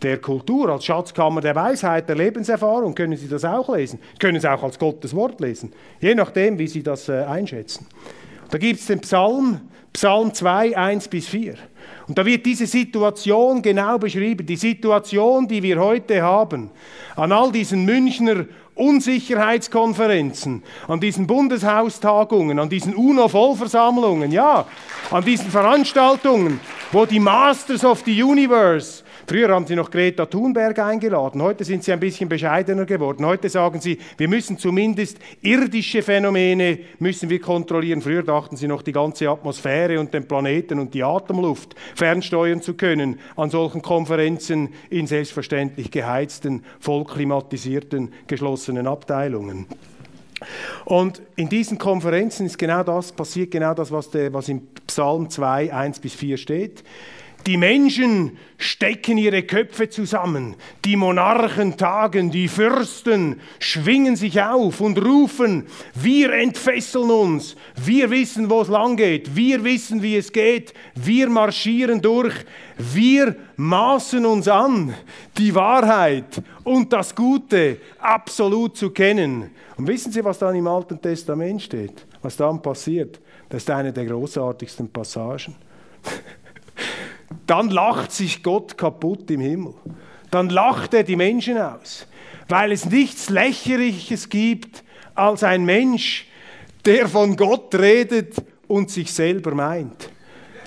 der 0.00 0.18
Kultur, 0.18 0.70
als 0.70 0.86
Schatzkammer 0.86 1.42
der 1.42 1.54
Weisheit, 1.54 2.08
der 2.08 2.16
Lebenserfahrung, 2.16 2.94
können 2.94 3.16
Sie 3.16 3.28
das 3.28 3.44
auch 3.44 3.74
lesen. 3.74 3.98
Können 4.18 4.40
Sie 4.40 4.50
auch 4.50 4.62
als 4.62 4.78
Gottes 4.78 5.14
Wort 5.14 5.40
lesen, 5.40 5.72
je 6.00 6.14
nachdem, 6.14 6.58
wie 6.58 6.66
Sie 6.66 6.82
das 6.82 7.08
äh, 7.08 7.24
einschätzen. 7.24 7.86
Da 8.50 8.58
gibt 8.58 8.80
es 8.80 8.86
den 8.86 9.00
Psalm, 9.00 9.60
Psalm 9.92 10.32
2, 10.32 10.76
1 10.76 11.08
bis 11.08 11.28
4. 11.28 11.54
Und 12.08 12.18
da 12.18 12.26
wird 12.26 12.44
diese 12.44 12.66
Situation 12.66 13.62
genau 13.62 13.98
beschrieben, 13.98 14.46
die 14.46 14.56
Situation, 14.56 15.46
die 15.46 15.62
wir 15.62 15.78
heute 15.78 16.22
haben, 16.22 16.70
an 17.16 17.32
all 17.32 17.52
diesen 17.52 17.84
Münchner 17.84 18.46
Unsicherheitskonferenzen, 18.74 20.62
an 20.88 21.00
diesen 21.00 21.26
Bundeshaustagungen, 21.26 22.58
an 22.58 22.70
diesen 22.70 22.94
UNO-Vollversammlungen, 22.94 24.32
ja, 24.32 24.66
an 25.10 25.24
diesen 25.24 25.50
Veranstaltungen, 25.50 26.58
wo 26.90 27.04
die 27.04 27.20
Masters 27.20 27.84
of 27.84 28.02
the 28.04 28.22
Universe 28.22 29.04
Früher 29.26 29.48
haben 29.50 29.66
sie 29.66 29.76
noch 29.76 29.90
Greta 29.90 30.26
Thunberg 30.26 30.78
eingeladen, 30.78 31.42
heute 31.42 31.64
sind 31.64 31.84
sie 31.84 31.92
ein 31.92 32.00
bisschen 32.00 32.28
bescheidener 32.28 32.84
geworden. 32.84 33.24
Heute 33.24 33.48
sagen 33.48 33.80
sie, 33.80 33.98
wir 34.16 34.28
müssen 34.28 34.58
zumindest 34.58 35.18
irdische 35.40 36.02
Phänomene 36.02 36.78
müssen 36.98 37.30
wir 37.30 37.40
kontrollieren. 37.40 38.02
Früher 38.02 38.22
dachten 38.22 38.56
sie 38.56 38.66
noch, 38.66 38.82
die 38.82 38.92
ganze 38.92 39.28
Atmosphäre 39.28 40.00
und 40.00 40.12
den 40.12 40.26
Planeten 40.26 40.78
und 40.78 40.94
die 40.94 41.04
Atemluft 41.04 41.74
fernsteuern 41.94 42.62
zu 42.62 42.74
können 42.74 43.20
an 43.36 43.50
solchen 43.50 43.82
Konferenzen 43.82 44.70
in 44.90 45.06
selbstverständlich 45.06 45.90
geheizten, 45.90 46.64
vollklimatisierten, 46.80 48.12
geschlossenen 48.26 48.86
Abteilungen. 48.86 49.66
Und 50.84 51.22
in 51.36 51.48
diesen 51.48 51.78
Konferenzen 51.78 52.46
ist 52.46 52.58
genau 52.58 52.82
das, 52.82 53.12
passiert 53.12 53.52
genau 53.52 53.74
das, 53.74 53.92
was, 53.92 54.10
der, 54.10 54.32
was 54.32 54.48
im 54.48 54.66
Psalm 54.86 55.30
2, 55.30 55.72
1 55.72 56.00
bis 56.00 56.14
4 56.14 56.36
steht. 56.36 56.82
Die 57.46 57.56
Menschen 57.56 58.38
stecken 58.56 59.18
ihre 59.18 59.42
Köpfe 59.42 59.88
zusammen, 59.88 60.54
die 60.84 60.94
Monarchen 60.94 61.76
tagen, 61.76 62.30
die 62.30 62.46
Fürsten 62.46 63.40
schwingen 63.58 64.14
sich 64.14 64.40
auf 64.40 64.80
und 64.80 65.04
rufen, 65.04 65.66
wir 65.94 66.32
entfesseln 66.34 67.10
uns, 67.10 67.56
wir 67.84 68.10
wissen, 68.10 68.48
wo 68.48 68.60
es 68.60 68.68
lang 68.68 68.96
geht, 68.96 69.34
wir 69.34 69.64
wissen, 69.64 70.02
wie 70.02 70.16
es 70.16 70.30
geht, 70.30 70.72
wir 70.94 71.28
marschieren 71.28 72.00
durch, 72.00 72.34
wir 72.78 73.34
maßen 73.56 74.24
uns 74.24 74.46
an, 74.46 74.94
die 75.36 75.52
Wahrheit 75.52 76.40
und 76.62 76.92
das 76.92 77.12
Gute 77.12 77.78
absolut 77.98 78.76
zu 78.76 78.90
kennen. 78.90 79.50
Und 79.76 79.88
wissen 79.88 80.12
Sie, 80.12 80.24
was 80.24 80.38
dann 80.38 80.54
im 80.54 80.68
Alten 80.68 81.00
Testament 81.00 81.62
steht, 81.62 82.06
was 82.22 82.36
dann 82.36 82.62
passiert? 82.62 83.20
Das 83.48 83.64
ist 83.64 83.70
eine 83.70 83.92
der 83.92 84.06
großartigsten 84.06 84.88
Passagen. 84.88 85.56
dann 87.46 87.70
lacht 87.70 88.12
sich 88.12 88.42
Gott 88.42 88.76
kaputt 88.76 89.30
im 89.30 89.40
Himmel. 89.40 89.74
Dann 90.30 90.48
lacht 90.48 90.94
er 90.94 91.02
die 91.02 91.16
Menschen 91.16 91.58
aus, 91.58 92.06
weil 92.48 92.72
es 92.72 92.86
nichts 92.86 93.28
Lächerliches 93.28 94.28
gibt 94.28 94.82
als 95.14 95.44
ein 95.44 95.64
Mensch, 95.64 96.26
der 96.84 97.08
von 97.08 97.36
Gott 97.36 97.74
redet 97.74 98.36
und 98.66 98.90
sich 98.90 99.12
selber 99.12 99.54
meint. 99.54 100.10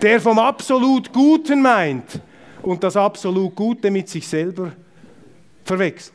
Der 0.01 0.21
vom 0.21 0.37
absolut 0.39 1.11
Guten 1.11 1.61
meint 1.61 2.19
und 2.61 2.83
das 2.83 2.95
absolut 2.95 3.55
Gute 3.55 3.89
mit 3.89 4.09
sich 4.09 4.27
selber 4.27 4.71
verwechselt. 5.63 6.13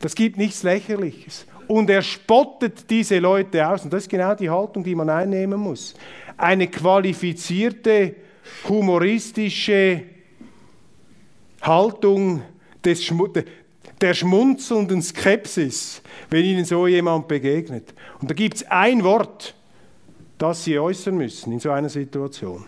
Das 0.00 0.14
gibt 0.14 0.36
nichts 0.36 0.62
Lächerliches. 0.62 1.46
Und 1.66 1.90
er 1.90 2.02
spottet 2.02 2.88
diese 2.88 3.18
Leute 3.18 3.66
aus. 3.68 3.84
Und 3.84 3.92
das 3.92 4.04
ist 4.04 4.08
genau 4.08 4.34
die 4.34 4.48
Haltung, 4.48 4.82
die 4.82 4.94
man 4.94 5.10
einnehmen 5.10 5.60
muss. 5.60 5.94
Eine 6.36 6.66
qualifizierte 6.68 8.14
humoristische 8.68 10.02
Haltung 11.62 12.42
des 12.84 13.04
Schmu 13.04 13.28
der 14.00 14.14
schmunzelnden 14.14 15.02
Skepsis, 15.02 16.02
wenn 16.30 16.44
Ihnen 16.44 16.64
so 16.64 16.86
jemand 16.86 17.26
begegnet. 17.26 17.92
Und 18.20 18.30
da 18.30 18.34
gibt 18.34 18.56
es 18.56 18.66
ein 18.68 19.02
Wort, 19.02 19.54
das 20.38 20.64
Sie 20.64 20.78
äußern 20.78 21.16
müssen 21.16 21.52
in 21.52 21.58
so 21.58 21.70
einer 21.70 21.88
Situation. 21.88 22.64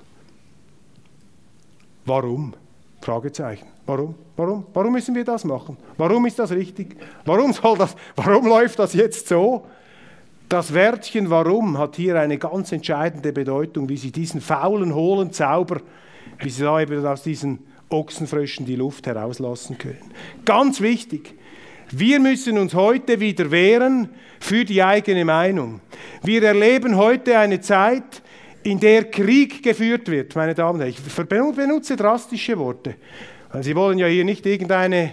Warum? 2.05 2.55
Fragezeichen. 3.01 3.67
Warum? 3.87 4.15
Warum? 4.37 4.67
Warum 4.75 4.93
müssen 4.93 5.15
wir 5.15 5.25
das 5.25 5.45
machen? 5.45 5.77
Warum 5.97 6.27
ist 6.27 6.39
das 6.39 6.51
richtig? 6.51 6.97
Warum 7.25 7.53
soll 7.53 7.79
das? 7.79 7.95
Warum 8.17 8.47
läuft 8.47 8.79
das 8.79 8.93
jetzt 8.95 9.29
so? 9.29 9.65
Das 10.51 10.75
Wörtchen 10.75 11.31
warum 11.31 11.79
hat 11.79 11.95
hier 11.95 12.19
eine 12.19 12.37
ganz 12.37 12.73
entscheidende 12.73 13.33
Bedeutung, 13.33 13.89
wie 13.89 13.97
Sie 13.97 14.11
diesen 14.11 14.41
faulen, 14.41 14.93
hohlen 14.93 15.31
Zauber, 15.31 15.81
wie 16.41 16.51
Sie 16.51 16.65
da 16.65 16.81
eben 16.81 17.07
aus 17.07 17.23
diesen 17.23 17.61
Ochsenfröschen 17.89 18.67
die 18.67 18.75
Luft 18.75 19.07
herauslassen 19.07 19.79
können. 19.79 20.11
Ganz 20.45 20.81
wichtig. 20.81 21.37
Wir 21.93 22.19
müssen 22.19 22.59
uns 22.59 22.75
heute 22.75 23.21
wieder 23.21 23.53
wehren 23.53 24.09
für 24.41 24.65
die 24.65 24.83
eigene 24.83 25.25
Meinung. 25.25 25.81
Wir 26.25 26.43
erleben 26.43 26.97
heute 26.97 27.39
eine 27.39 27.61
Zeit, 27.61 28.21
in 28.65 28.81
der 28.81 29.05
Krieg 29.05 29.63
geführt 29.63 30.11
wird, 30.11 30.35
meine 30.35 30.57
Damen 30.57 30.81
und 30.81 30.85
Herren. 30.85 30.91
Ich 30.91 31.55
benutze 31.55 31.95
drastische 31.95 32.59
Worte. 32.59 32.97
Sie 33.61 33.77
wollen 33.77 33.99
ja 33.99 34.09
hier 34.09 34.25
nicht 34.25 34.45
irgendeine 34.45 35.13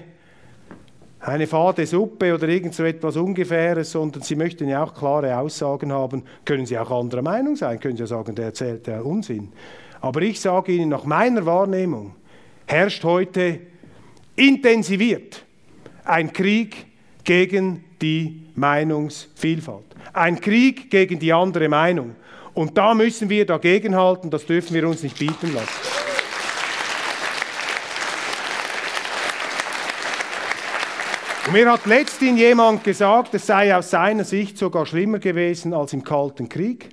eine 1.27 1.45
fade 1.45 1.85
Suppe 1.85 2.33
oder 2.33 2.47
irgend 2.47 2.73
so 2.73 2.83
etwas 2.85 3.17
Ungefähres, 3.17 3.91
sondern 3.91 4.23
Sie 4.23 4.35
möchten 4.35 4.69
ja 4.69 4.83
auch 4.83 4.93
klare 4.93 5.37
Aussagen 5.37 5.91
haben. 5.91 6.23
Können 6.45 6.65
Sie 6.65 6.77
auch 6.77 6.89
anderer 6.89 7.21
Meinung 7.21 7.55
sein, 7.55 7.79
können 7.79 7.97
Sie 7.97 8.03
ja 8.03 8.07
sagen, 8.07 8.33
der 8.33 8.45
erzählt 8.45 8.87
ja 8.87 9.01
Unsinn. 9.01 9.49
Aber 9.99 10.21
ich 10.21 10.39
sage 10.39 10.71
Ihnen, 10.71 10.89
nach 10.89 11.03
meiner 11.03 11.45
Wahrnehmung 11.45 12.15
herrscht 12.65 13.03
heute 13.03 13.59
intensiviert 14.35 15.43
ein 16.05 16.31
Krieg 16.31 16.85
gegen 17.25 17.83
die 18.01 18.43
Meinungsvielfalt. 18.55 19.83
Ein 20.13 20.39
Krieg 20.39 20.89
gegen 20.89 21.19
die 21.19 21.33
andere 21.33 21.67
Meinung. 21.67 22.15
Und 22.53 22.77
da 22.77 22.93
müssen 22.93 23.29
wir 23.29 23.45
dagegenhalten, 23.45 24.29
das 24.29 24.45
dürfen 24.45 24.73
wir 24.73 24.87
uns 24.87 25.03
nicht 25.03 25.19
bieten 25.19 25.53
lassen. 25.53 26.16
Und 31.47 31.53
mir 31.53 31.71
hat 31.71 31.85
letztens 31.85 32.37
jemand 32.37 32.83
gesagt, 32.83 33.33
es 33.33 33.47
sei 33.47 33.73
aus 33.73 33.89
seiner 33.89 34.25
Sicht 34.25 34.57
sogar 34.57 34.85
schlimmer 34.85 35.19
gewesen 35.19 35.73
als 35.73 35.93
im 35.93 36.03
Kalten 36.03 36.49
Krieg. 36.49 36.89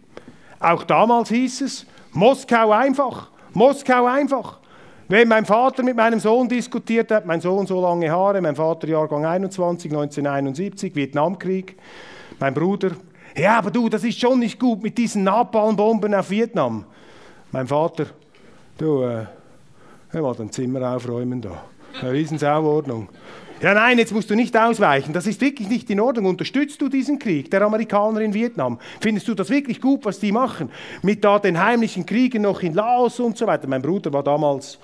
Auch 0.61 0.85
damals 0.85 1.29
hieß 1.31 1.63
es, 1.63 1.87
Moskau 2.13 2.71
einfach, 2.71 3.33
Moskau 3.53 4.07
einfach. 4.07 4.61
Wenn 5.09 5.27
mein 5.27 5.45
Vater 5.45 5.83
mit 5.83 5.97
meinem 5.97 6.21
Sohn 6.21 6.49
diskutiert 6.49 7.11
hat, 7.11 7.27
mein 7.27 7.41
Sohn 7.41 7.67
so 7.67 7.81
lange 7.81 8.09
Haare, 8.13 8.41
mein 8.41 8.55
Vater 8.55 8.87
Jahrgang 8.87 9.27
21, 9.27 9.91
1971, 9.91 10.95
Vietnamkrieg, 10.95 11.77
mein 12.39 12.55
Bruder, 12.55 12.93
ja, 13.37 13.59
aber 13.59 13.73
du, 13.73 13.89
das 13.89 14.05
ist 14.05 14.21
schon 14.21 14.39
nicht 14.39 14.61
gut 14.61 14.85
mit 14.85 14.97
diesen 14.97 15.25
Napalmbomben 15.25 16.15
auf 16.15 16.31
Vietnam. 16.31 16.85
Mein 17.51 17.67
Vater, 17.67 18.07
du, 18.79 19.03
äh, 19.03 19.27
mal 20.13 20.35
dein 20.37 20.53
Zimmer 20.53 20.95
aufräumen 20.95 21.41
da. 21.41 21.65
Eine 22.01 22.13
Riesensauordnung. 22.13 23.09
Ja, 23.65 23.73
nein, 23.73 23.97
jetzt 23.97 24.13
musst 24.13 24.29
du 24.29 24.35
nicht 24.35 24.55
ausweichen. 24.55 25.15
Das 25.15 25.27
ist 25.27 25.41
wirklich 25.41 25.71
nicht 25.71 25.89
in 25.89 25.99
Ordnung. 25.99 26.27
Unterstützt 26.27 26.83
du 26.83 26.91
diesen 26.91 27.19
Krieg 27.19 27.51
der 27.51 27.63
Amerikaner 27.63 28.21
in 28.21 28.35
Vietnam? 28.35 28.79
Findest 29.01 29.27
du 29.27 29.33
das 29.33 29.49
wirklich 29.49 29.81
gut, 29.81 30.05
was 30.05 30.21
die 30.21 30.33
machen? 30.33 30.69
Mit 31.01 31.25
da 31.25 31.39
den 31.39 31.59
heimlichen 31.59 32.05
Kriegen 32.05 32.43
noch 32.43 32.63
in 32.63 32.75
Laos 32.75 33.21
und 33.21 33.39
so 33.39 33.47
weiter. 33.47 33.67
Mein 33.67 33.81
Bruder 33.81 34.13
war 34.13 34.23
damals 34.23 34.79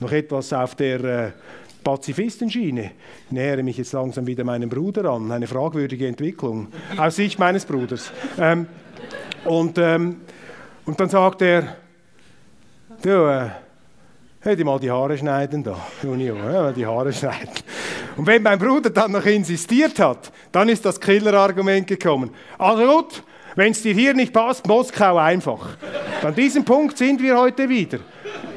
noch 0.00 0.10
etwas 0.10 0.52
auf 0.52 0.74
der 0.74 1.04
äh, 1.04 1.30
Pazifistenschiene. 1.84 2.90
Ich 3.26 3.30
nähere 3.30 3.62
mich 3.62 3.78
jetzt 3.78 3.92
langsam 3.92 4.26
wieder 4.26 4.42
meinem 4.42 4.68
Bruder 4.68 5.12
an. 5.12 5.30
Eine 5.30 5.46
fragwürdige 5.46 6.08
Entwicklung 6.08 6.66
aus 6.96 7.14
Sicht 7.14 7.38
meines 7.38 7.64
Bruders. 7.64 8.10
Ähm, 8.36 8.66
und, 9.44 9.78
ähm, 9.78 10.22
und 10.86 10.98
dann 10.98 11.08
sagt 11.08 11.40
er, 11.40 11.76
du, 13.00 13.10
äh, 13.10 13.50
hätte 14.44 14.64
mal 14.64 14.78
die 14.78 14.90
Haare 14.90 15.16
schneiden 15.16 15.62
da, 15.62 15.76
Junior, 16.02 16.36
ja, 16.50 16.72
die 16.72 16.86
Haare 16.86 17.12
schneiden. 17.12 17.50
Und 18.16 18.26
wenn 18.26 18.42
mein 18.42 18.58
Bruder 18.58 18.90
dann 18.90 19.12
noch 19.12 19.24
insistiert 19.24 19.98
hat, 19.98 20.30
dann 20.52 20.68
ist 20.68 20.84
das 20.84 21.00
Killerargument 21.00 21.86
gekommen. 21.86 22.30
Also 22.58 22.86
gut, 22.86 23.22
wenn 23.56 23.72
es 23.72 23.80
dir 23.82 23.94
hier 23.94 24.14
nicht 24.14 24.32
passt, 24.32 24.66
Moskau 24.66 25.16
einfach. 25.16 25.76
An 26.22 26.34
diesem 26.34 26.64
Punkt 26.64 26.98
sind 26.98 27.22
wir 27.22 27.38
heute 27.38 27.68
wieder. 27.68 28.00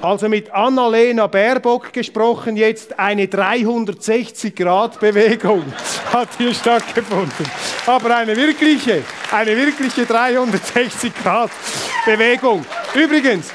Also 0.02 0.28
mit 0.30 0.50
Annalena 0.52 1.28
Baerbock 1.28 1.92
gesprochen, 1.92 2.56
jetzt 2.56 2.98
eine 3.00 3.26
360-Grad-Bewegung 3.26 5.66
hat 6.14 6.30
hier 6.38 6.54
stattgefunden. 6.54 7.48
Aber 7.88 8.16
eine 8.16 8.36
wirkliche, 8.36 9.02
eine 9.32 9.58
wirkliche 9.58 10.04
360-Grad-Bewegung. 10.04 12.64
Übrigens, 12.94 13.50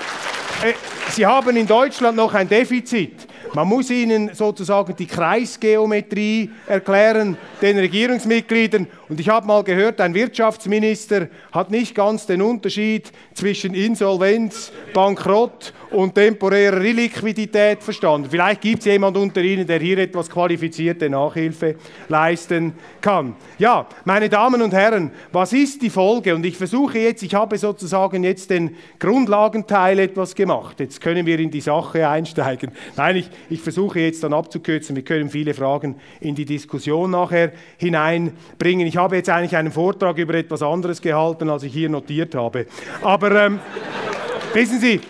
äh, 0.64 0.72
Sie 1.10 1.26
haben 1.26 1.56
in 1.56 1.66
Deutschland 1.66 2.16
noch 2.16 2.32
ein 2.32 2.48
Defizit. 2.48 3.26
Man 3.54 3.68
muss 3.68 3.90
ihnen 3.90 4.34
sozusagen 4.34 4.96
die 4.96 5.06
Kreisgeometrie 5.06 6.50
erklären, 6.66 7.36
den 7.60 7.78
Regierungsmitgliedern. 7.78 8.86
Und 9.12 9.20
ich 9.20 9.28
habe 9.28 9.46
mal 9.46 9.62
gehört, 9.62 10.00
ein 10.00 10.14
Wirtschaftsminister 10.14 11.28
hat 11.52 11.70
nicht 11.70 11.94
ganz 11.94 12.24
den 12.24 12.40
Unterschied 12.40 13.12
zwischen 13.34 13.74
Insolvenz, 13.74 14.72
Bankrott 14.94 15.74
und 15.90 16.14
temporärer 16.14 16.80
Illiquidität 16.80 17.82
verstanden. 17.82 18.28
Vielleicht 18.30 18.62
gibt 18.62 18.78
es 18.78 18.86
jemand 18.86 19.18
unter 19.18 19.42
Ihnen, 19.42 19.66
der 19.66 19.80
hier 19.80 19.98
etwas 19.98 20.30
qualifizierte 20.30 21.10
Nachhilfe 21.10 21.76
leisten 22.08 22.72
kann. 23.02 23.36
Ja, 23.58 23.86
meine 24.04 24.30
Damen 24.30 24.62
und 24.62 24.72
Herren, 24.72 25.10
was 25.30 25.52
ist 25.52 25.82
die 25.82 25.90
Folge? 25.90 26.34
Und 26.34 26.46
ich 26.46 26.56
versuche 26.56 26.98
jetzt, 26.98 27.22
ich 27.22 27.34
habe 27.34 27.58
sozusagen 27.58 28.24
jetzt 28.24 28.48
den 28.48 28.76
Grundlagenteil 28.98 29.98
etwas 29.98 30.34
gemacht. 30.34 30.80
Jetzt 30.80 31.02
können 31.02 31.26
wir 31.26 31.38
in 31.38 31.50
die 31.50 31.60
Sache 31.60 32.08
einsteigen. 32.08 32.72
Nein, 32.96 33.16
ich, 33.16 33.30
ich 33.50 33.60
versuche 33.60 34.00
jetzt 34.00 34.24
dann 34.24 34.32
abzukürzen. 34.32 34.96
Wir 34.96 35.04
können 35.04 35.28
viele 35.28 35.52
Fragen 35.52 35.96
in 36.20 36.34
die 36.34 36.46
Diskussion 36.46 37.10
nachher 37.10 37.52
hineinbringen. 37.76 38.86
Ich 38.86 38.96
habe 39.02 39.16
jetzt 39.16 39.28
eigentlich 39.28 39.56
einen 39.56 39.72
Vortrag 39.72 40.16
über 40.18 40.34
etwas 40.34 40.62
anderes 40.62 41.02
gehalten, 41.02 41.50
als 41.50 41.64
ich 41.64 41.72
hier 41.72 41.88
notiert 41.88 42.34
habe. 42.34 42.66
Aber 43.02 43.46
ähm, 43.46 43.60
wissen 44.54 44.80
Sie, 44.80 45.00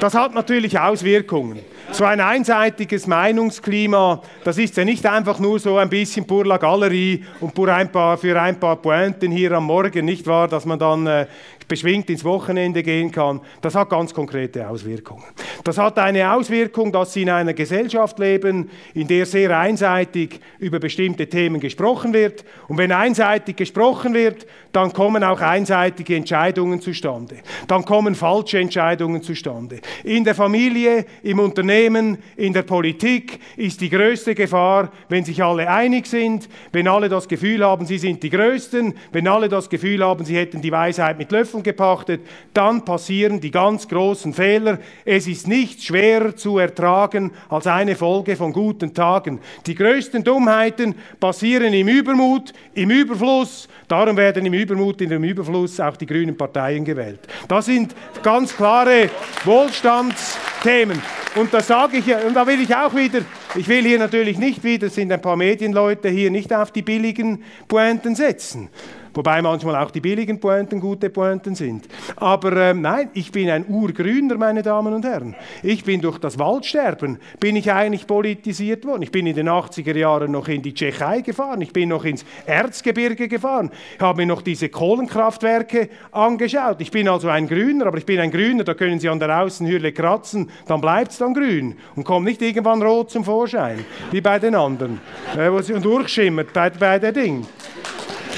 das 0.00 0.14
hat 0.14 0.34
natürlich 0.34 0.78
Auswirkungen. 0.78 1.60
So 1.92 2.04
ein 2.04 2.20
einseitiges 2.20 3.06
Meinungsklima, 3.06 4.20
das 4.42 4.58
ist 4.58 4.76
ja 4.76 4.84
nicht 4.84 5.06
einfach 5.06 5.38
nur 5.38 5.60
so 5.60 5.76
ein 5.76 5.88
bisschen 5.88 6.26
pour 6.26 6.44
la 6.44 6.56
Galerie 6.56 7.24
und 7.40 7.54
pour 7.54 7.68
ein 7.68 7.92
paar, 7.92 8.16
für 8.16 8.40
ein 8.40 8.58
paar 8.58 8.76
Pointen 8.76 9.30
hier 9.30 9.52
am 9.52 9.66
Morgen, 9.66 10.04
nicht 10.04 10.26
wahr, 10.26 10.48
dass 10.48 10.64
man 10.64 10.78
dann 10.78 11.06
äh, 11.06 11.26
beschwingt 11.68 12.10
ins 12.10 12.24
Wochenende 12.24 12.82
gehen 12.82 13.12
kann, 13.12 13.40
das 13.60 13.74
hat 13.74 13.90
ganz 13.90 14.12
konkrete 14.12 14.68
Auswirkungen. 14.68 15.22
Das 15.62 15.78
hat 15.78 15.98
eine 15.98 16.32
Auswirkung, 16.32 16.90
dass 16.90 17.12
Sie 17.12 17.22
in 17.22 17.30
einer 17.30 17.54
Gesellschaft 17.54 18.18
leben, 18.18 18.70
in 18.94 19.06
der 19.06 19.26
sehr 19.26 19.56
einseitig 19.58 20.40
über 20.58 20.78
bestimmte 20.78 21.28
Themen 21.28 21.60
gesprochen 21.60 22.12
wird. 22.12 22.44
Und 22.68 22.78
wenn 22.78 22.92
einseitig 22.92 23.56
gesprochen 23.56 24.14
wird, 24.14 24.46
dann 24.72 24.92
kommen 24.92 25.22
auch 25.22 25.40
einseitige 25.40 26.16
Entscheidungen 26.16 26.80
zustande. 26.80 27.36
Dann 27.68 27.84
kommen 27.84 28.14
falsche 28.14 28.58
Entscheidungen 28.58 29.22
zustande. 29.22 29.80
In 30.02 30.24
der 30.24 30.34
Familie, 30.34 31.06
im 31.22 31.38
Unternehmen, 31.38 32.18
in 32.36 32.52
der 32.52 32.62
Politik 32.62 33.38
ist 33.56 33.80
die 33.80 33.90
größte 33.90 34.34
Gefahr, 34.34 34.90
wenn 35.08 35.24
sich 35.24 35.42
alle 35.42 35.70
einig 35.70 36.06
sind, 36.06 36.48
wenn 36.72 36.88
alle 36.88 37.08
das 37.08 37.28
Gefühl 37.28 37.64
haben, 37.64 37.86
sie 37.86 37.98
sind 37.98 38.22
die 38.22 38.30
Größten, 38.30 38.94
wenn 39.12 39.28
alle 39.28 39.48
das 39.48 39.70
Gefühl 39.70 40.04
haben, 40.04 40.24
sie 40.24 40.36
hätten 40.36 40.60
die 40.60 40.72
Weisheit 40.72 41.18
mit 41.18 41.30
Löffeln 41.30 41.62
gepachtet, 41.62 42.22
dann 42.52 42.84
passieren 42.84 43.40
die 43.40 43.50
ganz 43.50 43.86
großen 43.86 44.34
Fehler. 44.34 44.78
Es 45.04 45.28
ist 45.28 45.43
nicht 45.46 45.82
schwerer 45.82 46.36
zu 46.36 46.58
ertragen 46.58 47.32
als 47.48 47.66
eine 47.66 47.96
Folge 47.96 48.36
von 48.36 48.52
guten 48.52 48.94
Tagen. 48.94 49.40
Die 49.66 49.74
größten 49.74 50.24
Dummheiten 50.24 50.94
passieren 51.20 51.72
im 51.74 51.88
Übermut, 51.88 52.52
im 52.74 52.90
Überfluss. 52.90 53.68
Darum 53.88 54.16
werden 54.16 54.46
im 54.46 54.54
Übermut, 54.54 55.00
in 55.00 55.10
dem 55.10 55.24
Überfluss 55.24 55.80
auch 55.80 55.96
die 55.96 56.06
grünen 56.06 56.36
Parteien 56.36 56.84
gewählt. 56.84 57.20
Das 57.48 57.66
sind 57.66 57.94
ganz 58.22 58.56
klare 58.56 59.10
Wohlstandsthemen. 59.44 61.00
Und 61.36 61.52
da 61.52 61.60
sage 61.60 61.96
ich, 61.96 62.06
und 62.06 62.34
da 62.34 62.46
will 62.46 62.60
ich 62.60 62.74
auch 62.74 62.94
wieder, 62.94 63.20
ich 63.56 63.66
will 63.66 63.82
hier 63.82 63.98
natürlich 63.98 64.38
nicht 64.38 64.62
wieder, 64.62 64.86
es 64.86 64.94
sind 64.94 65.10
ein 65.10 65.20
paar 65.20 65.36
Medienleute 65.36 66.08
hier, 66.08 66.30
nicht 66.30 66.52
auf 66.52 66.70
die 66.70 66.82
billigen 66.82 67.42
Pointen 67.66 68.14
setzen. 68.14 68.68
Wobei 69.14 69.40
manchmal 69.42 69.76
auch 69.76 69.90
die 69.90 70.00
billigen 70.00 70.40
Pointen 70.40 70.80
gute 70.80 71.08
Pointen 71.08 71.54
sind. 71.54 71.86
Aber 72.16 72.56
ähm, 72.56 72.80
nein, 72.80 73.10
ich 73.14 73.30
bin 73.30 73.48
ein 73.48 73.64
Urgrüner, 73.66 74.36
meine 74.36 74.62
Damen 74.62 74.92
und 74.92 75.04
Herren. 75.04 75.36
Ich 75.62 75.84
bin 75.84 76.00
durch 76.00 76.18
das 76.18 76.38
Waldsterben, 76.38 77.18
bin 77.38 77.56
ich 77.56 77.72
eigentlich 77.72 78.06
politisiert 78.06 78.84
worden. 78.84 79.02
Ich 79.02 79.12
bin 79.12 79.26
in 79.26 79.36
den 79.36 79.48
80er 79.48 79.96
Jahren 79.96 80.32
noch 80.32 80.48
in 80.48 80.62
die 80.62 80.74
Tschechei 80.74 81.20
gefahren, 81.20 81.60
ich 81.60 81.72
bin 81.72 81.88
noch 81.88 82.04
ins 82.04 82.24
Erzgebirge 82.46 83.28
gefahren, 83.28 83.70
habe 84.00 84.22
mir 84.22 84.26
noch 84.26 84.42
diese 84.42 84.68
Kohlenkraftwerke 84.68 85.88
angeschaut. 86.10 86.80
Ich 86.80 86.90
bin 86.90 87.08
also 87.08 87.28
ein 87.28 87.46
Grüner, 87.46 87.86
aber 87.86 87.98
ich 87.98 88.06
bin 88.06 88.18
ein 88.20 88.30
Grüner, 88.30 88.64
da 88.64 88.74
können 88.74 88.98
Sie 88.98 89.08
an 89.08 89.20
der 89.20 89.40
Außenhürle 89.40 89.92
kratzen, 89.92 90.50
dann 90.66 90.80
bleibt 90.80 91.12
es 91.12 91.18
dann 91.18 91.34
grün 91.34 91.76
und 91.94 92.04
kommt 92.04 92.26
nicht 92.26 92.42
irgendwann 92.42 92.82
rot 92.82 93.10
zum 93.10 93.24
Vorschein, 93.24 93.84
wie 94.10 94.20
bei 94.20 94.38
den 94.38 94.54
anderen, 94.54 95.00
äh, 95.36 95.50
wo 95.50 95.60
sie 95.60 95.74
durchschimmert 95.74 96.52
bei, 96.52 96.70
bei 96.70 96.98
der 96.98 97.12
Ding. 97.12 97.46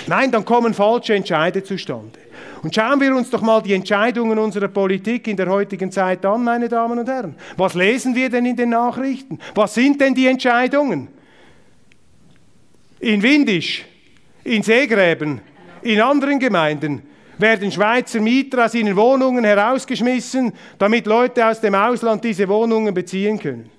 Nein, 0.09 0.31
dann 0.31 0.45
kommen 0.45 0.73
falsche 0.73 1.15
Entscheide 1.15 1.63
zustande. 1.63 2.19
Und 2.63 2.75
schauen 2.75 3.01
wir 3.01 3.15
uns 3.15 3.31
doch 3.31 3.43
mal 3.43 3.63
die 3.63 3.75
Entscheidungen 3.75 4.39
unserer 4.39 4.69
Politik 4.69 5.27
in 5.29 5.37
der 5.37 5.49
heutigen 5.49 5.91
Zeit 5.91 6.25
an, 6.25 6.45
meine 6.45 6.69
Damen 6.69 6.99
und 6.99 7.09
Herren. 7.09 7.35
Was 7.57 7.75
lesen 7.75 8.15
wir 8.15 8.31
denn 8.31 8.47
in 8.47 8.57
den 8.57 8.71
Nachrichten? 8.71 9.39
Was 9.55 9.75
sind 9.75 10.01
denn 10.01 10.15
die 10.15 10.27
Entscheidungen? 10.27 11.09
In 13.01 13.23
Windisch, 13.23 13.85
in 14.45 14.63
Seegräben, 14.63 15.41
in 15.83 16.01
anderen 16.01 16.39
Gemeinden 16.39 17.03
werden 17.39 17.71
Schweizer 17.71 18.21
Mieter 18.21 18.65
aus 18.65 18.75
ihren 18.75 18.97
Wohnungen 18.97 19.45
herausgeschmissen, 19.45 20.53
damit 20.79 21.07
Leute 21.07 21.47
aus 21.47 21.61
dem 21.61 21.75
Ausland 21.75 22.25
diese 22.25 22.49
Wohnungen 22.49 22.95
beziehen 22.95 23.39
können. 23.39 23.71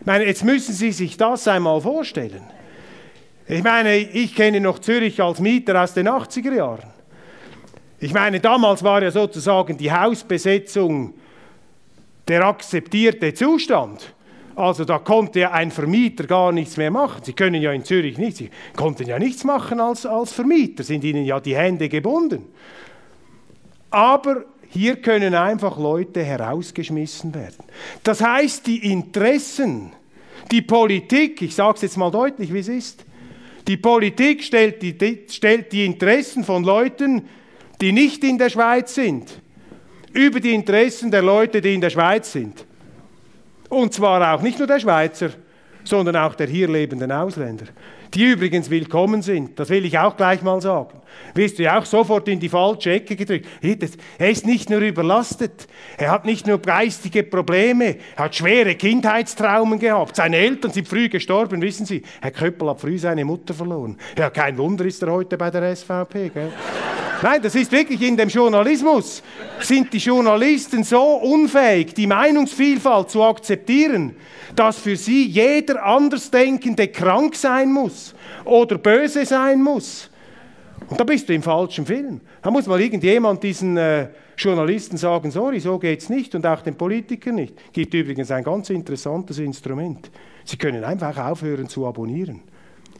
Ich 0.00 0.06
meine, 0.06 0.26
jetzt 0.26 0.44
müssen 0.44 0.74
Sie 0.74 0.90
sich 0.90 1.16
das 1.16 1.46
einmal 1.46 1.80
vorstellen. 1.80 2.42
Ich 3.48 3.62
meine, 3.62 3.96
ich 3.96 4.34
kenne 4.34 4.60
noch 4.60 4.78
Zürich 4.78 5.20
als 5.20 5.40
Mieter 5.40 5.82
aus 5.82 5.94
den 5.94 6.08
80er 6.08 6.54
Jahren. 6.54 6.90
Ich 7.98 8.12
meine, 8.12 8.40
damals 8.40 8.82
war 8.82 9.02
ja 9.02 9.10
sozusagen 9.10 9.76
die 9.76 9.92
Hausbesetzung 9.92 11.14
der 12.28 12.44
akzeptierte 12.46 13.34
Zustand. 13.34 14.14
Also 14.54 14.84
da 14.84 14.98
konnte 14.98 15.40
ja 15.40 15.52
ein 15.52 15.70
Vermieter 15.70 16.24
gar 16.24 16.52
nichts 16.52 16.76
mehr 16.76 16.90
machen. 16.90 17.22
Sie 17.24 17.32
können 17.32 17.60
ja 17.60 17.72
in 17.72 17.84
Zürich 17.84 18.18
nichts, 18.18 18.38
Sie 18.38 18.50
konnten 18.76 19.06
ja 19.06 19.18
nichts 19.18 19.44
machen 19.44 19.80
als, 19.80 20.04
als 20.04 20.32
Vermieter, 20.32 20.82
sind 20.82 21.04
ihnen 21.04 21.24
ja 21.24 21.40
die 21.40 21.56
Hände 21.56 21.88
gebunden. 21.88 22.46
Aber 23.90 24.44
hier 24.68 24.96
können 24.96 25.34
einfach 25.34 25.78
Leute 25.78 26.22
herausgeschmissen 26.22 27.34
werden. 27.34 27.64
Das 28.02 28.22
heißt, 28.22 28.66
die 28.66 28.90
Interessen, 28.90 29.92
die 30.50 30.62
Politik, 30.62 31.42
ich 31.42 31.54
sage 31.54 31.76
es 31.76 31.82
jetzt 31.82 31.96
mal 31.96 32.10
deutlich, 32.10 32.52
wie 32.52 32.58
es 32.58 32.68
ist, 32.68 33.04
die 33.66 33.76
Politik 33.76 34.42
stellt 34.42 34.82
die, 34.82 35.24
stellt 35.28 35.72
die 35.72 35.84
Interessen 35.84 36.44
von 36.44 36.64
Leuten, 36.64 37.28
die 37.80 37.92
nicht 37.92 38.24
in 38.24 38.38
der 38.38 38.50
Schweiz 38.50 38.94
sind, 38.94 39.40
über 40.12 40.40
die 40.40 40.54
Interessen 40.54 41.10
der 41.10 41.22
Leute, 41.22 41.60
die 41.60 41.74
in 41.74 41.80
der 41.80 41.90
Schweiz 41.90 42.32
sind. 42.32 42.64
Und 43.68 43.94
zwar 43.94 44.34
auch 44.34 44.42
nicht 44.42 44.58
nur 44.58 44.66
der 44.66 44.80
Schweizer, 44.80 45.30
sondern 45.84 46.16
auch 46.16 46.34
der 46.34 46.46
hier 46.46 46.68
lebenden 46.68 47.12
Ausländer 47.12 47.66
die 48.14 48.26
übrigens 48.26 48.68
willkommen 48.68 49.22
sind. 49.22 49.58
Das 49.58 49.70
will 49.70 49.84
ich 49.84 49.98
auch 49.98 50.16
gleich 50.16 50.42
mal 50.42 50.60
sagen. 50.60 51.00
Wirst 51.34 51.58
du 51.58 51.62
ja 51.62 51.78
auch 51.78 51.84
sofort 51.84 52.28
in 52.28 52.40
die 52.40 52.48
falsche 52.48 52.92
Ecke 52.92 53.16
gedrückt. 53.16 53.46
Er 54.18 54.30
ist 54.30 54.46
nicht 54.46 54.68
nur 54.70 54.80
überlastet, 54.80 55.66
er 55.96 56.10
hat 56.10 56.24
nicht 56.24 56.46
nur 56.46 56.58
geistige 56.58 57.22
Probleme, 57.22 57.96
er 58.16 58.24
hat 58.24 58.34
schwere 58.34 58.74
Kindheitstraumen 58.74 59.78
gehabt. 59.78 60.16
Seine 60.16 60.36
Eltern 60.36 60.72
sind 60.72 60.88
früh 60.88 61.08
gestorben, 61.08 61.62
wissen 61.62 61.86
Sie. 61.86 62.02
Herr 62.20 62.30
Köppel 62.30 62.68
hat 62.68 62.80
früh 62.80 62.98
seine 62.98 63.24
Mutter 63.24 63.54
verloren. 63.54 63.96
Ja, 64.18 64.30
kein 64.30 64.58
Wunder 64.58 64.84
ist 64.84 65.02
er 65.02 65.12
heute 65.12 65.38
bei 65.38 65.50
der 65.50 65.74
SVP. 65.74 66.30
Gell? 66.30 66.52
Nein, 67.22 67.40
das 67.40 67.54
ist 67.54 67.70
wirklich 67.70 68.02
in 68.02 68.16
dem 68.16 68.28
Journalismus. 68.28 69.22
Sind 69.60 69.92
die 69.92 69.98
Journalisten 69.98 70.82
so 70.82 71.14
unfähig, 71.16 71.94
die 71.94 72.08
Meinungsvielfalt 72.08 73.10
zu 73.10 73.22
akzeptieren, 73.22 74.16
dass 74.56 74.78
für 74.78 74.96
sie 74.96 75.26
jeder 75.26 75.84
Andersdenkende 75.84 76.88
krank 76.88 77.36
sein 77.36 77.72
muss 77.72 78.14
oder 78.44 78.76
böse 78.76 79.24
sein 79.24 79.62
muss. 79.62 80.10
Und 80.88 80.98
da 80.98 81.04
bist 81.04 81.28
du 81.28 81.32
im 81.32 81.42
falschen 81.42 81.86
Film. 81.86 82.20
Da 82.42 82.50
muss 82.50 82.66
mal 82.66 82.80
irgendjemand 82.80 83.42
diesen 83.42 83.76
äh, 83.76 84.08
Journalisten 84.36 84.96
sagen, 84.96 85.30
sorry, 85.30 85.60
so 85.60 85.78
geht's 85.78 86.08
nicht 86.08 86.34
und 86.34 86.44
auch 86.44 86.60
den 86.62 86.74
Politikern 86.74 87.36
nicht. 87.36 87.54
Gibt 87.72 87.94
übrigens 87.94 88.32
ein 88.32 88.42
ganz 88.42 88.68
interessantes 88.68 89.38
Instrument. 89.38 90.10
Sie 90.44 90.56
können 90.56 90.82
einfach 90.82 91.16
aufhören 91.16 91.68
zu 91.68 91.86
abonnieren. 91.86 92.42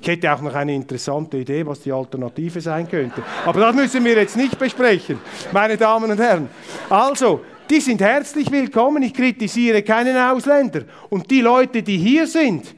Ich 0.02 0.08
hätte 0.08 0.32
auch 0.32 0.40
noch 0.40 0.54
eine 0.54 0.74
interessante 0.74 1.38
Idee, 1.38 1.64
was 1.64 1.80
die 1.80 1.92
Alternative 1.92 2.60
sein 2.60 2.88
könnte. 2.88 3.22
Aber 3.46 3.60
das 3.60 3.74
müssen 3.74 4.04
wir 4.04 4.16
jetzt 4.16 4.36
nicht 4.36 4.58
besprechen, 4.58 5.18
meine 5.52 5.76
Damen 5.76 6.10
und 6.10 6.18
Herren. 6.18 6.48
Also, 6.90 7.40
Die 7.72 7.80
sind 7.80 8.02
herzlich 8.02 8.50
willkommen. 8.50 9.02
Ich 9.02 9.14
kritisiere 9.14 9.82
keinen 9.82 10.14
Ausländer. 10.14 10.82
Und 11.08 11.30
die 11.30 11.40
Leute, 11.40 11.82
die 11.82 11.96
hier 11.96 12.26
sind, 12.26 12.74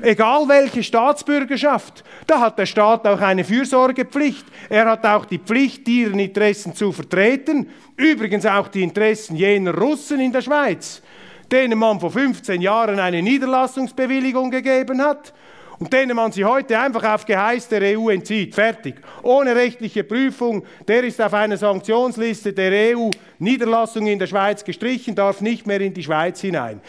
egal 0.00 0.46
welche 0.46 0.84
Staatsbürgerschaft, 0.84 2.04
da 2.24 2.38
hat 2.38 2.60
der 2.60 2.66
Staat 2.66 3.04
auch 3.08 3.20
eine 3.20 3.42
Fürsorgepflicht. 3.42 4.46
Er 4.68 4.86
hat 4.86 5.04
auch 5.04 5.24
die 5.24 5.38
Pflicht, 5.38 5.88
ihren 5.88 6.20
Interessen 6.20 6.76
zu 6.76 6.92
vertreten. 6.92 7.70
Übrigens 7.96 8.46
auch 8.46 8.68
die 8.68 8.84
Interessen 8.84 9.34
jener 9.34 9.74
Russen 9.74 10.20
in 10.20 10.30
der 10.30 10.42
Schweiz, 10.42 11.02
denen 11.50 11.76
man 11.76 11.98
vor 11.98 12.12
15 12.12 12.60
Jahren 12.60 13.00
eine 13.00 13.20
Niederlassungsbewilligung 13.20 14.52
gegeben 14.52 15.02
hat 15.02 15.32
und 15.78 15.92
denen 15.92 16.16
man 16.16 16.32
sie 16.32 16.44
heute 16.44 16.78
einfach 16.78 17.04
auf 17.04 17.24
Geheiß 17.24 17.68
der 17.68 17.98
EU 17.98 18.08
entzieht. 18.08 18.54
Fertig. 18.54 18.96
Ohne 19.22 19.54
rechtliche 19.54 20.04
Prüfung. 20.04 20.64
Der 20.86 21.04
ist 21.04 21.20
auf 21.20 21.34
einer 21.34 21.56
Sanktionsliste 21.56 22.52
der 22.52 22.96
EU. 22.96 23.10
Niederlassung 23.38 24.06
in 24.06 24.18
der 24.18 24.26
Schweiz 24.26 24.64
gestrichen, 24.64 25.14
darf 25.14 25.40
nicht 25.40 25.66
mehr 25.66 25.80
in 25.80 25.94
die 25.94 26.02
Schweiz 26.02 26.40
hinein. 26.40 26.80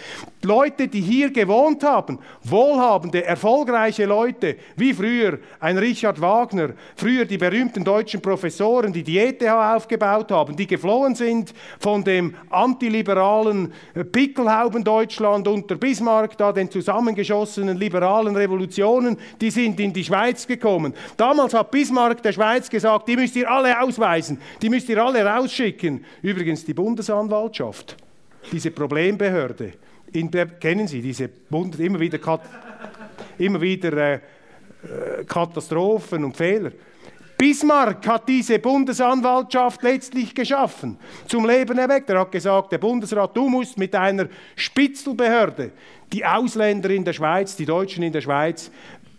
Leute, 0.42 0.88
die 0.88 1.02
hier 1.02 1.32
gewohnt 1.32 1.84
haben, 1.84 2.18
wohlhabende, 2.44 3.26
erfolgreiche 3.26 4.06
Leute, 4.06 4.56
wie 4.78 4.94
früher 4.94 5.40
ein 5.60 5.78
Richard 5.78 6.22
Wagner, 6.22 6.70
früher 6.96 7.26
die 7.26 7.38
berühmten 7.38 7.84
deutschen 7.84 8.22
Professoren, 8.22 8.94
die 8.94 9.04
die 9.04 9.18
ETH 9.18 9.44
aufgebaut 9.46 10.32
haben, 10.32 10.56
die 10.56 10.66
geflohen 10.66 11.14
sind 11.14 11.54
von 11.80 12.06
dem 12.06 12.36
antiliberalen 12.50 13.74
Pickelhauben 14.14 14.82
Deutschland 14.82 15.46
unter 15.46 15.76
Bismarck, 15.76 16.38
da 16.38 16.54
den 16.54 16.72
zusammengeschossenen 16.72 17.78
liberalen 17.78 18.36
Revolutionen, 18.36 19.18
die 19.42 19.52
sind 19.52 19.78
in 19.82 19.92
die 19.92 20.06
Schweiz 20.06 20.48
gekommen. 20.48 20.94
Damals 21.18 21.54
hat 21.54 21.70
Bismarck 21.70 22.24
der 22.24 22.32
Schweiz 22.32 22.70
gesagt, 22.70 23.10
die 23.10 23.18
müsst 23.18 23.36
ihr 23.36 23.52
alle 23.52 23.78
ausweisen, 23.82 24.40
die 24.62 24.70
müsst 24.70 24.88
ihr 24.88 25.04
alle 25.04 25.26
rausschicken. 25.26 26.06
Übrigens 26.22 26.64
die 26.64 26.74
Bundesanwaltschaft, 26.74 27.98
diese 28.54 28.72
Problembehörde, 28.72 29.74
in 30.14 30.32
kennen 30.60 30.88
Sie 30.88 31.02
diese 31.02 31.28
Bund, 31.28 31.80
immer 31.80 32.00
wieder, 32.00 32.18
Kat, 32.18 32.42
immer 33.38 33.62
wieder 33.62 33.94
äh, 33.94 34.14
äh, 34.16 35.24
Katastrophen 35.26 36.24
und 36.24 36.38
Fehler. 36.38 36.72
Bismarck 37.38 38.06
hat 38.06 38.28
diese 38.28 38.60
Bundesanwaltschaft 38.60 39.82
letztlich 39.84 40.36
geschaffen, 40.36 40.98
zum 41.26 41.48
Leben 41.48 41.78
erweckt. 41.78 42.10
Er 42.10 42.20
hat 42.20 42.34
gesagt, 42.34 42.74
der 42.74 42.80
Bundesrat, 42.80 43.36
du 43.36 43.48
musst 43.48 43.78
mit 43.78 43.96
einer 43.96 44.28
Spitzelbehörde 44.58 45.72
die 46.12 46.26
Ausländer 46.26 46.90
in 46.90 47.06
der 47.06 47.14
Schweiz, 47.14 47.56
die 47.56 47.66
Deutschen 47.66 48.04
in 48.04 48.12
der 48.12 48.20
Schweiz, 48.20 48.72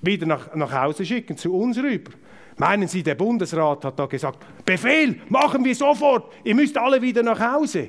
wieder 0.03 0.27
nach, 0.27 0.55
nach 0.55 0.73
Hause 0.73 1.07
schicken, 1.07 1.37
zu 1.37 1.55
uns 1.55 1.79
rüber. 1.79 2.13
Meinen 2.59 2.89
Sie, 2.89 3.03
der 3.03 3.15
Bundesrat 3.15 3.87
hat 3.87 3.99
da 3.99 4.05
gesagt, 4.05 4.45
Befehl, 4.67 5.21
machen 5.31 5.65
wir 5.65 5.75
sofort, 5.75 6.31
ihr 6.45 6.55
müsst 6.55 6.77
alle 6.77 7.01
wieder 7.01 7.23
nach 7.23 7.41
Hause? 7.41 7.89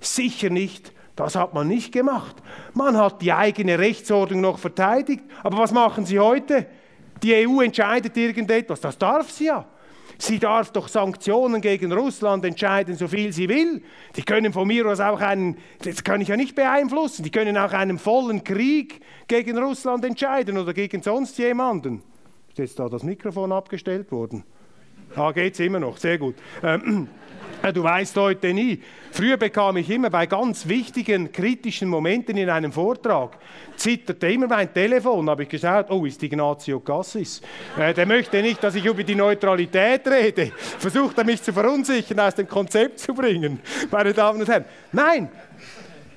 Sicher 0.00 0.50
nicht. 0.50 0.92
Das 1.16 1.36
hat 1.36 1.52
man 1.52 1.68
nicht 1.68 1.92
gemacht. 1.92 2.36
Man 2.74 2.96
hat 2.96 3.20
die 3.20 3.32
eigene 3.32 3.78
Rechtsordnung 3.78 4.40
noch 4.40 4.58
verteidigt. 4.58 5.22
Aber 5.42 5.58
was 5.58 5.72
machen 5.72 6.06
Sie 6.06 6.18
heute? 6.18 6.66
Die 7.22 7.46
EU 7.46 7.60
entscheidet 7.60 8.16
irgendetwas. 8.16 8.80
Das 8.80 8.98
darf 8.98 9.30
sie 9.30 9.46
ja. 9.46 9.66
Sie 10.18 10.38
darf 10.38 10.70
doch 10.70 10.88
Sanktionen 10.88 11.60
gegen 11.60 11.92
Russland 11.92 12.44
entscheiden, 12.44 12.94
so 12.94 13.08
viel 13.08 13.32
sie 13.32 13.48
will. 13.48 13.82
Die 14.14 14.22
können 14.22 14.52
von 14.52 14.68
mir 14.68 14.86
aus 14.86 15.00
auch 15.00 15.20
einen, 15.20 15.56
das 15.82 16.04
kann 16.04 16.20
ich 16.20 16.28
ja 16.28 16.36
nicht 16.36 16.54
beeinflussen, 16.54 17.24
die 17.24 17.30
können 17.30 17.56
auch 17.56 17.72
einen 17.72 17.98
vollen 17.98 18.44
Krieg 18.44 19.00
gegen 19.26 19.58
Russland 19.58 20.04
entscheiden 20.04 20.58
oder 20.58 20.74
gegen 20.74 21.02
sonst 21.02 21.38
jemanden. 21.38 22.02
Ist 22.50 22.58
jetzt 22.58 22.78
da 22.78 22.88
das 22.88 23.02
Mikrofon 23.02 23.50
abgestellt 23.50 24.12
worden? 24.12 24.44
Ah, 25.16 25.32
geht's 25.32 25.58
immer 25.58 25.80
noch, 25.80 25.96
sehr 25.96 26.18
gut. 26.18 26.36
Ähm, 26.62 27.08
äh, 27.08 27.21
Du 27.70 27.84
weißt 27.84 28.16
heute 28.16 28.52
nie. 28.52 28.82
Früher 29.12 29.36
bekam 29.36 29.76
ich 29.76 29.88
immer 29.88 30.10
bei 30.10 30.26
ganz 30.26 30.66
wichtigen, 30.66 31.30
kritischen 31.30 31.88
Momenten 31.88 32.36
in 32.36 32.50
einem 32.50 32.72
Vortrag, 32.72 33.38
zitterte 33.76 34.26
immer 34.26 34.48
mein 34.48 34.74
Telefon, 34.74 35.30
habe 35.30 35.44
ich 35.44 35.48
geschaut, 35.48 35.88
oh, 35.90 36.04
ist 36.04 36.20
Ignazio 36.24 36.80
Cassis. 36.80 37.40
Äh, 37.78 37.94
der 37.94 38.06
möchte 38.06 38.42
nicht, 38.42 38.64
dass 38.64 38.74
ich 38.74 38.84
über 38.84 39.04
die 39.04 39.14
Neutralität 39.14 40.08
rede. 40.08 40.50
Versucht 40.78 41.16
er 41.18 41.24
mich 41.24 41.40
zu 41.40 41.52
verunsichern, 41.52 42.18
aus 42.18 42.34
dem 42.34 42.48
Konzept 42.48 42.98
zu 42.98 43.14
bringen, 43.14 43.60
meine 43.92 44.12
Damen 44.12 44.40
und 44.40 44.48
Herren. 44.48 44.64
Nein, 44.90 45.28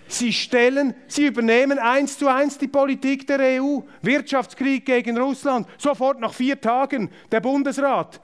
Sie 0.08 0.34
stellen, 0.34 0.93
sie 1.08 1.26
übernehmen 1.26 1.80
eins 1.80 2.20
zu 2.20 2.28
eins 2.28 2.60
die 2.60 2.68
Politik 2.68 3.26
der 3.26 3.39
EU. 3.60 3.80
Wirtschaftskrieg 4.04 4.86
gegen 4.86 5.18
Russland. 5.18 5.68
Sofort 5.80 6.20
nach 6.20 6.34
vier 6.34 6.62
Tagen 6.62 7.10
der 7.32 7.39
Bundesrat 7.41 8.22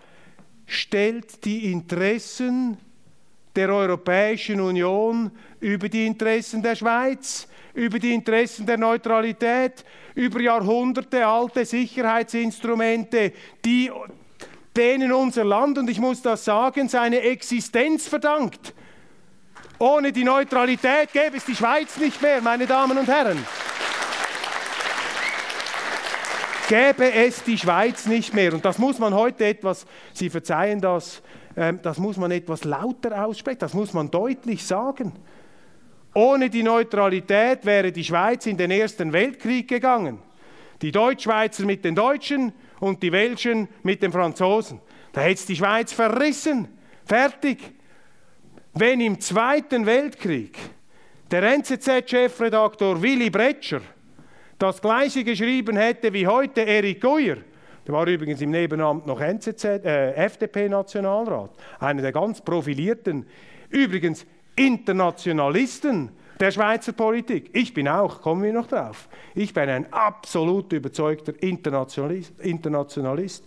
stellt 0.68 1.44
die 1.44 1.72
Interessen 1.72 2.78
der 3.56 3.70
Europäischen 3.70 4.62
Union 4.62 5.32
über 5.60 5.89
die 5.89 6.06
Interessen 6.06 6.62
der 6.62 6.76
Schweiz, 6.76 7.47
über 7.74 7.99
die 7.99 8.14
Interessen 8.14 8.66
der 8.66 8.78
Neutralität, 8.78 9.84
über 10.16 10.41
Jahrhunderte 10.41 11.26
alte 11.26 11.66
Sicherheitsinstrumente, 11.66 13.34
die 13.64 13.91
denen 14.76 15.12
unser 15.12 15.43
Land, 15.43 15.78
und 15.78 15.89
ich 15.89 15.99
muss 15.99 16.22
das 16.22 16.45
sagen, 16.45 16.88
seine 16.88 17.22
Existenz 17.22 18.08
verdankt. 18.08 18.74
Ohne 19.80 20.12
die 20.12 20.24
Neutralität 20.24 21.12
gäbe 21.12 21.38
es 21.38 21.45
die 21.45 21.56
Schweiz 21.56 21.97
nicht 21.97 22.22
mehr, 22.22 22.41
meine 22.41 22.68
Damen 22.68 22.97
und 22.97 23.08
Herren. 23.08 23.43
Gäbe 26.70 27.12
es 27.12 27.43
die 27.43 27.58
Schweiz 27.58 28.06
nicht 28.06 28.34
mehr. 28.34 28.54
Und 28.54 28.64
das 28.64 28.78
muss 28.78 28.97
man 28.97 29.14
heute 29.14 29.45
etwas, 29.45 29.86
Sie 30.14 30.30
verzeihen 30.30 30.80
das, 30.80 31.22
das 31.56 31.97
muss 31.97 32.18
man 32.18 32.32
etwas 32.32 32.64
lauter 32.64 33.26
aussprechen, 33.26 33.60
das 33.60 33.74
muss 33.74 33.93
man 33.93 34.10
deutlich 34.10 34.66
sagen. 34.66 35.14
Ohne 36.14 36.49
die 36.49 36.64
Neutralität 36.64 37.66
wäre 37.66 37.91
die 37.91 38.04
Schweiz 38.04 38.45
in 38.45 38.58
den 38.58 38.72
Ersten 38.72 39.14
Weltkrieg 39.14 39.68
gegangen. 39.68 40.20
Die 40.82 40.91
Deutschschweizer 40.91 41.66
mit 41.66 41.86
den 41.86 41.95
Deutschen 41.95 42.52
und 42.80 43.02
die 43.04 43.12
Welschen 43.12 43.68
mit 43.84 44.02
den 44.02 44.12
Franzosen. 44.12 44.82
Da 45.14 45.22
hätte 45.22 45.36
es 45.36 45.45
die 45.45 45.56
Schweiz 45.56 45.93
verrissen. 45.93 46.68
Fertig. 47.06 47.60
Wenn 48.74 49.02
im 49.02 49.20
Zweiten 49.20 49.86
Weltkrieg 49.86 50.58
der 51.30 51.43
NZZ-Chefredaktor 51.43 53.02
Willy 53.02 53.30
Bretscher 53.30 53.82
das 54.58 54.82
gleiche 54.82 55.24
geschrieben 55.24 55.78
hätte 55.78 56.14
wie 56.14 56.28
heute 56.28 56.62
Erik 56.62 57.02
Guyer, 57.02 57.38
der 57.86 57.94
war 57.94 58.08
übrigens 58.08 58.42
im 58.42 58.52
Nebenamt 58.52 59.08
noch 59.08 59.20
NZZ, 59.20 59.64
äh, 59.64 60.14
FDP-Nationalrat, 60.14 61.52
einer 61.80 62.02
der 62.02 62.12
ganz 62.12 62.42
profilierten, 62.42 63.26
übrigens 63.70 64.26
Internationalisten 64.56 66.12
der 66.40 66.52
Schweizer 66.52 66.94
Politik. 66.94 67.52
Ich 67.54 67.74
bin 67.74 67.88
auch, 67.88 68.22
kommen 68.22 68.44
wir 68.44 68.52
noch 68.52 68.68
drauf. 68.68 69.08
Ich 69.36 69.54
bin 69.54 69.70
ein 69.70 69.94
absolut 69.94 70.74
überzeugter 70.74 71.34
Internationalist. 71.42 72.34
Internationalist. 72.40 73.46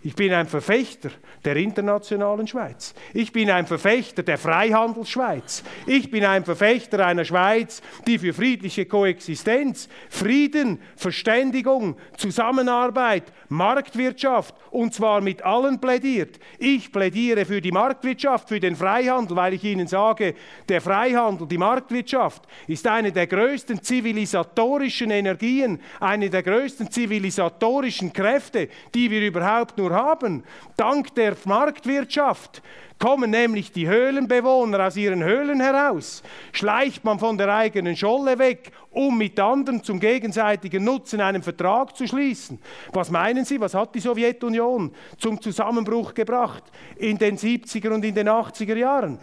Ich 0.00 0.14
bin 0.14 0.32
ein 0.32 0.46
Verfechter 0.46 1.10
der 1.44 1.56
internationalen 1.56 2.46
Schweiz. 2.46 2.94
Ich 3.14 3.32
bin 3.32 3.50
ein 3.50 3.66
Verfechter 3.66 4.22
der 4.22 4.38
Freihandelsschweiz. 4.38 5.64
Ich 5.86 6.08
bin 6.08 6.24
ein 6.24 6.44
Verfechter 6.44 7.04
einer 7.04 7.24
Schweiz, 7.24 7.82
die 8.06 8.18
für 8.18 8.32
friedliche 8.32 8.86
Koexistenz, 8.86 9.88
Frieden, 10.08 10.80
Verständigung, 10.94 11.96
Zusammenarbeit, 12.16 13.24
Marktwirtschaft 13.48 14.54
und 14.70 14.94
zwar 14.94 15.20
mit 15.20 15.42
allen 15.42 15.80
plädiert. 15.80 16.38
Ich 16.58 16.92
plädiere 16.92 17.44
für 17.44 17.60
die 17.60 17.72
Marktwirtschaft, 17.72 18.48
für 18.48 18.60
den 18.60 18.76
Freihandel, 18.76 19.36
weil 19.36 19.54
ich 19.54 19.64
Ihnen 19.64 19.88
sage, 19.88 20.34
der 20.68 20.80
Freihandel, 20.80 21.48
die 21.48 21.58
Marktwirtschaft 21.58 22.44
ist 22.68 22.86
eine 22.86 23.10
der 23.10 23.26
größten 23.26 23.82
zivilisatorischen 23.82 25.10
Energien, 25.10 25.80
eine 25.98 26.30
der 26.30 26.44
größten 26.44 26.88
zivilisatorischen 26.90 28.12
Kräfte, 28.12 28.68
die 28.94 29.10
wir 29.10 29.26
überhaupt 29.26 29.76
nur 29.76 29.87
haben. 29.90 30.44
Dank 30.76 31.14
der 31.14 31.36
Marktwirtschaft 31.44 32.62
kommen 32.98 33.30
nämlich 33.30 33.72
die 33.72 33.88
Höhlenbewohner 33.88 34.86
aus 34.86 34.96
ihren 34.96 35.22
Höhlen 35.22 35.60
heraus, 35.60 36.22
schleicht 36.52 37.04
man 37.04 37.18
von 37.18 37.38
der 37.38 37.54
eigenen 37.54 37.96
Scholle 37.96 38.38
weg, 38.38 38.72
um 38.90 39.16
mit 39.16 39.38
anderen 39.38 39.84
zum 39.84 40.00
gegenseitigen 40.00 40.84
Nutzen 40.84 41.20
einen 41.20 41.42
Vertrag 41.42 41.96
zu 41.96 42.06
schließen. 42.06 42.58
Was 42.92 43.10
meinen 43.10 43.44
Sie, 43.44 43.60
was 43.60 43.74
hat 43.74 43.94
die 43.94 44.00
Sowjetunion 44.00 44.92
zum 45.16 45.40
Zusammenbruch 45.40 46.14
gebracht 46.14 46.64
in 46.96 47.18
den 47.18 47.38
70er 47.38 47.90
und 47.90 48.04
in 48.04 48.14
den 48.14 48.28
80er 48.28 48.76
Jahren? 48.76 49.18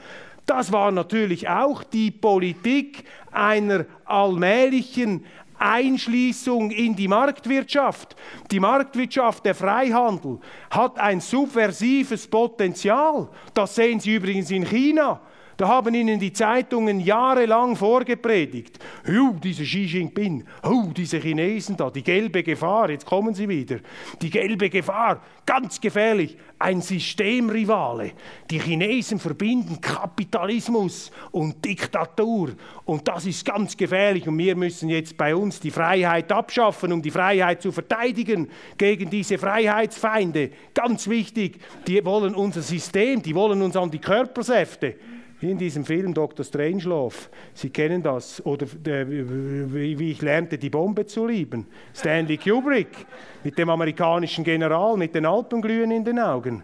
Das 0.45 0.72
war 0.72 0.91
natürlich 0.91 1.49
auch 1.49 1.84
die 1.84 2.11
Politik 2.11 3.03
einer 3.32 3.86
allmählichen 4.05 5.26
Einschließung 5.58 6.72
in 6.72 6.95
die 6.95 7.08
Marktwirtschaft. 7.08 8.16
Die 8.51 8.60
Marktwirtschaft, 8.60 9.45
der 9.45 9.56
Freihandel, 9.56 10.39
hat 10.70 10.99
ein 10.99 11.22
subversives 11.22 12.28
Potenzial. 12.28 13.30
Das 13.53 13.76
sehen 13.76 13.99
Sie 13.99 14.16
übrigens 14.16 14.51
in 14.51 14.66
China. 14.66 15.22
Da 15.58 15.70
haben 15.70 15.95
ihnen 15.95 16.20
die 16.20 16.34
Zeitungen 16.34 16.99
jahrelang 16.99 17.76
vorgepredigt. 17.76 18.78
Oh, 19.08 19.36
diese 19.41 19.64
Xi 19.64 19.86
Jinping, 19.86 20.43
oh, 20.64 20.91
diese 20.95 21.18
Chinesen 21.18 21.78
da, 21.78 21.89
die 21.89 22.03
gelbe 22.03 22.43
Gefahr, 22.43 22.89
jetzt 22.89 23.06
kommen 23.06 23.34
sie 23.34 23.47
wieder. 23.47 23.78
Die 24.22 24.30
gelbe 24.30 24.70
Gefahr, 24.70 25.22
ganz 25.45 25.80
gefährlich, 25.80 26.38
ein 26.60 26.82
Systemrivale. 26.82 28.12
Die 28.49 28.60
Chinesen 28.60 29.18
verbinden 29.20 29.80
Kapitalismus 29.80 31.12
und 31.32 31.64
Diktatur. 31.64 32.51
Und 32.84 33.08
das 33.08 33.26
ist 33.26 33.45
ganz 33.45 33.78
gefährlich. 33.78 34.28
Und 34.28 34.38
wir 34.38 34.58
müssen 34.58 34.89
jetzt 34.89 35.16
bei 35.16 35.34
uns 35.34 35.60
die 35.62 35.72
Freiheit 35.72 36.32
abschaffen, 36.32 36.91
um 36.91 37.01
die 37.01 37.12
Freiheit 37.12 37.62
zu 37.62 37.72
verteidigen 37.72 38.49
gegen 38.78 39.10
diese 39.10 39.38
Freiheitsfeinde. 39.38 40.51
Ganz 40.74 41.08
wichtig, 41.08 41.60
die 41.88 42.03
wollen 42.03 42.36
unser 42.36 42.62
System, 42.62 43.22
die 43.22 43.36
wollen 43.36 43.62
uns 43.62 43.78
an 43.78 43.89
die 43.89 43.99
Körpersäfte 43.99 44.95
in 45.41 45.57
diesem 45.57 45.86
Film 45.86 46.13
Dr. 46.13 46.45
Strangelove, 46.45 47.29
Sie 47.53 47.69
kennen 47.69 48.01
das, 48.01 48.45
oder 48.45 48.65
äh, 48.86 49.05
wie 49.07 50.11
ich 50.11 50.21
lernte, 50.21 50.57
die 50.57 50.69
Bombe 50.69 51.05
zu 51.05 51.25
lieben. 51.25 51.67
Stanley 51.93 52.38
Kubrick 52.38 53.05
mit 53.43 53.57
dem 53.57 53.69
amerikanischen 53.69 54.43
General 54.43 54.97
mit 54.97 55.13
den 55.13 55.25
Alpenglühen 55.25 55.91
in 55.91 56.05
den 56.05 56.19
Augen. 56.19 56.63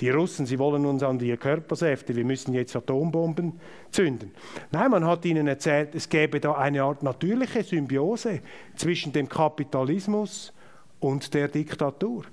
Die 0.00 0.08
Russen, 0.08 0.46
sie 0.46 0.58
wollen 0.58 0.86
uns 0.86 1.02
an 1.02 1.18
die 1.18 1.36
Körpersäfte, 1.36 2.16
wir 2.16 2.24
müssen 2.24 2.54
jetzt 2.54 2.74
Atombomben 2.74 3.60
zünden. 3.90 4.32
Nein, 4.70 4.90
man 4.90 5.06
hat 5.06 5.26
ihnen 5.26 5.46
erzählt, 5.46 5.94
es 5.94 6.08
gäbe 6.08 6.40
da 6.40 6.52
eine 6.52 6.82
Art 6.82 7.02
natürliche 7.02 7.62
Symbiose 7.62 8.40
zwischen 8.76 9.12
dem 9.12 9.28
Kapitalismus 9.28 10.54
und 11.00 11.34
der 11.34 11.48
Diktatur. 11.48 12.24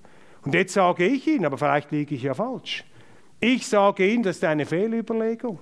Und 0.45 0.53
jetzt 0.53 0.73
sage 0.73 1.05
ich 1.05 1.27
Ihnen, 1.27 1.45
aber 1.45 1.57
vielleicht 1.57 1.91
liege 1.91 2.15
ich 2.15 2.23
ja 2.23 2.33
falsch, 2.33 2.85
ich 3.39 3.67
sage 3.67 4.07
Ihnen, 4.07 4.23
das 4.23 4.37
ist 4.37 4.43
eine 4.43 4.65
Fehlüberlegung. 4.65 5.59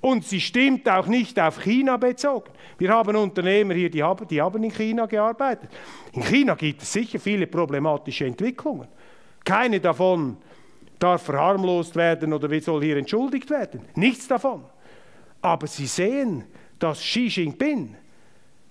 Und 0.00 0.22
sie 0.26 0.40
stimmt 0.40 0.86
auch 0.86 1.06
nicht 1.06 1.40
auf 1.40 1.62
China 1.62 1.96
bezogen. 1.96 2.50
Wir 2.76 2.90
haben 2.90 3.16
Unternehmer 3.16 3.72
hier, 3.72 3.88
die 3.88 4.02
haben, 4.02 4.28
die 4.28 4.42
haben 4.42 4.62
in 4.62 4.70
China 4.70 5.06
gearbeitet. 5.06 5.70
In 6.12 6.22
China 6.22 6.54
gibt 6.54 6.82
es 6.82 6.92
sicher 6.92 7.18
viele 7.18 7.46
problematische 7.46 8.26
Entwicklungen. 8.26 8.86
Keine 9.42 9.80
davon 9.80 10.36
darf 10.98 11.22
verharmlost 11.22 11.96
werden 11.96 12.34
oder 12.34 12.60
soll 12.60 12.82
hier 12.82 12.98
entschuldigt 12.98 13.48
werden. 13.48 13.80
Nichts 13.94 14.28
davon. 14.28 14.64
Aber 15.40 15.66
Sie 15.66 15.86
sehen, 15.86 16.44
dass 16.78 17.00
Xi 17.00 17.28
Jinping, 17.28 17.96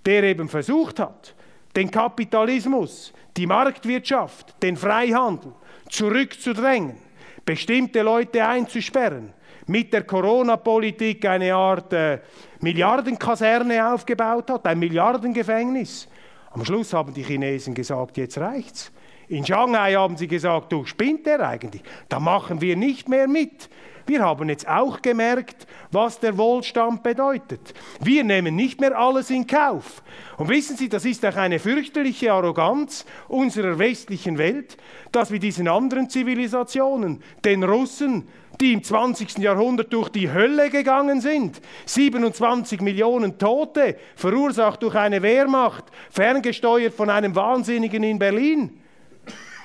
der 0.05 0.23
eben 0.23 0.47
versucht 0.47 0.99
hat, 0.99 1.33
den 1.75 1.89
Kapitalismus, 1.89 3.11
die 3.35 3.47
Marktwirtschaft, 3.47 4.61
den 4.61 4.77
Freihandel 4.77 5.53
zurückzudrängen, 5.89 6.97
bestimmte 7.45 8.01
Leute 8.01 8.45
einzusperren, 8.45 9.33
mit 9.67 9.93
der 9.93 10.03
Corona-Politik 10.03 11.25
eine 11.25 11.53
Art 11.53 11.93
äh, 11.93 12.19
Milliardenkaserne 12.61 13.93
aufgebaut 13.93 14.49
hat, 14.49 14.65
ein 14.65 14.79
Milliardengefängnis. 14.79 16.07
Am 16.51 16.63
Schluss 16.63 16.93
haben 16.93 17.13
die 17.13 17.23
Chinesen 17.23 17.73
gesagt, 17.73 18.17
jetzt 18.17 18.37
reicht's. 18.37 18.91
In 19.27 19.45
Shanghai 19.45 19.93
haben 19.93 20.17
sie 20.17 20.27
gesagt, 20.27 20.71
du 20.71 20.85
spinnt 20.85 21.25
der 21.25 21.47
eigentlich? 21.47 21.81
Da 22.09 22.19
machen 22.19 22.61
wir 22.61 22.75
nicht 22.75 23.09
mehr 23.09 23.27
mit. 23.27 23.69
Wir 24.05 24.21
haben 24.21 24.49
jetzt 24.49 24.67
auch 24.67 25.01
gemerkt, 25.01 25.65
was 25.91 26.19
der 26.19 26.37
Wohlstand 26.37 27.03
bedeutet. 27.03 27.73
Wir 28.01 28.23
nehmen 28.23 28.55
nicht 28.55 28.81
mehr 28.81 28.97
alles 28.97 29.29
in 29.29 29.47
Kauf. 29.47 30.03
Und 30.37 30.49
wissen 30.49 30.75
Sie, 30.75 30.89
das 30.89 31.05
ist 31.05 31.25
auch 31.25 31.35
eine 31.35 31.59
fürchterliche 31.59 32.33
Arroganz 32.33 33.05
unserer 33.27 33.79
westlichen 33.79 34.37
Welt, 34.37 34.77
dass 35.11 35.31
wir 35.31 35.39
diesen 35.39 35.67
anderen 35.67 36.09
Zivilisationen, 36.09 37.23
den 37.45 37.63
Russen, 37.63 38.27
die 38.59 38.73
im 38.73 38.83
20. 38.83 39.39
Jahrhundert 39.39 39.93
durch 39.93 40.09
die 40.09 40.31
Hölle 40.31 40.69
gegangen 40.69 41.21
sind. 41.21 41.61
27 41.85 42.81
Millionen 42.81 43.37
Tote, 43.37 43.97
verursacht 44.15 44.83
durch 44.83 44.95
eine 44.95 45.21
Wehrmacht, 45.21 45.85
ferngesteuert 46.11 46.93
von 46.93 47.09
einem 47.09 47.35
Wahnsinnigen 47.35 48.03
in 48.03 48.19
Berlin. 48.19 48.81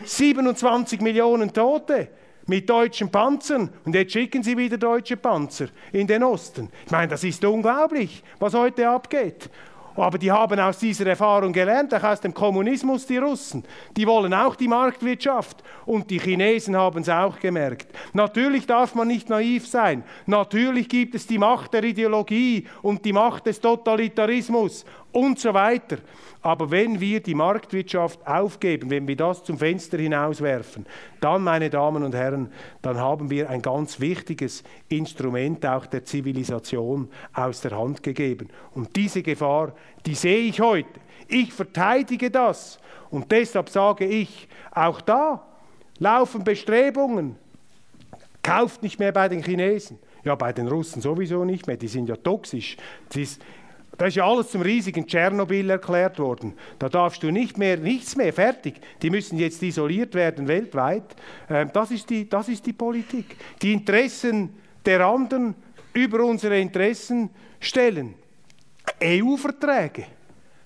27 0.04 1.00
Millionen 1.00 1.52
Tote 1.52 2.08
mit 2.48 2.68
deutschen 2.68 3.10
Panzern 3.10 3.70
und 3.84 3.94
jetzt 3.94 4.12
schicken 4.12 4.42
sie 4.42 4.56
wieder 4.56 4.78
deutsche 4.78 5.16
Panzer 5.16 5.68
in 5.92 6.06
den 6.06 6.24
Osten. 6.24 6.70
Ich 6.84 6.90
meine, 6.90 7.08
das 7.08 7.22
ist 7.22 7.44
unglaublich, 7.44 8.22
was 8.38 8.54
heute 8.54 8.88
abgeht. 8.88 9.48
Aber 9.96 10.16
die 10.16 10.30
haben 10.30 10.60
aus 10.60 10.78
dieser 10.78 11.08
Erfahrung 11.08 11.52
gelernt, 11.52 11.92
auch 11.92 12.04
aus 12.04 12.20
dem 12.20 12.32
Kommunismus 12.32 13.04
die 13.06 13.18
Russen. 13.18 13.64
Die 13.96 14.06
wollen 14.06 14.32
auch 14.32 14.54
die 14.54 14.68
Marktwirtschaft 14.68 15.62
und 15.86 16.08
die 16.08 16.20
Chinesen 16.20 16.76
haben 16.76 17.02
es 17.02 17.08
auch 17.08 17.38
gemerkt. 17.40 17.88
Natürlich 18.12 18.66
darf 18.66 18.94
man 18.94 19.08
nicht 19.08 19.28
naiv 19.28 19.66
sein. 19.66 20.04
Natürlich 20.26 20.88
gibt 20.88 21.16
es 21.16 21.26
die 21.26 21.38
Macht 21.38 21.74
der 21.74 21.82
Ideologie 21.82 22.66
und 22.80 23.04
die 23.04 23.12
Macht 23.12 23.46
des 23.46 23.60
Totalitarismus 23.60 24.84
und 25.10 25.40
so 25.40 25.52
weiter. 25.52 25.98
Aber 26.48 26.70
wenn 26.70 26.98
wir 26.98 27.20
die 27.20 27.34
Marktwirtschaft 27.34 28.26
aufgeben, 28.26 28.88
wenn 28.88 29.06
wir 29.06 29.16
das 29.16 29.44
zum 29.44 29.58
Fenster 29.58 29.98
hinauswerfen, 29.98 30.86
dann, 31.20 31.44
meine 31.44 31.68
Damen 31.68 32.02
und 32.02 32.14
Herren, 32.14 32.50
dann 32.80 32.96
haben 32.96 33.28
wir 33.28 33.50
ein 33.50 33.60
ganz 33.60 34.00
wichtiges 34.00 34.64
Instrument 34.88 35.66
auch 35.66 35.84
der 35.84 36.06
Zivilisation 36.06 37.10
aus 37.34 37.60
der 37.60 37.78
Hand 37.78 38.02
gegeben. 38.02 38.48
Und 38.72 38.96
diese 38.96 39.22
Gefahr, 39.22 39.74
die 40.06 40.14
sehe 40.14 40.38
ich 40.38 40.58
heute. 40.62 40.88
Ich 41.28 41.52
verteidige 41.52 42.30
das. 42.30 42.78
Und 43.10 43.30
deshalb 43.30 43.68
sage 43.68 44.06
ich, 44.06 44.48
auch 44.70 45.02
da 45.02 45.46
laufen 45.98 46.44
Bestrebungen. 46.44 47.36
Kauft 48.42 48.82
nicht 48.82 48.98
mehr 48.98 49.12
bei 49.12 49.28
den 49.28 49.42
Chinesen. 49.42 49.98
Ja, 50.24 50.34
bei 50.34 50.54
den 50.54 50.66
Russen 50.66 51.02
sowieso 51.02 51.44
nicht 51.44 51.66
mehr. 51.66 51.76
Die 51.76 51.88
sind 51.88 52.08
ja 52.08 52.16
toxisch. 52.16 52.78
Das 53.08 53.16
ist, 53.18 53.42
da 53.98 54.06
ist 54.06 54.14
ja 54.14 54.24
alles 54.24 54.50
zum 54.50 54.62
riesigen 54.62 55.06
Tschernobyl 55.06 55.68
erklärt 55.70 56.20
worden. 56.20 56.54
Da 56.78 56.88
darfst 56.88 57.22
du 57.22 57.32
nicht 57.32 57.58
mehr, 57.58 57.76
nichts 57.76 58.14
mehr, 58.14 58.32
fertig. 58.32 58.80
Die 59.02 59.10
müssen 59.10 59.38
jetzt 59.38 59.60
isoliert 59.60 60.14
werden 60.14 60.46
weltweit. 60.46 61.16
Ähm, 61.50 61.70
das, 61.72 61.90
ist 61.90 62.08
die, 62.08 62.28
das 62.28 62.48
ist 62.48 62.64
die 62.64 62.72
Politik. 62.72 63.36
Die 63.60 63.72
Interessen 63.72 64.54
der 64.86 65.04
anderen 65.04 65.56
über 65.92 66.24
unsere 66.24 66.60
Interessen 66.60 67.28
stellen. 67.58 68.14
EU-Verträge, 69.02 70.06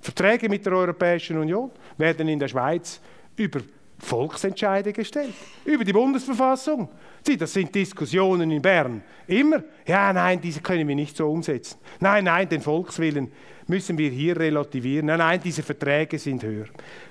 Verträge 0.01 0.49
mit 0.51 0.67
der 0.67 0.75
Europäischen 0.75 1.39
Union 1.39 1.71
werden 1.97 2.29
in 2.29 2.39
der 2.39 2.49
Schweiz 2.49 3.01
über 3.37 3.61
Volksentscheide 3.99 4.93
gestellt, 4.93 5.35
über 5.65 5.85
die 5.85 5.93
Bundesverfassung. 5.93 6.89
Sie, 7.25 7.37
das 7.37 7.53
sind 7.53 7.75
Diskussionen 7.75 8.51
in 8.51 8.61
Bern. 8.61 9.03
Immer. 9.29 9.63
Ja, 9.87 10.13
nein, 10.13 10.41
diese 10.41 10.61
können 10.61 10.89
wir 10.89 10.97
nicht 10.97 11.17
so 11.17 11.31
umsetzen. 11.31 11.79
Nein, 12.01 12.25
nein, 12.25 12.49
den 12.49 12.61
Volkswillen 12.61 13.31
müssen 13.69 13.97
wir 13.97 14.11
hier 14.11 14.37
relativieren. 14.37 15.07
Nein, 15.07 15.19
nein, 15.19 15.41
diese 15.43 15.63
Verträge 15.63 16.19
sind 16.19 16.43
höher. 16.43 16.67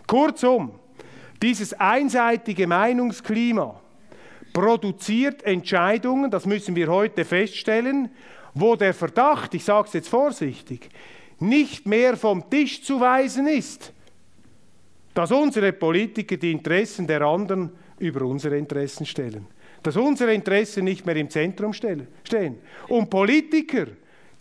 Kurzum, 0.06 0.72
dieses 1.42 1.74
einseitige 1.74 2.68
Meinungsklima 2.68 3.80
produziert 4.52 5.44
Entscheidungen, 5.44 6.30
das 6.30 6.46
müssen 6.46 6.76
wir 6.76 6.88
heute 6.88 7.24
feststellen, 7.24 8.10
wo 8.54 8.76
der 8.76 8.94
Verdacht, 8.94 9.54
ich 9.54 9.64
sage 9.64 9.88
es 9.88 9.94
jetzt 9.94 10.10
vorsichtig, 10.10 10.90
nicht 11.40 11.86
mehr 11.86 12.18
vom 12.18 12.50
Tisch 12.50 12.84
zu 12.84 13.00
weisen 13.00 13.48
ist, 13.48 13.94
dass 15.14 15.32
unsere 15.32 15.72
Politiker 15.72 16.36
die 16.36 16.52
Interessen 16.52 17.08
der 17.08 17.22
anderen 17.22 17.72
über 17.98 18.26
unsere 18.26 18.58
Interessen 18.58 19.06
stellen 19.06 19.48
dass 19.84 19.98
unsere 19.98 20.34
Interessen 20.34 20.84
nicht 20.86 21.06
mehr 21.06 21.16
im 21.16 21.30
Zentrum 21.30 21.74
stehen. 21.74 22.08
Und 22.88 23.10
Politiker, 23.10 23.88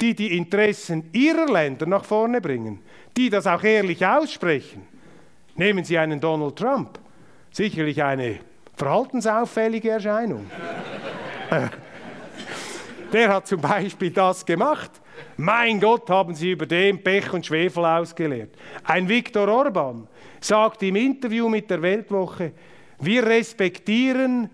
die 0.01 0.15
die 0.15 0.37
Interessen 0.37 1.09
ihrer 1.13 1.51
Länder 1.51 1.87
nach 1.87 2.05
vorne 2.05 2.41
bringen, 2.41 2.81
die 3.17 3.31
das 3.31 3.47
auch 3.47 3.63
ehrlich 3.63 4.05
aussprechen, 4.05 4.83
nehmen 5.57 5.85
Sie 5.85 5.99
einen 5.99 6.21
Donald 6.21 6.57
Trump, 6.57 6.99
sicherlich 7.51 8.03
eine 8.03 8.41
verhaltensauffällige 8.77 9.91
Erscheinung. 9.91 10.47
Der 13.13 13.29
hat 13.29 13.47
zum 13.49 13.61
Beispiel 13.61 14.11
das 14.11 14.47
gemacht. 14.47 14.91
Mein 15.37 15.81
Gott, 15.81 16.09
haben 16.09 16.35
sie 16.35 16.53
über 16.53 16.65
den 16.67 17.03
Pech 17.03 17.33
und 17.33 17.45
Schwefel 17.45 17.85
ausgeleert. 17.85 18.55
Ein 18.85 19.09
Viktor 19.09 19.49
Orban 19.49 20.07
sagt 20.41 20.83
im 20.83 20.97
Interview 20.97 21.49
mit 21.49 21.69
der 21.71 21.83
Weltwoche, 21.83 22.53
wir 23.01 23.27
respektieren 23.27 24.49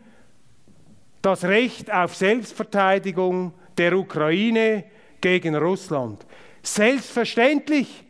das 1.27 1.43
Recht 1.43 1.93
auf 1.93 2.15
Selbstverteidigung 2.15 3.53
der 3.77 3.99
Ukraine 3.99 4.85
gegen 5.21 5.57
Russland. 5.57 6.25
Selbstverständlich, 6.63 8.05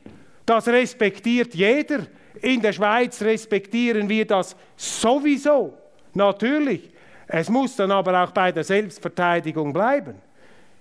das 0.44 0.68
respektiert 0.68 1.54
jeder. 1.54 2.00
In 2.42 2.60
der 2.60 2.74
Schweiz 2.74 3.22
respektieren 3.22 4.06
wir 4.06 4.26
das 4.26 4.54
sowieso, 4.76 5.72
natürlich. 6.12 6.90
Es 7.26 7.48
muss 7.48 7.74
dann 7.76 7.90
aber 7.90 8.22
auch 8.22 8.32
bei 8.32 8.52
der 8.52 8.64
Selbstverteidigung 8.64 9.72
bleiben. 9.72 10.16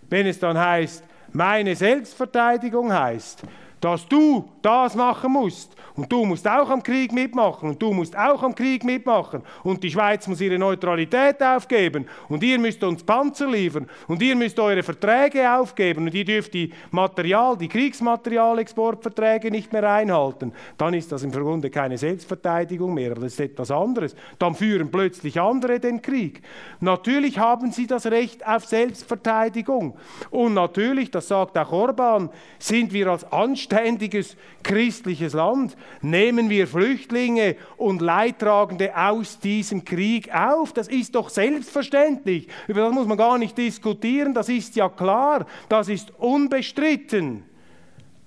Wenn 0.09 0.27
es 0.27 0.37
dann 0.37 0.57
heißt, 0.57 1.05
meine 1.31 1.73
Selbstverteidigung 1.73 2.91
heißt, 2.91 3.43
dass 3.79 4.05
du 4.09 4.51
das 4.61 4.93
machen 4.93 5.31
musst. 5.31 5.73
Und 5.95 6.11
du 6.11 6.25
musst 6.25 6.45
auch 6.47 6.69
am 6.69 6.83
Krieg 6.83 7.13
mitmachen 7.13 7.69
und 7.69 7.81
du 7.81 7.93
musst 7.93 8.17
auch 8.17 8.43
am 8.43 8.53
Krieg 8.53 8.83
mitmachen. 8.83 9.41
Und 9.63 9.81
die 9.81 9.89
Schweiz 9.89 10.27
muss 10.27 10.41
ihre 10.41 10.59
Neutralität 10.59 11.41
aufgeben 11.41 12.05
und 12.27 12.43
ihr 12.43 12.59
müsst 12.59 12.83
uns 12.83 13.01
Panzer 13.01 13.47
liefern 13.47 13.87
und 14.07 14.21
ihr 14.21 14.35
müsst 14.35 14.59
eure 14.59 14.83
Verträge 14.83 15.49
aufgeben 15.49 16.05
und 16.05 16.13
ihr 16.13 16.25
dürft 16.25 16.53
die 16.53 16.71
Material, 16.91 17.57
die 17.57 17.69
Kriegsmaterialexportverträge 17.69 19.49
nicht 19.51 19.71
mehr 19.71 19.89
einhalten. 19.89 20.51
Dann 20.77 20.93
ist 20.93 21.13
das 21.13 21.23
im 21.23 21.31
Grunde 21.31 21.69
keine 21.69 21.97
Selbstverteidigung 21.97 22.93
mehr, 22.93 23.15
das 23.15 23.23
ist 23.25 23.39
etwas 23.39 23.71
anderes. 23.71 24.15
Dann 24.37 24.53
führen 24.53 24.91
plötzlich 24.91 25.39
andere 25.39 25.79
den 25.79 26.01
Krieg. 26.01 26.41
Natürlich 26.81 27.39
haben 27.39 27.71
sie 27.71 27.87
das 27.87 28.05
Recht 28.07 28.45
auf 28.45 28.65
Selbstverteidigung. 28.65 29.95
Und 30.29 30.55
natürlich, 30.55 31.09
das 31.09 31.29
sagt 31.29 31.57
auch 31.57 31.71
Orban, 31.71 32.29
sind 32.59 32.91
wir 32.91 33.07
als 33.07 33.31
anständiges 33.31 34.35
christliches 34.63 35.33
Land 35.33 35.77
nehmen 36.01 36.49
wir 36.49 36.67
Flüchtlinge 36.67 37.55
und 37.77 38.01
Leidtragende 38.01 38.95
aus 38.95 39.39
diesem 39.39 39.83
Krieg 39.85 40.33
auf. 40.33 40.73
Das 40.73 40.87
ist 40.87 41.15
doch 41.15 41.29
selbstverständlich. 41.29 42.47
Über 42.67 42.81
das 42.81 42.93
muss 42.93 43.07
man 43.07 43.17
gar 43.17 43.37
nicht 43.37 43.57
diskutieren. 43.57 44.33
Das 44.33 44.49
ist 44.49 44.75
ja 44.75 44.89
klar. 44.89 45.45
Das 45.69 45.89
ist 45.89 46.11
unbestritten. 46.19 47.43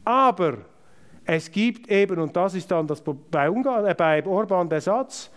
Aber 0.04 0.58
es 1.24 1.50
gibt 1.50 1.90
eben, 1.90 2.18
und 2.18 2.34
das 2.34 2.54
ist 2.54 2.70
dann 2.70 2.86
das 2.86 3.02
bei, 3.02 3.50
Ungarn, 3.50 3.84
äh, 3.84 3.94
bei 3.94 4.24
Orban 4.24 4.68
der 4.68 4.80
Satz, 4.80 5.30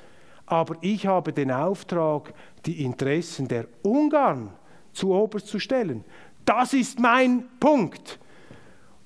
aber 0.45 0.76
ich 0.80 1.05
habe 1.05 1.34
den 1.34 1.51
Auftrag, 1.51 2.34
die 2.65 2.84
Interessen 2.84 3.47
der 3.47 3.65
Ungarn 3.84 4.51
zu 4.93 5.13
oberst 5.13 5.47
zu 5.47 5.59
stellen. 5.59 6.05
Das 6.45 6.74
ist 6.74 6.99
mein 6.99 7.45
Punkt. 7.59 8.19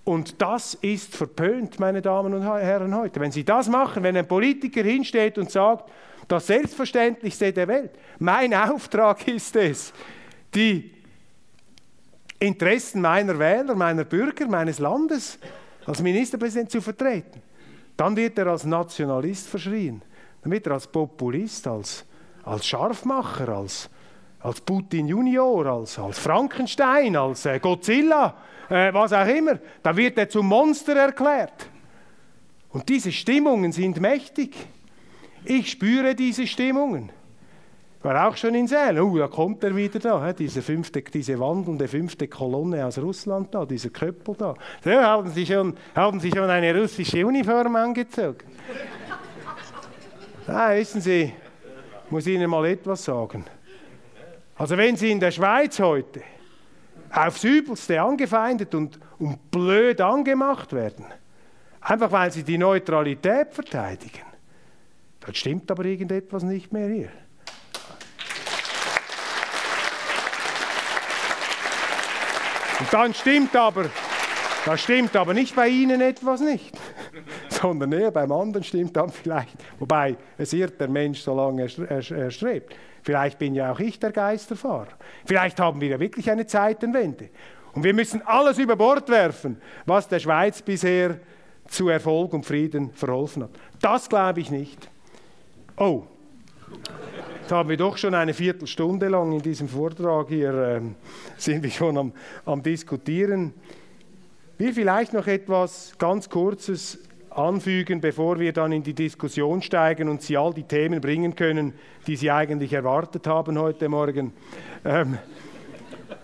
Und 0.06 0.40
das 0.40 0.76
ist 0.76 1.16
verpönt, 1.16 1.80
meine 1.80 2.00
Damen 2.00 2.36
und 2.36 2.44
Herren, 2.44 2.96
heute. 2.96 3.20
Wenn 3.20 3.32
Sie 3.32 3.44
das 3.44 3.68
machen, 3.68 4.04
wenn 4.04 4.16
ein 4.16 4.28
Politiker 4.28 4.84
hinsteht 4.84 5.40
und 5.40 5.50
sagt, 5.50 5.90
das 6.28 6.46
Selbstverständlichste 6.46 7.52
der 7.52 7.68
Welt, 7.68 7.92
mein 8.20 8.54
Auftrag 8.54 9.28
ist 9.28 9.56
es, 9.56 9.92
die 10.54 10.92
Interessen 12.38 13.02
meiner 13.02 13.38
Wähler, 13.40 13.74
meiner 13.74 14.04
Bürger, 14.04 14.48
meines 14.48 14.78
Landes 14.78 15.40
als 15.88 16.02
Ministerpräsident 16.04 16.70
zu 16.70 16.82
vertreten, 16.82 17.42
dann 17.98 18.16
wird 18.16 18.38
er 18.38 18.48
als 18.48 18.64
Nationalist 18.64 19.48
verschrien, 19.48 20.04
dann 20.44 20.52
wird 20.52 20.68
er 20.68 20.74
als 20.74 20.86
Populist, 20.86 21.66
als, 21.66 22.06
als 22.44 22.68
Scharfmacher, 22.68 23.50
als, 23.50 23.90
als 24.40 24.62
Putin 24.62 25.08
Junior, 25.08 25.66
als, 25.66 25.98
als 25.98 26.20
Frankenstein, 26.20 27.16
als 27.16 27.48
äh, 27.48 27.60
Godzilla, 27.60 28.36
äh, 28.70 28.94
was 28.94 29.14
auch 29.14 29.28
immer, 29.28 29.60
da 29.82 29.96
wird 29.96 30.18
er 30.18 30.30
zum 30.30 30.48
Monster 30.48 30.96
erklärt. 30.96 31.70
Und 32.70 32.90
diese 32.90 33.12
Stimmungen 33.12 33.72
sind 33.72 34.02
mächtig. 34.02 34.56
Ich 35.46 35.72
spüre 35.72 36.16
diese 36.16 36.46
Stimmungen. 36.46 37.12
War 38.02 38.28
auch 38.28 38.38
schon 38.38 38.54
in 38.54 38.68
Sälen. 38.68 39.00
Uh, 39.00 39.18
da 39.18 39.28
kommt 39.28 39.64
er 39.64 39.76
wieder 39.76 39.98
da, 39.98 40.32
diese, 40.32 40.62
fünfte, 40.62 41.02
diese 41.02 41.40
wandelnde 41.40 41.88
fünfte 41.88 42.28
Kolonne 42.28 42.86
aus 42.86 43.00
Russland 43.00 43.54
da, 43.56 43.66
dieser 43.66 43.90
Köppel 43.90 44.36
da. 44.38 44.54
So, 44.84 44.92
haben 44.92 45.32
Sie 45.32 45.46
schon, 45.46 45.76
haben 45.96 46.20
Sie 46.20 46.30
schon 46.30 46.50
eine 46.50 46.80
russische 46.80 47.26
Uniform 47.26 47.76
angezogen? 47.76 48.46
ah, 50.48 50.76
wissen 50.76 51.02
Sie, 51.02 51.34
ich 52.06 52.12
muss 52.12 52.28
Ihnen 52.28 52.48
mal 52.48 52.66
etwas 52.66 53.06
sagen. 53.06 53.46
Also 54.56 54.78
wenn 54.78 54.96
Sie 54.96 55.10
in 55.10 55.20
der 55.20 55.32
Schweiz 55.32 55.80
heute 55.80 56.22
aufs 57.16 57.44
Übelste 57.44 58.02
angefeindet 58.02 58.76
und, 58.76 59.00
und 59.18 59.50
blöd 59.50 60.02
angemacht 60.02 60.74
werden, 60.74 61.06
einfach 61.82 62.12
weil 62.12 62.32
sie 62.32 62.44
die 62.44 62.58
Neutralität 62.58 63.54
verteidigen, 63.54 64.22
dann 65.22 65.34
stimmt 65.34 65.72
aber 65.72 65.86
irgendetwas 65.86 66.44
nicht 66.44 66.74
mehr 66.74 66.90
hier. 66.90 67.10
Und 72.78 72.94
dann 72.94 73.14
stimmt 73.14 73.56
aber, 73.56 73.90
da 74.66 74.78
stimmt 74.78 75.16
aber 75.16 75.34
nicht 75.34 75.56
bei 75.56 75.70
Ihnen 75.70 76.02
etwas 76.02 76.42
nicht, 76.42 76.78
sondern 77.50 77.94
eher 77.94 78.12
beim 78.12 78.32
anderen 78.34 78.66
stimmt 78.66 78.98
dann 78.98 79.10
vielleicht, 79.10 79.56
wobei 79.80 80.18
es 80.38 80.52
irrt 80.52 80.82
der 80.82 80.90
Mensch, 80.90 81.22
solange 81.22 81.64
er, 81.64 81.90
er, 81.90 82.12
er 82.12 82.32
strebt. 82.32 82.76
Vielleicht 83.06 83.38
bin 83.38 83.54
ja 83.54 83.72
auch 83.72 83.80
ich 83.80 84.00
der 84.00 84.12
Geisterfahrer. 84.12 84.88
Vielleicht 85.26 85.60
haben 85.60 85.80
wir 85.80 85.90
ja 85.90 86.00
wirklich 86.00 86.32
eine 86.32 86.48
Zeitenwende. 86.48 87.30
Und 87.74 87.84
wir 87.84 87.94
müssen 87.94 88.24
alles 88.24 88.58
über 88.58 88.76
Bord 88.76 89.10
werfen, 89.10 89.62
was 89.86 90.08
der 90.08 90.18
Schweiz 90.18 90.64
bisher 90.64 91.20
zu 91.68 91.90
Erfolg 91.90 92.34
und 92.34 92.48
Frieden 92.48 92.90
verholfen 92.94 93.44
hat. 93.44 93.52
Das 93.80 94.10
glaube 94.10 94.40
ich 94.40 94.50
nicht. 94.50 94.90
Oh, 95.78 96.08
jetzt 97.42 97.52
haben 97.52 97.70
wir 97.70 97.78
doch 97.78 97.96
schon 97.96 98.16
eine 98.16 98.34
Viertelstunde 98.34 99.08
lang 99.08 99.34
in 99.34 99.42
diesem 99.44 99.70
Vortrag 99.70 100.30
hier, 100.30 100.54
äh, 100.56 100.82
sind 101.38 101.62
wir 101.62 101.70
schon 101.70 102.00
am, 102.00 102.12
am 102.44 102.64
Diskutieren. 102.64 103.54
Wir 104.58 104.74
vielleicht 104.74 105.14
noch 105.14 105.28
etwas 105.28 105.94
ganz 106.00 106.28
Kurzes 106.28 106.98
anfügen, 107.36 108.00
bevor 108.02 108.40
wir 108.40 108.54
dann 108.54 108.72
in 108.72 108.84
die 108.84 108.94
Diskussion 108.94 109.62
steigen 109.62 110.10
und 110.10 110.22
Sie 110.22 110.38
all 110.38 110.54
die 110.54 110.64
Themen 110.64 111.02
bringen 111.02 111.36
können, 111.36 111.74
die 112.08 112.16
Sie 112.16 112.32
eigentlich 112.32 112.74
erwartet 112.74 113.28
haben 113.28 113.60
heute 113.60 113.90
Morgen. 113.90 114.34
Ähm, 114.84 115.18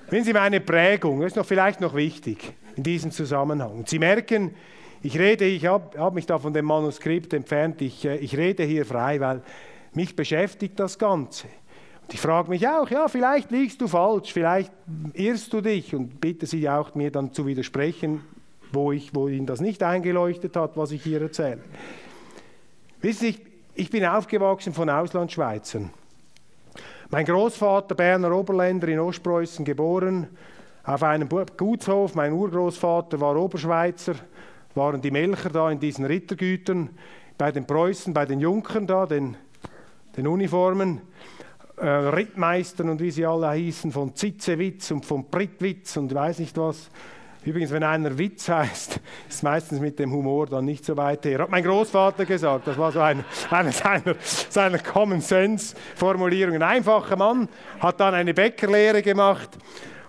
wenn 0.09 0.23
Sie 0.23 0.33
meine 0.33 0.61
Prägung, 0.61 1.21
das 1.21 1.31
ist 1.31 1.35
noch 1.35 1.45
vielleicht 1.45 1.81
noch 1.81 1.95
wichtig 1.95 2.53
in 2.75 2.83
diesem 2.83 3.11
Zusammenhang. 3.11 3.83
Sie 3.85 3.99
merken, 3.99 4.51
ich 5.03 5.17
rede, 5.17 5.45
ich 5.45 5.65
habe 5.65 5.97
hab 5.99 6.13
mich 6.13 6.25
da 6.25 6.37
von 6.37 6.53
dem 6.53 6.65
Manuskript 6.65 7.33
entfernt, 7.33 7.81
ich, 7.81 8.05
äh, 8.05 8.17
ich 8.17 8.37
rede 8.37 8.63
hier 8.63 8.85
frei, 8.85 9.19
weil 9.19 9.41
mich 9.93 10.15
beschäftigt 10.15 10.79
das 10.79 10.97
Ganze. 10.97 11.47
Und 12.03 12.13
ich 12.13 12.21
frage 12.21 12.49
mich 12.49 12.67
auch, 12.67 12.89
ja, 12.89 13.07
vielleicht 13.07 13.51
liegst 13.51 13.81
du 13.81 13.87
falsch, 13.87 14.31
vielleicht 14.31 14.71
irrst 15.13 15.51
du 15.51 15.61
dich 15.61 15.93
und 15.93 16.21
bitte 16.21 16.45
Sie 16.45 16.69
auch, 16.69 16.95
mir 16.95 17.11
dann 17.11 17.33
zu 17.33 17.45
widersprechen, 17.45 18.21
wo, 18.73 18.91
ich, 18.91 19.13
wo 19.13 19.27
Ihnen 19.27 19.45
das 19.45 19.61
nicht 19.61 19.83
eingeleuchtet 19.83 20.55
hat, 20.55 20.77
was 20.77 20.91
ich 20.91 21.03
hier 21.03 21.21
erzähle. 21.21 21.59
Wissen 23.01 23.19
Sie, 23.19 23.37
ich 23.73 23.89
bin 23.89 24.05
aufgewachsen 24.05 24.73
von 24.73 24.89
Auslandschweizern. 24.89 25.91
Mein 27.09 27.25
Großvater, 27.25 27.95
Berner 27.95 28.31
Oberländer 28.31 28.87
in 28.87 28.99
Ostpreußen 28.99 29.65
geboren, 29.65 30.27
auf 30.83 31.03
einem 31.03 31.27
Gutshof. 31.29 32.15
Mein 32.15 32.33
Urgroßvater 32.33 33.19
war 33.19 33.35
Oberschweizer, 33.35 34.15
waren 34.75 35.01
die 35.01 35.11
Melcher 35.11 35.49
da 35.49 35.69
in 35.69 35.79
diesen 35.79 36.05
Rittergütern, 36.05 36.89
bei 37.37 37.51
den 37.51 37.65
Preußen, 37.65 38.13
bei 38.13 38.25
den 38.25 38.39
Junkern 38.39 38.87
da, 38.87 39.05
den, 39.05 39.35
den 40.15 40.27
Uniformen, 40.27 41.01
äh, 41.77 41.87
Rittmeistern 41.87 42.89
und 42.89 43.01
wie 43.01 43.11
sie 43.11 43.25
alle 43.25 43.51
hießen, 43.53 43.91
von 43.91 44.15
Zitzewitz 44.15 44.91
und 44.91 45.05
von 45.05 45.29
Prittwitz 45.29 45.97
und 45.97 46.13
weiß 46.13 46.39
nicht 46.39 46.57
was. 46.57 46.89
Übrigens, 47.43 47.71
wenn 47.71 47.83
einer 47.83 48.15
Witz 48.17 48.49
heißt, 48.49 48.99
ist 49.29 49.43
meistens 49.43 49.79
mit 49.79 49.97
dem 49.97 50.11
Humor 50.11 50.45
dann 50.45 50.65
nicht 50.65 50.85
so 50.85 50.95
weit 50.95 51.25
her. 51.25 51.39
Hat 51.39 51.49
mein 51.49 51.63
Großvater 51.63 52.25
gesagt, 52.25 52.67
das 52.67 52.77
war 52.77 52.91
so 52.91 52.99
eine, 52.99 53.23
eine 53.49 53.71
seiner, 53.71 54.15
seiner 54.49 54.77
Common 54.77 55.21
Sense 55.21 55.75
Formulierungen. 55.95 56.61
Ein 56.61 56.77
einfacher 56.77 57.15
Mann 57.15 57.49
hat 57.79 57.99
dann 57.99 58.13
eine 58.13 58.33
Bäckerlehre 58.33 59.01
gemacht 59.01 59.57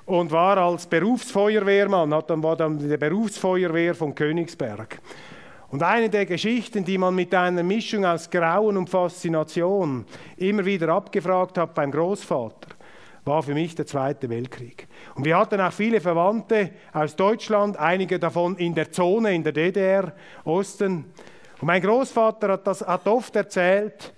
und 0.04 0.30
war 0.30 0.58
als 0.58 0.86
Berufsfeuerwehrmann, 0.86 2.12
hat 2.12 2.28
dann, 2.28 2.42
war 2.42 2.56
dann 2.56 2.78
in 2.78 2.88
der 2.88 2.98
Berufsfeuerwehr 2.98 3.94
von 3.94 4.14
Königsberg. 4.14 5.00
Und 5.70 5.82
eine 5.82 6.10
der 6.10 6.26
Geschichten, 6.26 6.84
die 6.84 6.98
man 6.98 7.14
mit 7.14 7.34
einer 7.34 7.62
Mischung 7.62 8.04
aus 8.04 8.28
Grauen 8.28 8.76
und 8.76 8.90
Faszination 8.90 10.04
immer 10.36 10.66
wieder 10.66 10.90
abgefragt 10.90 11.56
hat 11.56 11.72
beim 11.72 11.90
Großvater, 11.90 12.68
war 13.24 13.42
für 13.42 13.54
mich 13.54 13.74
der 13.74 13.86
Zweite 13.86 14.28
Weltkrieg. 14.28 14.88
Und 15.14 15.24
wir 15.24 15.36
hatten 15.36 15.60
auch 15.60 15.72
viele 15.72 16.00
Verwandte 16.00 16.70
aus 16.92 17.14
Deutschland, 17.14 17.76
einige 17.76 18.18
davon 18.18 18.56
in 18.56 18.74
der 18.74 18.90
Zone, 18.90 19.34
in 19.34 19.44
der 19.44 19.52
DDR, 19.52 20.12
Osten. 20.44 21.04
Und 21.60 21.66
mein 21.66 21.82
Großvater 21.82 22.52
hat, 22.52 22.66
das, 22.66 22.80
hat 22.80 23.06
oft 23.06 23.36
erzählt, 23.36 24.12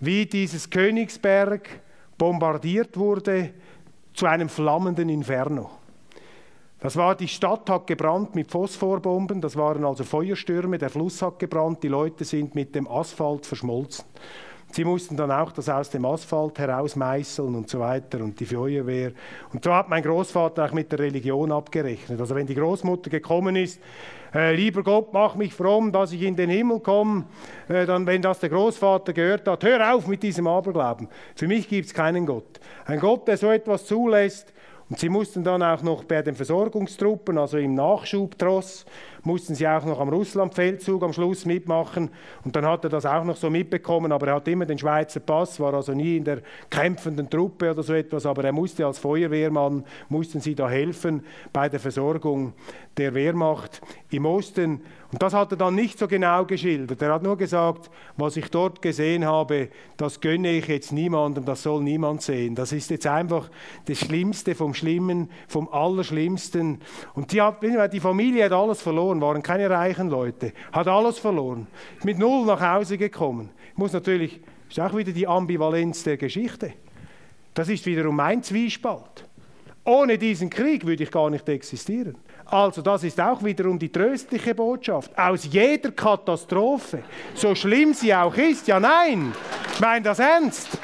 wie 0.00 0.24
dieses 0.24 0.70
Königsberg 0.70 1.68
bombardiert 2.16 2.96
wurde 2.96 3.50
zu 4.14 4.26
einem 4.26 4.48
flammenden 4.48 5.08
Inferno. 5.08 5.70
Das 6.80 6.96
war, 6.96 7.16
die 7.16 7.28
Stadt 7.28 7.68
hat 7.68 7.88
gebrannt 7.88 8.36
mit 8.36 8.50
Phosphorbomben, 8.50 9.40
das 9.40 9.56
waren 9.56 9.84
also 9.84 10.04
Feuerstürme, 10.04 10.78
der 10.78 10.90
Fluss 10.90 11.20
hat 11.22 11.40
gebrannt, 11.40 11.82
die 11.82 11.88
Leute 11.88 12.24
sind 12.24 12.54
mit 12.54 12.74
dem 12.74 12.88
Asphalt 12.88 13.46
verschmolzen. 13.46 14.04
Sie 14.70 14.84
mussten 14.84 15.16
dann 15.16 15.30
auch 15.30 15.50
das 15.52 15.68
aus 15.68 15.88
dem 15.90 16.04
Asphalt 16.04 16.58
herausmeißeln 16.58 17.54
und 17.54 17.70
so 17.70 17.80
weiter 17.80 18.20
und 18.20 18.38
die 18.38 18.44
Feuerwehr. 18.44 19.12
Und 19.52 19.64
so 19.64 19.74
hat 19.74 19.88
mein 19.88 20.02
Großvater 20.02 20.66
auch 20.66 20.72
mit 20.72 20.92
der 20.92 20.98
Religion 20.98 21.50
abgerechnet. 21.50 22.20
Also 22.20 22.34
wenn 22.34 22.46
die 22.46 22.54
Großmutter 22.54 23.08
gekommen 23.08 23.56
ist, 23.56 23.80
äh, 24.34 24.54
lieber 24.54 24.82
Gott, 24.82 25.12
mach 25.12 25.36
mich 25.36 25.54
fromm, 25.54 25.90
dass 25.90 26.12
ich 26.12 26.22
in 26.22 26.36
den 26.36 26.50
Himmel 26.50 26.80
komme, 26.80 27.24
äh, 27.68 27.86
dann, 27.86 28.06
wenn 28.06 28.20
das 28.20 28.40
der 28.40 28.50
Großvater 28.50 29.14
gehört 29.14 29.48
hat, 29.48 29.64
hör 29.64 29.94
auf 29.94 30.06
mit 30.06 30.22
diesem 30.22 30.46
Aberglauben. 30.46 31.08
Für 31.34 31.48
mich 31.48 31.66
gibt 31.66 31.86
es 31.86 31.94
keinen 31.94 32.26
Gott. 32.26 32.60
Ein 32.84 33.00
Gott, 33.00 33.26
der 33.26 33.38
so 33.38 33.50
etwas 33.50 33.86
zulässt, 33.86 34.52
und 34.90 34.98
sie 34.98 35.10
mussten 35.10 35.44
dann 35.44 35.62
auch 35.62 35.82
noch 35.82 36.04
bei 36.04 36.22
den 36.22 36.34
Versorgungstruppen, 36.34 37.36
also 37.36 37.58
im 37.58 37.74
Nachschubtross, 37.74 38.86
mussten 39.22 39.54
sie 39.54 39.68
auch 39.68 39.84
noch 39.84 40.00
am 40.00 40.08
Russlandfeldzug 40.08 41.02
am 41.02 41.12
Schluss 41.12 41.44
mitmachen. 41.44 42.10
Und 42.44 42.56
dann 42.56 42.64
hat 42.64 42.84
er 42.84 42.90
das 42.90 43.04
auch 43.04 43.24
noch 43.24 43.36
so 43.36 43.50
mitbekommen, 43.50 44.12
aber 44.12 44.28
er 44.28 44.34
hat 44.36 44.48
immer 44.48 44.64
den 44.64 44.78
Schweizer 44.78 45.20
Pass, 45.20 45.60
war 45.60 45.74
also 45.74 45.92
nie 45.92 46.16
in 46.16 46.24
der 46.24 46.40
kämpfenden 46.70 47.28
Truppe 47.28 47.72
oder 47.72 47.82
so 47.82 47.92
etwas, 47.92 48.24
aber 48.24 48.44
er 48.44 48.52
musste 48.52 48.86
als 48.86 48.98
Feuerwehrmann, 48.98 49.84
mussten 50.08 50.40
sie 50.40 50.54
da 50.54 50.68
helfen 50.68 51.22
bei 51.52 51.68
der 51.68 51.80
Versorgung 51.80 52.54
der 52.98 53.14
Wehrmacht 53.14 53.80
im 54.10 54.26
Osten. 54.26 54.82
Und 55.10 55.22
das 55.22 55.32
hat 55.32 55.52
er 55.52 55.56
dann 55.56 55.74
nicht 55.74 55.98
so 55.98 56.06
genau 56.06 56.44
geschildert. 56.44 57.00
Er 57.00 57.14
hat 57.14 57.22
nur 57.22 57.38
gesagt, 57.38 57.90
was 58.16 58.36
ich 58.36 58.50
dort 58.50 58.82
gesehen 58.82 59.24
habe, 59.24 59.70
das 59.96 60.20
gönne 60.20 60.50
ich 60.50 60.66
jetzt 60.66 60.92
niemandem, 60.92 61.44
das 61.44 61.62
soll 61.62 61.82
niemand 61.82 62.20
sehen. 62.20 62.54
Das 62.54 62.72
ist 62.72 62.90
jetzt 62.90 63.06
einfach 63.06 63.48
das 63.86 63.98
Schlimmste 63.98 64.54
vom 64.54 64.74
Schlimmen, 64.74 65.30
vom 65.46 65.68
Allerschlimmsten. 65.68 66.80
Und 67.14 67.32
die, 67.32 67.40
hat, 67.40 67.62
die 67.92 68.00
Familie 68.00 68.44
hat 68.44 68.52
alles 68.52 68.82
verloren, 68.82 69.20
waren 69.20 69.42
keine 69.42 69.70
reichen 69.70 70.10
Leute, 70.10 70.52
hat 70.72 70.88
alles 70.88 71.18
verloren, 71.18 71.68
mit 72.04 72.18
null 72.18 72.44
nach 72.44 72.60
Hause 72.60 72.98
gekommen. 72.98 73.50
Muss 73.76 73.92
natürlich, 73.92 74.40
ist 74.68 74.80
auch 74.80 74.94
wieder 74.94 75.12
die 75.12 75.26
Ambivalenz 75.26 76.02
der 76.02 76.18
Geschichte. 76.18 76.74
Das 77.54 77.68
ist 77.68 77.86
wiederum 77.86 78.16
mein 78.16 78.42
Zwiespalt. 78.42 79.24
Ohne 79.84 80.18
diesen 80.18 80.50
Krieg 80.50 80.84
würde 80.84 81.04
ich 81.04 81.10
gar 81.10 81.30
nicht 81.30 81.48
existieren. 81.48 82.16
Also 82.50 82.80
das 82.80 83.04
ist 83.04 83.20
auch 83.20 83.44
wiederum 83.44 83.78
die 83.78 83.92
tröstliche 83.92 84.54
Botschaft. 84.54 85.16
Aus 85.18 85.44
jeder 85.44 85.92
Katastrophe, 85.92 87.02
so 87.34 87.54
schlimm 87.54 87.92
sie 87.92 88.14
auch 88.14 88.34
ist, 88.34 88.66
ja 88.66 88.80
nein, 88.80 89.34
ich 89.74 89.80
meine 89.80 90.02
das 90.02 90.18
ernst, 90.18 90.78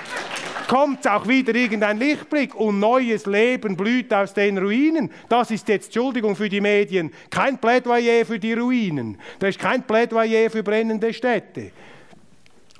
kommt 0.69 1.09
auch 1.09 1.27
wieder 1.27 1.55
irgendein 1.55 1.99
Lichtblick 1.99 2.55
und 2.55 2.81
neues 2.81 3.25
Leben 3.25 3.77
blüht 3.77 4.13
aus 4.13 4.35
den 4.35 4.59
Ruinen. 4.59 5.11
Das 5.29 5.51
ist 5.51 5.67
jetzt, 5.69 5.87
Entschuldigung 5.87 6.37
für 6.37 6.51
die 6.51 6.61
Medien, 6.61 7.11
kein 7.31 7.59
Plädoyer 7.59 8.27
für 8.27 8.39
die 8.39 8.53
Ruinen. 8.53 9.19
Das 9.39 9.51
ist 9.51 9.59
kein 9.59 9.83
Plädoyer 9.83 10.51
für 10.51 10.63
brennende 10.63 11.15
Städte. 11.15 11.71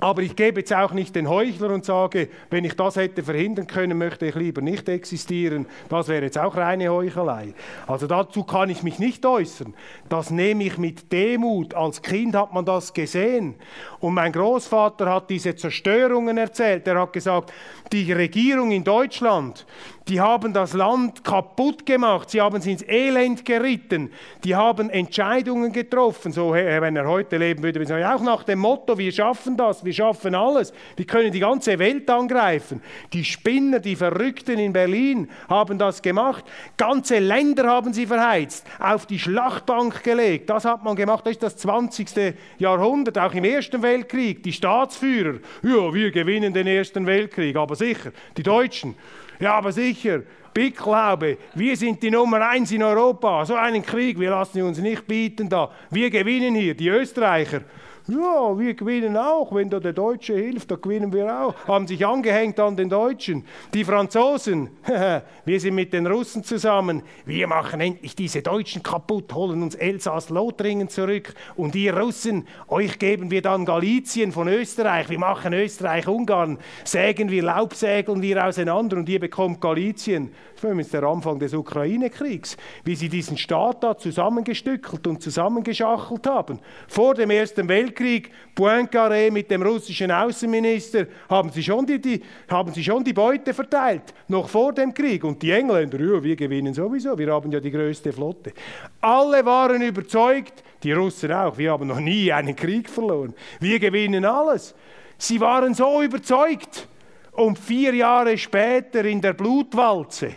Aber 0.01 0.23
ich 0.23 0.35
gebe 0.35 0.61
jetzt 0.61 0.73
auch 0.73 0.93
nicht 0.93 1.15
den 1.15 1.29
Heuchler 1.29 1.71
und 1.71 1.85
sage, 1.85 2.29
wenn 2.51 2.65
ich 2.65 2.75
das 2.75 2.97
hätte 2.97 3.23
verhindern 3.23 3.69
können, 3.69 3.97
möchte 3.97 4.27
ich 4.27 4.35
lieber 4.35 4.61
nicht 4.61 4.89
existieren. 4.89 5.67
Das 5.89 6.09
wäre 6.09 6.25
jetzt 6.25 6.37
auch 6.37 6.57
reine 6.57 6.89
Heuchelei. 6.89 7.55
Also 7.87 8.09
dazu 8.09 8.43
kann 8.43 8.71
ich 8.71 8.83
mich 8.83 8.99
nicht 8.99 9.25
äußern. 9.25 9.73
Das 10.09 10.31
nehme 10.31 10.65
ich 10.65 10.79
mit 10.79 11.13
Demut. 11.13 11.75
Als 11.75 12.03
Kind 12.03 12.35
hat 12.35 12.53
man 12.53 12.65
das 12.65 12.93
gesehen. 12.93 13.55
Und 14.01 14.15
mein 14.15 14.33
Großvater 14.33 15.09
hat 15.09 15.31
diese 15.31 15.55
Zerstörungen 15.55 16.39
erzählt. 16.39 16.89
Er 16.89 17.01
hat 17.01 17.13
gesagt, 17.13 17.53
die 17.93 18.13
Regierung 18.13 18.73
in 18.73 18.83
Deutschland, 18.83 19.65
die 20.09 20.21
haben 20.21 20.53
das 20.53 20.75
Land 20.75 21.25
kaputt 21.25 21.87
gemacht, 21.87 22.29
sie 22.29 22.41
haben 22.41 22.57
es 22.57 22.67
ins 22.67 22.83
Elend 22.87 23.45
geritten, 23.45 24.11
die 24.45 24.55
haben 24.55 24.91
Entscheidungen 24.91 25.73
getroffen, 25.73 26.31
so 26.33 26.53
wenn 26.53 26.97
er 26.97 27.09
heute 27.09 27.39
leben 27.39 27.63
würde, 27.63 27.81
würde 27.81 27.89
sagen, 27.89 28.05
auch 28.05 28.23
nach 28.23 28.45
dem 28.45 28.59
Motto, 28.59 28.99
wir 28.99 29.13
schaffen 29.13 29.57
das, 29.57 29.85
wir 29.85 29.95
schaffen 29.95 30.35
alles, 30.35 30.75
wir 30.97 31.07
können 31.07 31.33
die 31.33 31.41
ganze 31.41 31.79
Welt 31.79 32.09
angreifen. 32.11 32.83
Die 33.13 33.25
Spinner, 33.25 33.81
die 33.81 33.97
Verrückten 33.97 34.59
in 34.59 34.75
Berlin 34.75 35.31
haben 35.49 35.79
das 35.79 36.03
gemacht, 36.03 36.45
ganze 36.77 37.19
Länder 37.19 37.67
haben 37.67 37.95
sie 37.95 38.07
verheizt, 38.07 38.67
auf 38.79 39.07
die 39.07 39.19
Schlachtbank 39.19 40.03
gelegt, 40.03 40.51
das 40.51 40.67
hat 40.67 40.85
man 40.85 40.97
gemacht, 40.97 41.25
das 41.25 41.33
ist 41.33 41.43
das 41.43 41.57
20. 41.57 42.35
Jahrhundert, 42.59 43.19
auch 43.19 43.33
im 43.33 43.45
Ersten 43.45 43.81
Weltkrieg, 43.81 44.43
die 44.43 44.53
Staatsführer, 44.53 45.39
ja, 45.63 45.95
wir 45.95 46.11
gewinnen 46.11 46.53
den 46.53 46.67
Ersten 46.67 47.07
Weltkrieg, 47.07 47.57
aber 47.57 47.75
sicher, 47.75 48.13
die 48.37 48.43
Deutschen, 48.43 48.95
ja, 49.41 49.55
aber 49.55 49.73
sicher, 49.73 50.23
ich 50.57 50.75
glaube, 50.77 51.39
wir 51.55 51.77
sind 51.77 52.03
die 52.03 52.11
Nummer 52.11 52.49
eins 52.49 52.71
in 52.71 52.83
Europa. 52.83 53.45
So 53.45 53.55
einen 53.55 53.83
Krieg, 53.83 54.19
wir 54.21 54.31
lassen 54.31 54.63
uns 54.63 54.79
nicht 54.79 55.07
bieten 55.07 55.49
da. 55.49 55.71
Wir 55.91 56.11
gewinnen 56.11 56.55
hier, 56.55 56.75
die 56.75 56.89
Österreicher. 56.89 57.63
Ja, 58.07 58.59
wir 58.59 58.75
gewinnen 58.75 59.17
auch, 59.17 59.55
wenn 59.55 59.71
da 59.71 59.81
der 59.81 59.95
Deutsche 59.95 60.35
hilft, 60.35 60.71
da 60.71 60.77
gewinnen 60.77 61.11
wir 61.11 61.41
auch. 61.41 61.55
Haben 61.67 61.87
sich 61.87 62.05
angehängt 62.05 62.61
an 62.61 62.77
den 62.77 62.91
Deutschen. 62.91 63.47
Die 63.73 63.83
Franzosen, 63.83 64.69
wir 65.47 65.59
sind 65.61 65.75
mit 65.75 65.95
den 65.95 66.07
Russen 66.07 66.45
zusammen. 66.45 67.03
Wir 67.25 67.47
machen 67.47 67.81
endlich 67.81 68.15
diese 68.15 68.43
Deutschen 68.43 68.83
kaputt, 68.83 69.33
holen 69.33 69.63
uns 69.63 69.75
Elsass-Lothringen 69.75 70.91
zurück. 70.91 71.33
Und 71.57 71.75
ihr 71.77 71.97
Russen, 71.97 72.47
euch 72.69 72.99
geben 72.99 73.31
wir 73.31 73.41
dann 73.41 73.65
Galizien 73.65 74.33
von 74.33 74.49
Österreich. 74.49 75.09
Wir 75.09 75.19
machen 75.19 75.55
Österreich-Ungarn. 75.55 76.59
Sägen 76.85 77.31
wir, 77.31 77.43
Laubsägeln 77.43 78.21
wir 78.21 78.45
auseinander 78.45 78.99
und 78.99 79.09
ihr 79.09 79.21
bekommt 79.21 79.63
Galizien. 79.63 80.31
Das 80.61 80.63
war 80.63 81.01
der 81.01 81.09
Anfang 81.09 81.39
des 81.39 81.55
Ukraine-Kriegs. 81.55 82.59
Wie 82.85 82.97
sie 82.97 83.09
diesen 83.09 83.39
Staat 83.39 83.83
da 83.83 83.97
zusammengestückelt 83.97 85.07
und 85.07 85.23
zusammengeschachelt 85.23 86.27
haben. 86.27 86.59
Vor 86.87 87.15
dem 87.15 87.31
Ersten 87.31 87.67
Weltkrieg 87.67 87.94
Weltkrieg, 87.95 88.31
Poincaré 88.55 89.31
mit 89.31 89.51
dem 89.51 89.63
russischen 89.63 90.11
Außenminister, 90.11 91.07
haben 91.29 91.51
sie, 91.51 91.63
schon 91.63 91.87
die, 91.87 92.01
die, 92.01 92.21
haben 92.49 92.73
sie 92.73 92.83
schon 92.83 93.05
die 93.05 93.13
Beute 93.13 93.55
verteilt, 93.55 94.15
noch 94.29 94.49
vor 94.49 94.73
dem 94.73 94.93
Krieg. 94.93 95.25
Und 95.25 95.41
die 95.43 95.53
Engländer, 95.53 96.01
ja, 96.01 96.23
wir 96.23 96.37
gewinnen 96.37 96.75
sowieso, 96.75 97.17
wir 97.17 97.33
haben 97.33 97.51
ja 97.53 97.61
die 97.61 97.71
größte 97.71 98.13
Flotte. 98.13 98.53
Alle 99.01 99.45
waren 99.45 99.83
überzeugt, 99.83 100.63
die 100.83 100.93
Russen 100.93 101.33
auch, 101.33 101.57
wir 101.57 101.73
haben 101.73 101.87
noch 101.87 102.01
nie 102.01 102.33
einen 102.33 102.57
Krieg 102.57 102.89
verloren. 102.89 103.35
Wir 103.61 103.79
gewinnen 103.79 104.25
alles. 104.25 104.75
Sie 105.17 105.41
waren 105.41 105.75
so 105.75 106.03
überzeugt. 106.03 106.89
Und 107.33 107.59
vier 107.59 107.95
Jahre 107.95 108.39
später 108.39 109.05
in 109.05 109.21
der 109.21 109.33
Blutwalze 109.33 110.37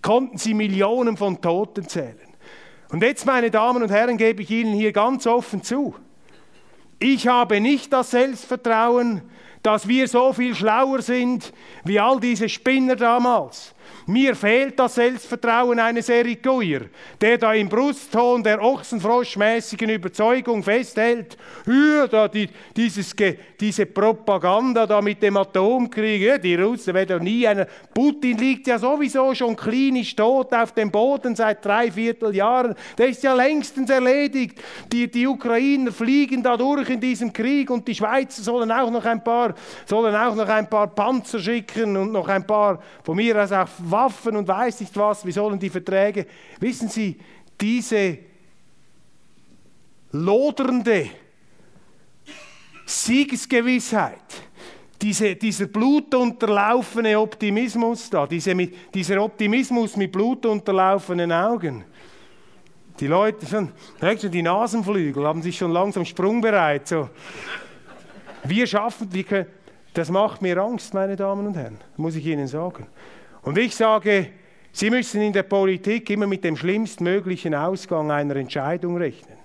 konnten 0.00 0.38
sie 0.38 0.54
Millionen 0.54 1.16
von 1.18 1.42
Toten 1.42 1.86
zählen. 1.88 2.16
Und 2.88 3.02
jetzt, 3.02 3.26
meine 3.26 3.50
Damen 3.50 3.82
und 3.82 3.90
Herren, 3.90 4.16
gebe 4.16 4.42
ich 4.42 4.50
Ihnen 4.50 4.72
hier 4.72 4.92
ganz 4.92 5.26
offen 5.26 5.62
zu. 5.62 5.94
Ich 6.98 7.28
habe 7.28 7.60
nicht 7.60 7.92
das 7.92 8.10
Selbstvertrauen, 8.10 9.22
dass 9.62 9.86
wir 9.86 10.08
so 10.08 10.32
viel 10.32 10.54
schlauer 10.54 11.02
sind 11.02 11.52
wie 11.84 12.00
all 12.00 12.20
diese 12.20 12.48
Spinner 12.48 12.96
damals. 12.96 13.74
Mir 14.06 14.36
fehlt 14.36 14.78
das 14.78 14.94
Selbstvertrauen 14.94 15.80
eines 15.80 16.08
Eric 16.08 16.42
Guyer, 16.42 16.82
der 17.20 17.38
da 17.38 17.52
im 17.52 17.68
Brustton 17.68 18.42
der 18.42 18.62
Ochsenfroschmäßigen 18.62 19.90
Überzeugung 19.90 20.62
festhält, 20.62 21.36
da 22.10 22.28
die, 22.28 22.48
dieses, 22.76 23.14
diese 23.58 23.86
Propaganda 23.86 24.86
da 24.86 25.02
mit 25.02 25.22
dem 25.22 25.36
Atomkrieg, 25.36 26.40
die 26.42 26.54
Russen 26.54 26.94
werden 26.94 27.24
nie 27.24 27.46
einer. 27.46 27.66
Putin 27.92 28.38
liegt 28.38 28.66
ja 28.66 28.78
sowieso 28.78 29.34
schon 29.34 29.56
klinisch 29.56 30.14
tot 30.14 30.52
auf 30.52 30.72
dem 30.72 30.90
Boden 30.90 31.34
seit 31.34 31.64
drei 31.64 31.90
Vierteljahren. 31.90 32.74
Der 32.96 33.08
ist 33.08 33.22
ja 33.22 33.34
längstens 33.34 33.90
erledigt. 33.90 34.62
Die, 34.92 35.10
die 35.10 35.26
Ukrainer 35.26 35.90
fliegen 35.90 36.42
da 36.42 36.56
durch 36.56 36.90
in 36.90 37.00
diesem 37.00 37.32
Krieg 37.32 37.70
und 37.70 37.86
die 37.88 37.94
Schweizer 37.94 38.42
sollen 38.42 38.70
auch 38.70 38.90
noch 38.90 39.04
ein 39.04 39.22
paar, 39.22 39.54
sollen 39.84 40.14
auch 40.14 40.34
noch 40.34 40.48
ein 40.48 40.68
paar 40.68 40.88
Panzer 40.88 41.38
schicken 41.38 41.96
und 41.96 42.12
noch 42.12 42.28
ein 42.28 42.46
paar, 42.46 42.80
von 43.02 43.16
mir 43.16 43.42
aus 43.42 43.52
auch 43.52 43.68
Waffen 43.78 44.36
und 44.36 44.48
weiß 44.48 44.80
nicht 44.80 44.96
was, 44.96 45.24
wie 45.24 45.32
sollen 45.32 45.58
die 45.58 45.70
Verträge. 45.70 46.26
Wissen 46.60 46.88
Sie, 46.88 47.18
diese 47.60 48.18
lodernde 50.12 51.10
Siegesgewissheit, 52.84 54.42
diese, 55.00 55.36
dieser 55.36 55.66
blutunterlaufene 55.66 57.18
Optimismus 57.18 58.08
da, 58.08 58.26
diese 58.26 58.54
dieser 58.54 59.22
Optimismus 59.22 59.96
mit 59.96 60.12
blutunterlaufenen 60.12 61.32
Augen. 61.32 61.84
Die 62.98 63.06
Leute 63.06 63.44
schon, 63.44 63.72
schon 64.00 64.30
die 64.30 64.42
Nasenflügel 64.42 65.26
haben 65.26 65.42
sich 65.42 65.58
schon 65.58 65.70
langsam 65.70 66.04
sprungbereit. 66.04 66.88
So. 66.88 67.10
Wir 68.44 68.66
schaffen, 68.66 69.12
wir 69.12 69.24
können, 69.24 69.46
das 69.92 70.10
macht 70.10 70.40
mir 70.40 70.56
Angst, 70.58 70.94
meine 70.94 71.16
Damen 71.16 71.46
und 71.46 71.56
Herren, 71.56 71.78
muss 71.96 72.14
ich 72.16 72.24
Ihnen 72.24 72.46
sagen. 72.46 72.86
Und 73.46 73.56
ich 73.58 73.76
sage, 73.76 74.30
Sie 74.72 74.90
müssen 74.90 75.22
in 75.22 75.32
der 75.32 75.44
Politik 75.44 76.10
immer 76.10 76.26
mit 76.26 76.42
dem 76.42 76.56
schlimmstmöglichen 76.56 77.54
Ausgang 77.54 78.10
einer 78.10 78.34
Entscheidung 78.34 78.96
rechnen. 78.96 79.38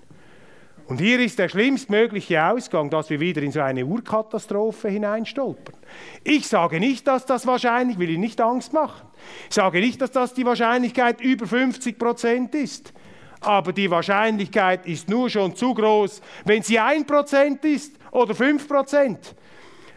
Und 0.88 1.00
hier 1.00 1.20
ist 1.20 1.38
der 1.38 1.48
schlimmstmögliche 1.48 2.44
Ausgang, 2.44 2.90
dass 2.90 3.10
wir 3.10 3.20
wieder 3.20 3.40
in 3.42 3.52
so 3.52 3.60
eine 3.60 3.86
Urkatastrophe 3.86 4.88
hineinstolpern. 4.88 5.76
Ich 6.24 6.48
sage 6.48 6.80
nicht, 6.80 7.06
dass 7.06 7.26
das 7.26 7.46
wahrscheinlich, 7.46 7.96
will 7.96 8.10
Ihnen 8.10 8.22
nicht 8.22 8.40
Angst 8.40 8.72
machen. 8.72 9.06
Ich 9.48 9.54
sage 9.54 9.78
nicht, 9.78 10.00
dass 10.00 10.10
das 10.10 10.34
die 10.34 10.44
Wahrscheinlichkeit 10.44 11.20
über 11.20 11.46
50 11.46 11.96
Prozent 11.96 12.56
ist. 12.56 12.92
Aber 13.40 13.72
die 13.72 13.88
Wahrscheinlichkeit 13.88 14.84
ist 14.84 15.08
nur 15.08 15.30
schon 15.30 15.54
zu 15.54 15.74
groß, 15.74 16.20
wenn 16.44 16.64
sie 16.64 16.80
1 16.80 17.06
Prozent 17.06 17.64
ist 17.64 17.94
oder 18.10 18.34
5 18.34 18.66
Prozent. 18.66 19.36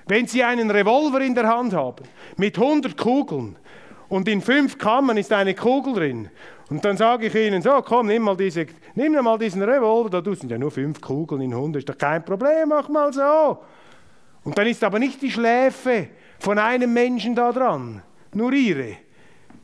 Wenn 0.08 0.28
Sie 0.28 0.44
einen 0.44 0.70
Revolver 0.70 1.22
in 1.22 1.34
der 1.34 1.48
Hand 1.48 1.74
haben 1.74 2.06
mit 2.38 2.60
100 2.60 2.96
Kugeln, 2.96 3.58
und 4.16 4.30
in 4.30 4.40
fünf 4.40 4.78
Kammern 4.78 5.18
ist 5.18 5.34
eine 5.34 5.54
Kugel 5.54 5.94
drin. 5.94 6.30
Und 6.70 6.86
dann 6.86 6.96
sage 6.96 7.26
ich 7.28 7.36
ihnen, 7.36 7.62
so, 7.62 7.82
komm, 7.82 8.08
nimm 8.08 8.24
mal, 8.24 8.38
diese, 8.38 8.66
nimm 8.94 9.12
mal 9.12 9.38
diesen 9.38 9.62
Revolver, 9.62 10.22
da 10.22 10.36
sind 10.36 10.50
ja 10.50 10.58
nur 10.58 10.72
fünf 10.72 11.02
Kugeln 11.02 11.42
in 11.42 11.52
100, 11.52 11.80
ist 11.80 11.90
doch 11.90 11.98
kein 11.98 12.24
Problem, 12.24 12.70
mach 12.70 12.88
mal 12.88 13.12
so. 13.12 13.58
Und 14.46 14.58
dann 14.58 14.68
ist 14.68 14.82
aber 14.86 15.00
nicht 15.00 15.22
die 15.22 15.30
Schläfe 15.30 16.08
von 16.40 16.58
einem 16.58 16.94
Menschen 16.94 17.36
da 17.36 17.52
dran, 17.52 18.04
nur 18.34 18.54
ihre. 18.54 18.96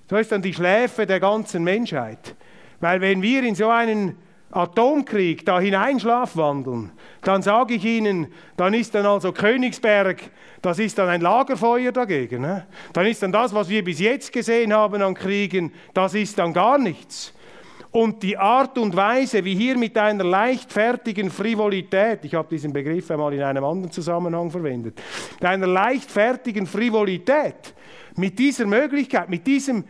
So 0.10 0.18
ist 0.18 0.34
dann 0.34 0.42
die 0.42 0.54
Schläfe 0.54 1.06
der 1.06 1.22
ganzen 1.22 1.64
Menschheit. 1.64 2.36
Weil 2.82 3.00
wenn 3.00 3.22
wir 3.22 3.44
in 3.44 3.56
so 3.56 3.70
einen 3.70 4.18
Atomkrieg 4.52 5.46
da 5.46 5.60
hineinschlafwandeln, 5.60 6.92
dann 7.22 7.42
sage 7.42 7.76
ich 7.76 7.86
Ihnen, 7.86 8.28
dann 8.58 8.74
ist 8.74 8.94
dann 8.94 9.06
also 9.06 9.32
Königsberg, 9.32 10.32
das 10.62 10.80
ist 10.80 10.98
dann 10.98 11.10
ein 11.10 11.22
Lagerfeuer 11.22 11.92
dagegen. 11.92 12.42
Ne? 12.42 12.68
Dann 12.94 13.06
ist 13.06 13.24
dann 13.24 13.32
das, 13.32 13.54
was 13.54 13.70
wir 13.70 13.84
bis 13.84 14.00
jetzt 14.00 14.32
gesehen 14.32 14.74
haben 14.74 15.02
an 15.02 15.14
Kriegen, 15.14 15.72
das 15.94 16.14
ist 16.14 16.38
dann 16.38 16.54
gar 16.54 16.78
nichts. 16.78 17.34
Und 17.92 18.24
die 18.24 18.38
Art 18.38 18.78
und 18.78 18.96
Weise, 18.96 19.44
wie 19.44 19.56
hier 19.56 19.78
mit 19.78 19.98
einer 19.98 20.24
leichtfertigen 20.24 21.30
Frivolität, 21.30 22.24
ich 22.24 22.34
habe 22.34 22.48
diesen 22.48 22.72
Begriff 22.72 23.12
einmal 23.12 23.34
in 23.34 23.44
einem 23.44 23.66
anderen 23.66 23.92
Zusammenhang 23.92 24.50
verwendet, 24.50 25.02
mit 25.34 25.46
einer 25.46 25.68
leichtfertigen 25.68 26.66
Frivolität, 26.66 27.74
mit 28.16 28.40
dieser 28.40 28.66
Möglichkeit, 28.66 29.30
mit 29.30 29.46
diesem 29.46 29.84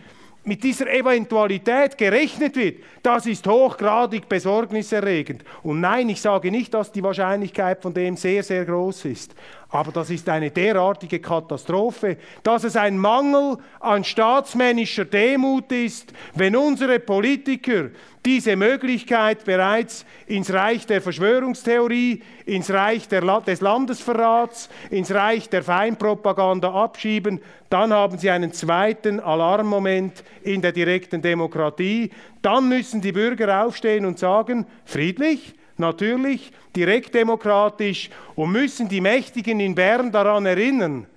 mit 0.43 0.63
dieser 0.63 0.91
Eventualität 0.91 1.97
gerechnet 1.97 2.55
wird, 2.55 2.79
das 3.03 3.27
ist 3.27 3.45
hochgradig 3.45 4.27
besorgniserregend. 4.27 5.43
Und 5.61 5.81
nein, 5.81 6.09
ich 6.09 6.19
sage 6.19 6.49
nicht, 6.49 6.73
dass 6.73 6.91
die 6.91 7.03
Wahrscheinlichkeit 7.03 7.81
von 7.81 7.93
dem 7.93 8.17
sehr, 8.17 8.41
sehr 8.41 8.65
groß 8.65 9.05
ist. 9.05 9.35
Aber 9.69 9.91
das 9.91 10.09
ist 10.09 10.27
eine 10.27 10.51
derartige 10.51 11.19
Katastrophe, 11.19 12.17
dass 12.43 12.63
es 12.63 12.75
ein 12.75 12.97
Mangel 12.97 13.57
an 13.79 14.03
staatsmännischer 14.03 15.05
Demut 15.05 15.71
ist, 15.71 16.11
wenn 16.33 16.55
unsere 16.55 16.99
Politiker 16.99 17.89
diese 18.25 18.55
Möglichkeit 18.55 19.45
bereits 19.45 20.05
ins 20.27 20.53
Reich 20.53 20.85
der 20.85 21.01
Verschwörungstheorie, 21.01 22.21
ins 22.45 22.69
Reich 22.69 23.07
des 23.07 23.61
Landesverrats, 23.61 24.69
ins 24.91 25.11
Reich 25.11 25.49
der 25.49 25.63
Feinpropaganda 25.63 26.71
abschieben, 26.71 27.41
dann 27.69 27.91
haben 27.91 28.17
sie 28.17 28.29
einen 28.29 28.53
zweiten 28.53 29.19
Alarmmoment 29.19 30.23
in 30.43 30.61
der 30.61 30.71
direkten 30.71 31.21
Demokratie. 31.21 32.11
Dann 32.41 32.69
müssen 32.69 33.01
die 33.01 33.11
Bürger 33.11 33.65
aufstehen 33.65 34.05
und 34.05 34.19
sagen, 34.19 34.67
friedlich, 34.85 35.55
natürlich, 35.77 36.51
direkt 36.75 37.15
demokratisch 37.15 38.09
und 38.35 38.51
müssen 38.51 38.87
die 38.87 39.01
Mächtigen 39.01 39.59
in 39.59 39.75
Bern 39.75 40.11
daran 40.11 40.45
erinnern, 40.45 41.07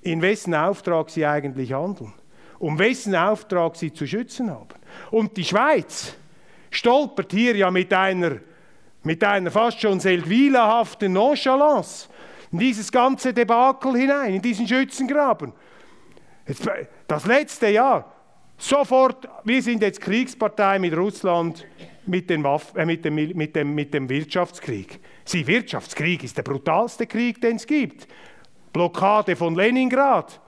in 0.00 0.20
wessen 0.22 0.54
Auftrag 0.54 1.10
sie 1.10 1.24
eigentlich 1.24 1.72
handeln, 1.72 2.12
um 2.64 2.78
wessen 2.78 3.14
Auftrag 3.14 3.76
sie 3.76 3.92
zu 3.92 4.06
schützen 4.06 4.50
haben. 4.50 4.68
Und 5.10 5.36
die 5.36 5.44
Schweiz 5.44 6.14
stolpert 6.70 7.30
hier 7.30 7.54
ja 7.54 7.70
mit 7.70 7.92
einer, 7.92 8.38
mit 9.02 9.22
einer 9.22 9.50
fast 9.50 9.82
schon 9.82 10.00
Seldwyla-haften 10.00 11.12
Nonchalance 11.12 12.08
in 12.52 12.58
dieses 12.58 12.90
ganze 12.90 13.34
Debakel 13.34 13.94
hinein, 13.96 14.36
in 14.36 14.40
diesen 14.40 14.66
Schützengraben. 14.66 15.52
Das 17.06 17.26
letzte 17.26 17.68
Jahr, 17.68 18.10
sofort, 18.56 19.28
wir 19.44 19.62
sind 19.62 19.82
jetzt 19.82 20.00
Kriegspartei 20.00 20.78
mit 20.78 20.96
Russland, 20.96 21.66
mit, 22.06 22.30
Waffen, 22.42 22.78
äh, 22.78 22.86
mit, 22.86 23.04
dem, 23.04 23.14
mit, 23.14 23.54
dem, 23.54 23.74
mit 23.74 23.92
dem 23.92 24.08
Wirtschaftskrieg. 24.08 25.00
Sie, 25.26 25.46
Wirtschaftskrieg 25.46 26.24
ist 26.24 26.38
der 26.38 26.42
brutalste 26.42 27.06
Krieg, 27.06 27.42
den 27.42 27.56
es 27.56 27.66
gibt. 27.66 28.08
Blockade 28.72 29.36
von 29.36 29.54
Leningrad. 29.54 30.40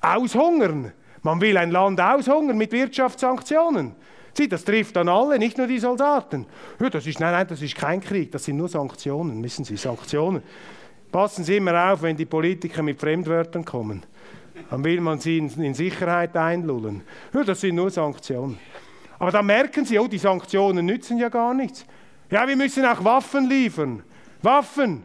Aushungern. 0.00 0.92
Man 1.24 1.40
will 1.40 1.56
ein 1.56 1.70
Land 1.70 2.00
aushungern 2.00 2.56
mit 2.56 2.70
Wirtschaftssanktionen. 2.70 3.96
Sie, 4.34 4.48
das 4.48 4.64
trifft 4.64 4.96
dann 4.96 5.08
alle, 5.08 5.38
nicht 5.38 5.56
nur 5.58 5.66
die 5.66 5.78
Soldaten. 5.78 6.46
Ja, 6.78 6.90
das 6.90 7.06
ist, 7.06 7.18
nein, 7.18 7.32
nein, 7.32 7.46
das 7.48 7.62
ist 7.62 7.74
kein 7.74 8.00
Krieg, 8.00 8.30
das 8.30 8.44
sind 8.44 8.56
nur 8.56 8.68
Sanktionen, 8.68 9.42
wissen 9.42 9.64
Sie, 9.64 9.76
Sanktionen. 9.76 10.42
Passen 11.10 11.44
Sie 11.44 11.56
immer 11.56 11.92
auf, 11.92 12.02
wenn 12.02 12.16
die 12.16 12.26
Politiker 12.26 12.82
mit 12.82 13.00
Fremdwörtern 13.00 13.64
kommen. 13.64 14.04
Dann 14.70 14.84
will 14.84 15.00
man 15.00 15.18
sie 15.18 15.38
in, 15.38 15.74
Sicherheit 15.74 16.36
einlullen. 16.36 17.02
Ja, 17.32 17.42
das 17.42 17.60
sind 17.60 17.76
nur 17.76 17.90
Sanktionen. 17.90 18.58
Aber 19.18 19.30
dann 19.30 19.46
merken 19.46 19.84
sie, 19.84 19.98
oh, 19.98 20.06
die 20.06 20.18
Sanktionen 20.18 20.84
nützen 20.86 21.18
ja 21.18 21.28
gar 21.28 21.54
nichts. 21.54 21.86
Ja, 22.30 22.46
wir 22.46 22.56
müssen 22.56 22.84
auch 22.84 23.02
Waffen 23.02 23.48
liefern. 23.48 24.02
Waffen. 24.42 25.04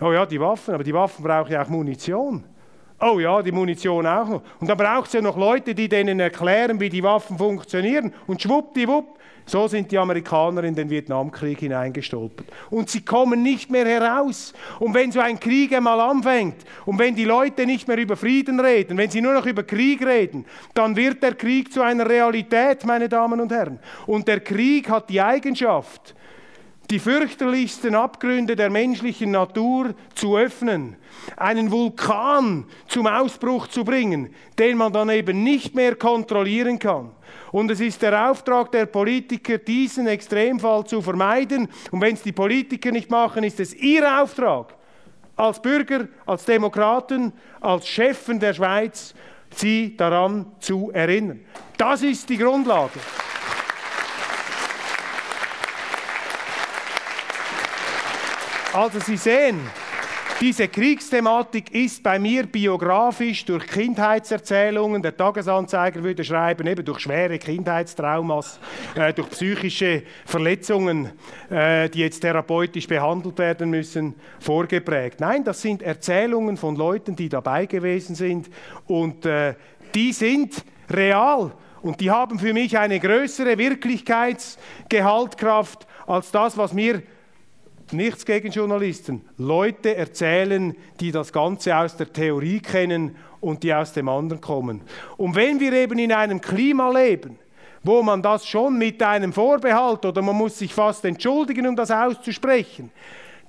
Oh 0.00 0.12
ja, 0.12 0.26
die 0.26 0.40
Waffen, 0.40 0.74
aber 0.74 0.84
die 0.84 0.92
Waffen 0.92 1.22
brauchen 1.22 1.52
ja 1.52 1.62
auch 1.62 1.68
Munition. 1.68 2.44
Oh 3.04 3.18
ja, 3.18 3.42
die 3.42 3.50
Munition 3.50 4.06
auch 4.06 4.28
noch. 4.28 4.42
Und 4.60 4.70
dann 4.70 4.78
braucht 4.78 5.08
es 5.08 5.14
ja 5.14 5.20
noch 5.20 5.36
Leute, 5.36 5.74
die 5.74 5.88
denen 5.88 6.20
erklären, 6.20 6.78
wie 6.78 6.88
die 6.88 7.02
Waffen 7.02 7.36
funktionieren. 7.36 8.14
Und 8.28 8.40
schwuppdiwupp 8.40 9.18
so 9.44 9.66
sind 9.66 9.90
die 9.90 9.98
Amerikaner 9.98 10.62
in 10.64 10.74
den 10.74 10.88
Vietnamkrieg 10.88 11.58
hineingestolpert. 11.58 12.46
Und 12.70 12.90
sie 12.90 13.04
kommen 13.04 13.42
nicht 13.42 13.70
mehr 13.70 13.86
heraus. 13.86 14.52
Und 14.78 14.94
wenn 14.94 15.10
so 15.10 15.20
ein 15.20 15.40
Krieg 15.40 15.74
einmal 15.74 16.00
anfängt 16.00 16.64
und 16.86 16.98
wenn 16.98 17.16
die 17.16 17.24
Leute 17.24 17.66
nicht 17.66 17.88
mehr 17.88 17.98
über 17.98 18.16
Frieden 18.16 18.60
reden, 18.60 18.96
wenn 18.96 19.10
sie 19.10 19.20
nur 19.20 19.34
noch 19.34 19.46
über 19.46 19.64
Krieg 19.64 20.04
reden, 20.06 20.44
dann 20.74 20.94
wird 20.94 21.22
der 21.22 21.34
Krieg 21.34 21.72
zu 21.72 21.82
einer 21.82 22.08
Realität, 22.08 22.84
meine 22.84 23.08
Damen 23.08 23.40
und 23.40 23.50
Herren. 23.50 23.80
Und 24.06 24.28
der 24.28 24.40
Krieg 24.40 24.88
hat 24.88 25.10
die 25.10 25.20
Eigenschaft, 25.20 26.14
die 26.92 26.98
fürchterlichsten 26.98 27.94
Abgründe 27.94 28.54
der 28.54 28.68
menschlichen 28.68 29.30
Natur 29.30 29.94
zu 30.14 30.36
öffnen, 30.36 30.96
einen 31.38 31.70
Vulkan 31.70 32.66
zum 32.86 33.06
Ausbruch 33.06 33.68
zu 33.68 33.82
bringen, 33.82 34.28
den 34.58 34.76
man 34.76 34.92
dann 34.92 35.08
eben 35.08 35.42
nicht 35.42 35.74
mehr 35.74 35.96
kontrollieren 35.96 36.78
kann. 36.78 37.10
Und 37.50 37.70
es 37.70 37.80
ist 37.80 38.02
der 38.02 38.30
Auftrag 38.30 38.70
der 38.72 38.84
Politiker, 38.84 39.56
diesen 39.56 40.06
Extremfall 40.06 40.84
zu 40.84 41.00
vermeiden. 41.00 41.66
Und 41.90 42.02
wenn 42.02 42.12
es 42.12 42.22
die 42.22 42.32
Politiker 42.32 42.90
nicht 42.90 43.10
machen, 43.10 43.42
ist 43.42 43.58
es 43.58 43.72
ihr 43.72 44.20
Auftrag, 44.20 44.74
als 45.34 45.62
Bürger, 45.62 46.08
als 46.26 46.44
Demokraten, 46.44 47.32
als 47.62 47.86
Chefen 47.88 48.38
der 48.38 48.52
Schweiz, 48.52 49.14
sie 49.54 49.96
daran 49.96 50.44
zu 50.60 50.90
erinnern. 50.92 51.40
Das 51.78 52.02
ist 52.02 52.28
die 52.28 52.36
Grundlage. 52.36 53.00
Also 58.74 59.00
Sie 59.00 59.18
sehen, 59.18 59.60
diese 60.40 60.66
Kriegsthematik 60.66 61.74
ist 61.74 62.02
bei 62.02 62.18
mir 62.18 62.46
biografisch 62.46 63.44
durch 63.44 63.66
Kindheitserzählungen, 63.66 65.02
der 65.02 65.14
Tagesanzeiger 65.14 66.02
würde 66.02 66.24
schreiben, 66.24 66.66
eben 66.66 66.82
durch 66.82 67.00
schwere 67.00 67.38
Kindheitstraumas, 67.38 68.58
äh, 68.94 69.12
durch 69.12 69.28
psychische 69.28 70.04
Verletzungen, 70.24 71.10
äh, 71.50 71.90
die 71.90 71.98
jetzt 71.98 72.20
therapeutisch 72.20 72.88
behandelt 72.88 73.38
werden 73.38 73.68
müssen, 73.68 74.14
vorgeprägt. 74.40 75.20
Nein, 75.20 75.44
das 75.44 75.60
sind 75.60 75.82
Erzählungen 75.82 76.56
von 76.56 76.74
Leuten, 76.74 77.14
die 77.14 77.28
dabei 77.28 77.66
gewesen 77.66 78.14
sind. 78.14 78.48
Und 78.86 79.26
äh, 79.26 79.54
die 79.94 80.14
sind 80.14 80.64
real. 80.88 81.52
Und 81.82 82.00
die 82.00 82.10
haben 82.10 82.38
für 82.38 82.54
mich 82.54 82.78
eine 82.78 82.98
größere 82.98 83.58
Wirklichkeitsgehaltkraft 83.58 85.86
als 86.06 86.30
das, 86.30 86.56
was 86.56 86.72
mir 86.72 87.02
nichts 87.92 88.24
gegen 88.24 88.50
Journalisten, 88.50 89.22
Leute 89.38 89.96
erzählen, 89.96 90.76
die 91.00 91.12
das 91.12 91.32
Ganze 91.32 91.76
aus 91.76 91.96
der 91.96 92.12
Theorie 92.12 92.60
kennen 92.60 93.16
und 93.40 93.62
die 93.62 93.74
aus 93.74 93.92
dem 93.92 94.08
anderen 94.08 94.40
kommen. 94.40 94.82
Und 95.16 95.34
wenn 95.34 95.60
wir 95.60 95.72
eben 95.72 95.98
in 95.98 96.12
einem 96.12 96.40
Klima 96.40 96.90
leben, 96.90 97.38
wo 97.82 98.02
man 98.02 98.22
das 98.22 98.46
schon 98.46 98.78
mit 98.78 99.02
einem 99.02 99.32
Vorbehalt 99.32 100.04
oder 100.04 100.22
man 100.22 100.36
muss 100.36 100.58
sich 100.58 100.72
fast 100.72 101.04
entschuldigen, 101.04 101.66
um 101.66 101.76
das 101.76 101.90
auszusprechen, 101.90 102.90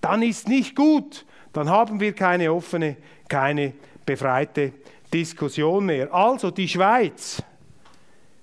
dann 0.01 0.21
ist 0.21 0.47
nicht 0.47 0.75
gut. 0.75 1.25
Dann 1.53 1.69
haben 1.69 1.99
wir 1.99 2.13
keine 2.13 2.51
offene, 2.51 2.97
keine 3.27 3.73
befreite 4.05 4.73
Diskussion 5.13 5.85
mehr. 5.85 6.13
Also 6.13 6.49
die 6.49 6.67
Schweiz 6.67 7.41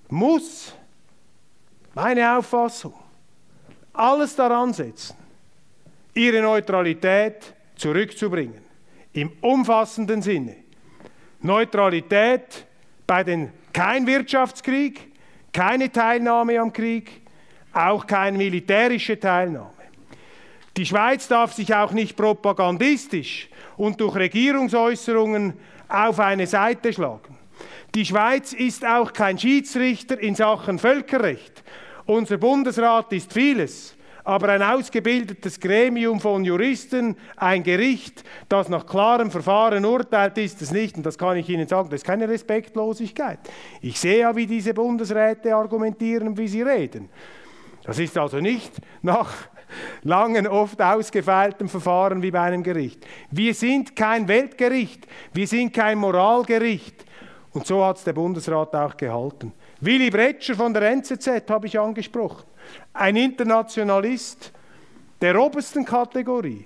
muss, 0.09 0.73
meine 1.93 2.37
Auffassung, 2.37 2.93
alles 3.93 4.35
daran 4.35 4.73
setzen, 4.73 5.15
ihre 6.13 6.41
Neutralität 6.41 7.53
zurückzubringen. 7.75 8.61
Im 9.13 9.31
umfassenden 9.41 10.21
Sinne. 10.21 10.55
Neutralität 11.41 12.65
bei 13.07 13.23
den 13.23 13.51
kein 13.73 14.05
Wirtschaftskrieg, 14.07 15.11
keine 15.51 15.91
Teilnahme 15.91 16.59
am 16.59 16.71
Krieg, 16.71 17.21
auch 17.73 18.05
keine 18.05 18.37
militärische 18.37 19.19
Teilnahme. 19.19 19.71
Die 20.77 20.85
Schweiz 20.85 21.27
darf 21.27 21.53
sich 21.53 21.73
auch 21.73 21.91
nicht 21.91 22.15
propagandistisch 22.15 23.49
und 23.75 23.99
durch 23.99 24.15
Regierungsäußerungen 24.15 25.53
auf 25.89 26.19
eine 26.19 26.47
Seite 26.47 26.93
schlagen. 26.93 27.37
Die 27.93 28.05
Schweiz 28.05 28.53
ist 28.53 28.85
auch 28.85 29.11
kein 29.11 29.37
Schiedsrichter 29.37 30.17
in 30.19 30.35
Sachen 30.35 30.79
Völkerrecht. 30.79 31.63
Unser 32.05 32.37
Bundesrat 32.37 33.11
ist 33.11 33.33
vieles, 33.33 33.95
aber 34.23 34.49
ein 34.49 34.61
ausgebildetes 34.61 35.59
Gremium 35.59 36.19
von 36.19 36.43
Juristen, 36.43 37.15
ein 37.35 37.63
Gericht, 37.63 38.23
das 38.49 38.69
nach 38.69 38.85
klarem 38.85 39.31
Verfahren 39.31 39.85
urteilt, 39.85 40.37
ist 40.37 40.61
es 40.61 40.71
nicht. 40.71 40.97
Und 40.97 41.05
das 41.05 41.17
kann 41.17 41.37
ich 41.37 41.49
Ihnen 41.49 41.67
sagen, 41.67 41.89
das 41.89 42.01
ist 42.01 42.05
keine 42.05 42.29
Respektlosigkeit. 42.29 43.39
Ich 43.81 43.99
sehe 43.99 44.19
ja, 44.19 44.35
wie 44.35 44.45
diese 44.45 44.73
Bundesräte 44.73 45.55
argumentieren, 45.55 46.37
wie 46.37 46.47
sie 46.47 46.61
reden. 46.61 47.09
Das 47.83 47.97
ist 47.97 48.17
also 48.17 48.39
nicht 48.39 48.73
nach 49.01 49.31
langen, 50.03 50.47
oft 50.47 50.81
ausgefeilten 50.81 51.67
Verfahren 51.67 52.21
wie 52.21 52.31
bei 52.31 52.41
einem 52.41 52.63
Gericht. 52.63 53.05
Wir 53.31 53.53
sind 53.53 53.95
kein 53.95 54.27
Weltgericht, 54.27 55.07
wir 55.33 55.47
sind 55.47 55.73
kein 55.73 55.97
Moralgericht. 55.97 57.05
Und 57.53 57.65
so 57.65 57.83
hat 57.83 57.97
es 57.97 58.03
der 58.03 58.13
Bundesrat 58.13 58.73
auch 58.75 58.95
gehalten. 58.95 59.51
Willy 59.81 60.09
Bretscher 60.09 60.55
von 60.55 60.73
der 60.73 60.83
NZZ 60.83 61.49
habe 61.49 61.67
ich 61.67 61.77
angesprochen. 61.79 62.45
Ein 62.93 63.15
Internationalist 63.15 64.51
der 65.21 65.39
obersten 65.39 65.85
Kategorie, 65.85 66.65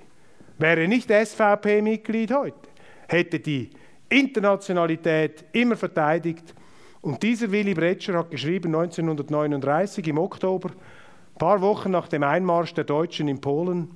wäre 0.58 0.88
nicht 0.88 1.10
SVP-Mitglied 1.10 2.32
heute, 2.32 2.70
hätte 3.08 3.40
die 3.40 3.70
Internationalität 4.10 5.46
immer 5.52 5.76
verteidigt. 5.76 6.54
Und 7.02 7.22
dieser 7.22 7.52
Willy 7.52 7.74
Bretscher 7.74 8.18
hat 8.18 8.32
geschrieben 8.32 8.74
1939 8.74 10.08
im 10.08 10.18
Oktober, 10.18 10.70
ein 10.70 11.38
paar 11.38 11.62
Wochen 11.62 11.92
nach 11.92 12.08
dem 12.08 12.24
Einmarsch 12.24 12.74
der 12.74 12.86
Deutschen 12.86 13.28
in 13.28 13.42
Polen, 13.42 13.92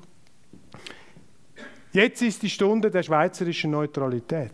jetzt 1.94 2.22
ist 2.22 2.44
die 2.44 2.50
Stunde 2.50 2.92
der 2.92 3.04
schweizerischen 3.04 3.72
Neutralität. 3.72 4.54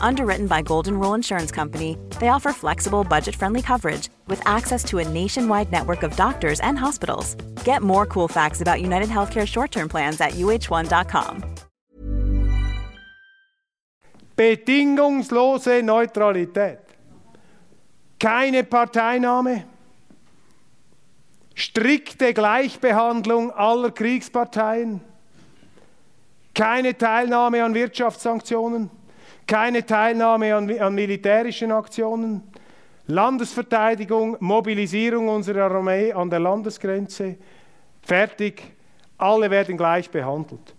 Underwritten 0.00 0.46
by 0.46 0.62
Golden 0.62 0.98
Rule 0.98 1.14
Insurance 1.14 1.50
Company, 1.50 1.96
they 2.20 2.28
offer 2.28 2.52
flexible, 2.52 3.02
budget 3.02 3.34
friendly 3.34 3.62
coverage 3.62 4.08
with 4.28 4.40
access 4.46 4.84
to 4.84 4.98
a 4.98 5.08
nationwide 5.08 5.72
network 5.72 6.04
of 6.04 6.14
doctors 6.16 6.60
and 6.60 6.78
hospitals. 6.78 7.34
Get 7.64 7.82
more 7.82 8.06
cool 8.06 8.28
facts 8.28 8.60
about 8.60 8.80
United 8.82 9.08
Healthcare 9.08 9.46
short 9.46 9.72
term 9.72 9.88
plans 9.88 10.20
at 10.20 10.34
uh1.com. 10.34 11.42
Bedingungslose 14.36 15.70
er 15.70 15.82
Neutralität. 15.82 16.78
Keine 18.18 18.64
Parteinahme. 18.64 19.64
Strikte 21.54 22.34
Gleichbehandlung 22.34 23.52
aller 23.52 23.92
Kriegsparteien. 23.92 25.00
Keine 26.52 26.98
Teilnahme 26.98 27.62
an 27.62 27.74
Wirtschaftssanktionen. 27.74 28.90
Keine 29.46 29.84
Teilnahme 29.84 30.54
an, 30.54 30.78
an 30.78 30.94
militärischen 30.94 31.72
Aktionen. 31.72 32.42
Landesverteidigung, 33.06 34.36
Mobilisierung 34.40 35.28
unserer 35.28 35.70
Armee 35.70 36.12
an 36.12 36.30
der 36.30 36.40
Landesgrenze. 36.40 37.36
Fertig. 38.02 38.62
Alle 39.18 39.50
werden 39.50 39.76
gleich 39.76 40.10
behandelt. 40.10 40.74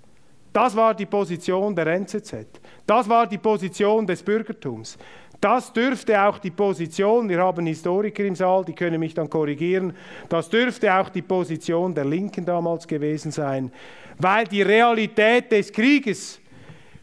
Das 0.51 0.75
war 0.75 0.93
die 0.93 1.05
Position 1.05 1.75
der 1.75 1.87
NZZ. 1.87 2.47
Das 2.87 3.07
war 3.07 3.27
die 3.27 3.37
Position 3.37 4.07
des 4.07 4.23
Bürgertums. 4.23 4.97
Das 5.39 5.71
dürfte 5.71 6.19
auch 6.21 6.39
die 6.39 6.51
Position, 6.51 7.27
wir 7.29 7.39
haben 7.39 7.65
Historiker 7.65 8.23
im 8.23 8.35
Saal, 8.35 8.63
die 8.65 8.73
können 8.73 8.99
mich 8.99 9.13
dann 9.13 9.29
korrigieren, 9.29 9.93
das 10.29 10.49
dürfte 10.49 10.93
auch 10.93 11.09
die 11.09 11.21
Position 11.21 11.93
der 11.93 12.05
Linken 12.05 12.45
damals 12.45 12.87
gewesen 12.87 13.31
sein, 13.31 13.71
weil 14.17 14.45
die 14.45 14.61
Realität 14.61 15.51
des 15.51 15.71
Krieges 15.71 16.39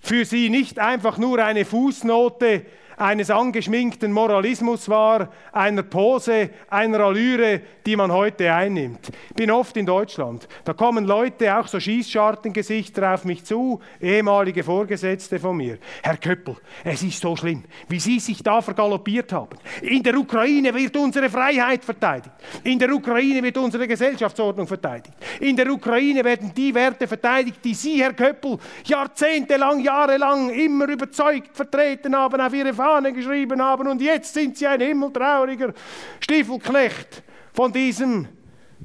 für 0.03 0.25
sie 0.25 0.51
nicht 0.51 0.79
einfach 0.81 1.17
nur 1.17 1.43
eine 1.43 1.65
Fußnote 1.65 2.67
eines 2.97 3.31
angeschminkten 3.31 4.13
Moralismus 4.13 4.89
war, 4.89 5.29
einer 5.53 5.83
Pose, 5.83 6.51
einer 6.69 7.01
Allüre, 7.01 7.61
die 7.85 7.97
man 7.97 8.13
heute 8.13 8.53
einnimmt. 8.53 9.11
Ich 9.31 9.35
bin 9.35 9.51
oft 9.51 9.77
in 9.77 9.87
Deutschland. 9.87 10.47
Da 10.65 10.73
kommen 10.73 11.05
Leute, 11.05 11.57
auch 11.57 11.67
so 11.67 11.81
Schießschartengesichter 11.81 13.15
auf 13.15 13.25
mich 13.25 13.45
zu, 13.45 13.81
ehemalige 14.01 14.63
Vorgesetzte 14.63 15.39
von 15.39 15.57
mir. 15.57 15.79
Herr 16.03 16.17
Köppel, 16.17 16.57
es 16.85 17.03
ist 17.03 17.21
so 17.21 17.35
schlimm, 17.37 17.65
wie 17.89 18.01
Sie 18.01 18.21
sich 18.21 18.43
da 18.43 18.61
vergaloppiert 18.61 19.33
haben. 19.33 19.59
In 19.83 20.03
der 20.03 20.17
Ukraine 20.17 20.75
wird 20.75 20.97
unsere 20.97 21.29
Freiheit 21.29 21.85
verteidigt. 21.85 22.35
In 22.65 22.79
der 22.79 22.93
Ukraine 22.93 23.43
wird 23.43 23.57
unsere 23.57 23.89
Gesellschaftsordnung 23.89 24.67
verteidigt. 24.67 25.15
In 25.41 25.57
der 25.57 25.71
Ukraine 25.71 26.25
werden 26.25 26.53
die 26.55 26.75
Werte 26.75 27.09
verteidigt, 27.09 27.61
die 27.65 27.75
Sie, 27.75 28.03
Herr 28.03 28.13
Köppel, 28.13 28.59
jahrzehntelang, 28.85 29.81
jahrelang 29.81 30.51
immer 30.51 30.89
überzeugt 30.89 31.57
vertreten 31.57 32.15
haben 32.17 32.41
auf 32.41 32.55
Ihre 32.55 32.75
Fahne 32.83 33.13
geschrieben 33.13 33.63
haben 33.63 33.87
und 33.87 34.03
jetzt 34.03 34.35
sind 34.35 34.57
sie 34.57 34.67
ein 34.67 34.81
himmeltrauriger 34.81 35.73
Stiefelknecht 36.19 37.23
von 37.53 37.73
diesem 37.73 38.27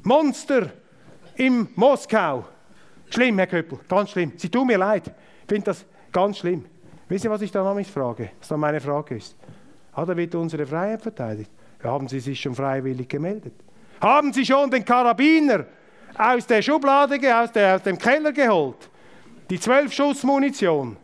Monster 0.04 0.70
im 1.34 1.68
Moskau. 1.74 2.44
Schlimm, 3.10 3.38
Herr 3.38 3.48
Köppel, 3.48 3.80
ganz 3.88 4.10
schlimm. 4.10 4.32
Sie 4.36 4.48
tun 4.48 4.68
mir 4.68 4.78
leid. 4.78 5.08
Ich 5.08 5.48
finde 5.48 5.64
das 5.64 5.84
ganz 6.12 6.38
schlimm. 6.38 6.64
Wissen 7.08 7.22
Sie, 7.22 7.30
was 7.30 7.42
ich 7.42 7.50
dann 7.50 7.66
an 7.66 7.74
mich 7.74 7.90
frage? 7.90 8.30
Was 8.38 8.46
dann 8.46 8.60
meine 8.60 8.80
Frage 8.80 9.16
ist? 9.16 9.34
Hat 9.92 10.08
er 10.08 10.16
wieder 10.16 10.38
unsere 10.38 10.64
Freiheit 10.64 11.02
verteidigt? 11.02 11.50
Ja, 11.82 11.90
haben 11.90 12.06
Sie 12.06 12.20
sich 12.20 12.40
schon 12.40 12.54
freiwillig 12.54 13.08
gemeldet? 13.08 13.54
Haben 14.00 14.32
Sie 14.32 14.46
schon 14.46 14.70
den 14.70 14.84
Karabiner 14.84 15.64
aus 16.16 16.46
der 16.46 16.62
Schublade, 16.62 17.18
aus, 17.36 17.50
der, 17.50 17.74
aus 17.74 17.82
dem 17.82 17.98
Keller 17.98 18.30
geholt? 18.30 18.88
Die 19.50 19.58
zwölf 19.58 19.92
Schuss 19.92 20.22
Munition. 20.22 20.96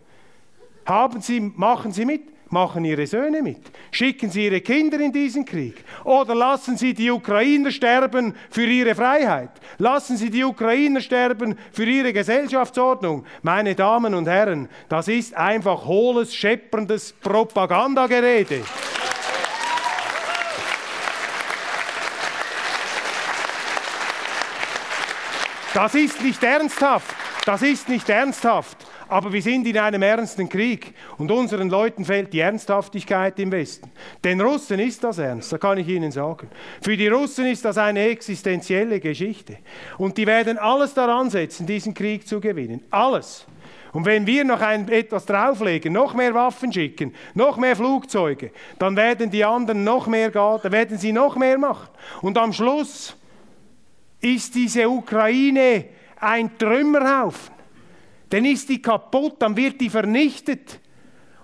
Haben 0.87 1.21
Sie, 1.21 1.41
machen 1.41 1.91
Sie 1.91 2.05
mit? 2.05 2.34
Machen 2.55 2.85
Ihre 2.85 3.07
Söhne 3.07 3.43
mit? 3.43 3.61
Schicken 3.91 4.31
Sie 4.31 4.47
Ihre 4.47 4.63
Kinder 4.63 4.99
in 5.01 5.13
diesen 5.13 5.45
Krieg? 5.45 5.85
Oder 6.05 6.35
lassen 6.35 6.79
Sie 6.79 6.95
die 6.95 7.11
Ukrainer 7.11 7.71
sterben 7.71 8.35
für 8.49 8.65
ihre 8.65 8.95
Freiheit? 8.95 9.51
Lassen 9.77 10.17
Sie 10.17 10.31
die 10.31 10.45
Ukrainer 10.45 11.01
sterben 11.01 11.59
für 11.73 11.85
ihre 11.85 12.13
Gesellschaftsordnung? 12.15 13.27
Meine 13.43 13.75
Damen 13.75 14.15
und 14.15 14.27
Herren, 14.27 14.69
das 14.89 15.09
ist 15.09 15.35
einfach 15.35 15.85
hohles, 15.85 16.35
schepperndes 16.35 17.13
Propagandagerede. 17.13 18.63
Das 25.75 25.95
ist 25.97 26.23
nicht 26.23 26.43
ernsthaft. 26.45 27.17
Das 27.45 27.61
ist 27.63 27.89
nicht 27.89 28.09
ernsthaft. 28.09 28.77
Aber 29.09 29.33
wir 29.33 29.43
sind 29.43 29.67
in 29.67 29.79
einem 29.79 30.03
ernsten 30.03 30.49
Krieg 30.49 30.95
und 31.19 31.31
unseren 31.31 31.69
Leuten 31.69 32.05
fehlt 32.05 32.33
die 32.33 32.41
Ernsthaftigkeit 32.41 33.39
im 33.39 33.53
Westen. 33.53 33.91
Den 34.23 34.41
Russen 34.41 34.79
ist 34.79 35.05
das 35.05 35.19
ernst, 35.19 35.53
da 35.53 35.59
kann 35.59 35.79
ich 35.79 35.89
Ihnen 35.89 36.11
sagen. 36.11 36.49
Für 36.81 36.97
die 36.97 37.09
Russen 37.09 37.47
ist 37.47 37.65
das 37.65 37.79
eine 37.79 38.09
existenzielle 38.09 39.01
Geschichte. 39.01 39.59
Und 39.99 40.17
die 40.17 40.27
werden 40.27 40.59
alles 40.59 40.95
daran 40.95 41.31
setzen, 41.31 41.67
diesen 41.67 41.95
Krieg 41.95 42.27
zu 42.27 42.41
gewinnen. 42.41 42.83
Alles. 42.91 43.47
Und 43.93 44.07
wenn 44.07 44.27
wir 44.27 44.45
noch 44.45 44.61
ein, 44.61 44.89
etwas 44.89 45.25
drauflegen, 45.25 45.93
noch 45.93 46.15
mehr 46.15 46.35
Waffen 46.35 46.73
schicken, 46.73 47.15
noch 47.35 47.57
mehr 47.59 47.77
Flugzeuge, 47.77 48.51
dann 48.79 48.97
werden 48.97 49.31
die 49.31 49.45
anderen 49.45 49.85
noch 49.85 50.09
mehr, 50.09 50.31
dann 50.31 50.73
werden 50.73 50.99
sie 50.99 51.13
noch 51.13 51.37
mehr 51.37 51.59
machen. 51.59 51.89
Und 52.21 52.37
am 52.37 52.53
Schluss 52.53 53.17
ist 54.21 54.55
diese 54.57 54.89
Ukraine 54.89 55.85
ein 56.19 56.59
Trümmerhaufen 56.59 57.54
dann 58.35 58.47
ist 58.47 58.69
die 58.69 58.83
kaputt, 58.83 59.37
dann 59.39 59.57
wird 59.57 59.81
die 59.81 59.89
vernichtet. 59.89 60.81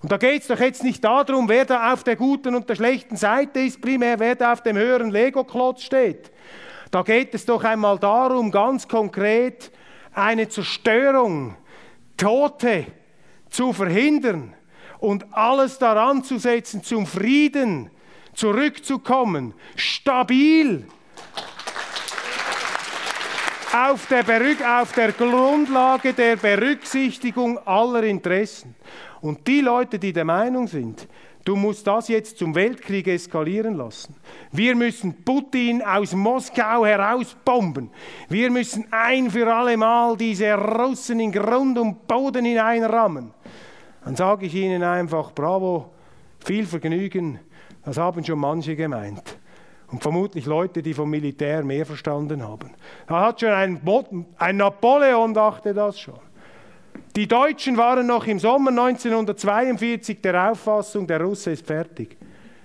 Und 0.03 0.11
da 0.11 0.17
geht 0.17 0.43
es 0.43 0.49
doch 0.49 0.59
jetzt 0.59 0.83
nicht 0.83 1.05
darum, 1.05 1.49
wer 1.49 1.65
da 1.65 1.93
auf 1.93 2.03
der 2.03 2.17
guten 2.17 2.57
und 2.57 2.69
der 2.69 2.75
schlechten 2.75 3.15
Seite 3.15 3.61
ist, 3.61 3.81
primär 3.81 4.19
wer 4.19 4.35
da 4.35 4.53
auf 4.53 4.65
dem 4.65 4.77
höheren 4.77 5.13
Lego-Klotz 5.13 5.85
steht. 5.85 6.33
Da 6.91 7.03
geht 7.03 7.33
es 7.33 7.47
doch 7.47 7.63
einmal 7.63 7.97
darum, 8.01 8.51
ganz 8.51 8.89
konkret 8.89 9.71
eine 10.13 10.49
Zerstörung, 10.49 11.55
Tote 12.17 12.87
zu 13.51 13.73
verhindern 13.73 14.53
und 14.99 15.33
alles 15.33 15.79
daran 15.79 16.25
zu 16.25 16.39
setzen, 16.39 16.83
zum 16.83 17.07
Frieden 17.07 17.91
zurückzukommen, 18.35 19.55
stabil 19.77 20.89
auf 23.73 24.07
der, 24.07 24.25
auf 24.81 24.93
der 24.93 25.13
Grundlage 25.13 26.13
der 26.13 26.37
Berücksichtigung 26.37 27.59
aller 27.67 28.03
Interessen. 28.03 28.75
Und 29.21 29.47
die 29.47 29.61
Leute, 29.61 29.99
die 29.99 30.13
der 30.13 30.25
Meinung 30.25 30.67
sind, 30.67 31.07
Du 31.45 31.57
musst 31.57 31.87
das 31.87 32.09
jetzt 32.09 32.39
zum 32.39 32.55
Weltkrieg 32.55 33.09
eskalieren 33.09 33.75
lassen. 33.75 34.15
Wir 34.53 34.77
müssen 34.77 35.25
Putin 35.25 35.83
aus 35.83 36.15
Moskau 36.15 36.85
herausbomben. 36.85 37.91
Wir 38.29 38.51
müssen 38.51 38.87
ein 38.91 39.31
für 39.31 39.53
alle 39.53 39.77
Mal 39.77 40.17
diese 40.17 40.53
Russen 40.53 41.19
in 41.19 41.33
Grund 41.33 41.79
und 41.79 42.07
Boden 42.07 42.45
hineinrammen. 42.45 43.33
Dann 44.05 44.17
sage 44.17 44.47
ich 44.47 44.55
Ihnen 44.55 44.83
einfach, 44.83 45.33
bravo, 45.33 45.91
viel 46.45 46.67
Vergnügen. 46.67 47.41
Das 47.85 47.97
haben 47.97 48.23
schon 48.23 48.39
manche 48.39 48.77
gemeint. 48.77 49.40
Und 49.91 50.03
vermutlich 50.03 50.47
Leute, 50.47 50.83
die 50.83 50.95
vom 50.95 51.11
Militär 51.11 51.65
mehr 51.65 51.85
verstanden 51.85 52.47
haben. 52.47 52.71
Da 53.09 53.21
hat 53.27 53.41
schon 53.41 53.51
ein, 53.51 53.81
ein 54.39 54.57
Napoleon 54.57 55.35
dachte 55.35 55.75
das 55.75 55.99
schon. 55.99 56.19
Die 57.17 57.27
Deutschen 57.27 57.77
waren 57.77 58.07
noch 58.07 58.27
im 58.27 58.39
Sommer 58.39 58.71
1942 58.71 60.21
der 60.21 60.53
Auffassung, 60.53 61.07
der 61.07 61.21
Russe 61.21 61.51
ist 61.51 61.67
fertig. 61.67 62.17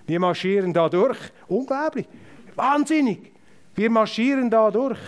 Wir 0.06 0.20
marschieren 0.20 0.72
da 0.72 0.88
durch. 0.88 1.18
Unglaublich. 1.48 2.08
Wahnsinnig. 2.56 3.32
Wir 3.74 3.90
marschieren 3.90 4.50
da 4.50 4.70
durch. 4.70 5.00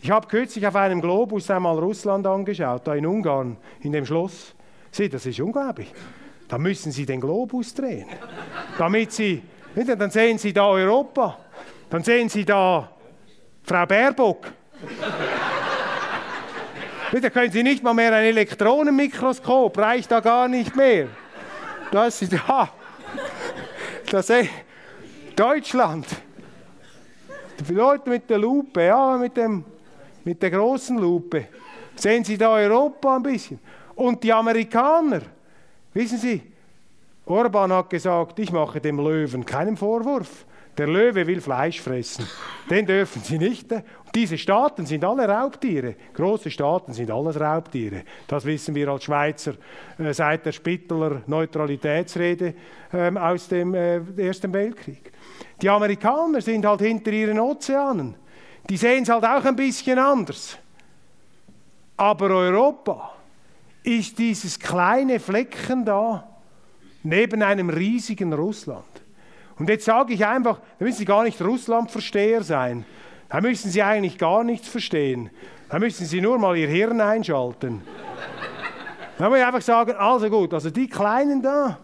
Ich 0.00 0.10
habe 0.10 0.26
kürzlich 0.26 0.66
auf 0.66 0.74
einem 0.74 1.00
Globus 1.00 1.50
einmal 1.50 1.78
Russland 1.78 2.26
angeschaut, 2.26 2.86
da 2.86 2.94
in 2.94 3.06
Ungarn, 3.06 3.56
in 3.82 3.92
dem 3.92 4.04
Schloss. 4.04 4.54
Sieh, 4.90 5.08
das 5.08 5.26
ist 5.26 5.38
unglaublich. 5.38 5.92
Da 6.48 6.58
müssen 6.58 6.90
Sie 6.90 7.06
den 7.06 7.20
Globus 7.20 7.72
drehen, 7.72 8.08
damit 8.78 9.12
Sie, 9.12 9.42
dann 9.74 10.10
sehen 10.10 10.38
Sie 10.38 10.52
da 10.52 10.66
Europa, 10.68 11.38
dann 11.92 12.02
sehen 12.02 12.30
Sie 12.30 12.42
da 12.42 12.88
Frau 13.64 13.84
Baerbock. 13.84 14.50
Da 17.12 17.28
können 17.28 17.52
Sie 17.52 17.62
nicht 17.62 17.82
mal 17.82 17.92
mehr 17.92 18.14
ein 18.14 18.24
Elektronenmikroskop, 18.24 19.76
reicht 19.76 20.10
da 20.10 20.20
gar 20.20 20.48
nicht 20.48 20.74
mehr. 20.74 21.08
Das 21.90 22.22
ist 22.22 22.32
ja, 22.32 22.70
das 24.10 24.30
ist 24.30 24.48
Deutschland. 25.36 26.06
Die 27.60 27.74
Leute 27.74 28.08
mit 28.08 28.30
der 28.30 28.38
Lupe, 28.38 28.86
ja, 28.86 29.18
mit, 29.18 29.36
dem, 29.36 29.62
mit 30.24 30.42
der 30.42 30.50
großen 30.50 30.96
Lupe. 30.96 31.48
Sehen 31.94 32.24
Sie 32.24 32.38
da 32.38 32.52
Europa 32.54 33.16
ein 33.16 33.22
bisschen. 33.22 33.60
Und 33.94 34.24
die 34.24 34.32
Amerikaner, 34.32 35.20
wissen 35.92 36.16
Sie, 36.16 36.40
Orban 37.26 37.70
hat 37.70 37.90
gesagt, 37.90 38.38
ich 38.38 38.50
mache 38.50 38.80
dem 38.80 38.98
Löwen 38.98 39.44
keinen 39.44 39.76
Vorwurf. 39.76 40.46
Der 40.78 40.86
Löwe 40.86 41.26
will 41.26 41.40
Fleisch 41.42 41.80
fressen. 41.80 42.26
Den 42.70 42.86
dürfen 42.86 43.22
sie 43.22 43.38
nicht. 43.38 43.68
Diese 44.14 44.38
Staaten 44.38 44.86
sind 44.86 45.04
alle 45.04 45.28
Raubtiere. 45.28 45.96
Große 46.14 46.50
Staaten 46.50 46.94
sind 46.94 47.10
alles 47.10 47.38
Raubtiere. 47.38 48.04
Das 48.26 48.44
wissen 48.46 48.74
wir 48.74 48.88
als 48.88 49.04
Schweizer 49.04 49.54
äh, 49.98 50.14
seit 50.14 50.46
der 50.46 50.52
Spitteler 50.52 51.22
Neutralitätsrede 51.26 52.54
ähm, 52.92 53.18
aus 53.18 53.48
dem 53.48 53.74
äh, 53.74 54.00
Ersten 54.16 54.52
Weltkrieg. 54.52 55.12
Die 55.60 55.68
Amerikaner 55.68 56.40
sind 56.40 56.64
halt 56.64 56.80
hinter 56.80 57.12
ihren 57.12 57.38
Ozeanen. 57.38 58.14
Die 58.68 58.76
sehen 58.76 59.02
es 59.02 59.10
halt 59.10 59.24
auch 59.24 59.44
ein 59.44 59.56
bisschen 59.56 59.98
anders. 59.98 60.56
Aber 61.98 62.30
Europa 62.30 63.12
ist 63.82 64.18
dieses 64.18 64.58
kleine 64.58 65.20
Flecken 65.20 65.84
da 65.84 66.26
neben 67.02 67.42
einem 67.42 67.68
riesigen 67.68 68.32
Russland. 68.32 69.01
Und 69.62 69.68
jetzt 69.68 69.84
sage 69.84 70.12
ich 70.12 70.26
einfach, 70.26 70.58
da 70.80 70.84
müssen 70.84 70.98
Sie 70.98 71.04
gar 71.04 71.22
nicht 71.22 71.40
Russlandversteher 71.40 72.42
sein. 72.42 72.84
Da 73.28 73.40
müssen 73.40 73.70
Sie 73.70 73.80
eigentlich 73.80 74.18
gar 74.18 74.42
nichts 74.42 74.66
verstehen. 74.66 75.30
Da 75.68 75.78
müssen 75.78 76.04
Sie 76.04 76.20
nur 76.20 76.36
mal 76.40 76.56
Ihr 76.56 76.66
Hirn 76.66 77.00
einschalten. 77.00 77.80
Da 79.18 79.28
muss 79.28 79.38
ich 79.38 79.44
einfach 79.44 79.62
sagen, 79.62 79.92
also 79.92 80.28
gut, 80.30 80.52
also 80.52 80.68
die 80.68 80.88
Kleinen 80.88 81.42
da, 81.42 81.78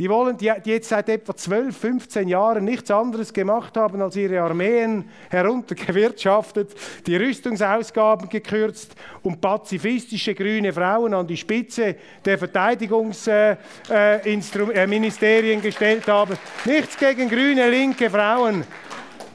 die 0.00 0.08
wollen, 0.08 0.36
die, 0.38 0.50
jetzt 0.64 0.88
seit 0.88 1.10
etwa 1.10 1.36
12, 1.36 1.76
15 1.76 2.26
Jahren 2.26 2.64
nichts 2.64 2.90
anderes 2.90 3.34
gemacht 3.34 3.76
haben, 3.76 4.00
als 4.00 4.16
ihre 4.16 4.40
Armeen 4.40 5.04
heruntergewirtschaftet, 5.28 6.74
die 7.06 7.16
Rüstungsausgaben 7.16 8.30
gekürzt 8.30 8.94
und 9.22 9.42
pazifistische 9.42 10.34
grüne 10.34 10.72
Frauen 10.72 11.12
an 11.12 11.26
die 11.26 11.36
Spitze 11.36 11.96
der 12.24 12.38
Verteidigungsministerien 12.38 15.10
äh, 15.10 15.52
äh, 15.52 15.60
gestellt 15.60 16.08
haben. 16.08 16.38
Nichts 16.64 16.96
gegen 16.96 17.28
grüne, 17.28 17.68
linke 17.68 18.08
Frauen. 18.08 18.64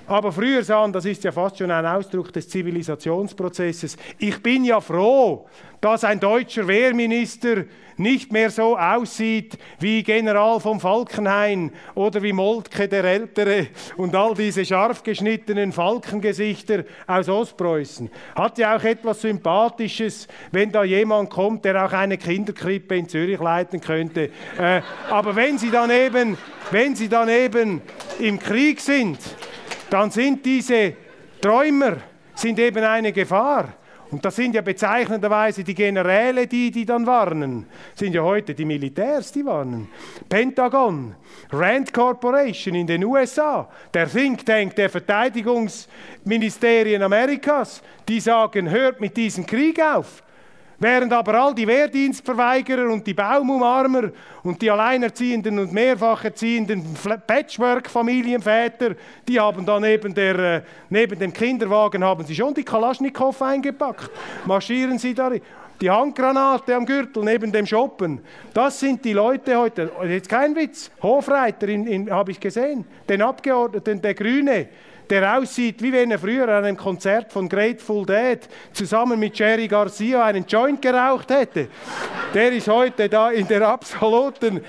Aber 0.07 0.31
früher 0.31 0.63
sahen, 0.63 0.91
das 0.91 1.05
ist 1.05 1.23
ja 1.23 1.31
fast 1.31 1.59
schon 1.59 1.69
ein 1.69 1.85
Ausdruck 1.85 2.33
des 2.33 2.49
Zivilisationsprozesses. 2.49 3.97
Ich 4.17 4.41
bin 4.41 4.65
ja 4.65 4.81
froh, 4.81 5.45
dass 5.85 6.03
ein 6.03 6.19
deutscher 6.19 6.67
Wehrminister 6.67 7.65
nicht 7.97 8.31
mehr 8.31 8.49
so 8.49 8.75
aussieht 8.75 9.55
wie 9.79 10.01
General 10.01 10.59
von 10.59 10.79
Falkenhayn 10.79 11.71
oder 11.93 12.23
wie 12.23 12.33
Moltke 12.33 12.87
der 12.87 13.03
Ältere 13.03 13.67
und 13.95 14.15
all 14.15 14.33
diese 14.33 14.65
scharf 14.65 15.03
geschnittenen 15.03 15.71
Falkengesichter 15.71 16.85
aus 17.05 17.29
Ostpreußen. 17.29 18.09
Hat 18.33 18.57
ja 18.57 18.75
auch 18.75 18.83
etwas 18.83 19.21
Sympathisches, 19.21 20.27
wenn 20.51 20.71
da 20.71 20.83
jemand 20.83 21.29
kommt, 21.29 21.63
der 21.65 21.85
auch 21.85 21.93
eine 21.93 22.17
Kinderkrippe 22.17 22.95
in 22.95 23.07
Zürich 23.07 23.39
leiten 23.39 23.79
könnte. 23.79 24.31
Äh, 24.57 24.81
aber 25.11 25.35
wenn 25.35 25.59
sie 25.59 25.69
dann 25.69 25.91
eben, 25.91 26.35
wenn 26.71 26.95
sie 26.95 27.09
dann 27.09 27.29
eben 27.29 27.83
im 28.17 28.39
Krieg 28.39 28.81
sind, 28.81 29.19
dann 29.91 30.09
sind 30.09 30.43
diese 30.43 30.93
Träumer 31.39 31.97
sind 32.33 32.57
eben 32.57 32.83
eine 32.83 33.13
Gefahr. 33.13 33.75
Und 34.15 34.23
das 34.23 34.37
sind 34.37 34.55
ja 34.55 34.61
bezeichnenderweise 34.61 35.61
die 35.61 35.75
Generäle, 35.75 36.47
die, 36.47 36.71
die 36.71 36.85
dann 36.85 37.05
warnen. 37.05 37.65
Sind 37.95 38.15
ja 38.15 38.21
heute 38.21 38.55
die 38.55 38.63
Militärs, 38.63 39.33
die 39.33 39.45
warnen. 39.45 39.89
Pentagon, 40.29 41.15
Rand 41.51 41.91
Corporation 41.91 42.75
in 42.75 42.87
den 42.87 43.03
USA, 43.03 43.69
der 43.93 44.09
Think 44.09 44.45
Tank 44.45 44.73
der 44.77 44.89
Verteidigungsministerien 44.89 47.03
Amerikas, 47.03 47.81
die 48.07 48.21
sagen, 48.21 48.69
hört 48.69 49.01
mit 49.01 49.17
diesem 49.17 49.45
Krieg 49.45 49.81
auf. 49.81 50.23
Während 50.79 51.13
aber 51.13 51.33
all 51.35 51.55
die 51.55 51.67
Wehrdienstverweigerer 51.67 52.91
und 52.91 53.05
die 53.07 53.13
Baumumarmer 53.13 54.11
und 54.43 54.61
die 54.61 54.69
Alleinerziehenden 54.69 55.59
und 55.59 55.71
mehrfach 55.71 56.25
erziehenden 56.25 56.83
Patchwork-Familienväter, 57.25 58.95
die 59.27 59.39
haben 59.39 59.65
da 59.65 59.79
neben, 59.79 60.13
der, 60.13 60.39
äh, 60.39 60.61
neben 60.89 61.17
dem 61.17 61.31
Kinderwagen 61.31 62.03
haben 62.03 62.25
sie 62.25 62.35
schon 62.35 62.53
die 62.53 62.63
Kalaschnikow 62.63 63.41
eingepackt. 63.41 64.09
Marschieren 64.45 64.99
sie 64.99 65.13
da. 65.13 65.31
Die 65.81 65.89
Handgranate 65.89 66.73
am 66.73 66.85
Gürtel 66.85 67.23
neben 67.23 67.51
dem 67.51 67.65
Shoppen. 67.65 68.21
Das 68.53 68.79
sind 68.79 69.03
die 69.03 69.11
Leute 69.11 69.57
heute. 69.57 69.91
Jetzt 70.07 70.29
kein 70.29 70.55
Witz. 70.55 70.89
Hofreiter 71.01 71.67
habe 72.11 72.31
ich 72.31 72.39
gesehen. 72.39 72.85
Den 73.09 73.21
Abgeordneten, 73.21 74.01
der 74.01 74.13
Grüne 74.13 74.69
der 75.09 75.37
aussieht, 75.37 75.81
wie 75.81 75.91
wenn 75.91 76.11
er 76.11 76.19
früher 76.19 76.47
an 76.49 76.65
einem 76.65 76.77
Konzert 76.77 77.31
von 77.31 77.47
Grateful 77.49 78.05
Dead 78.05 78.39
zusammen 78.73 79.19
mit 79.19 79.37
Jerry 79.37 79.67
Garcia 79.67 80.23
einen 80.23 80.45
Joint 80.45 80.81
geraucht 80.81 81.29
hätte. 81.29 81.67
Der 82.33 82.51
ist 82.51 82.67
heute 82.67 83.09
da 83.09 83.31
in 83.31 83.47
der 83.47 83.67
absoluten 83.67 84.61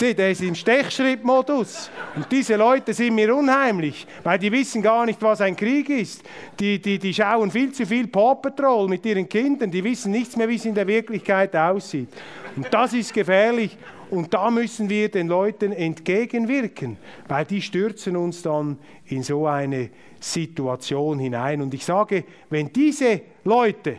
der 0.00 0.30
ist 0.30 0.42
im 0.42 0.54
Stechschrittmodus. 0.54 1.90
Und 2.14 2.30
diese 2.30 2.56
Leute 2.56 2.94
sind 2.94 3.14
mir 3.14 3.34
unheimlich, 3.34 4.06
weil 4.22 4.38
die 4.38 4.50
wissen 4.52 4.82
gar 4.82 5.04
nicht, 5.04 5.20
was 5.20 5.40
ein 5.40 5.56
Krieg 5.56 5.88
ist. 5.88 6.22
Die, 6.58 6.80
die, 6.80 6.98
die 6.98 7.12
schauen 7.12 7.50
viel 7.50 7.72
zu 7.72 7.84
viel 7.84 8.06
Paw 8.06 8.36
Patrol 8.36 8.88
mit 8.88 9.04
ihren 9.04 9.28
Kindern. 9.28 9.70
Die 9.70 9.82
wissen 9.82 10.12
nichts 10.12 10.36
mehr, 10.36 10.48
wie 10.48 10.56
es 10.56 10.64
in 10.64 10.74
der 10.74 10.86
Wirklichkeit 10.86 11.54
aussieht. 11.56 12.08
Und 12.56 12.66
das 12.70 12.92
ist 12.92 13.12
gefährlich. 13.12 13.76
Und 14.10 14.32
da 14.32 14.50
müssen 14.50 14.88
wir 14.88 15.10
den 15.10 15.28
Leuten 15.28 15.72
entgegenwirken, 15.72 16.96
weil 17.26 17.44
die 17.44 17.60
stürzen 17.60 18.16
uns 18.16 18.42
dann 18.42 18.78
in 19.06 19.22
so 19.22 19.46
eine 19.46 19.90
Situation 20.20 21.18
hinein. 21.18 21.60
Und 21.60 21.74
ich 21.74 21.84
sage, 21.84 22.24
wenn 22.50 22.72
diese 22.72 23.20
Leute 23.44 23.96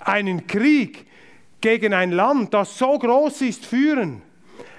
einen 0.00 0.46
Krieg 0.46 1.06
gegen 1.60 1.94
ein 1.94 2.12
Land, 2.12 2.54
das 2.54 2.78
so 2.78 2.98
groß 2.98 3.42
ist, 3.42 3.64
führen, 3.64 4.22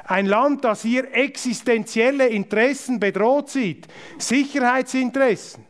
ein 0.06 0.26
Land, 0.26 0.64
das 0.64 0.84
hier 0.84 1.14
existenzielle 1.14 2.28
Interessen 2.28 3.00
bedroht 3.00 3.50
sieht, 3.50 3.88
Sicherheitsinteressen, 4.18 5.67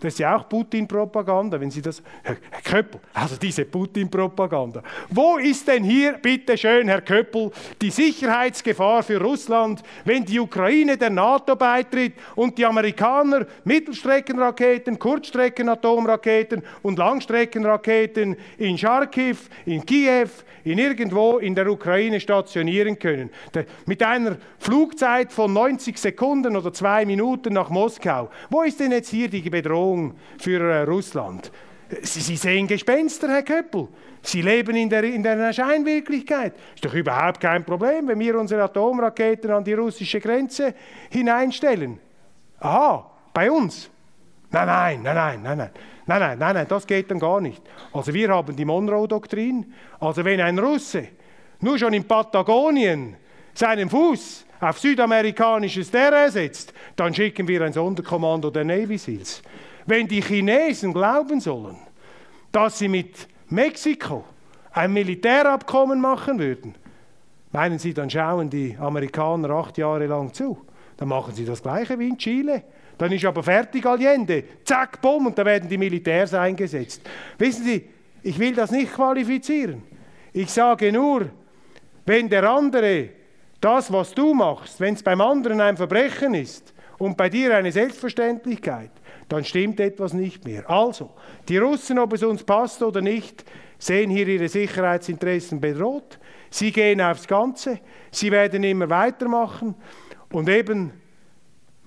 das 0.00 0.14
ist 0.14 0.20
ja 0.20 0.36
auch 0.36 0.48
Putin-Propaganda, 0.48 1.60
wenn 1.60 1.72
Sie 1.72 1.82
das. 1.82 2.00
Herr, 2.22 2.36
Köppel, 2.62 3.00
also 3.12 3.34
diese 3.36 3.64
Putin-Propaganda. 3.64 4.82
Wo 5.10 5.38
ist 5.38 5.66
denn 5.66 5.82
hier, 5.82 6.12
bitte 6.12 6.56
schön, 6.56 6.86
Herr 6.86 7.00
Köppel, 7.00 7.50
die 7.82 7.90
Sicherheitsgefahr 7.90 9.02
für 9.02 9.20
Russland, 9.20 9.82
wenn 10.04 10.24
die 10.24 10.38
Ukraine 10.38 10.96
der 10.96 11.10
NATO 11.10 11.56
beitritt 11.56 12.12
und 12.36 12.56
die 12.58 12.64
Amerikaner 12.64 13.46
Mittelstreckenraketen, 13.64 15.00
Kurzstreckenatomraketen 15.00 16.62
und 16.82 16.98
Langstreckenraketen 16.98 18.36
in 18.58 18.78
Charkiw, 18.78 19.36
in 19.66 19.84
Kiew, 19.84 20.28
in 20.62 20.78
irgendwo 20.78 21.38
in 21.38 21.56
der 21.56 21.68
Ukraine 21.68 22.20
stationieren 22.20 23.00
können? 23.00 23.30
Mit 23.86 24.00
einer 24.04 24.36
Flugzeit 24.60 25.32
von 25.32 25.52
90 25.52 25.98
Sekunden 25.98 26.56
oder 26.56 26.72
zwei 26.72 27.04
Minuten 27.04 27.54
nach 27.54 27.70
Moskau. 27.70 28.30
Wo 28.48 28.62
ist 28.62 28.78
denn 28.78 28.92
jetzt 28.92 29.08
hier 29.08 29.28
die 29.28 29.48
Bedrohung? 29.50 29.87
Bedrohung 29.88 30.14
für 30.38 30.60
äh, 30.60 30.82
Russland. 30.82 31.50
Sie, 32.02 32.20
Sie 32.20 32.36
sehen 32.36 32.66
Gespenster, 32.66 33.28
Herr 33.28 33.42
Köppel. 33.42 33.88
Sie 34.22 34.42
leben 34.42 34.76
in 34.76 34.90
der, 34.90 35.04
in 35.04 35.22
der 35.22 35.52
Scheinwirklichkeit. 35.52 36.54
Ist 36.74 36.84
doch 36.84 36.92
überhaupt 36.92 37.40
kein 37.40 37.64
Problem, 37.64 38.08
wenn 38.08 38.18
wir 38.18 38.38
unsere 38.38 38.62
Atomraketen 38.62 39.50
an 39.50 39.64
die 39.64 39.72
russische 39.72 40.20
Grenze 40.20 40.74
hineinstellen. 41.10 41.98
Aha, 42.60 43.10
bei 43.32 43.50
uns? 43.50 43.88
Nein, 44.50 44.66
nein, 44.66 45.02
nein, 45.02 45.14
nein, 45.14 45.42
nein, 45.42 45.58
nein. 45.58 45.70
Nein, 46.06 46.20
nein, 46.20 46.38
nein, 46.38 46.54
nein, 46.54 46.66
das 46.68 46.86
geht 46.86 47.10
dann 47.10 47.18
gar 47.18 47.40
nicht. 47.40 47.62
Also 47.92 48.12
wir 48.12 48.30
haben 48.30 48.56
die 48.56 48.64
Monroe-Doktrin. 48.64 49.72
Also 50.00 50.24
wenn 50.24 50.40
ein 50.40 50.58
Russe 50.58 51.08
nur 51.60 51.78
schon 51.78 51.92
in 51.92 52.04
Patagonien 52.04 53.16
seinen 53.54 53.90
Fuß 53.90 54.46
auf 54.60 54.78
südamerikanisches 54.78 55.90
Terrain 55.90 56.30
setzt, 56.30 56.72
dann 56.96 57.14
schicken 57.14 57.46
wir 57.46 57.62
ein 57.62 57.72
Sonderkommando 57.72 58.50
der 58.50 58.64
Navy 58.64 58.98
Seals. 58.98 59.42
Wenn 59.88 60.06
die 60.06 60.20
Chinesen 60.20 60.92
glauben 60.92 61.40
sollen, 61.40 61.78
dass 62.52 62.78
sie 62.78 62.88
mit 62.88 63.26
Mexiko 63.48 64.22
ein 64.70 64.92
Militärabkommen 64.92 65.98
machen 65.98 66.38
würden, 66.38 66.74
meinen 67.52 67.78
Sie, 67.78 67.94
dann 67.94 68.10
schauen 68.10 68.50
die 68.50 68.76
Amerikaner 68.78 69.48
acht 69.48 69.78
Jahre 69.78 70.04
lang 70.04 70.34
zu? 70.34 70.58
Dann 70.98 71.08
machen 71.08 71.34
sie 71.34 71.46
das 71.46 71.62
Gleiche 71.62 71.98
wie 71.98 72.08
in 72.08 72.18
Chile. 72.18 72.64
Dann 72.98 73.10
ist 73.12 73.24
aber 73.24 73.42
fertig 73.42 73.86
Allende. 73.86 74.44
Zack, 74.62 75.00
bumm, 75.00 75.28
und 75.28 75.38
da 75.38 75.44
werden 75.46 75.70
die 75.70 75.78
Militärs 75.78 76.34
eingesetzt. 76.34 77.00
Wissen 77.38 77.64
Sie, 77.64 77.88
ich 78.22 78.38
will 78.38 78.54
das 78.54 78.70
nicht 78.70 78.92
qualifizieren. 78.92 79.82
Ich 80.34 80.50
sage 80.50 80.92
nur, 80.92 81.30
wenn 82.04 82.28
der 82.28 82.44
andere 82.44 83.08
das, 83.58 83.90
was 83.90 84.12
du 84.12 84.34
machst, 84.34 84.80
wenn 84.80 84.92
es 84.92 85.02
beim 85.02 85.22
anderen 85.22 85.62
ein 85.62 85.78
Verbrechen 85.78 86.34
ist 86.34 86.74
und 86.98 87.16
bei 87.16 87.30
dir 87.30 87.56
eine 87.56 87.72
Selbstverständlichkeit, 87.72 88.90
dann 89.28 89.44
stimmt 89.44 89.80
etwas 89.80 90.12
nicht 90.12 90.44
mehr. 90.44 90.68
Also, 90.68 91.10
die 91.48 91.58
Russen, 91.58 91.98
ob 91.98 92.12
es 92.12 92.22
uns 92.22 92.44
passt 92.44 92.82
oder 92.82 93.00
nicht, 93.00 93.44
sehen 93.78 94.10
hier 94.10 94.26
ihre 94.26 94.48
Sicherheitsinteressen 94.48 95.60
bedroht. 95.60 96.18
Sie 96.50 96.72
gehen 96.72 97.00
aufs 97.00 97.28
Ganze, 97.28 97.80
sie 98.10 98.30
werden 98.30 98.64
immer 98.64 98.88
weitermachen 98.88 99.74
und 100.32 100.48
eben 100.48 100.92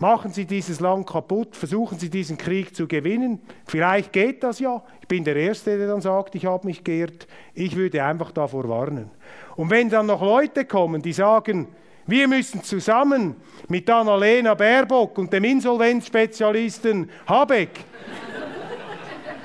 Machen 0.01 0.31
Sie 0.31 0.45
dieses 0.45 0.79
Land 0.79 1.05
kaputt, 1.05 1.55
versuchen 1.55 1.99
Sie 1.99 2.09
diesen 2.09 2.35
Krieg 2.35 2.75
zu 2.75 2.87
gewinnen. 2.87 3.39
Vielleicht 3.67 4.11
geht 4.11 4.41
das 4.43 4.57
ja. 4.57 4.83
Ich 4.99 5.07
bin 5.07 5.23
der 5.23 5.35
Erste, 5.35 5.77
der 5.77 5.87
dann 5.87 6.01
sagt, 6.01 6.33
ich 6.33 6.47
habe 6.47 6.65
mich 6.65 6.83
geirrt. 6.83 7.27
Ich 7.53 7.75
würde 7.75 8.03
einfach 8.03 8.31
davor 8.31 8.67
warnen. 8.67 9.11
Und 9.55 9.69
wenn 9.69 9.91
dann 9.91 10.07
noch 10.07 10.23
Leute 10.23 10.65
kommen, 10.65 11.03
die 11.03 11.13
sagen, 11.13 11.67
wir 12.11 12.27
müssen 12.27 12.61
zusammen 12.61 13.37
mit 13.69 13.89
Annalena 13.89 14.53
Baerbock 14.53 15.17
und 15.17 15.31
dem 15.31 15.45
Insolvenzspezialisten 15.45 17.09
Habeck 17.25 17.69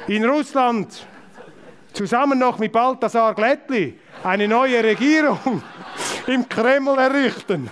in 0.08 0.24
Russland 0.24 1.06
zusammen 1.92 2.40
noch 2.40 2.58
mit 2.58 2.72
Balthasar 2.72 3.36
Glättli 3.36 4.00
eine 4.24 4.48
neue 4.48 4.82
Regierung 4.82 5.62
im 6.26 6.48
Kreml 6.48 6.98
errichten. 6.98 7.70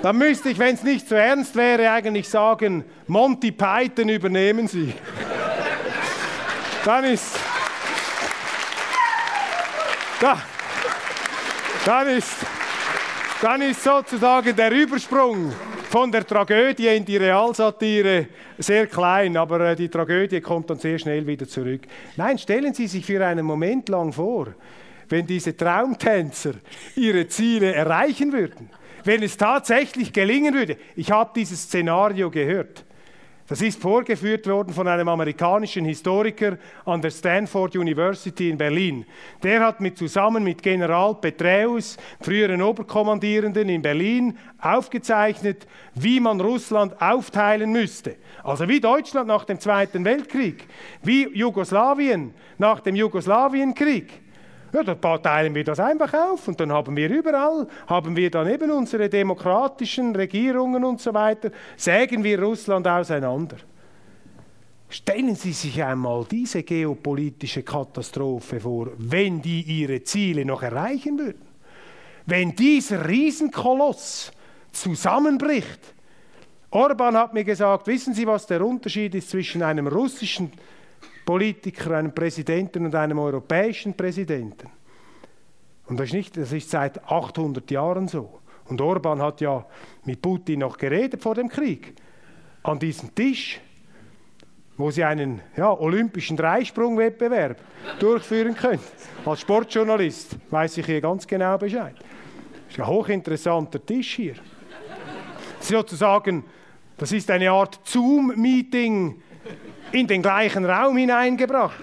Dann 0.00 0.16
müsste 0.16 0.48
ich, 0.48 0.58
wenn 0.58 0.76
es 0.76 0.82
nicht 0.82 1.06
so 1.08 1.14
ernst 1.14 1.54
wäre, 1.56 1.90
eigentlich 1.90 2.26
sagen, 2.26 2.84
Monty 3.06 3.52
Python 3.52 4.08
übernehmen 4.08 4.66
Sie. 4.66 4.94
Dann 6.86 7.04
ist, 7.04 7.38
da, 10.20 10.38
dann 11.86 12.08
ist, 12.08 12.34
dann 13.40 13.62
ist 13.62 13.82
sozusagen 13.82 14.54
der 14.56 14.72
Übersprung 14.72 15.52
von 15.88 16.10
der 16.10 16.26
Tragödie 16.26 16.88
in 16.88 17.04
die 17.04 17.16
Realsatire 17.16 18.26
sehr 18.58 18.86
klein, 18.86 19.36
aber 19.36 19.60
äh, 19.60 19.76
die 19.76 19.88
Tragödie 19.88 20.40
kommt 20.40 20.68
dann 20.70 20.78
sehr 20.78 20.98
schnell 20.98 21.26
wieder 21.26 21.46
zurück. 21.46 21.82
Nein, 22.16 22.38
stellen 22.38 22.74
Sie 22.74 22.86
sich 22.86 23.06
für 23.06 23.24
einen 23.24 23.46
Moment 23.46 23.88
lang 23.88 24.12
vor, 24.12 24.48
wenn 25.08 25.26
diese 25.26 25.56
Traumtänzer 25.56 26.54
ihre 26.96 27.28
Ziele 27.28 27.72
erreichen 27.72 28.32
würden 28.32 28.68
wenn 29.06 29.22
es 29.22 29.36
tatsächlich 29.36 30.12
gelingen 30.12 30.52
würde, 30.52 30.76
ich 30.96 31.10
habe 31.10 31.30
dieses 31.34 31.62
Szenario 31.62 32.30
gehört. 32.30 32.84
Das 33.48 33.62
ist 33.62 33.80
vorgeführt 33.80 34.48
worden 34.48 34.74
von 34.74 34.88
einem 34.88 35.08
amerikanischen 35.08 35.84
Historiker 35.84 36.58
an 36.84 37.00
der 37.00 37.10
Stanford 37.10 37.76
University 37.76 38.50
in 38.50 38.58
Berlin. 38.58 39.06
Der 39.40 39.64
hat 39.64 39.80
mit, 39.80 39.96
zusammen 39.96 40.42
mit 40.42 40.62
General 40.62 41.14
Petraeus, 41.14 41.96
früheren 42.20 42.60
Oberkommandierenden 42.60 43.68
in 43.68 43.82
Berlin, 43.82 44.36
aufgezeichnet, 44.60 45.68
wie 45.94 46.18
man 46.18 46.40
Russland 46.40 47.00
aufteilen 47.00 47.70
müsste. 47.70 48.16
Also 48.42 48.68
wie 48.68 48.80
Deutschland 48.80 49.28
nach 49.28 49.44
dem 49.44 49.60
Zweiten 49.60 50.04
Weltkrieg, 50.04 50.66
wie 51.04 51.28
Jugoslawien 51.32 52.34
nach 52.58 52.80
dem 52.80 52.96
Jugoslawienkrieg. 52.96 54.25
Ja, 54.76 54.82
dann 54.82 55.22
teilen 55.22 55.54
wir 55.54 55.64
das 55.64 55.80
einfach 55.80 56.12
auf 56.12 56.48
und 56.48 56.60
dann 56.60 56.70
haben 56.70 56.94
wir 56.94 57.08
überall, 57.08 57.66
haben 57.86 58.14
wir 58.14 58.30
dann 58.30 58.46
eben 58.46 58.70
unsere 58.70 59.08
demokratischen 59.08 60.14
Regierungen 60.14 60.84
und 60.84 61.00
so 61.00 61.14
weiter, 61.14 61.50
sägen 61.78 62.22
wir 62.22 62.42
Russland 62.42 62.86
auseinander. 62.86 63.56
Stellen 64.90 65.34
Sie 65.34 65.54
sich 65.54 65.82
einmal 65.82 66.26
diese 66.30 66.62
geopolitische 66.62 67.62
Katastrophe 67.62 68.60
vor, 68.60 68.90
wenn 68.98 69.40
die 69.40 69.62
ihre 69.62 70.02
Ziele 70.02 70.44
noch 70.44 70.62
erreichen 70.62 71.18
würden. 71.18 71.46
Wenn 72.26 72.54
dieser 72.54 73.08
Riesenkoloss 73.08 74.30
zusammenbricht. 74.72 75.80
Orban 76.70 77.16
hat 77.16 77.32
mir 77.32 77.44
gesagt, 77.44 77.86
wissen 77.86 78.12
Sie, 78.12 78.26
was 78.26 78.46
der 78.46 78.60
Unterschied 78.60 79.14
ist 79.14 79.30
zwischen 79.30 79.62
einem 79.62 79.86
russischen 79.86 80.52
Politiker, 81.26 81.96
einem 81.96 82.14
Präsidenten 82.14 82.86
und 82.86 82.94
einem 82.94 83.18
europäischen 83.18 83.94
Präsidenten. 83.94 84.70
Und 85.86 85.98
das 85.98 86.06
ist, 86.06 86.12
nicht, 86.14 86.36
das 86.36 86.52
ist 86.52 86.70
seit 86.70 87.04
800 87.04 87.70
Jahren 87.70 88.08
so. 88.08 88.40
Und 88.68 88.80
Orban 88.80 89.20
hat 89.20 89.40
ja 89.40 89.66
mit 90.04 90.22
Putin 90.22 90.60
noch 90.60 90.78
geredet 90.78 91.22
vor 91.22 91.34
dem 91.34 91.48
Krieg. 91.48 91.94
An 92.62 92.78
diesem 92.78 93.14
Tisch, 93.14 93.60
wo 94.76 94.90
sie 94.90 95.04
einen 95.04 95.40
ja, 95.56 95.72
olympischen 95.72 96.36
Dreisprungwettbewerb 96.36 97.60
durchführen 97.98 98.54
können. 98.54 98.82
Als 99.24 99.40
Sportjournalist 99.40 100.36
weiß 100.50 100.78
ich 100.78 100.86
hier 100.86 101.00
ganz 101.00 101.26
genau 101.26 101.58
Bescheid. 101.58 101.94
Das 101.96 102.74
ist 102.74 102.80
ein 102.80 102.86
hochinteressanter 102.86 103.84
Tisch 103.84 104.14
hier. 104.14 104.34
Sozusagen, 105.60 106.44
das 106.96 107.12
ist 107.12 107.30
eine 107.30 107.50
Art 107.50 107.80
Zoom-Meeting 107.84 109.22
in 109.96 110.06
den 110.06 110.22
gleichen 110.22 110.64
Raum 110.64 110.96
hineingebracht. 110.96 111.82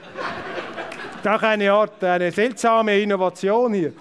Auch 1.26 1.42
eine 1.42 1.72
Art, 1.72 2.04
eine 2.04 2.32
seltsame 2.32 3.00
Innovation 3.00 3.74
hier. 3.74 3.94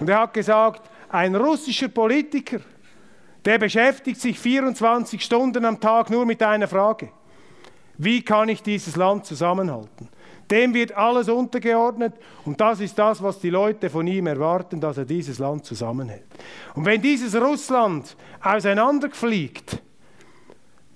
Und 0.00 0.08
er 0.08 0.20
hat 0.20 0.34
gesagt, 0.34 0.90
ein 1.08 1.34
russischer 1.36 1.88
Politiker, 1.88 2.58
der 3.44 3.58
beschäftigt 3.58 4.20
sich 4.20 4.38
24 4.38 5.22
Stunden 5.22 5.64
am 5.64 5.78
Tag 5.78 6.10
nur 6.10 6.26
mit 6.26 6.42
einer 6.42 6.66
Frage. 6.66 7.10
Wie 7.98 8.22
kann 8.22 8.48
ich 8.48 8.62
dieses 8.62 8.96
Land 8.96 9.26
zusammenhalten? 9.26 10.08
Dem 10.50 10.74
wird 10.74 10.92
alles 10.92 11.28
untergeordnet 11.28 12.14
und 12.44 12.60
das 12.60 12.80
ist 12.80 12.98
das, 12.98 13.22
was 13.22 13.38
die 13.40 13.50
Leute 13.50 13.90
von 13.90 14.06
ihm 14.06 14.26
erwarten, 14.26 14.80
dass 14.80 14.98
er 14.98 15.04
dieses 15.04 15.38
Land 15.38 15.64
zusammenhält. 15.64 16.26
Und 16.74 16.84
wenn 16.84 17.00
dieses 17.00 17.34
Russland 17.40 18.16
auseinanderfliegt, 18.42 19.82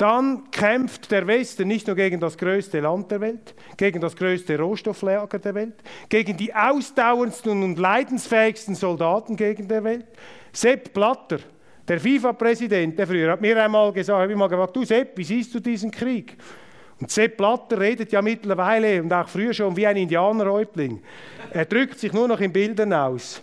dann 0.00 0.50
kämpft 0.50 1.10
der 1.10 1.26
Westen 1.26 1.68
nicht 1.68 1.86
nur 1.86 1.94
gegen 1.94 2.20
das 2.20 2.38
größte 2.38 2.80
Land 2.80 3.10
der 3.10 3.20
Welt, 3.20 3.54
gegen 3.76 4.00
das 4.00 4.16
größte 4.16 4.58
Rohstofflager 4.58 5.38
der 5.38 5.54
Welt, 5.54 5.74
gegen 6.08 6.38
die 6.38 6.54
ausdauerndsten 6.54 7.62
und 7.62 7.78
leidensfähigsten 7.78 8.74
Soldaten 8.74 9.36
gegen 9.36 9.68
der 9.68 9.84
Welt. 9.84 10.06
Sepp 10.54 10.94
Blatter, 10.94 11.40
der 11.86 12.00
FIFA-Präsident, 12.00 12.98
der 12.98 13.06
früher 13.06 13.32
hat 13.32 13.42
mir 13.42 13.62
einmal 13.62 13.92
gesagt, 13.92 14.18
habe 14.18 14.32
ich 14.32 14.38
mal 14.38 14.48
gefragt, 14.48 14.74
du 14.74 14.86
Sepp, 14.86 15.18
wie 15.18 15.24
siehst 15.24 15.54
du 15.54 15.60
diesen 15.60 15.90
Krieg? 15.90 16.38
Und 16.98 17.10
Sepp 17.10 17.36
Blatter 17.36 17.78
redet 17.78 18.10
ja 18.10 18.22
mittlerweile 18.22 19.02
und 19.02 19.12
auch 19.12 19.28
früher 19.28 19.52
schon 19.52 19.76
wie 19.76 19.86
ein 19.86 19.98
Indianerhäuptling. 19.98 21.02
Er 21.52 21.66
drückt 21.66 21.98
sich 21.98 22.14
nur 22.14 22.26
noch 22.26 22.40
in 22.40 22.54
Bildern 22.54 22.94
aus. 22.94 23.42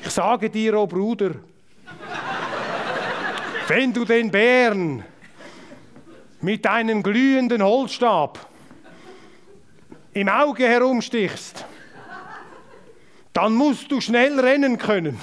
Ich 0.00 0.10
sage 0.10 0.50
dir, 0.50 0.74
oh 0.76 0.88
Bruder, 0.88 1.36
wenn 3.68 3.92
du 3.92 4.04
den 4.04 4.28
Bären 4.28 5.04
mit 6.40 6.66
einem 6.66 7.02
glühenden 7.02 7.62
Holzstab 7.62 8.46
im 10.12 10.28
Auge 10.28 10.66
herumstichst, 10.66 11.64
dann 13.32 13.54
musst 13.54 13.90
du 13.90 14.00
schnell 14.00 14.38
rennen 14.40 14.78
können. 14.78 15.18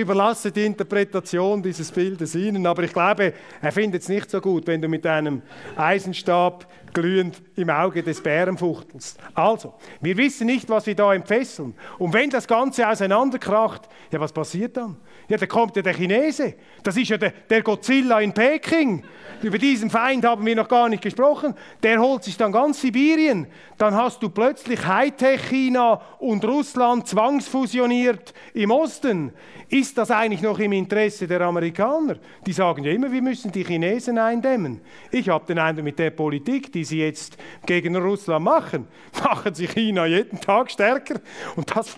Überlasse 0.00 0.52
die 0.52 0.64
Interpretation 0.64 1.62
dieses 1.62 1.90
Bildes 1.90 2.34
Ihnen, 2.34 2.66
aber 2.66 2.82
ich 2.82 2.92
glaube, 2.92 3.32
er 3.60 3.72
findet 3.72 4.02
es 4.02 4.08
nicht 4.08 4.30
so 4.30 4.40
gut, 4.40 4.66
wenn 4.66 4.82
du 4.82 4.88
mit 4.88 5.06
einem 5.06 5.42
Eisenstab 5.76 6.66
glühend 6.96 7.42
im 7.56 7.68
Auge 7.68 8.02
des 8.02 8.22
Bärenfuchtels. 8.22 9.16
Also, 9.34 9.74
wir 10.00 10.16
wissen 10.16 10.46
nicht, 10.46 10.68
was 10.70 10.86
wir 10.86 10.94
da 10.94 11.12
entfesseln. 11.12 11.74
Und 11.98 12.14
wenn 12.14 12.30
das 12.30 12.48
Ganze 12.48 12.88
auseinanderkracht, 12.88 13.82
ja, 14.10 14.18
was 14.18 14.32
passiert 14.32 14.78
dann? 14.78 14.96
Ja, 15.28 15.36
da 15.36 15.46
kommt 15.46 15.76
ja 15.76 15.82
der 15.82 15.92
Chinese. 15.92 16.54
Das 16.82 16.96
ist 16.96 17.10
ja 17.10 17.18
der, 17.18 17.32
der 17.50 17.62
Godzilla 17.62 18.20
in 18.20 18.32
Peking. 18.32 19.04
Über 19.42 19.58
diesen 19.58 19.90
Feind 19.90 20.24
haben 20.24 20.46
wir 20.46 20.56
noch 20.56 20.68
gar 20.68 20.88
nicht 20.88 21.02
gesprochen. 21.02 21.54
Der 21.82 22.00
holt 22.00 22.24
sich 22.24 22.36
dann 22.38 22.52
ganz 22.52 22.80
Sibirien. 22.80 23.46
Dann 23.76 23.94
hast 23.94 24.22
du 24.22 24.30
plötzlich 24.30 24.86
Hightech-China 24.86 26.00
und 26.18 26.44
Russland 26.44 27.06
zwangsfusioniert 27.08 28.32
im 28.54 28.70
Osten. 28.70 29.32
Ist 29.68 29.85
das 29.94 30.10
eigentlich 30.10 30.42
noch 30.42 30.58
im 30.58 30.72
Interesse 30.72 31.26
der 31.26 31.40
Amerikaner? 31.42 32.16
Die 32.46 32.52
sagen 32.52 32.84
ja 32.84 32.92
immer, 32.92 33.10
wir 33.10 33.22
müssen 33.22 33.52
die 33.52 33.64
Chinesen 33.64 34.18
eindämmen. 34.18 34.80
Ich 35.10 35.28
habe 35.28 35.46
den 35.46 35.58
Eindruck, 35.58 35.84
mit 35.84 35.98
der 35.98 36.10
Politik, 36.10 36.72
die 36.72 36.84
sie 36.84 37.00
jetzt 37.00 37.36
gegen 37.64 37.96
Russland 37.96 38.44
machen, 38.44 38.86
machen 39.24 39.54
sie 39.54 39.66
China 39.66 40.06
jeden 40.06 40.40
Tag 40.40 40.70
stärker. 40.70 41.20
Und 41.56 41.74
das, 41.74 41.96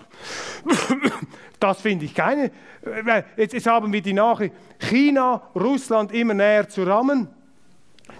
das 1.59 1.81
finde 1.81 2.05
ich 2.05 2.13
keine. 2.13 2.51
Äh, 2.83 3.23
jetzt, 3.37 3.53
jetzt 3.53 3.67
haben 3.67 3.91
wir 3.93 4.01
die 4.01 4.13
Nachricht, 4.13 4.53
China, 4.79 5.49
Russland 5.55 6.11
immer 6.11 6.33
näher 6.33 6.67
zu 6.67 6.83
rammen. 6.83 7.27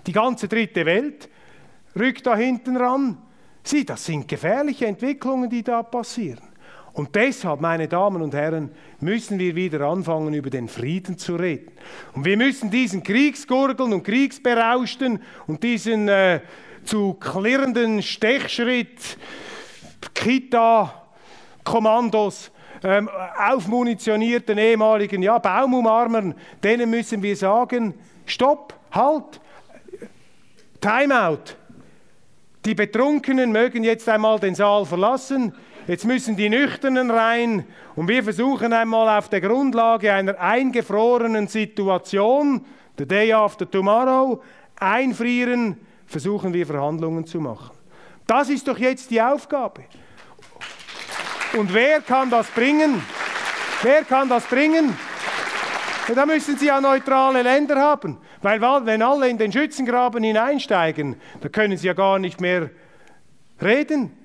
Die 0.05 0.11
ganze 0.11 0.47
dritte 0.47 0.85
Welt 0.85 1.29
rückt 1.97 2.25
da 2.25 2.35
hinten 2.35 2.77
ran. 2.77 3.17
Sieh, 3.63 3.85
das 3.85 4.05
sind 4.05 4.27
gefährliche 4.27 4.85
Entwicklungen, 4.85 5.49
die 5.49 5.63
da 5.63 5.83
passieren. 5.83 6.48
Und 6.99 7.15
deshalb, 7.15 7.61
meine 7.61 7.87
Damen 7.87 8.21
und 8.21 8.33
Herren, 8.33 8.71
müssen 8.99 9.39
wir 9.39 9.55
wieder 9.55 9.87
anfangen, 9.87 10.33
über 10.33 10.49
den 10.49 10.67
Frieden 10.67 11.17
zu 11.17 11.37
reden. 11.37 11.71
Und 12.13 12.25
wir 12.25 12.35
müssen 12.35 12.69
diesen 12.69 13.03
Kriegsgurgeln 13.03 13.93
und 13.93 14.03
Kriegsberauschten 14.03 15.21
und 15.47 15.63
diesen 15.63 16.09
äh, 16.09 16.41
zu 16.83 17.13
klirrenden 17.13 18.01
Stechschritt, 18.01 19.17
Kita-Kommandos, 20.13 22.51
ähm, 22.83 23.09
aufmunitionierten 23.47 24.57
ehemaligen 24.57 25.23
ja, 25.23 25.37
Baumumarmern, 25.37 26.35
denen 26.61 26.89
müssen 26.89 27.23
wir 27.23 27.37
sagen, 27.37 27.93
stopp, 28.25 28.73
halt, 28.91 29.39
Timeout. 30.81 31.55
Die 32.65 32.75
Betrunkenen 32.75 33.53
mögen 33.53 33.85
jetzt 33.85 34.09
einmal 34.09 34.37
den 34.37 34.53
Saal 34.53 34.85
verlassen. 34.85 35.53
Jetzt 35.87 36.05
müssen 36.05 36.35
die 36.35 36.49
Nüchternen 36.49 37.09
rein 37.09 37.65
und 37.95 38.07
wir 38.07 38.23
versuchen 38.23 38.73
einmal 38.73 39.17
auf 39.17 39.29
der 39.29 39.41
Grundlage 39.41 40.13
einer 40.13 40.39
eingefrorenen 40.39 41.47
Situation, 41.47 42.65
the 42.97 43.05
day 43.05 43.33
after 43.33 43.69
tomorrow, 43.69 44.41
einfrieren, 44.79 45.77
versuchen 46.05 46.53
wir 46.53 46.65
Verhandlungen 46.65 47.25
zu 47.25 47.39
machen. 47.39 47.75
Das 48.27 48.49
ist 48.49 48.67
doch 48.67 48.77
jetzt 48.77 49.09
die 49.09 49.21
Aufgabe. 49.21 49.83
Und 51.57 51.73
wer 51.73 52.01
kann 52.01 52.29
das 52.29 52.47
bringen? 52.51 53.01
Wer 53.81 54.03
kann 54.03 54.29
das 54.29 54.45
bringen? 54.45 54.95
Da 56.13 56.25
müssen 56.25 56.57
Sie 56.57 56.67
ja 56.67 56.81
neutrale 56.81 57.41
Länder 57.41 57.75
haben, 57.77 58.17
weil 58.41 58.61
wenn 58.61 59.01
alle 59.01 59.29
in 59.29 59.37
den 59.37 59.51
Schützengraben 59.51 60.23
hineinsteigen, 60.23 61.15
da 61.41 61.49
können 61.49 61.77
Sie 61.77 61.87
ja 61.87 61.93
gar 61.93 62.19
nicht 62.19 62.41
mehr 62.41 62.69
reden. 63.61 64.18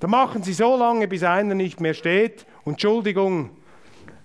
Da 0.00 0.08
machen 0.08 0.42
sie 0.42 0.54
so 0.54 0.76
lange, 0.76 1.06
bis 1.06 1.22
einer 1.22 1.54
nicht 1.54 1.80
mehr 1.80 1.94
steht. 1.94 2.46
Und 2.64 2.72
Entschuldigung, 2.72 3.50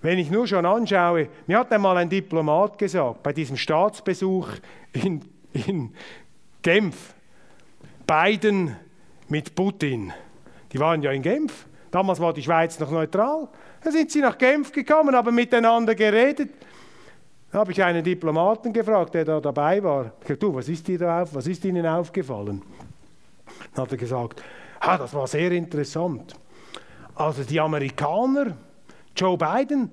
wenn 0.02 0.18
ich 0.18 0.32
nur 0.32 0.48
schon 0.48 0.66
anschaue, 0.66 1.28
mir 1.48 1.60
hat 1.60 1.72
einmal 1.72 1.98
ein 1.98 2.10
Diplomat 2.10 2.78
gesagt, 2.78 3.22
bei 3.24 3.34
diesem 3.34 3.58
Staatsbesuch 3.58 4.48
in, 4.94 5.22
in 5.52 5.94
Genf, 6.62 7.14
Biden 8.08 8.76
mit 9.28 9.54
Putin, 9.54 10.14
die 10.72 10.80
waren 10.80 11.02
ja 11.02 11.12
in 11.12 11.22
Genf, 11.22 11.68
damals 11.92 12.20
war 12.20 12.34
die 12.34 12.44
Schweiz 12.44 12.80
noch 12.80 12.92
neutral, 12.92 13.50
da 13.84 13.92
sind 13.92 14.12
sie 14.12 14.22
nach 14.22 14.38
Genf 14.38 14.72
gekommen, 14.72 15.16
haben 15.16 15.36
miteinander 15.36 15.94
geredet. 15.94 16.52
Da 17.52 17.60
habe 17.60 17.72
ich 17.72 17.84
einen 17.84 18.04
Diplomaten 18.04 18.74
gefragt, 18.74 19.14
der 19.14 19.26
da 19.26 19.40
dabei 19.40 19.82
war. 19.84 20.14
Ich 20.20 20.28
gesagt, 20.28 20.44
du, 20.44 20.54
was 20.56 20.70
ist, 20.70 20.88
dir 20.88 21.00
da 21.00 21.22
auf, 21.22 21.34
was 21.36 21.48
ist 21.48 21.64
Ihnen 21.66 21.86
aufgefallen? 21.86 22.62
Dann 23.74 23.84
hat 23.84 23.92
er 23.92 23.98
gesagt, 23.98 24.44
Ah, 24.88 25.00
das 25.00 25.16
war 25.16 25.26
sehr 25.26 25.52
interessant. 25.52 26.36
Also 27.16 27.44
die 27.44 27.60
Amerikaner, 27.60 28.56
Joe 29.16 29.36
Biden, 29.36 29.90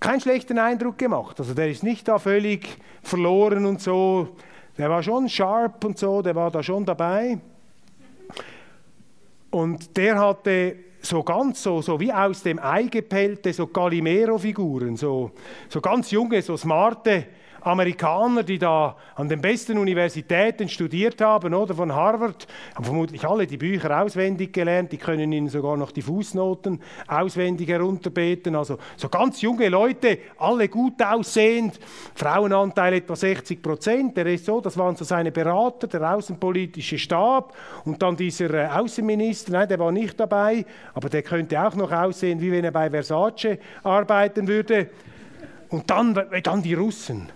keinen 0.00 0.18
schlechten 0.18 0.58
Eindruck 0.58 0.96
gemacht. 0.96 1.38
Also 1.38 1.52
der 1.52 1.68
ist 1.68 1.82
nicht 1.82 2.08
da 2.08 2.18
völlig 2.18 2.78
verloren 3.02 3.66
und 3.66 3.82
so. 3.82 4.28
Der 4.78 4.88
war 4.88 5.02
schon 5.02 5.28
sharp 5.28 5.84
und 5.84 5.98
so, 5.98 6.22
der 6.22 6.34
war 6.34 6.50
da 6.50 6.62
schon 6.62 6.86
dabei. 6.86 7.38
Und 9.50 9.94
der 9.94 10.18
hatte 10.18 10.76
so 11.02 11.22
ganz 11.22 11.62
so, 11.62 11.82
so 11.82 12.00
wie 12.00 12.10
aus 12.10 12.42
dem 12.42 12.58
Ei 12.60 12.84
gepellte, 12.84 13.52
so 13.52 13.66
Calimero-Figuren, 13.66 14.96
so, 14.96 15.32
so 15.68 15.82
ganz 15.82 16.10
junge, 16.10 16.40
so 16.40 16.56
smarte 16.56 17.26
Amerikaner, 17.64 18.42
die 18.42 18.58
da 18.58 18.96
an 19.14 19.28
den 19.28 19.40
besten 19.40 19.78
Universitäten 19.78 20.68
studiert 20.68 21.20
haben, 21.20 21.54
oder 21.54 21.74
von 21.74 21.94
Harvard, 21.94 22.46
haben 22.74 22.84
vermutlich 22.84 23.24
alle 23.24 23.46
die 23.46 23.56
Bücher 23.56 24.02
auswendig 24.02 24.52
gelernt, 24.52 24.92
die 24.92 24.98
können 24.98 25.32
ihnen 25.32 25.48
sogar 25.48 25.76
noch 25.76 25.92
die 25.92 26.02
Fußnoten 26.02 26.80
auswendig 27.06 27.68
herunterbeten. 27.68 28.54
Also 28.56 28.78
so 28.96 29.08
ganz 29.08 29.40
junge 29.42 29.68
Leute, 29.68 30.18
alle 30.38 30.68
gut 30.68 31.02
aussehend, 31.02 31.78
Frauenanteil 32.14 32.94
etwa 32.94 33.16
60 33.16 33.62
Prozent. 33.62 34.16
Der 34.16 34.26
ist 34.26 34.44
so, 34.44 34.60
das 34.60 34.76
waren 34.76 34.96
so 34.96 35.04
seine 35.04 35.30
Berater, 35.32 35.86
der 35.86 36.14
außenpolitische 36.14 36.98
Stab 36.98 37.54
und 37.84 38.02
dann 38.02 38.16
dieser 38.16 38.52
äh, 38.54 38.66
Außenminister, 38.66 39.52
nein, 39.52 39.68
der 39.68 39.78
war 39.78 39.92
nicht 39.92 40.18
dabei, 40.18 40.64
aber 40.94 41.08
der 41.08 41.22
könnte 41.22 41.60
auch 41.62 41.74
noch 41.74 41.92
aussehen, 41.92 42.40
wie 42.40 42.52
wenn 42.52 42.64
er 42.64 42.72
bei 42.72 42.90
Versace 42.90 43.58
arbeiten 43.82 44.48
würde. 44.48 44.90
Und 45.68 45.88
dann, 45.90 46.14
dann 46.42 46.62
die 46.62 46.74
Russen. 46.74 47.30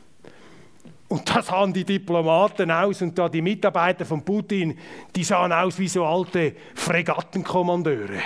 Und 1.09 1.33
da 1.33 1.41
sahen 1.41 1.73
die 1.73 1.85
Diplomaten 1.85 2.69
aus 2.69 3.01
und 3.01 3.17
da 3.17 3.29
die 3.29 3.41
Mitarbeiter 3.41 4.05
von 4.05 4.25
Putin, 4.25 4.77
die 5.15 5.23
sahen 5.23 5.53
aus 5.53 5.79
wie 5.79 5.87
so 5.87 6.05
alte 6.05 6.55
Fregattenkommandeure 6.75 8.19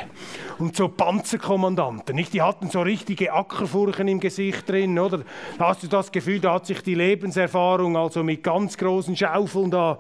und 0.59 0.75
so 0.75 0.89
Panzerkommandanten. 0.89 2.17
Nicht? 2.17 2.33
Die 2.33 2.41
hatten 2.41 2.71
so 2.71 2.81
richtige 2.81 3.35
Ackerfurchen 3.35 4.09
im 4.09 4.19
Gesicht 4.19 4.67
drin, 4.67 4.99
oder? 4.99 5.21
Da 5.59 5.69
hast 5.69 5.83
du 5.83 5.89
das 5.89 6.11
Gefühl, 6.11 6.41
da 6.41 6.55
hat 6.55 6.65
sich 6.65 6.81
die 6.83 6.95
Lebenserfahrung 6.95 7.99
also 7.99 8.23
mit 8.23 8.43
ganz 8.43 8.79
großen 8.79 9.15
Schaufeln 9.15 9.71
da 9.71 9.99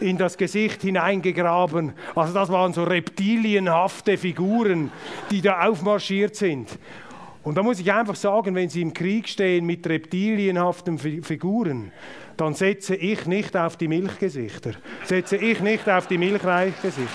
in 0.00 0.16
das 0.16 0.38
Gesicht 0.38 0.80
hineingegraben. 0.80 1.92
Also 2.14 2.32
das 2.32 2.48
waren 2.48 2.72
so 2.72 2.84
reptilienhafte 2.84 4.16
Figuren, 4.16 4.90
die 5.30 5.42
da 5.42 5.66
aufmarschiert 5.66 6.34
sind. 6.34 6.78
Und 7.42 7.56
da 7.56 7.62
muss 7.62 7.80
ich 7.80 7.92
einfach 7.92 8.14
sagen, 8.14 8.54
wenn 8.54 8.68
Sie 8.68 8.82
im 8.82 8.94
Krieg 8.94 9.28
stehen 9.28 9.66
mit 9.66 9.84
reptilienhaften 9.86 10.96
Figuren, 10.98 11.90
dann 12.36 12.54
setze 12.54 12.94
ich 12.94 13.26
nicht 13.26 13.56
auf 13.56 13.76
die 13.76 13.88
Milchgesichter. 13.88 14.72
Setze 15.04 15.36
ich 15.36 15.60
nicht 15.60 15.88
auf 15.88 16.06
die 16.06 16.18
Milchreichgesichter. 16.18 17.10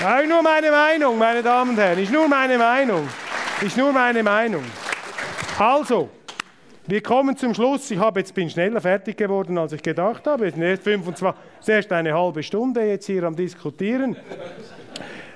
Ja, 0.00 0.22
nur 0.22 0.42
meine 0.42 0.70
Meinung, 0.70 1.18
meine 1.18 1.42
Damen 1.42 1.70
und 1.70 1.78
Herren. 1.78 1.98
Ist 1.98 2.12
nur 2.12 2.28
meine 2.28 2.58
Meinung. 2.58 3.08
Ist 3.60 3.76
nur 3.76 3.92
meine 3.92 4.22
Meinung. 4.22 4.64
Also, 5.58 6.10
wir 6.86 7.02
kommen 7.02 7.36
zum 7.36 7.54
Schluss. 7.54 7.90
Ich 7.90 7.98
habe 7.98 8.20
jetzt 8.20 8.34
bin 8.34 8.50
schneller 8.50 8.80
fertig 8.80 9.16
geworden, 9.16 9.56
als 9.56 9.72
ich 9.72 9.82
gedacht 9.82 10.26
habe. 10.26 10.48
Es 10.48 10.54
ist 10.54 10.60
erst 10.60 10.82
25, 10.82 11.42
erst 11.66 11.92
eine 11.92 12.12
halbe 12.12 12.42
Stunde 12.42 12.82
jetzt 12.82 13.06
hier 13.06 13.22
am 13.22 13.34
Diskutieren. 13.34 14.16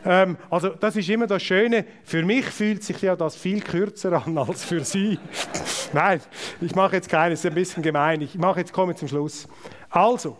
Ähm, 0.04 0.36
also 0.50 0.70
das 0.70 0.96
ist 0.96 1.08
immer 1.08 1.26
das 1.26 1.42
Schöne. 1.42 1.84
Für 2.04 2.24
mich 2.24 2.44
fühlt 2.46 2.82
sich 2.82 3.02
ja 3.02 3.16
das 3.16 3.36
viel 3.36 3.60
kürzer 3.60 4.24
an 4.24 4.38
als 4.38 4.64
für 4.64 4.84
Sie. 4.84 5.18
Nein, 5.92 6.20
ich 6.60 6.74
mache 6.74 6.96
jetzt 6.96 7.08
keines, 7.08 7.40
ist 7.40 7.46
ein 7.46 7.54
bisschen 7.54 7.82
gemein. 7.82 8.20
Ich 8.20 8.36
mache 8.36 8.60
jetzt 8.60 8.72
komme 8.72 8.94
zum 8.94 9.08
Schluss. 9.08 9.48
Also, 9.90 10.36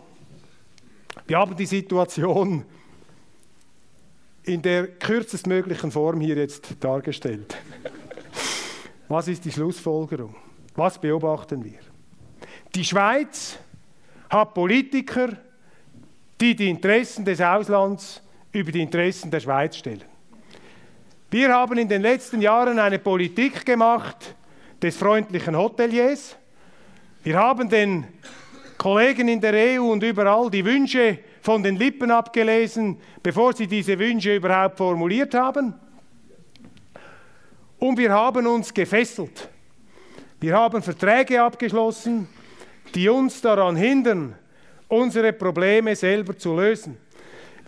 wir 1.27 1.37
haben 1.37 1.55
die 1.55 1.65
Situation 1.65 2.65
in 4.43 4.61
der 4.61 4.87
kürzestmöglichen 4.87 5.91
Form 5.91 6.21
hier 6.21 6.35
jetzt 6.35 6.75
dargestellt. 6.79 7.55
Was 9.07 9.27
ist 9.27 9.45
die 9.45 9.51
Schlussfolgerung? 9.51 10.35
Was 10.75 10.99
beobachten 10.99 11.63
wir? 11.63 11.79
Die 12.73 12.85
Schweiz 12.85 13.57
hat 14.29 14.53
Politiker, 14.53 15.29
die 16.39 16.55
die 16.55 16.69
Interessen 16.69 17.25
des 17.25 17.41
Auslands 17.41 18.21
über 18.51 18.71
die 18.71 18.81
Interessen 18.81 19.29
der 19.29 19.39
Schweiz 19.39 19.77
stellen. 19.77 20.03
Wir 21.31 21.53
haben 21.53 21.77
in 21.77 21.87
den 21.87 22.01
letzten 22.01 22.41
Jahren 22.41 22.79
eine 22.79 22.97
Politik 22.97 23.65
gemacht 23.65 24.35
des 24.81 24.97
freundlichen 24.97 25.55
Hoteliers. 25.55 26.35
Wir 27.23 27.37
haben 27.37 27.69
den 27.69 28.07
Kollegen 28.77 29.27
in 29.27 29.41
der 29.41 29.53
EU 29.53 29.91
und 29.91 30.01
überall 30.01 30.49
die 30.49 30.65
Wünsche 30.65 31.19
von 31.41 31.61
den 31.61 31.75
Lippen 31.75 32.09
abgelesen, 32.11 32.99
bevor 33.21 33.53
sie 33.53 33.67
diese 33.67 33.99
Wünsche 33.99 34.35
überhaupt 34.35 34.77
formuliert 34.77 35.33
haben. 35.35 35.73
Und 37.77 37.97
wir 37.97 38.11
haben 38.11 38.47
uns 38.47 38.73
gefesselt. 38.73 39.49
Wir 40.39 40.55
haben 40.55 40.81
Verträge 40.81 41.41
abgeschlossen, 41.41 42.27
die 42.95 43.07
uns 43.09 43.41
daran 43.41 43.75
hindern, 43.75 44.35
unsere 44.87 45.33
Probleme 45.33 45.95
selber 45.95 46.37
zu 46.37 46.55
lösen. 46.55 46.97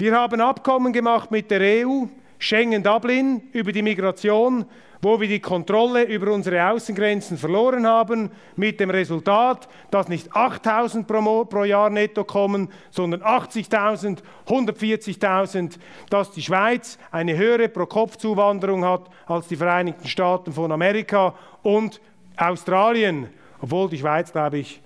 Wir 0.02 0.16
haben 0.16 0.42
Abkommen 0.42 0.94
gemacht 0.94 1.30
mit 1.30 1.52
der 1.52 1.86
EU, 1.86 2.06
Schengen-Dublin 2.40 3.44
über 3.54 3.72
die 3.72 3.84
Migration, 3.84 4.66
wo 5.00 5.22
wir 5.22 5.28
die 5.28 5.40
Kontrolle 5.40 6.06
über 6.06 6.32
unsere 6.32 6.72
Außengrenzen 6.72 7.38
verloren 7.38 7.86
haben, 7.86 8.32
mit 8.56 8.80
dem 8.80 8.90
Resultat, 8.90 9.70
dass 9.92 10.08
nicht 10.08 10.36
8000 10.36 11.06
pro, 11.06 11.46
pro 11.46 11.66
Jahr 11.66 11.92
netto 11.92 12.24
kommen, 12.24 12.70
sondern 12.90 13.22
80.000, 13.22 14.24
140.000, 14.48 15.78
dass 16.10 16.32
die 16.32 16.42
Schweiz 16.42 16.98
eine 17.12 17.38
höhere 17.38 17.70
Pro-Kopf-Zuwanderung 17.70 18.84
hat 18.84 19.08
als 19.28 19.50
die 19.50 19.56
Vereinigten 19.56 20.08
Staaten 20.08 20.52
von 20.52 20.72
Amerika 20.72 21.36
und 21.62 22.02
Australien, 22.38 23.30
obwohl 23.62 23.88
die 23.88 24.00
Schweiz, 24.00 24.32
glaube 24.32 24.58
ich, 24.58 24.82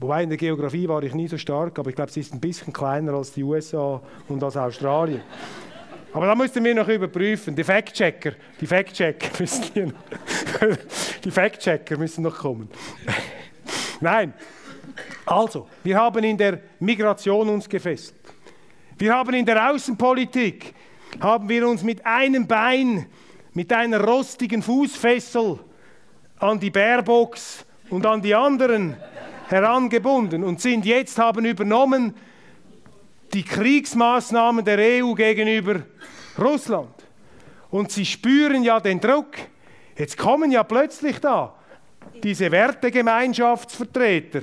Wobei 0.00 0.22
in 0.22 0.30
der 0.30 0.38
Geografie 0.38 0.88
war 0.88 1.02
ich 1.02 1.12
nie 1.12 1.28
so 1.28 1.36
stark, 1.36 1.78
aber 1.78 1.90
ich 1.90 1.96
glaube, 1.96 2.10
sie 2.10 2.20
ist 2.20 2.32
ein 2.32 2.40
bisschen 2.40 2.72
kleiner 2.72 3.12
als 3.12 3.32
die 3.32 3.42
USA 3.42 4.00
und 4.28 4.42
als 4.42 4.56
Australien. 4.56 5.20
Aber 6.14 6.26
da 6.26 6.34
müssten 6.34 6.64
wir 6.64 6.74
noch 6.74 6.88
überprüfen. 6.88 7.54
Die 7.54 7.62
Fact-Checker, 7.62 8.32
die 8.58 8.66
Fact-Checker 8.66 9.28
müssen, 9.38 9.64
hier 9.74 9.92
die 11.24 11.30
Fact-Checker 11.30 11.98
müssen 11.98 12.22
noch 12.22 12.38
kommen. 12.38 12.68
Nein. 14.00 14.32
Also, 15.26 15.68
wir 15.84 15.98
haben 15.98 16.24
in 16.24 16.36
der 16.36 16.60
Migration 16.80 17.48
uns 17.50 17.68
gefesselt. 17.68 18.16
Wir 18.98 19.14
haben 19.14 19.34
in 19.34 19.44
der 19.44 19.70
Außenpolitik, 19.70 20.74
haben 21.20 21.48
wir 21.48 21.68
uns 21.68 21.82
mit 21.82 22.04
einem 22.04 22.46
Bein, 22.46 23.06
mit 23.52 23.72
einer 23.72 24.00
rostigen 24.00 24.62
Fußfessel 24.62 25.58
an 26.38 26.58
die 26.58 26.70
Baerbox 26.70 27.66
und 27.90 28.04
an 28.06 28.22
die 28.22 28.34
anderen 28.34 28.96
herangebunden 29.50 30.44
und 30.44 30.60
sind 30.60 30.84
jetzt 30.84 31.18
haben 31.18 31.44
übernommen 31.44 32.14
die 33.32 33.44
Kriegsmaßnahmen 33.44 34.64
der 34.64 35.02
EU 35.04 35.14
gegenüber 35.14 35.82
Russland. 36.38 36.94
Und 37.70 37.92
sie 37.92 38.04
spüren 38.04 38.64
ja 38.64 38.80
den 38.80 39.00
Druck. 39.00 39.36
Jetzt 39.96 40.16
kommen 40.18 40.50
ja 40.50 40.64
plötzlich 40.64 41.20
da 41.20 41.54
diese 42.22 42.50
Wertegemeinschaftsvertreter, 42.50 44.42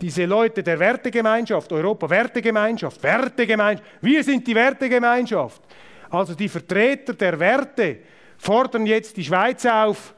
diese 0.00 0.24
Leute 0.24 0.62
der 0.62 0.78
Wertegemeinschaft, 0.78 1.72
Europa 1.72 2.08
Wertegemeinschaft, 2.08 3.02
Wertegemeinschaft, 3.02 3.88
wir 4.00 4.22
sind 4.22 4.46
die 4.46 4.54
Wertegemeinschaft. 4.54 5.62
Also 6.10 6.34
die 6.34 6.48
Vertreter 6.48 7.14
der 7.14 7.38
Werte 7.38 7.98
fordern 8.38 8.86
jetzt 8.86 9.16
die 9.16 9.24
Schweiz 9.24 9.64
auf, 9.66 10.14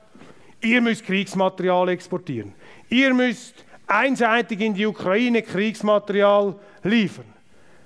ihr 0.60 0.80
müsst 0.80 1.04
Kriegsmaterial 1.04 1.88
exportieren. 1.90 2.52
Ihr 2.88 3.14
müsst 3.14 3.65
einseitig 3.86 4.60
in 4.60 4.74
die 4.74 4.86
Ukraine 4.86 5.42
Kriegsmaterial 5.42 6.56
liefern. 6.82 7.26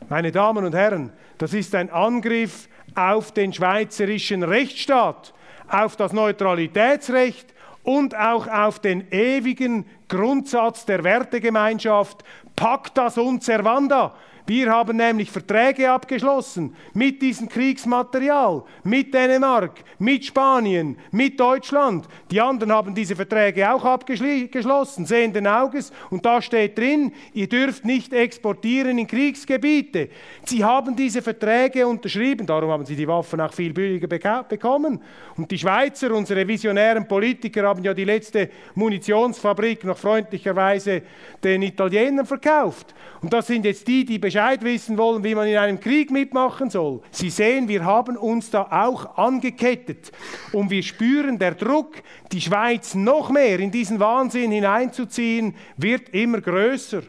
Meine 0.08 0.32
Damen 0.32 0.64
und 0.64 0.74
Herren, 0.74 1.12
das 1.38 1.54
ist 1.54 1.74
ein 1.74 1.90
Angriff 1.90 2.68
auf 2.94 3.32
den 3.32 3.52
schweizerischen 3.52 4.42
Rechtsstaat, 4.42 5.32
auf 5.68 5.96
das 5.96 6.12
Neutralitätsrecht 6.12 7.54
und 7.82 8.16
auch 8.16 8.46
auf 8.48 8.78
den 8.80 9.10
ewigen 9.10 9.86
Grundsatz 10.08 10.84
der 10.84 11.04
Wertegemeinschaft 11.04 12.24
Pacta 12.56 13.10
sunt 13.10 13.42
servanda. 13.42 14.14
Wir 14.46 14.70
haben 14.70 14.96
nämlich 14.96 15.30
Verträge 15.30 15.90
abgeschlossen 15.90 16.74
mit 16.94 17.22
diesem 17.22 17.48
Kriegsmaterial, 17.48 18.64
mit 18.84 19.14
Dänemark, 19.14 19.84
mit 19.98 20.24
Spanien, 20.24 20.96
mit 21.10 21.38
Deutschland. 21.38 22.06
Die 22.30 22.40
anderen 22.40 22.72
haben 22.72 22.94
diese 22.94 23.14
Verträge 23.14 23.72
auch 23.72 23.84
abgeschlossen, 23.84 25.06
sehenden 25.06 25.46
Auges. 25.46 25.92
Und 26.10 26.24
da 26.24 26.42
steht 26.42 26.78
drin, 26.78 27.12
ihr 27.32 27.48
dürft 27.48 27.84
nicht 27.84 28.12
exportieren 28.12 28.98
in 28.98 29.06
Kriegsgebiete. 29.06 30.08
Sie 30.44 30.64
haben 30.64 30.96
diese 30.96 31.22
Verträge 31.22 31.86
unterschrieben, 31.86 32.46
darum 32.46 32.70
haben 32.70 32.86
sie 32.86 32.96
die 32.96 33.08
Waffen 33.08 33.40
auch 33.40 33.52
viel 33.52 33.72
billiger 33.72 34.08
bekommen. 34.08 35.00
Und 35.36 35.50
die 35.50 35.58
Schweizer, 35.58 36.12
unsere 36.12 36.46
visionären 36.46 37.06
Politiker, 37.06 37.62
haben 37.64 37.82
ja 37.84 37.94
die 37.94 38.04
letzte 38.04 38.50
Munitionsfabrik 38.74 39.84
noch 39.84 39.98
freundlicherweise 39.98 41.02
den 41.42 41.62
Italienern 41.62 42.26
verkauft. 42.26 42.94
Und 43.22 43.32
das 43.32 43.46
sind 43.46 43.64
jetzt 43.64 43.86
die, 43.86 44.04
die 44.04 44.18
Bescheid 44.30 44.62
wissen 44.62 44.96
wollen, 44.96 45.24
wie 45.24 45.34
man 45.34 45.48
in 45.48 45.56
einem 45.56 45.80
Krieg 45.80 46.12
mitmachen 46.12 46.70
soll. 46.70 47.00
Sie 47.10 47.30
sehen, 47.30 47.66
wir 47.66 47.84
haben 47.84 48.16
uns 48.16 48.48
da 48.48 48.62
auch 48.70 49.18
angekettet. 49.18 50.12
Und 50.52 50.70
wir 50.70 50.84
spüren, 50.84 51.36
der 51.36 51.56
Druck, 51.56 51.96
die 52.30 52.40
Schweiz 52.40 52.94
noch 52.94 53.30
mehr 53.30 53.58
in 53.58 53.72
diesen 53.72 53.98
Wahnsinn 53.98 54.52
hineinzuziehen, 54.52 55.56
wird 55.76 56.10
immer 56.10 56.40
größer. 56.40 57.02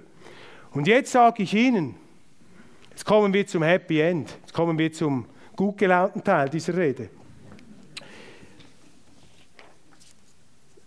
Und 0.72 0.88
jetzt 0.88 1.11
sage 1.11 1.43
ich 1.43 1.53
Ihnen, 1.53 1.93
jetzt 2.89 3.06
kommen 3.06 3.31
wir 3.31 3.45
zum 3.45 3.61
Happy 3.61 4.02
End, 4.02 4.35
jetzt 4.41 4.53
kommen 4.56 4.80
wir 4.80 4.91
zum 4.91 5.26
gut 5.56 5.77
gelaunten 5.77 6.23
Teil 6.23 6.49
dieser 6.49 6.76
Rede. 6.76 7.07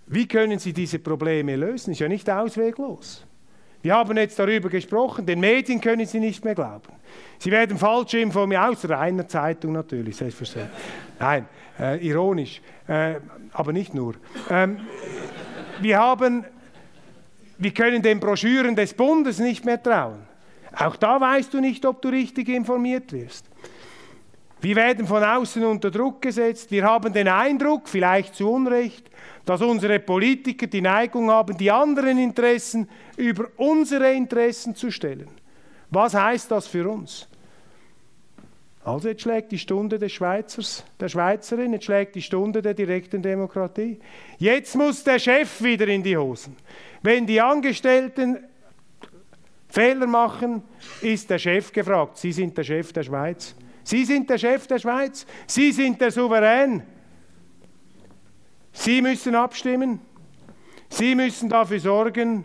Wie 0.08 0.26
können 0.26 0.58
Sie 0.58 0.72
diese 0.72 0.98
Probleme 0.98 1.54
lösen? 1.54 1.92
Ist 1.92 2.00
ja 2.00 2.08
nicht 2.08 2.28
ausweglos. 2.28 3.24
Wir 3.84 3.94
haben 3.96 4.16
jetzt 4.16 4.38
darüber 4.38 4.70
gesprochen, 4.70 5.26
den 5.26 5.40
Medien 5.40 5.78
können 5.78 6.06
Sie 6.06 6.18
nicht 6.18 6.42
mehr 6.42 6.54
glauben. 6.54 6.88
Sie 7.38 7.50
werden 7.50 7.76
falsch 7.76 8.14
informiert, 8.14 8.62
außer 8.62 8.98
einer 8.98 9.28
Zeitung 9.28 9.72
natürlich, 9.72 10.16
selbstverständlich. 10.16 10.74
Nein, 11.18 11.46
äh, 11.78 11.98
ironisch, 11.98 12.62
äh, 12.88 13.16
aber 13.52 13.74
nicht 13.74 13.92
nur. 13.92 14.14
Ähm, 14.48 14.80
wir, 15.82 15.98
haben, 15.98 16.46
wir 17.58 17.74
können 17.74 18.00
den 18.00 18.20
Broschüren 18.20 18.74
des 18.74 18.94
Bundes 18.94 19.38
nicht 19.38 19.66
mehr 19.66 19.82
trauen. 19.82 20.22
Auch 20.74 20.96
da 20.96 21.20
weißt 21.20 21.52
du 21.52 21.60
nicht, 21.60 21.84
ob 21.84 22.00
du 22.00 22.08
richtig 22.08 22.48
informiert 22.48 23.12
wirst. 23.12 23.44
Wir 24.62 24.76
werden 24.76 25.06
von 25.06 25.22
außen 25.22 25.62
unter 25.62 25.90
Druck 25.90 26.22
gesetzt. 26.22 26.70
Wir 26.70 26.84
haben 26.84 27.12
den 27.12 27.28
Eindruck, 27.28 27.86
vielleicht 27.86 28.34
zu 28.34 28.50
Unrecht, 28.50 29.10
dass 29.44 29.60
unsere 29.60 30.00
Politiker 30.00 30.66
die 30.66 30.80
Neigung 30.80 31.30
haben, 31.30 31.56
die 31.56 31.70
anderen 31.70 32.18
Interessen 32.18 32.88
über 33.16 33.48
unsere 33.56 34.12
Interessen 34.12 34.74
zu 34.74 34.90
stellen. 34.90 35.28
Was 35.90 36.14
heißt 36.14 36.50
das 36.50 36.66
für 36.66 36.88
uns? 36.88 37.28
Also 38.84 39.08
jetzt 39.08 39.22
schlägt 39.22 39.50
die 39.50 39.58
Stunde 39.58 39.98
des 39.98 40.12
Schweizers, 40.12 40.84
der 41.00 41.08
Schweizerin, 41.08 41.72
jetzt 41.72 41.86
schlägt 41.86 42.14
die 42.14 42.22
Stunde 42.22 42.60
der 42.60 42.74
direkten 42.74 43.22
Demokratie. 43.22 43.98
Jetzt 44.38 44.76
muss 44.76 45.02
der 45.02 45.18
Chef 45.18 45.62
wieder 45.62 45.88
in 45.88 46.02
die 46.02 46.16
Hosen. 46.16 46.56
Wenn 47.02 47.26
die 47.26 47.40
Angestellten 47.40 48.38
Fehler 49.68 50.06
machen, 50.06 50.62
ist 51.00 51.30
der 51.30 51.38
Chef 51.38 51.72
gefragt. 51.72 52.18
Sie 52.18 52.32
sind 52.32 52.56
der 52.56 52.62
Chef 52.62 52.92
der 52.92 53.02
Schweiz. 53.02 53.56
Sie 53.82 54.04
sind 54.04 54.28
der 54.28 54.38
Chef 54.38 54.66
der 54.66 54.78
Schweiz. 54.78 55.26
Sie 55.46 55.72
sind 55.72 56.00
der 56.00 56.10
Souverän. 56.10 56.82
Sie 58.74 59.00
müssen 59.00 59.34
abstimmen. 59.34 60.00
Sie 60.90 61.14
müssen 61.14 61.48
dafür 61.48 61.80
sorgen, 61.80 62.44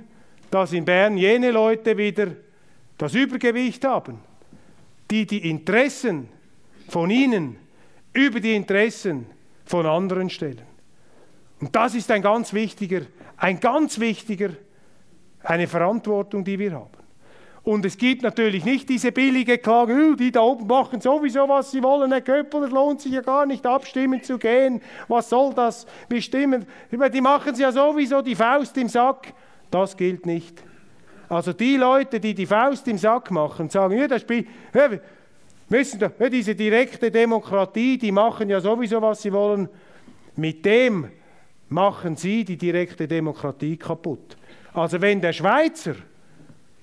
dass 0.49 0.71
in 0.71 0.85
Bern 0.85 1.17
jene 1.17 1.51
Leute 1.51 1.97
wieder 1.97 2.27
das 2.97 3.13
Übergewicht 3.13 3.83
haben, 3.83 4.19
die 5.11 5.25
die 5.25 5.49
Interessen 5.49 6.29
von 6.87 7.09
ihnen 7.09 7.57
über 8.13 8.39
die 8.39 8.55
Interessen 8.55 9.25
von 9.65 9.85
anderen 9.85 10.29
stellen. 10.29 10.63
Und 11.59 11.75
das 11.75 11.93
ist 11.93 12.09
ein 12.11 12.21
ganz 12.21 12.53
wichtiger, 12.53 13.01
ein 13.37 13.59
ganz 13.59 13.99
wichtiger, 13.99 14.49
eine 15.43 15.67
Verantwortung, 15.67 16.43
die 16.43 16.57
wir 16.57 16.73
haben. 16.73 16.98
Und 17.63 17.85
es 17.85 17.97
gibt 17.97 18.23
natürlich 18.23 18.63
nicht 18.63 18.87
diese 18.89 19.11
billige 19.11 19.57
Klage, 19.57 20.11
oh, 20.11 20.15
die 20.15 20.31
da 20.31 20.41
oben 20.41 20.65
machen 20.65 21.01
sowieso, 21.01 21.47
was 21.47 21.71
sie 21.71 21.83
wollen. 21.83 22.11
Herr 22.11 22.21
Köppel, 22.21 22.63
es 22.63 22.71
lohnt 22.71 23.01
sich 23.01 23.11
ja 23.11 23.21
gar 23.21 23.45
nicht, 23.45 23.65
abstimmen 23.65 24.23
zu 24.23 24.37
gehen. 24.37 24.81
Was 25.07 25.29
soll 25.29 25.53
das 25.53 25.85
bestimmen? 26.07 26.65
Die 26.91 27.21
machen 27.21 27.53
es 27.53 27.59
ja 27.59 27.71
sowieso, 27.71 28.21
die 28.21 28.35
Faust 28.35 28.77
im 28.77 28.87
Sack. 28.87 29.33
Das 29.69 29.95
gilt 29.97 30.25
nicht. 30.25 30.63
Also 31.27 31.53
die 31.53 31.77
Leute, 31.77 32.19
die 32.19 32.33
die 32.33 32.47
Faust 32.47 32.87
im 32.87 32.97
Sack 32.97 33.29
machen, 33.29 33.69
sagen, 33.69 33.97
ja, 33.97 34.07
das 34.07 34.21
Spiel, 34.21 34.47
müssen 35.67 35.99
diese 36.31 36.55
direkte 36.55 37.11
Demokratie, 37.11 37.97
die 37.97 38.11
machen 38.11 38.49
ja 38.49 38.59
sowieso, 38.59 39.01
was 39.01 39.21
sie 39.21 39.31
wollen. 39.31 39.69
Mit 40.35 40.65
dem 40.65 41.09
machen 41.67 42.15
sie 42.15 42.43
die 42.43 42.57
direkte 42.57 43.07
Demokratie 43.07 43.77
kaputt. 43.77 44.37
Also 44.73 44.99
wenn 45.01 45.21
der 45.21 45.33
Schweizer 45.33 45.95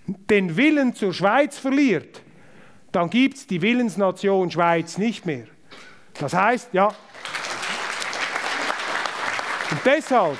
den 0.07 0.57
Willen 0.57 0.95
zur 0.95 1.13
Schweiz 1.13 1.59
verliert, 1.59 2.23
dann 2.93 3.11
gibt 3.11 3.37
es 3.37 3.47
die 3.47 3.61
Willensnation 3.61 4.51
Schweiz 4.51 4.99
nicht 4.99 5.27
mehr. 5.27 5.47
Das 6.19 6.33
heißt, 6.33 6.71
ja. 6.73 6.89
Und 9.71 9.81
deshalb, 9.85 10.39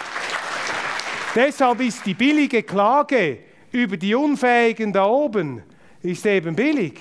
deshalb 1.35 1.81
ist 1.81 2.07
die 2.07 2.15
billige 2.15 2.63
Klage 2.63 3.39
über 3.73 3.97
die 3.97 4.15
Unfähigen 4.15 4.93
da 4.93 5.05
oben, 5.07 5.63
ist 6.03 6.25
eben 6.25 6.55
billig. 6.55 6.99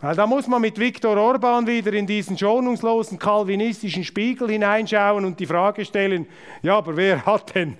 Weil 0.00 0.14
da 0.14 0.26
muss 0.28 0.46
man 0.46 0.62
mit 0.62 0.78
Viktor 0.78 1.16
Orban 1.16 1.66
wieder 1.66 1.92
in 1.92 2.06
diesen 2.06 2.38
schonungslosen 2.38 3.18
kalvinistischen 3.18 4.04
Spiegel 4.04 4.48
hineinschauen 4.48 5.24
und 5.24 5.40
die 5.40 5.46
Frage 5.46 5.84
stellen, 5.84 6.26
ja, 6.62 6.78
aber 6.78 6.96
wer 6.96 7.26
hat 7.26 7.54
denn 7.56 7.76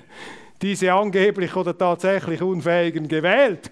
diese 0.61 0.93
angeblich 0.93 1.55
oder 1.55 1.79
tatsächlich 1.79 2.43
Unfähigen 2.43 3.07
gewählt? 3.07 3.71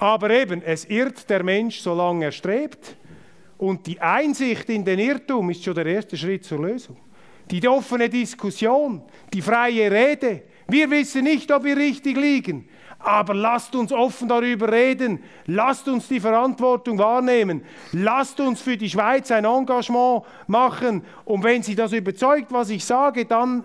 Aber 0.00 0.30
eben, 0.30 0.62
es 0.62 0.86
irrt 0.86 1.28
der 1.28 1.44
Mensch, 1.44 1.80
solange 1.80 2.24
er 2.24 2.32
strebt. 2.32 2.96
Und 3.58 3.86
die 3.86 4.00
Einsicht 4.00 4.70
in 4.70 4.82
den 4.82 4.98
Irrtum 4.98 5.50
ist 5.50 5.62
schon 5.62 5.74
der 5.74 5.84
erste 5.84 6.16
Schritt 6.16 6.44
zur 6.44 6.60
Lösung. 6.66 6.96
Die 7.50 7.66
offene 7.68 8.08
Diskussion, 8.08 9.02
die 9.32 9.42
freie 9.42 9.90
Rede. 9.90 10.44
Wir 10.66 10.90
wissen 10.90 11.24
nicht, 11.24 11.52
ob 11.52 11.64
wir 11.64 11.76
richtig 11.76 12.16
liegen, 12.16 12.66
aber 12.98 13.34
lasst 13.34 13.74
uns 13.74 13.92
offen 13.92 14.28
darüber 14.28 14.72
reden. 14.72 15.22
Lasst 15.46 15.86
uns 15.88 16.08
die 16.08 16.20
Verantwortung 16.20 16.96
wahrnehmen. 16.96 17.62
Lasst 17.92 18.40
uns 18.40 18.62
für 18.62 18.78
die 18.78 18.88
Schweiz 18.88 19.30
ein 19.30 19.44
Engagement 19.44 20.22
machen. 20.46 21.04
Und 21.26 21.44
wenn 21.44 21.62
Sie 21.62 21.74
das 21.74 21.92
überzeugt, 21.92 22.52
was 22.52 22.70
ich 22.70 22.84
sage, 22.84 23.26
dann 23.26 23.64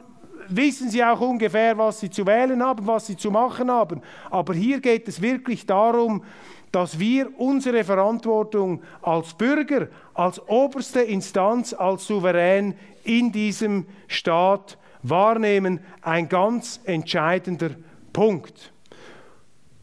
wissen 0.49 0.89
Sie 0.89 1.03
auch 1.03 1.21
ungefähr, 1.21 1.77
was 1.77 1.99
Sie 1.99 2.09
zu 2.09 2.25
wählen 2.25 2.61
haben, 2.63 2.85
was 2.87 3.07
Sie 3.07 3.17
zu 3.17 3.31
machen 3.31 3.69
haben. 3.69 4.01
Aber 4.29 4.53
hier 4.53 4.79
geht 4.79 5.07
es 5.07 5.21
wirklich 5.21 5.65
darum, 5.65 6.23
dass 6.71 6.99
wir 6.99 7.39
unsere 7.39 7.83
Verantwortung 7.83 8.81
als 9.01 9.33
Bürger, 9.33 9.87
als 10.13 10.41
oberste 10.47 11.01
Instanz, 11.01 11.73
als 11.73 12.05
Souverän 12.05 12.75
in 13.03 13.31
diesem 13.31 13.85
Staat 14.07 14.77
wahrnehmen. 15.01 15.79
Ein 16.01 16.27
ganz 16.27 16.81
entscheidender 16.83 17.71
Punkt. 18.11 18.73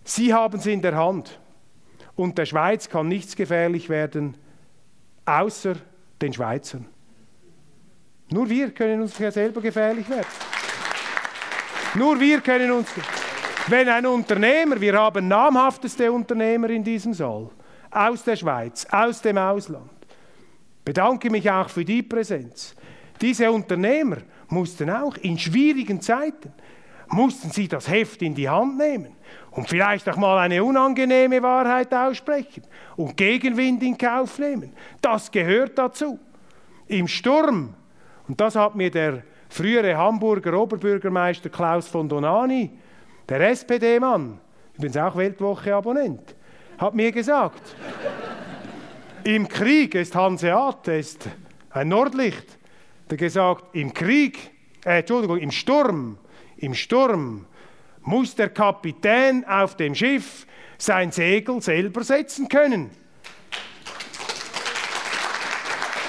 Sie 0.05 0.35
haben 0.35 0.59
es 0.59 0.67
in 0.67 0.83
der 0.83 0.97
Hand. 0.97 1.41
Und 2.15 2.37
der 2.37 2.47
Schweiz 2.47 2.89
kann 2.89 3.09
nichts 3.09 3.37
gefährlich 3.37 3.89
werden, 3.89 4.37
außer 5.25 5.77
den 6.21 6.33
Schweizern. 6.33 6.92
Nur 8.33 8.49
wir 8.49 8.71
können 8.71 9.03
uns 9.03 9.19
ja 9.19 9.31
selber 9.31 9.61
gefährlich 9.61 10.09
werden. 10.09 10.27
Nur 11.95 12.19
wir 12.19 12.41
können 12.41 12.73
uns. 12.73 12.89
Wenn 13.69 13.89
ein 13.89 14.07
Unternehmer, 14.07 14.81
wir 14.81 14.95
haben 14.95 15.29
namhafteste 15.29 16.11
Unternehmer 16.11 16.71
in 16.71 16.83
diesem 16.83 17.15
Saal, 17.15 17.51
aus 17.91 18.25
der 18.25 18.37
Schweiz, 18.37 18.87
aus 18.91 19.21
dem 19.21 19.39
Ausland, 19.39 19.91
bedanke 20.85 21.31
mich 21.31 21.49
auch 21.51 21.69
für 21.69 21.85
die 21.85 22.03
Präsenz. 22.03 22.75
Diese 23.21 23.51
Unternehmer 23.53 24.17
mussten 24.49 24.91
auch 24.91 25.17
in 25.19 25.39
schwierigen 25.39 26.01
Zeiten, 26.01 26.53
mussten 27.09 27.51
sie 27.51 27.69
das 27.69 27.89
Heft 27.89 28.23
in 28.23 28.35
die 28.35 28.49
Hand 28.49 28.79
nehmen 28.79 29.15
und 29.51 29.69
vielleicht 29.69 30.09
auch 30.09 30.17
mal 30.17 30.39
eine 30.39 30.65
unangenehme 30.65 31.43
Wahrheit 31.43 31.93
aussprechen 31.93 32.63
und 32.97 33.17
Gegenwind 33.17 33.83
in 33.83 33.97
Kauf 33.97 34.39
nehmen. 34.39 34.73
Das 35.01 35.31
gehört 35.31 35.79
dazu. 35.79 36.19
Im 36.89 37.07
Sturm, 37.07 37.75
und 38.29 38.41
das 38.41 38.57
hat 38.57 38.75
mir 38.75 38.91
der 38.91 39.23
frühere 39.49 39.97
Hamburger 39.97 40.59
Oberbürgermeister 40.59 41.51
Klaus 41.51 41.89
von 41.89 42.09
Donani, 42.09 42.71
der 43.29 43.41
SPD-Mann, 43.51 44.39
übrigens 44.77 44.97
auch 44.97 45.17
Weltwoche-Abonnent, 45.17 46.35
hat 46.79 46.95
mir 46.95 47.13
gesagt, 47.13 47.77
im 49.25 49.49
Krieg 49.49 49.95
ist 49.95 50.15
Hanseat, 50.15 50.89
ist 50.89 51.29
ein 51.71 51.89
Nordlicht, 51.89 52.59
der 53.11 53.19
gesagt, 53.19 53.75
im 53.75 53.93
Krieg, 53.93 54.51
äh, 54.85 55.01
Entschuldigung, 55.01 55.39
im 55.39 55.51
Sturm, 55.51 56.19
im 56.57 56.75
Sturm 56.75 57.47
muss 58.03 58.35
der 58.35 58.49
Kapitän 58.49 59.45
auf 59.45 59.77
dem 59.77 59.95
Schiff 59.95 60.47
sein 60.79 61.13
Segel 61.13 61.61
selber 61.61 62.03
setzen 62.03 62.49
können. 62.49 62.91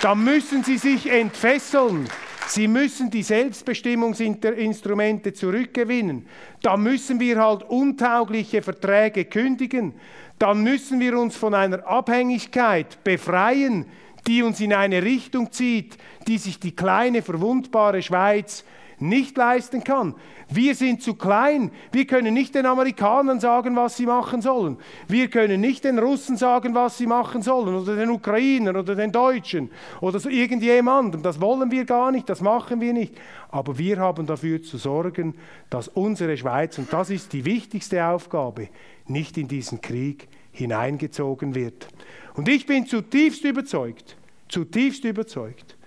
Da 0.03 0.13
müssen 0.15 0.63
sie 0.65 0.77
sich 0.77 1.09
entfesseln. 1.09 2.09
Sie 2.47 2.67
müssen 2.67 3.09
die 3.09 3.23
Selbstbestimmungsinstrumente 3.23 5.31
zurückgewinnen. 5.31 6.27
Da 6.61 6.75
müssen 6.75 7.21
wir 7.21 7.41
halt 7.41 7.63
untaugliche 7.63 8.61
Verträge 8.61 9.23
kündigen. 9.23 9.93
Dann 10.39 10.61
müssen 10.61 10.99
wir 10.99 11.17
uns 11.17 11.38
von 11.38 11.53
einer 11.53 11.88
Abhängigkeit 11.88 13.01
befreien, 13.05 13.85
die 14.27 14.43
uns 14.43 14.59
in 14.59 14.73
eine 14.73 15.03
Richtung 15.03 15.53
zieht, 15.53 15.97
die 16.27 16.38
sich 16.38 16.59
die 16.59 16.75
kleine, 16.75 17.21
verwundbare 17.21 18.01
Schweiz 18.01 18.65
nicht 19.03 19.38
leisten 19.38 19.84
kann. 19.84 20.15
Wir 20.49 20.75
sind 20.75 21.01
zu 21.01 21.15
klein. 21.15 21.71
Wir 21.91 22.05
können 22.05 22.34
nicht 22.34 22.55
den 22.55 22.65
Amerikanern 22.65 23.39
sagen, 23.39 23.75
was 23.75 23.97
sie 23.97 24.05
machen 24.05 24.41
sollen. 24.41 24.77
Wir 25.07 25.30
können 25.30 25.61
nicht 25.61 25.84
den 25.84 25.99
Russen 25.99 26.38
sagen, 26.38 26.73
was 26.73 26.97
sie 26.97 27.07
machen 27.07 27.41
sollen. 27.41 27.75
Oder 27.75 27.95
den 27.95 28.09
Ukrainern 28.09 28.75
oder 28.75 28.95
den 28.95 29.11
Deutschen 29.11 29.69
oder 30.01 30.19
so 30.19 30.30
irgendjemandem. 30.30 31.21
Das 31.21 31.41
wollen 31.41 31.71
wir 31.71 31.85
gar 31.85 32.11
nicht, 32.11 32.30
das 32.30 32.41
machen 32.41 32.81
wir 32.81 32.93
nicht. 32.93 33.15
Aber 33.49 33.77
wir 33.77 33.99
haben 33.99 34.25
dafür 34.25 34.61
zu 34.63 34.77
sorgen, 34.77 35.35
dass 35.69 35.88
unsere 35.88 36.35
Schweiz, 36.38 36.77
und 36.77 36.91
das 36.91 37.09
ist 37.09 37.34
die 37.34 37.45
wichtigste 37.45 38.05
Aufgabe, 38.05 38.69
nicht 39.07 39.38
in 39.38 39.47
diesen 39.47 39.81
Krieg 39.81 40.27
hineingezogen 40.51 41.55
wird. 41.55 41.88
Und 42.35 42.47
ich 42.47 42.65
bin 42.65 42.85
zutiefst 42.85 43.43
überzeugt, 43.43 44.17
zutiefst 44.49 45.03
überzeugt, 45.03 45.77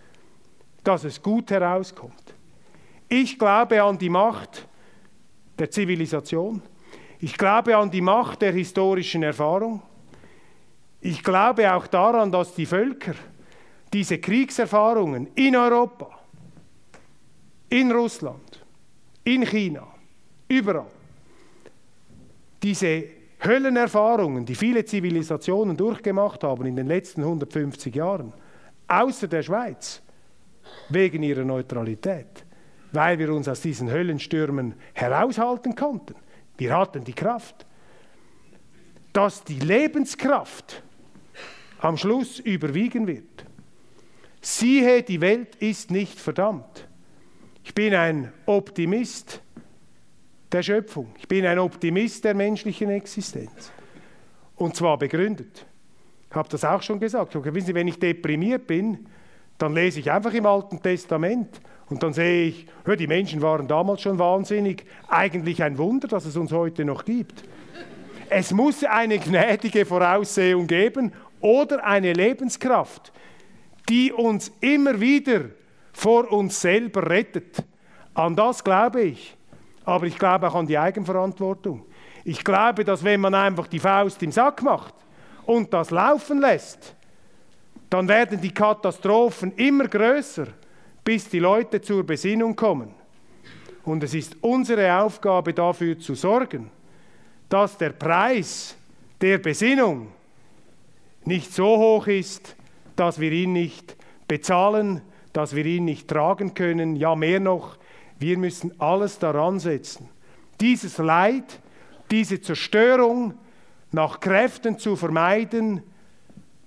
dass 0.84 1.04
es 1.04 1.20
gut 1.22 1.50
herauskommt. 1.50 2.35
Ich 3.08 3.38
glaube 3.38 3.82
an 3.82 3.98
die 3.98 4.08
Macht 4.08 4.66
der 5.58 5.70
Zivilisation. 5.70 6.62
Ich 7.20 7.36
glaube 7.36 7.76
an 7.76 7.90
die 7.90 8.00
Macht 8.00 8.42
der 8.42 8.52
historischen 8.52 9.22
Erfahrung. 9.22 9.82
Ich 11.00 11.22
glaube 11.22 11.72
auch 11.72 11.86
daran, 11.86 12.32
dass 12.32 12.54
die 12.54 12.66
Völker 12.66 13.14
diese 13.92 14.18
Kriegserfahrungen 14.18 15.28
in 15.34 15.54
Europa, 15.56 16.10
in 17.68 17.92
Russland, 17.92 18.64
in 19.24 19.44
China, 19.46 19.86
überall, 20.48 20.86
diese 22.62 23.04
Höllenerfahrungen, 23.44 24.44
die 24.44 24.54
viele 24.54 24.84
Zivilisationen 24.84 25.76
durchgemacht 25.76 26.42
haben 26.42 26.66
in 26.66 26.76
den 26.76 26.86
letzten 26.86 27.22
150 27.22 27.94
Jahren, 27.94 28.32
außer 28.88 29.28
der 29.28 29.42
Schweiz, 29.42 30.02
wegen 30.88 31.22
ihrer 31.22 31.44
Neutralität, 31.44 32.45
weil 32.96 33.18
wir 33.18 33.32
uns 33.32 33.46
aus 33.46 33.60
diesen 33.60 33.90
Höllenstürmen 33.90 34.74
heraushalten 34.94 35.76
konnten. 35.76 36.14
Wir 36.56 36.76
hatten 36.76 37.04
die 37.04 37.12
Kraft. 37.12 37.66
Dass 39.12 39.44
die 39.44 39.60
Lebenskraft 39.60 40.82
am 41.78 41.96
Schluss 41.96 42.38
überwiegen 42.40 43.06
wird. 43.06 43.44
Siehe, 44.40 45.02
die 45.02 45.20
Welt 45.20 45.56
ist 45.56 45.90
nicht 45.90 46.18
verdammt. 46.18 46.88
Ich 47.64 47.74
bin 47.74 47.94
ein 47.94 48.32
Optimist 48.46 49.40
der 50.52 50.62
Schöpfung. 50.62 51.14
Ich 51.18 51.28
bin 51.28 51.46
ein 51.46 51.58
Optimist 51.58 52.24
der 52.24 52.34
menschlichen 52.34 52.90
Existenz. 52.90 53.72
Und 54.56 54.76
zwar 54.76 54.98
begründet. 54.98 55.66
Ich 56.30 56.36
habe 56.36 56.48
das 56.48 56.64
auch 56.64 56.82
schon 56.82 57.00
gesagt. 57.00 57.34
Wissen 57.34 57.66
Sie, 57.66 57.74
wenn 57.74 57.88
ich 57.88 57.98
deprimiert 57.98 58.66
bin, 58.66 59.06
dann 59.58 59.74
lese 59.74 60.00
ich 60.00 60.10
einfach 60.10 60.32
im 60.34 60.46
Alten 60.46 60.82
Testament 60.82 61.60
und 61.88 62.02
dann 62.02 62.12
sehe 62.12 62.48
ich, 62.48 62.66
hör, 62.84 62.96
die 62.96 63.06
Menschen 63.06 63.42
waren 63.42 63.68
damals 63.68 64.02
schon 64.02 64.18
wahnsinnig. 64.18 64.84
Eigentlich 65.08 65.62
ein 65.62 65.78
Wunder, 65.78 66.08
dass 66.08 66.24
es 66.24 66.36
uns 66.36 66.52
heute 66.52 66.84
noch 66.84 67.04
gibt. 67.04 67.44
Es 68.28 68.50
muss 68.50 68.82
eine 68.82 69.18
gnädige 69.18 69.86
Voraussehung 69.86 70.66
geben 70.66 71.12
oder 71.40 71.84
eine 71.84 72.12
Lebenskraft, 72.12 73.12
die 73.88 74.12
uns 74.12 74.50
immer 74.60 75.00
wieder 75.00 75.42
vor 75.92 76.32
uns 76.32 76.60
selber 76.60 77.08
rettet. 77.08 77.62
An 78.14 78.34
das 78.34 78.64
glaube 78.64 79.02
ich. 79.02 79.36
Aber 79.84 80.06
ich 80.06 80.18
glaube 80.18 80.48
auch 80.48 80.56
an 80.56 80.66
die 80.66 80.76
Eigenverantwortung. 80.76 81.86
Ich 82.24 82.42
glaube, 82.42 82.84
dass 82.84 83.04
wenn 83.04 83.20
man 83.20 83.34
einfach 83.34 83.68
die 83.68 83.78
Faust 83.78 84.20
im 84.24 84.32
Sack 84.32 84.60
macht 84.64 84.94
und 85.44 85.72
das 85.72 85.92
laufen 85.92 86.40
lässt, 86.40 86.96
dann 87.88 88.08
werden 88.08 88.40
die 88.40 88.52
Katastrophen 88.52 89.52
immer 89.52 89.86
größer 89.86 90.48
bis 91.06 91.28
die 91.28 91.38
Leute 91.38 91.80
zur 91.80 92.04
Besinnung 92.04 92.56
kommen. 92.56 92.92
Und 93.84 94.02
es 94.02 94.12
ist 94.12 94.36
unsere 94.40 95.00
Aufgabe 95.00 95.54
dafür 95.54 95.96
zu 96.00 96.16
sorgen, 96.16 96.68
dass 97.48 97.78
der 97.78 97.90
Preis 97.90 98.76
der 99.20 99.38
Besinnung 99.38 100.08
nicht 101.24 101.54
so 101.54 101.78
hoch 101.78 102.08
ist, 102.08 102.56
dass 102.96 103.20
wir 103.20 103.30
ihn 103.30 103.52
nicht 103.52 103.94
bezahlen, 104.26 105.00
dass 105.32 105.54
wir 105.54 105.64
ihn 105.64 105.84
nicht 105.84 106.08
tragen 106.08 106.54
können. 106.54 106.96
Ja, 106.96 107.14
mehr 107.14 107.38
noch, 107.38 107.76
wir 108.18 108.36
müssen 108.36 108.72
alles 108.80 109.20
daran 109.20 109.60
setzen, 109.60 110.08
dieses 110.60 110.98
Leid, 110.98 111.60
diese 112.10 112.40
Zerstörung 112.40 113.34
nach 113.92 114.18
Kräften 114.18 114.76
zu 114.76 114.96
vermeiden 114.96 115.84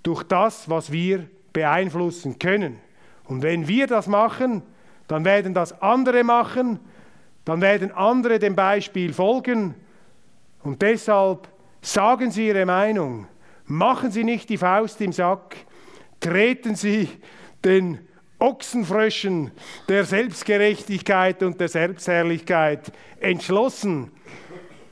durch 0.01 0.23
das, 0.23 0.69
was 0.69 0.93
wir 0.93 1.29
beeinflussen 1.51 2.39
können. 2.39 2.77
Und 3.29 3.43
wenn 3.43 3.67
wir 3.67 3.87
das 3.87 4.07
machen, 4.07 4.63
dann 5.07 5.23
werden 5.23 5.53
das 5.53 5.81
andere 5.81 6.23
machen, 6.23 6.79
dann 7.45 7.61
werden 7.61 7.91
andere 7.91 8.39
dem 8.39 8.55
Beispiel 8.55 9.13
folgen. 9.13 9.75
Und 10.63 10.81
deshalb 10.81 11.47
sagen 11.81 12.31
Sie 12.31 12.47
Ihre 12.47 12.65
Meinung, 12.65 13.27
machen 13.65 14.11
Sie 14.11 14.23
nicht 14.23 14.49
die 14.49 14.57
Faust 14.57 14.99
im 14.99 15.13
Sack, 15.13 15.55
treten 16.19 16.75
Sie 16.75 17.07
den 17.63 17.99
Ochsenfröschen 18.39 19.51
der 19.87 20.05
Selbstgerechtigkeit 20.05 21.43
und 21.43 21.59
der 21.59 21.67
Selbstherrlichkeit 21.67 22.91
entschlossen 23.19 24.11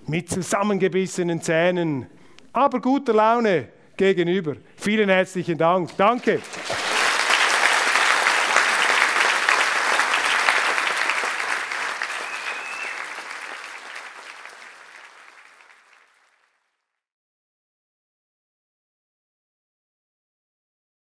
mit 0.06 0.30
zusammengebissenen 0.30 1.42
Zähnen 1.42 2.06
aber 2.54 2.80
guter 2.82 3.14
Laune 3.14 3.70
gegenüber. 3.96 4.56
Vielen 4.76 5.10
herzlichen 5.10 5.58
Dank. 5.58 5.90
Danke. 5.98 6.40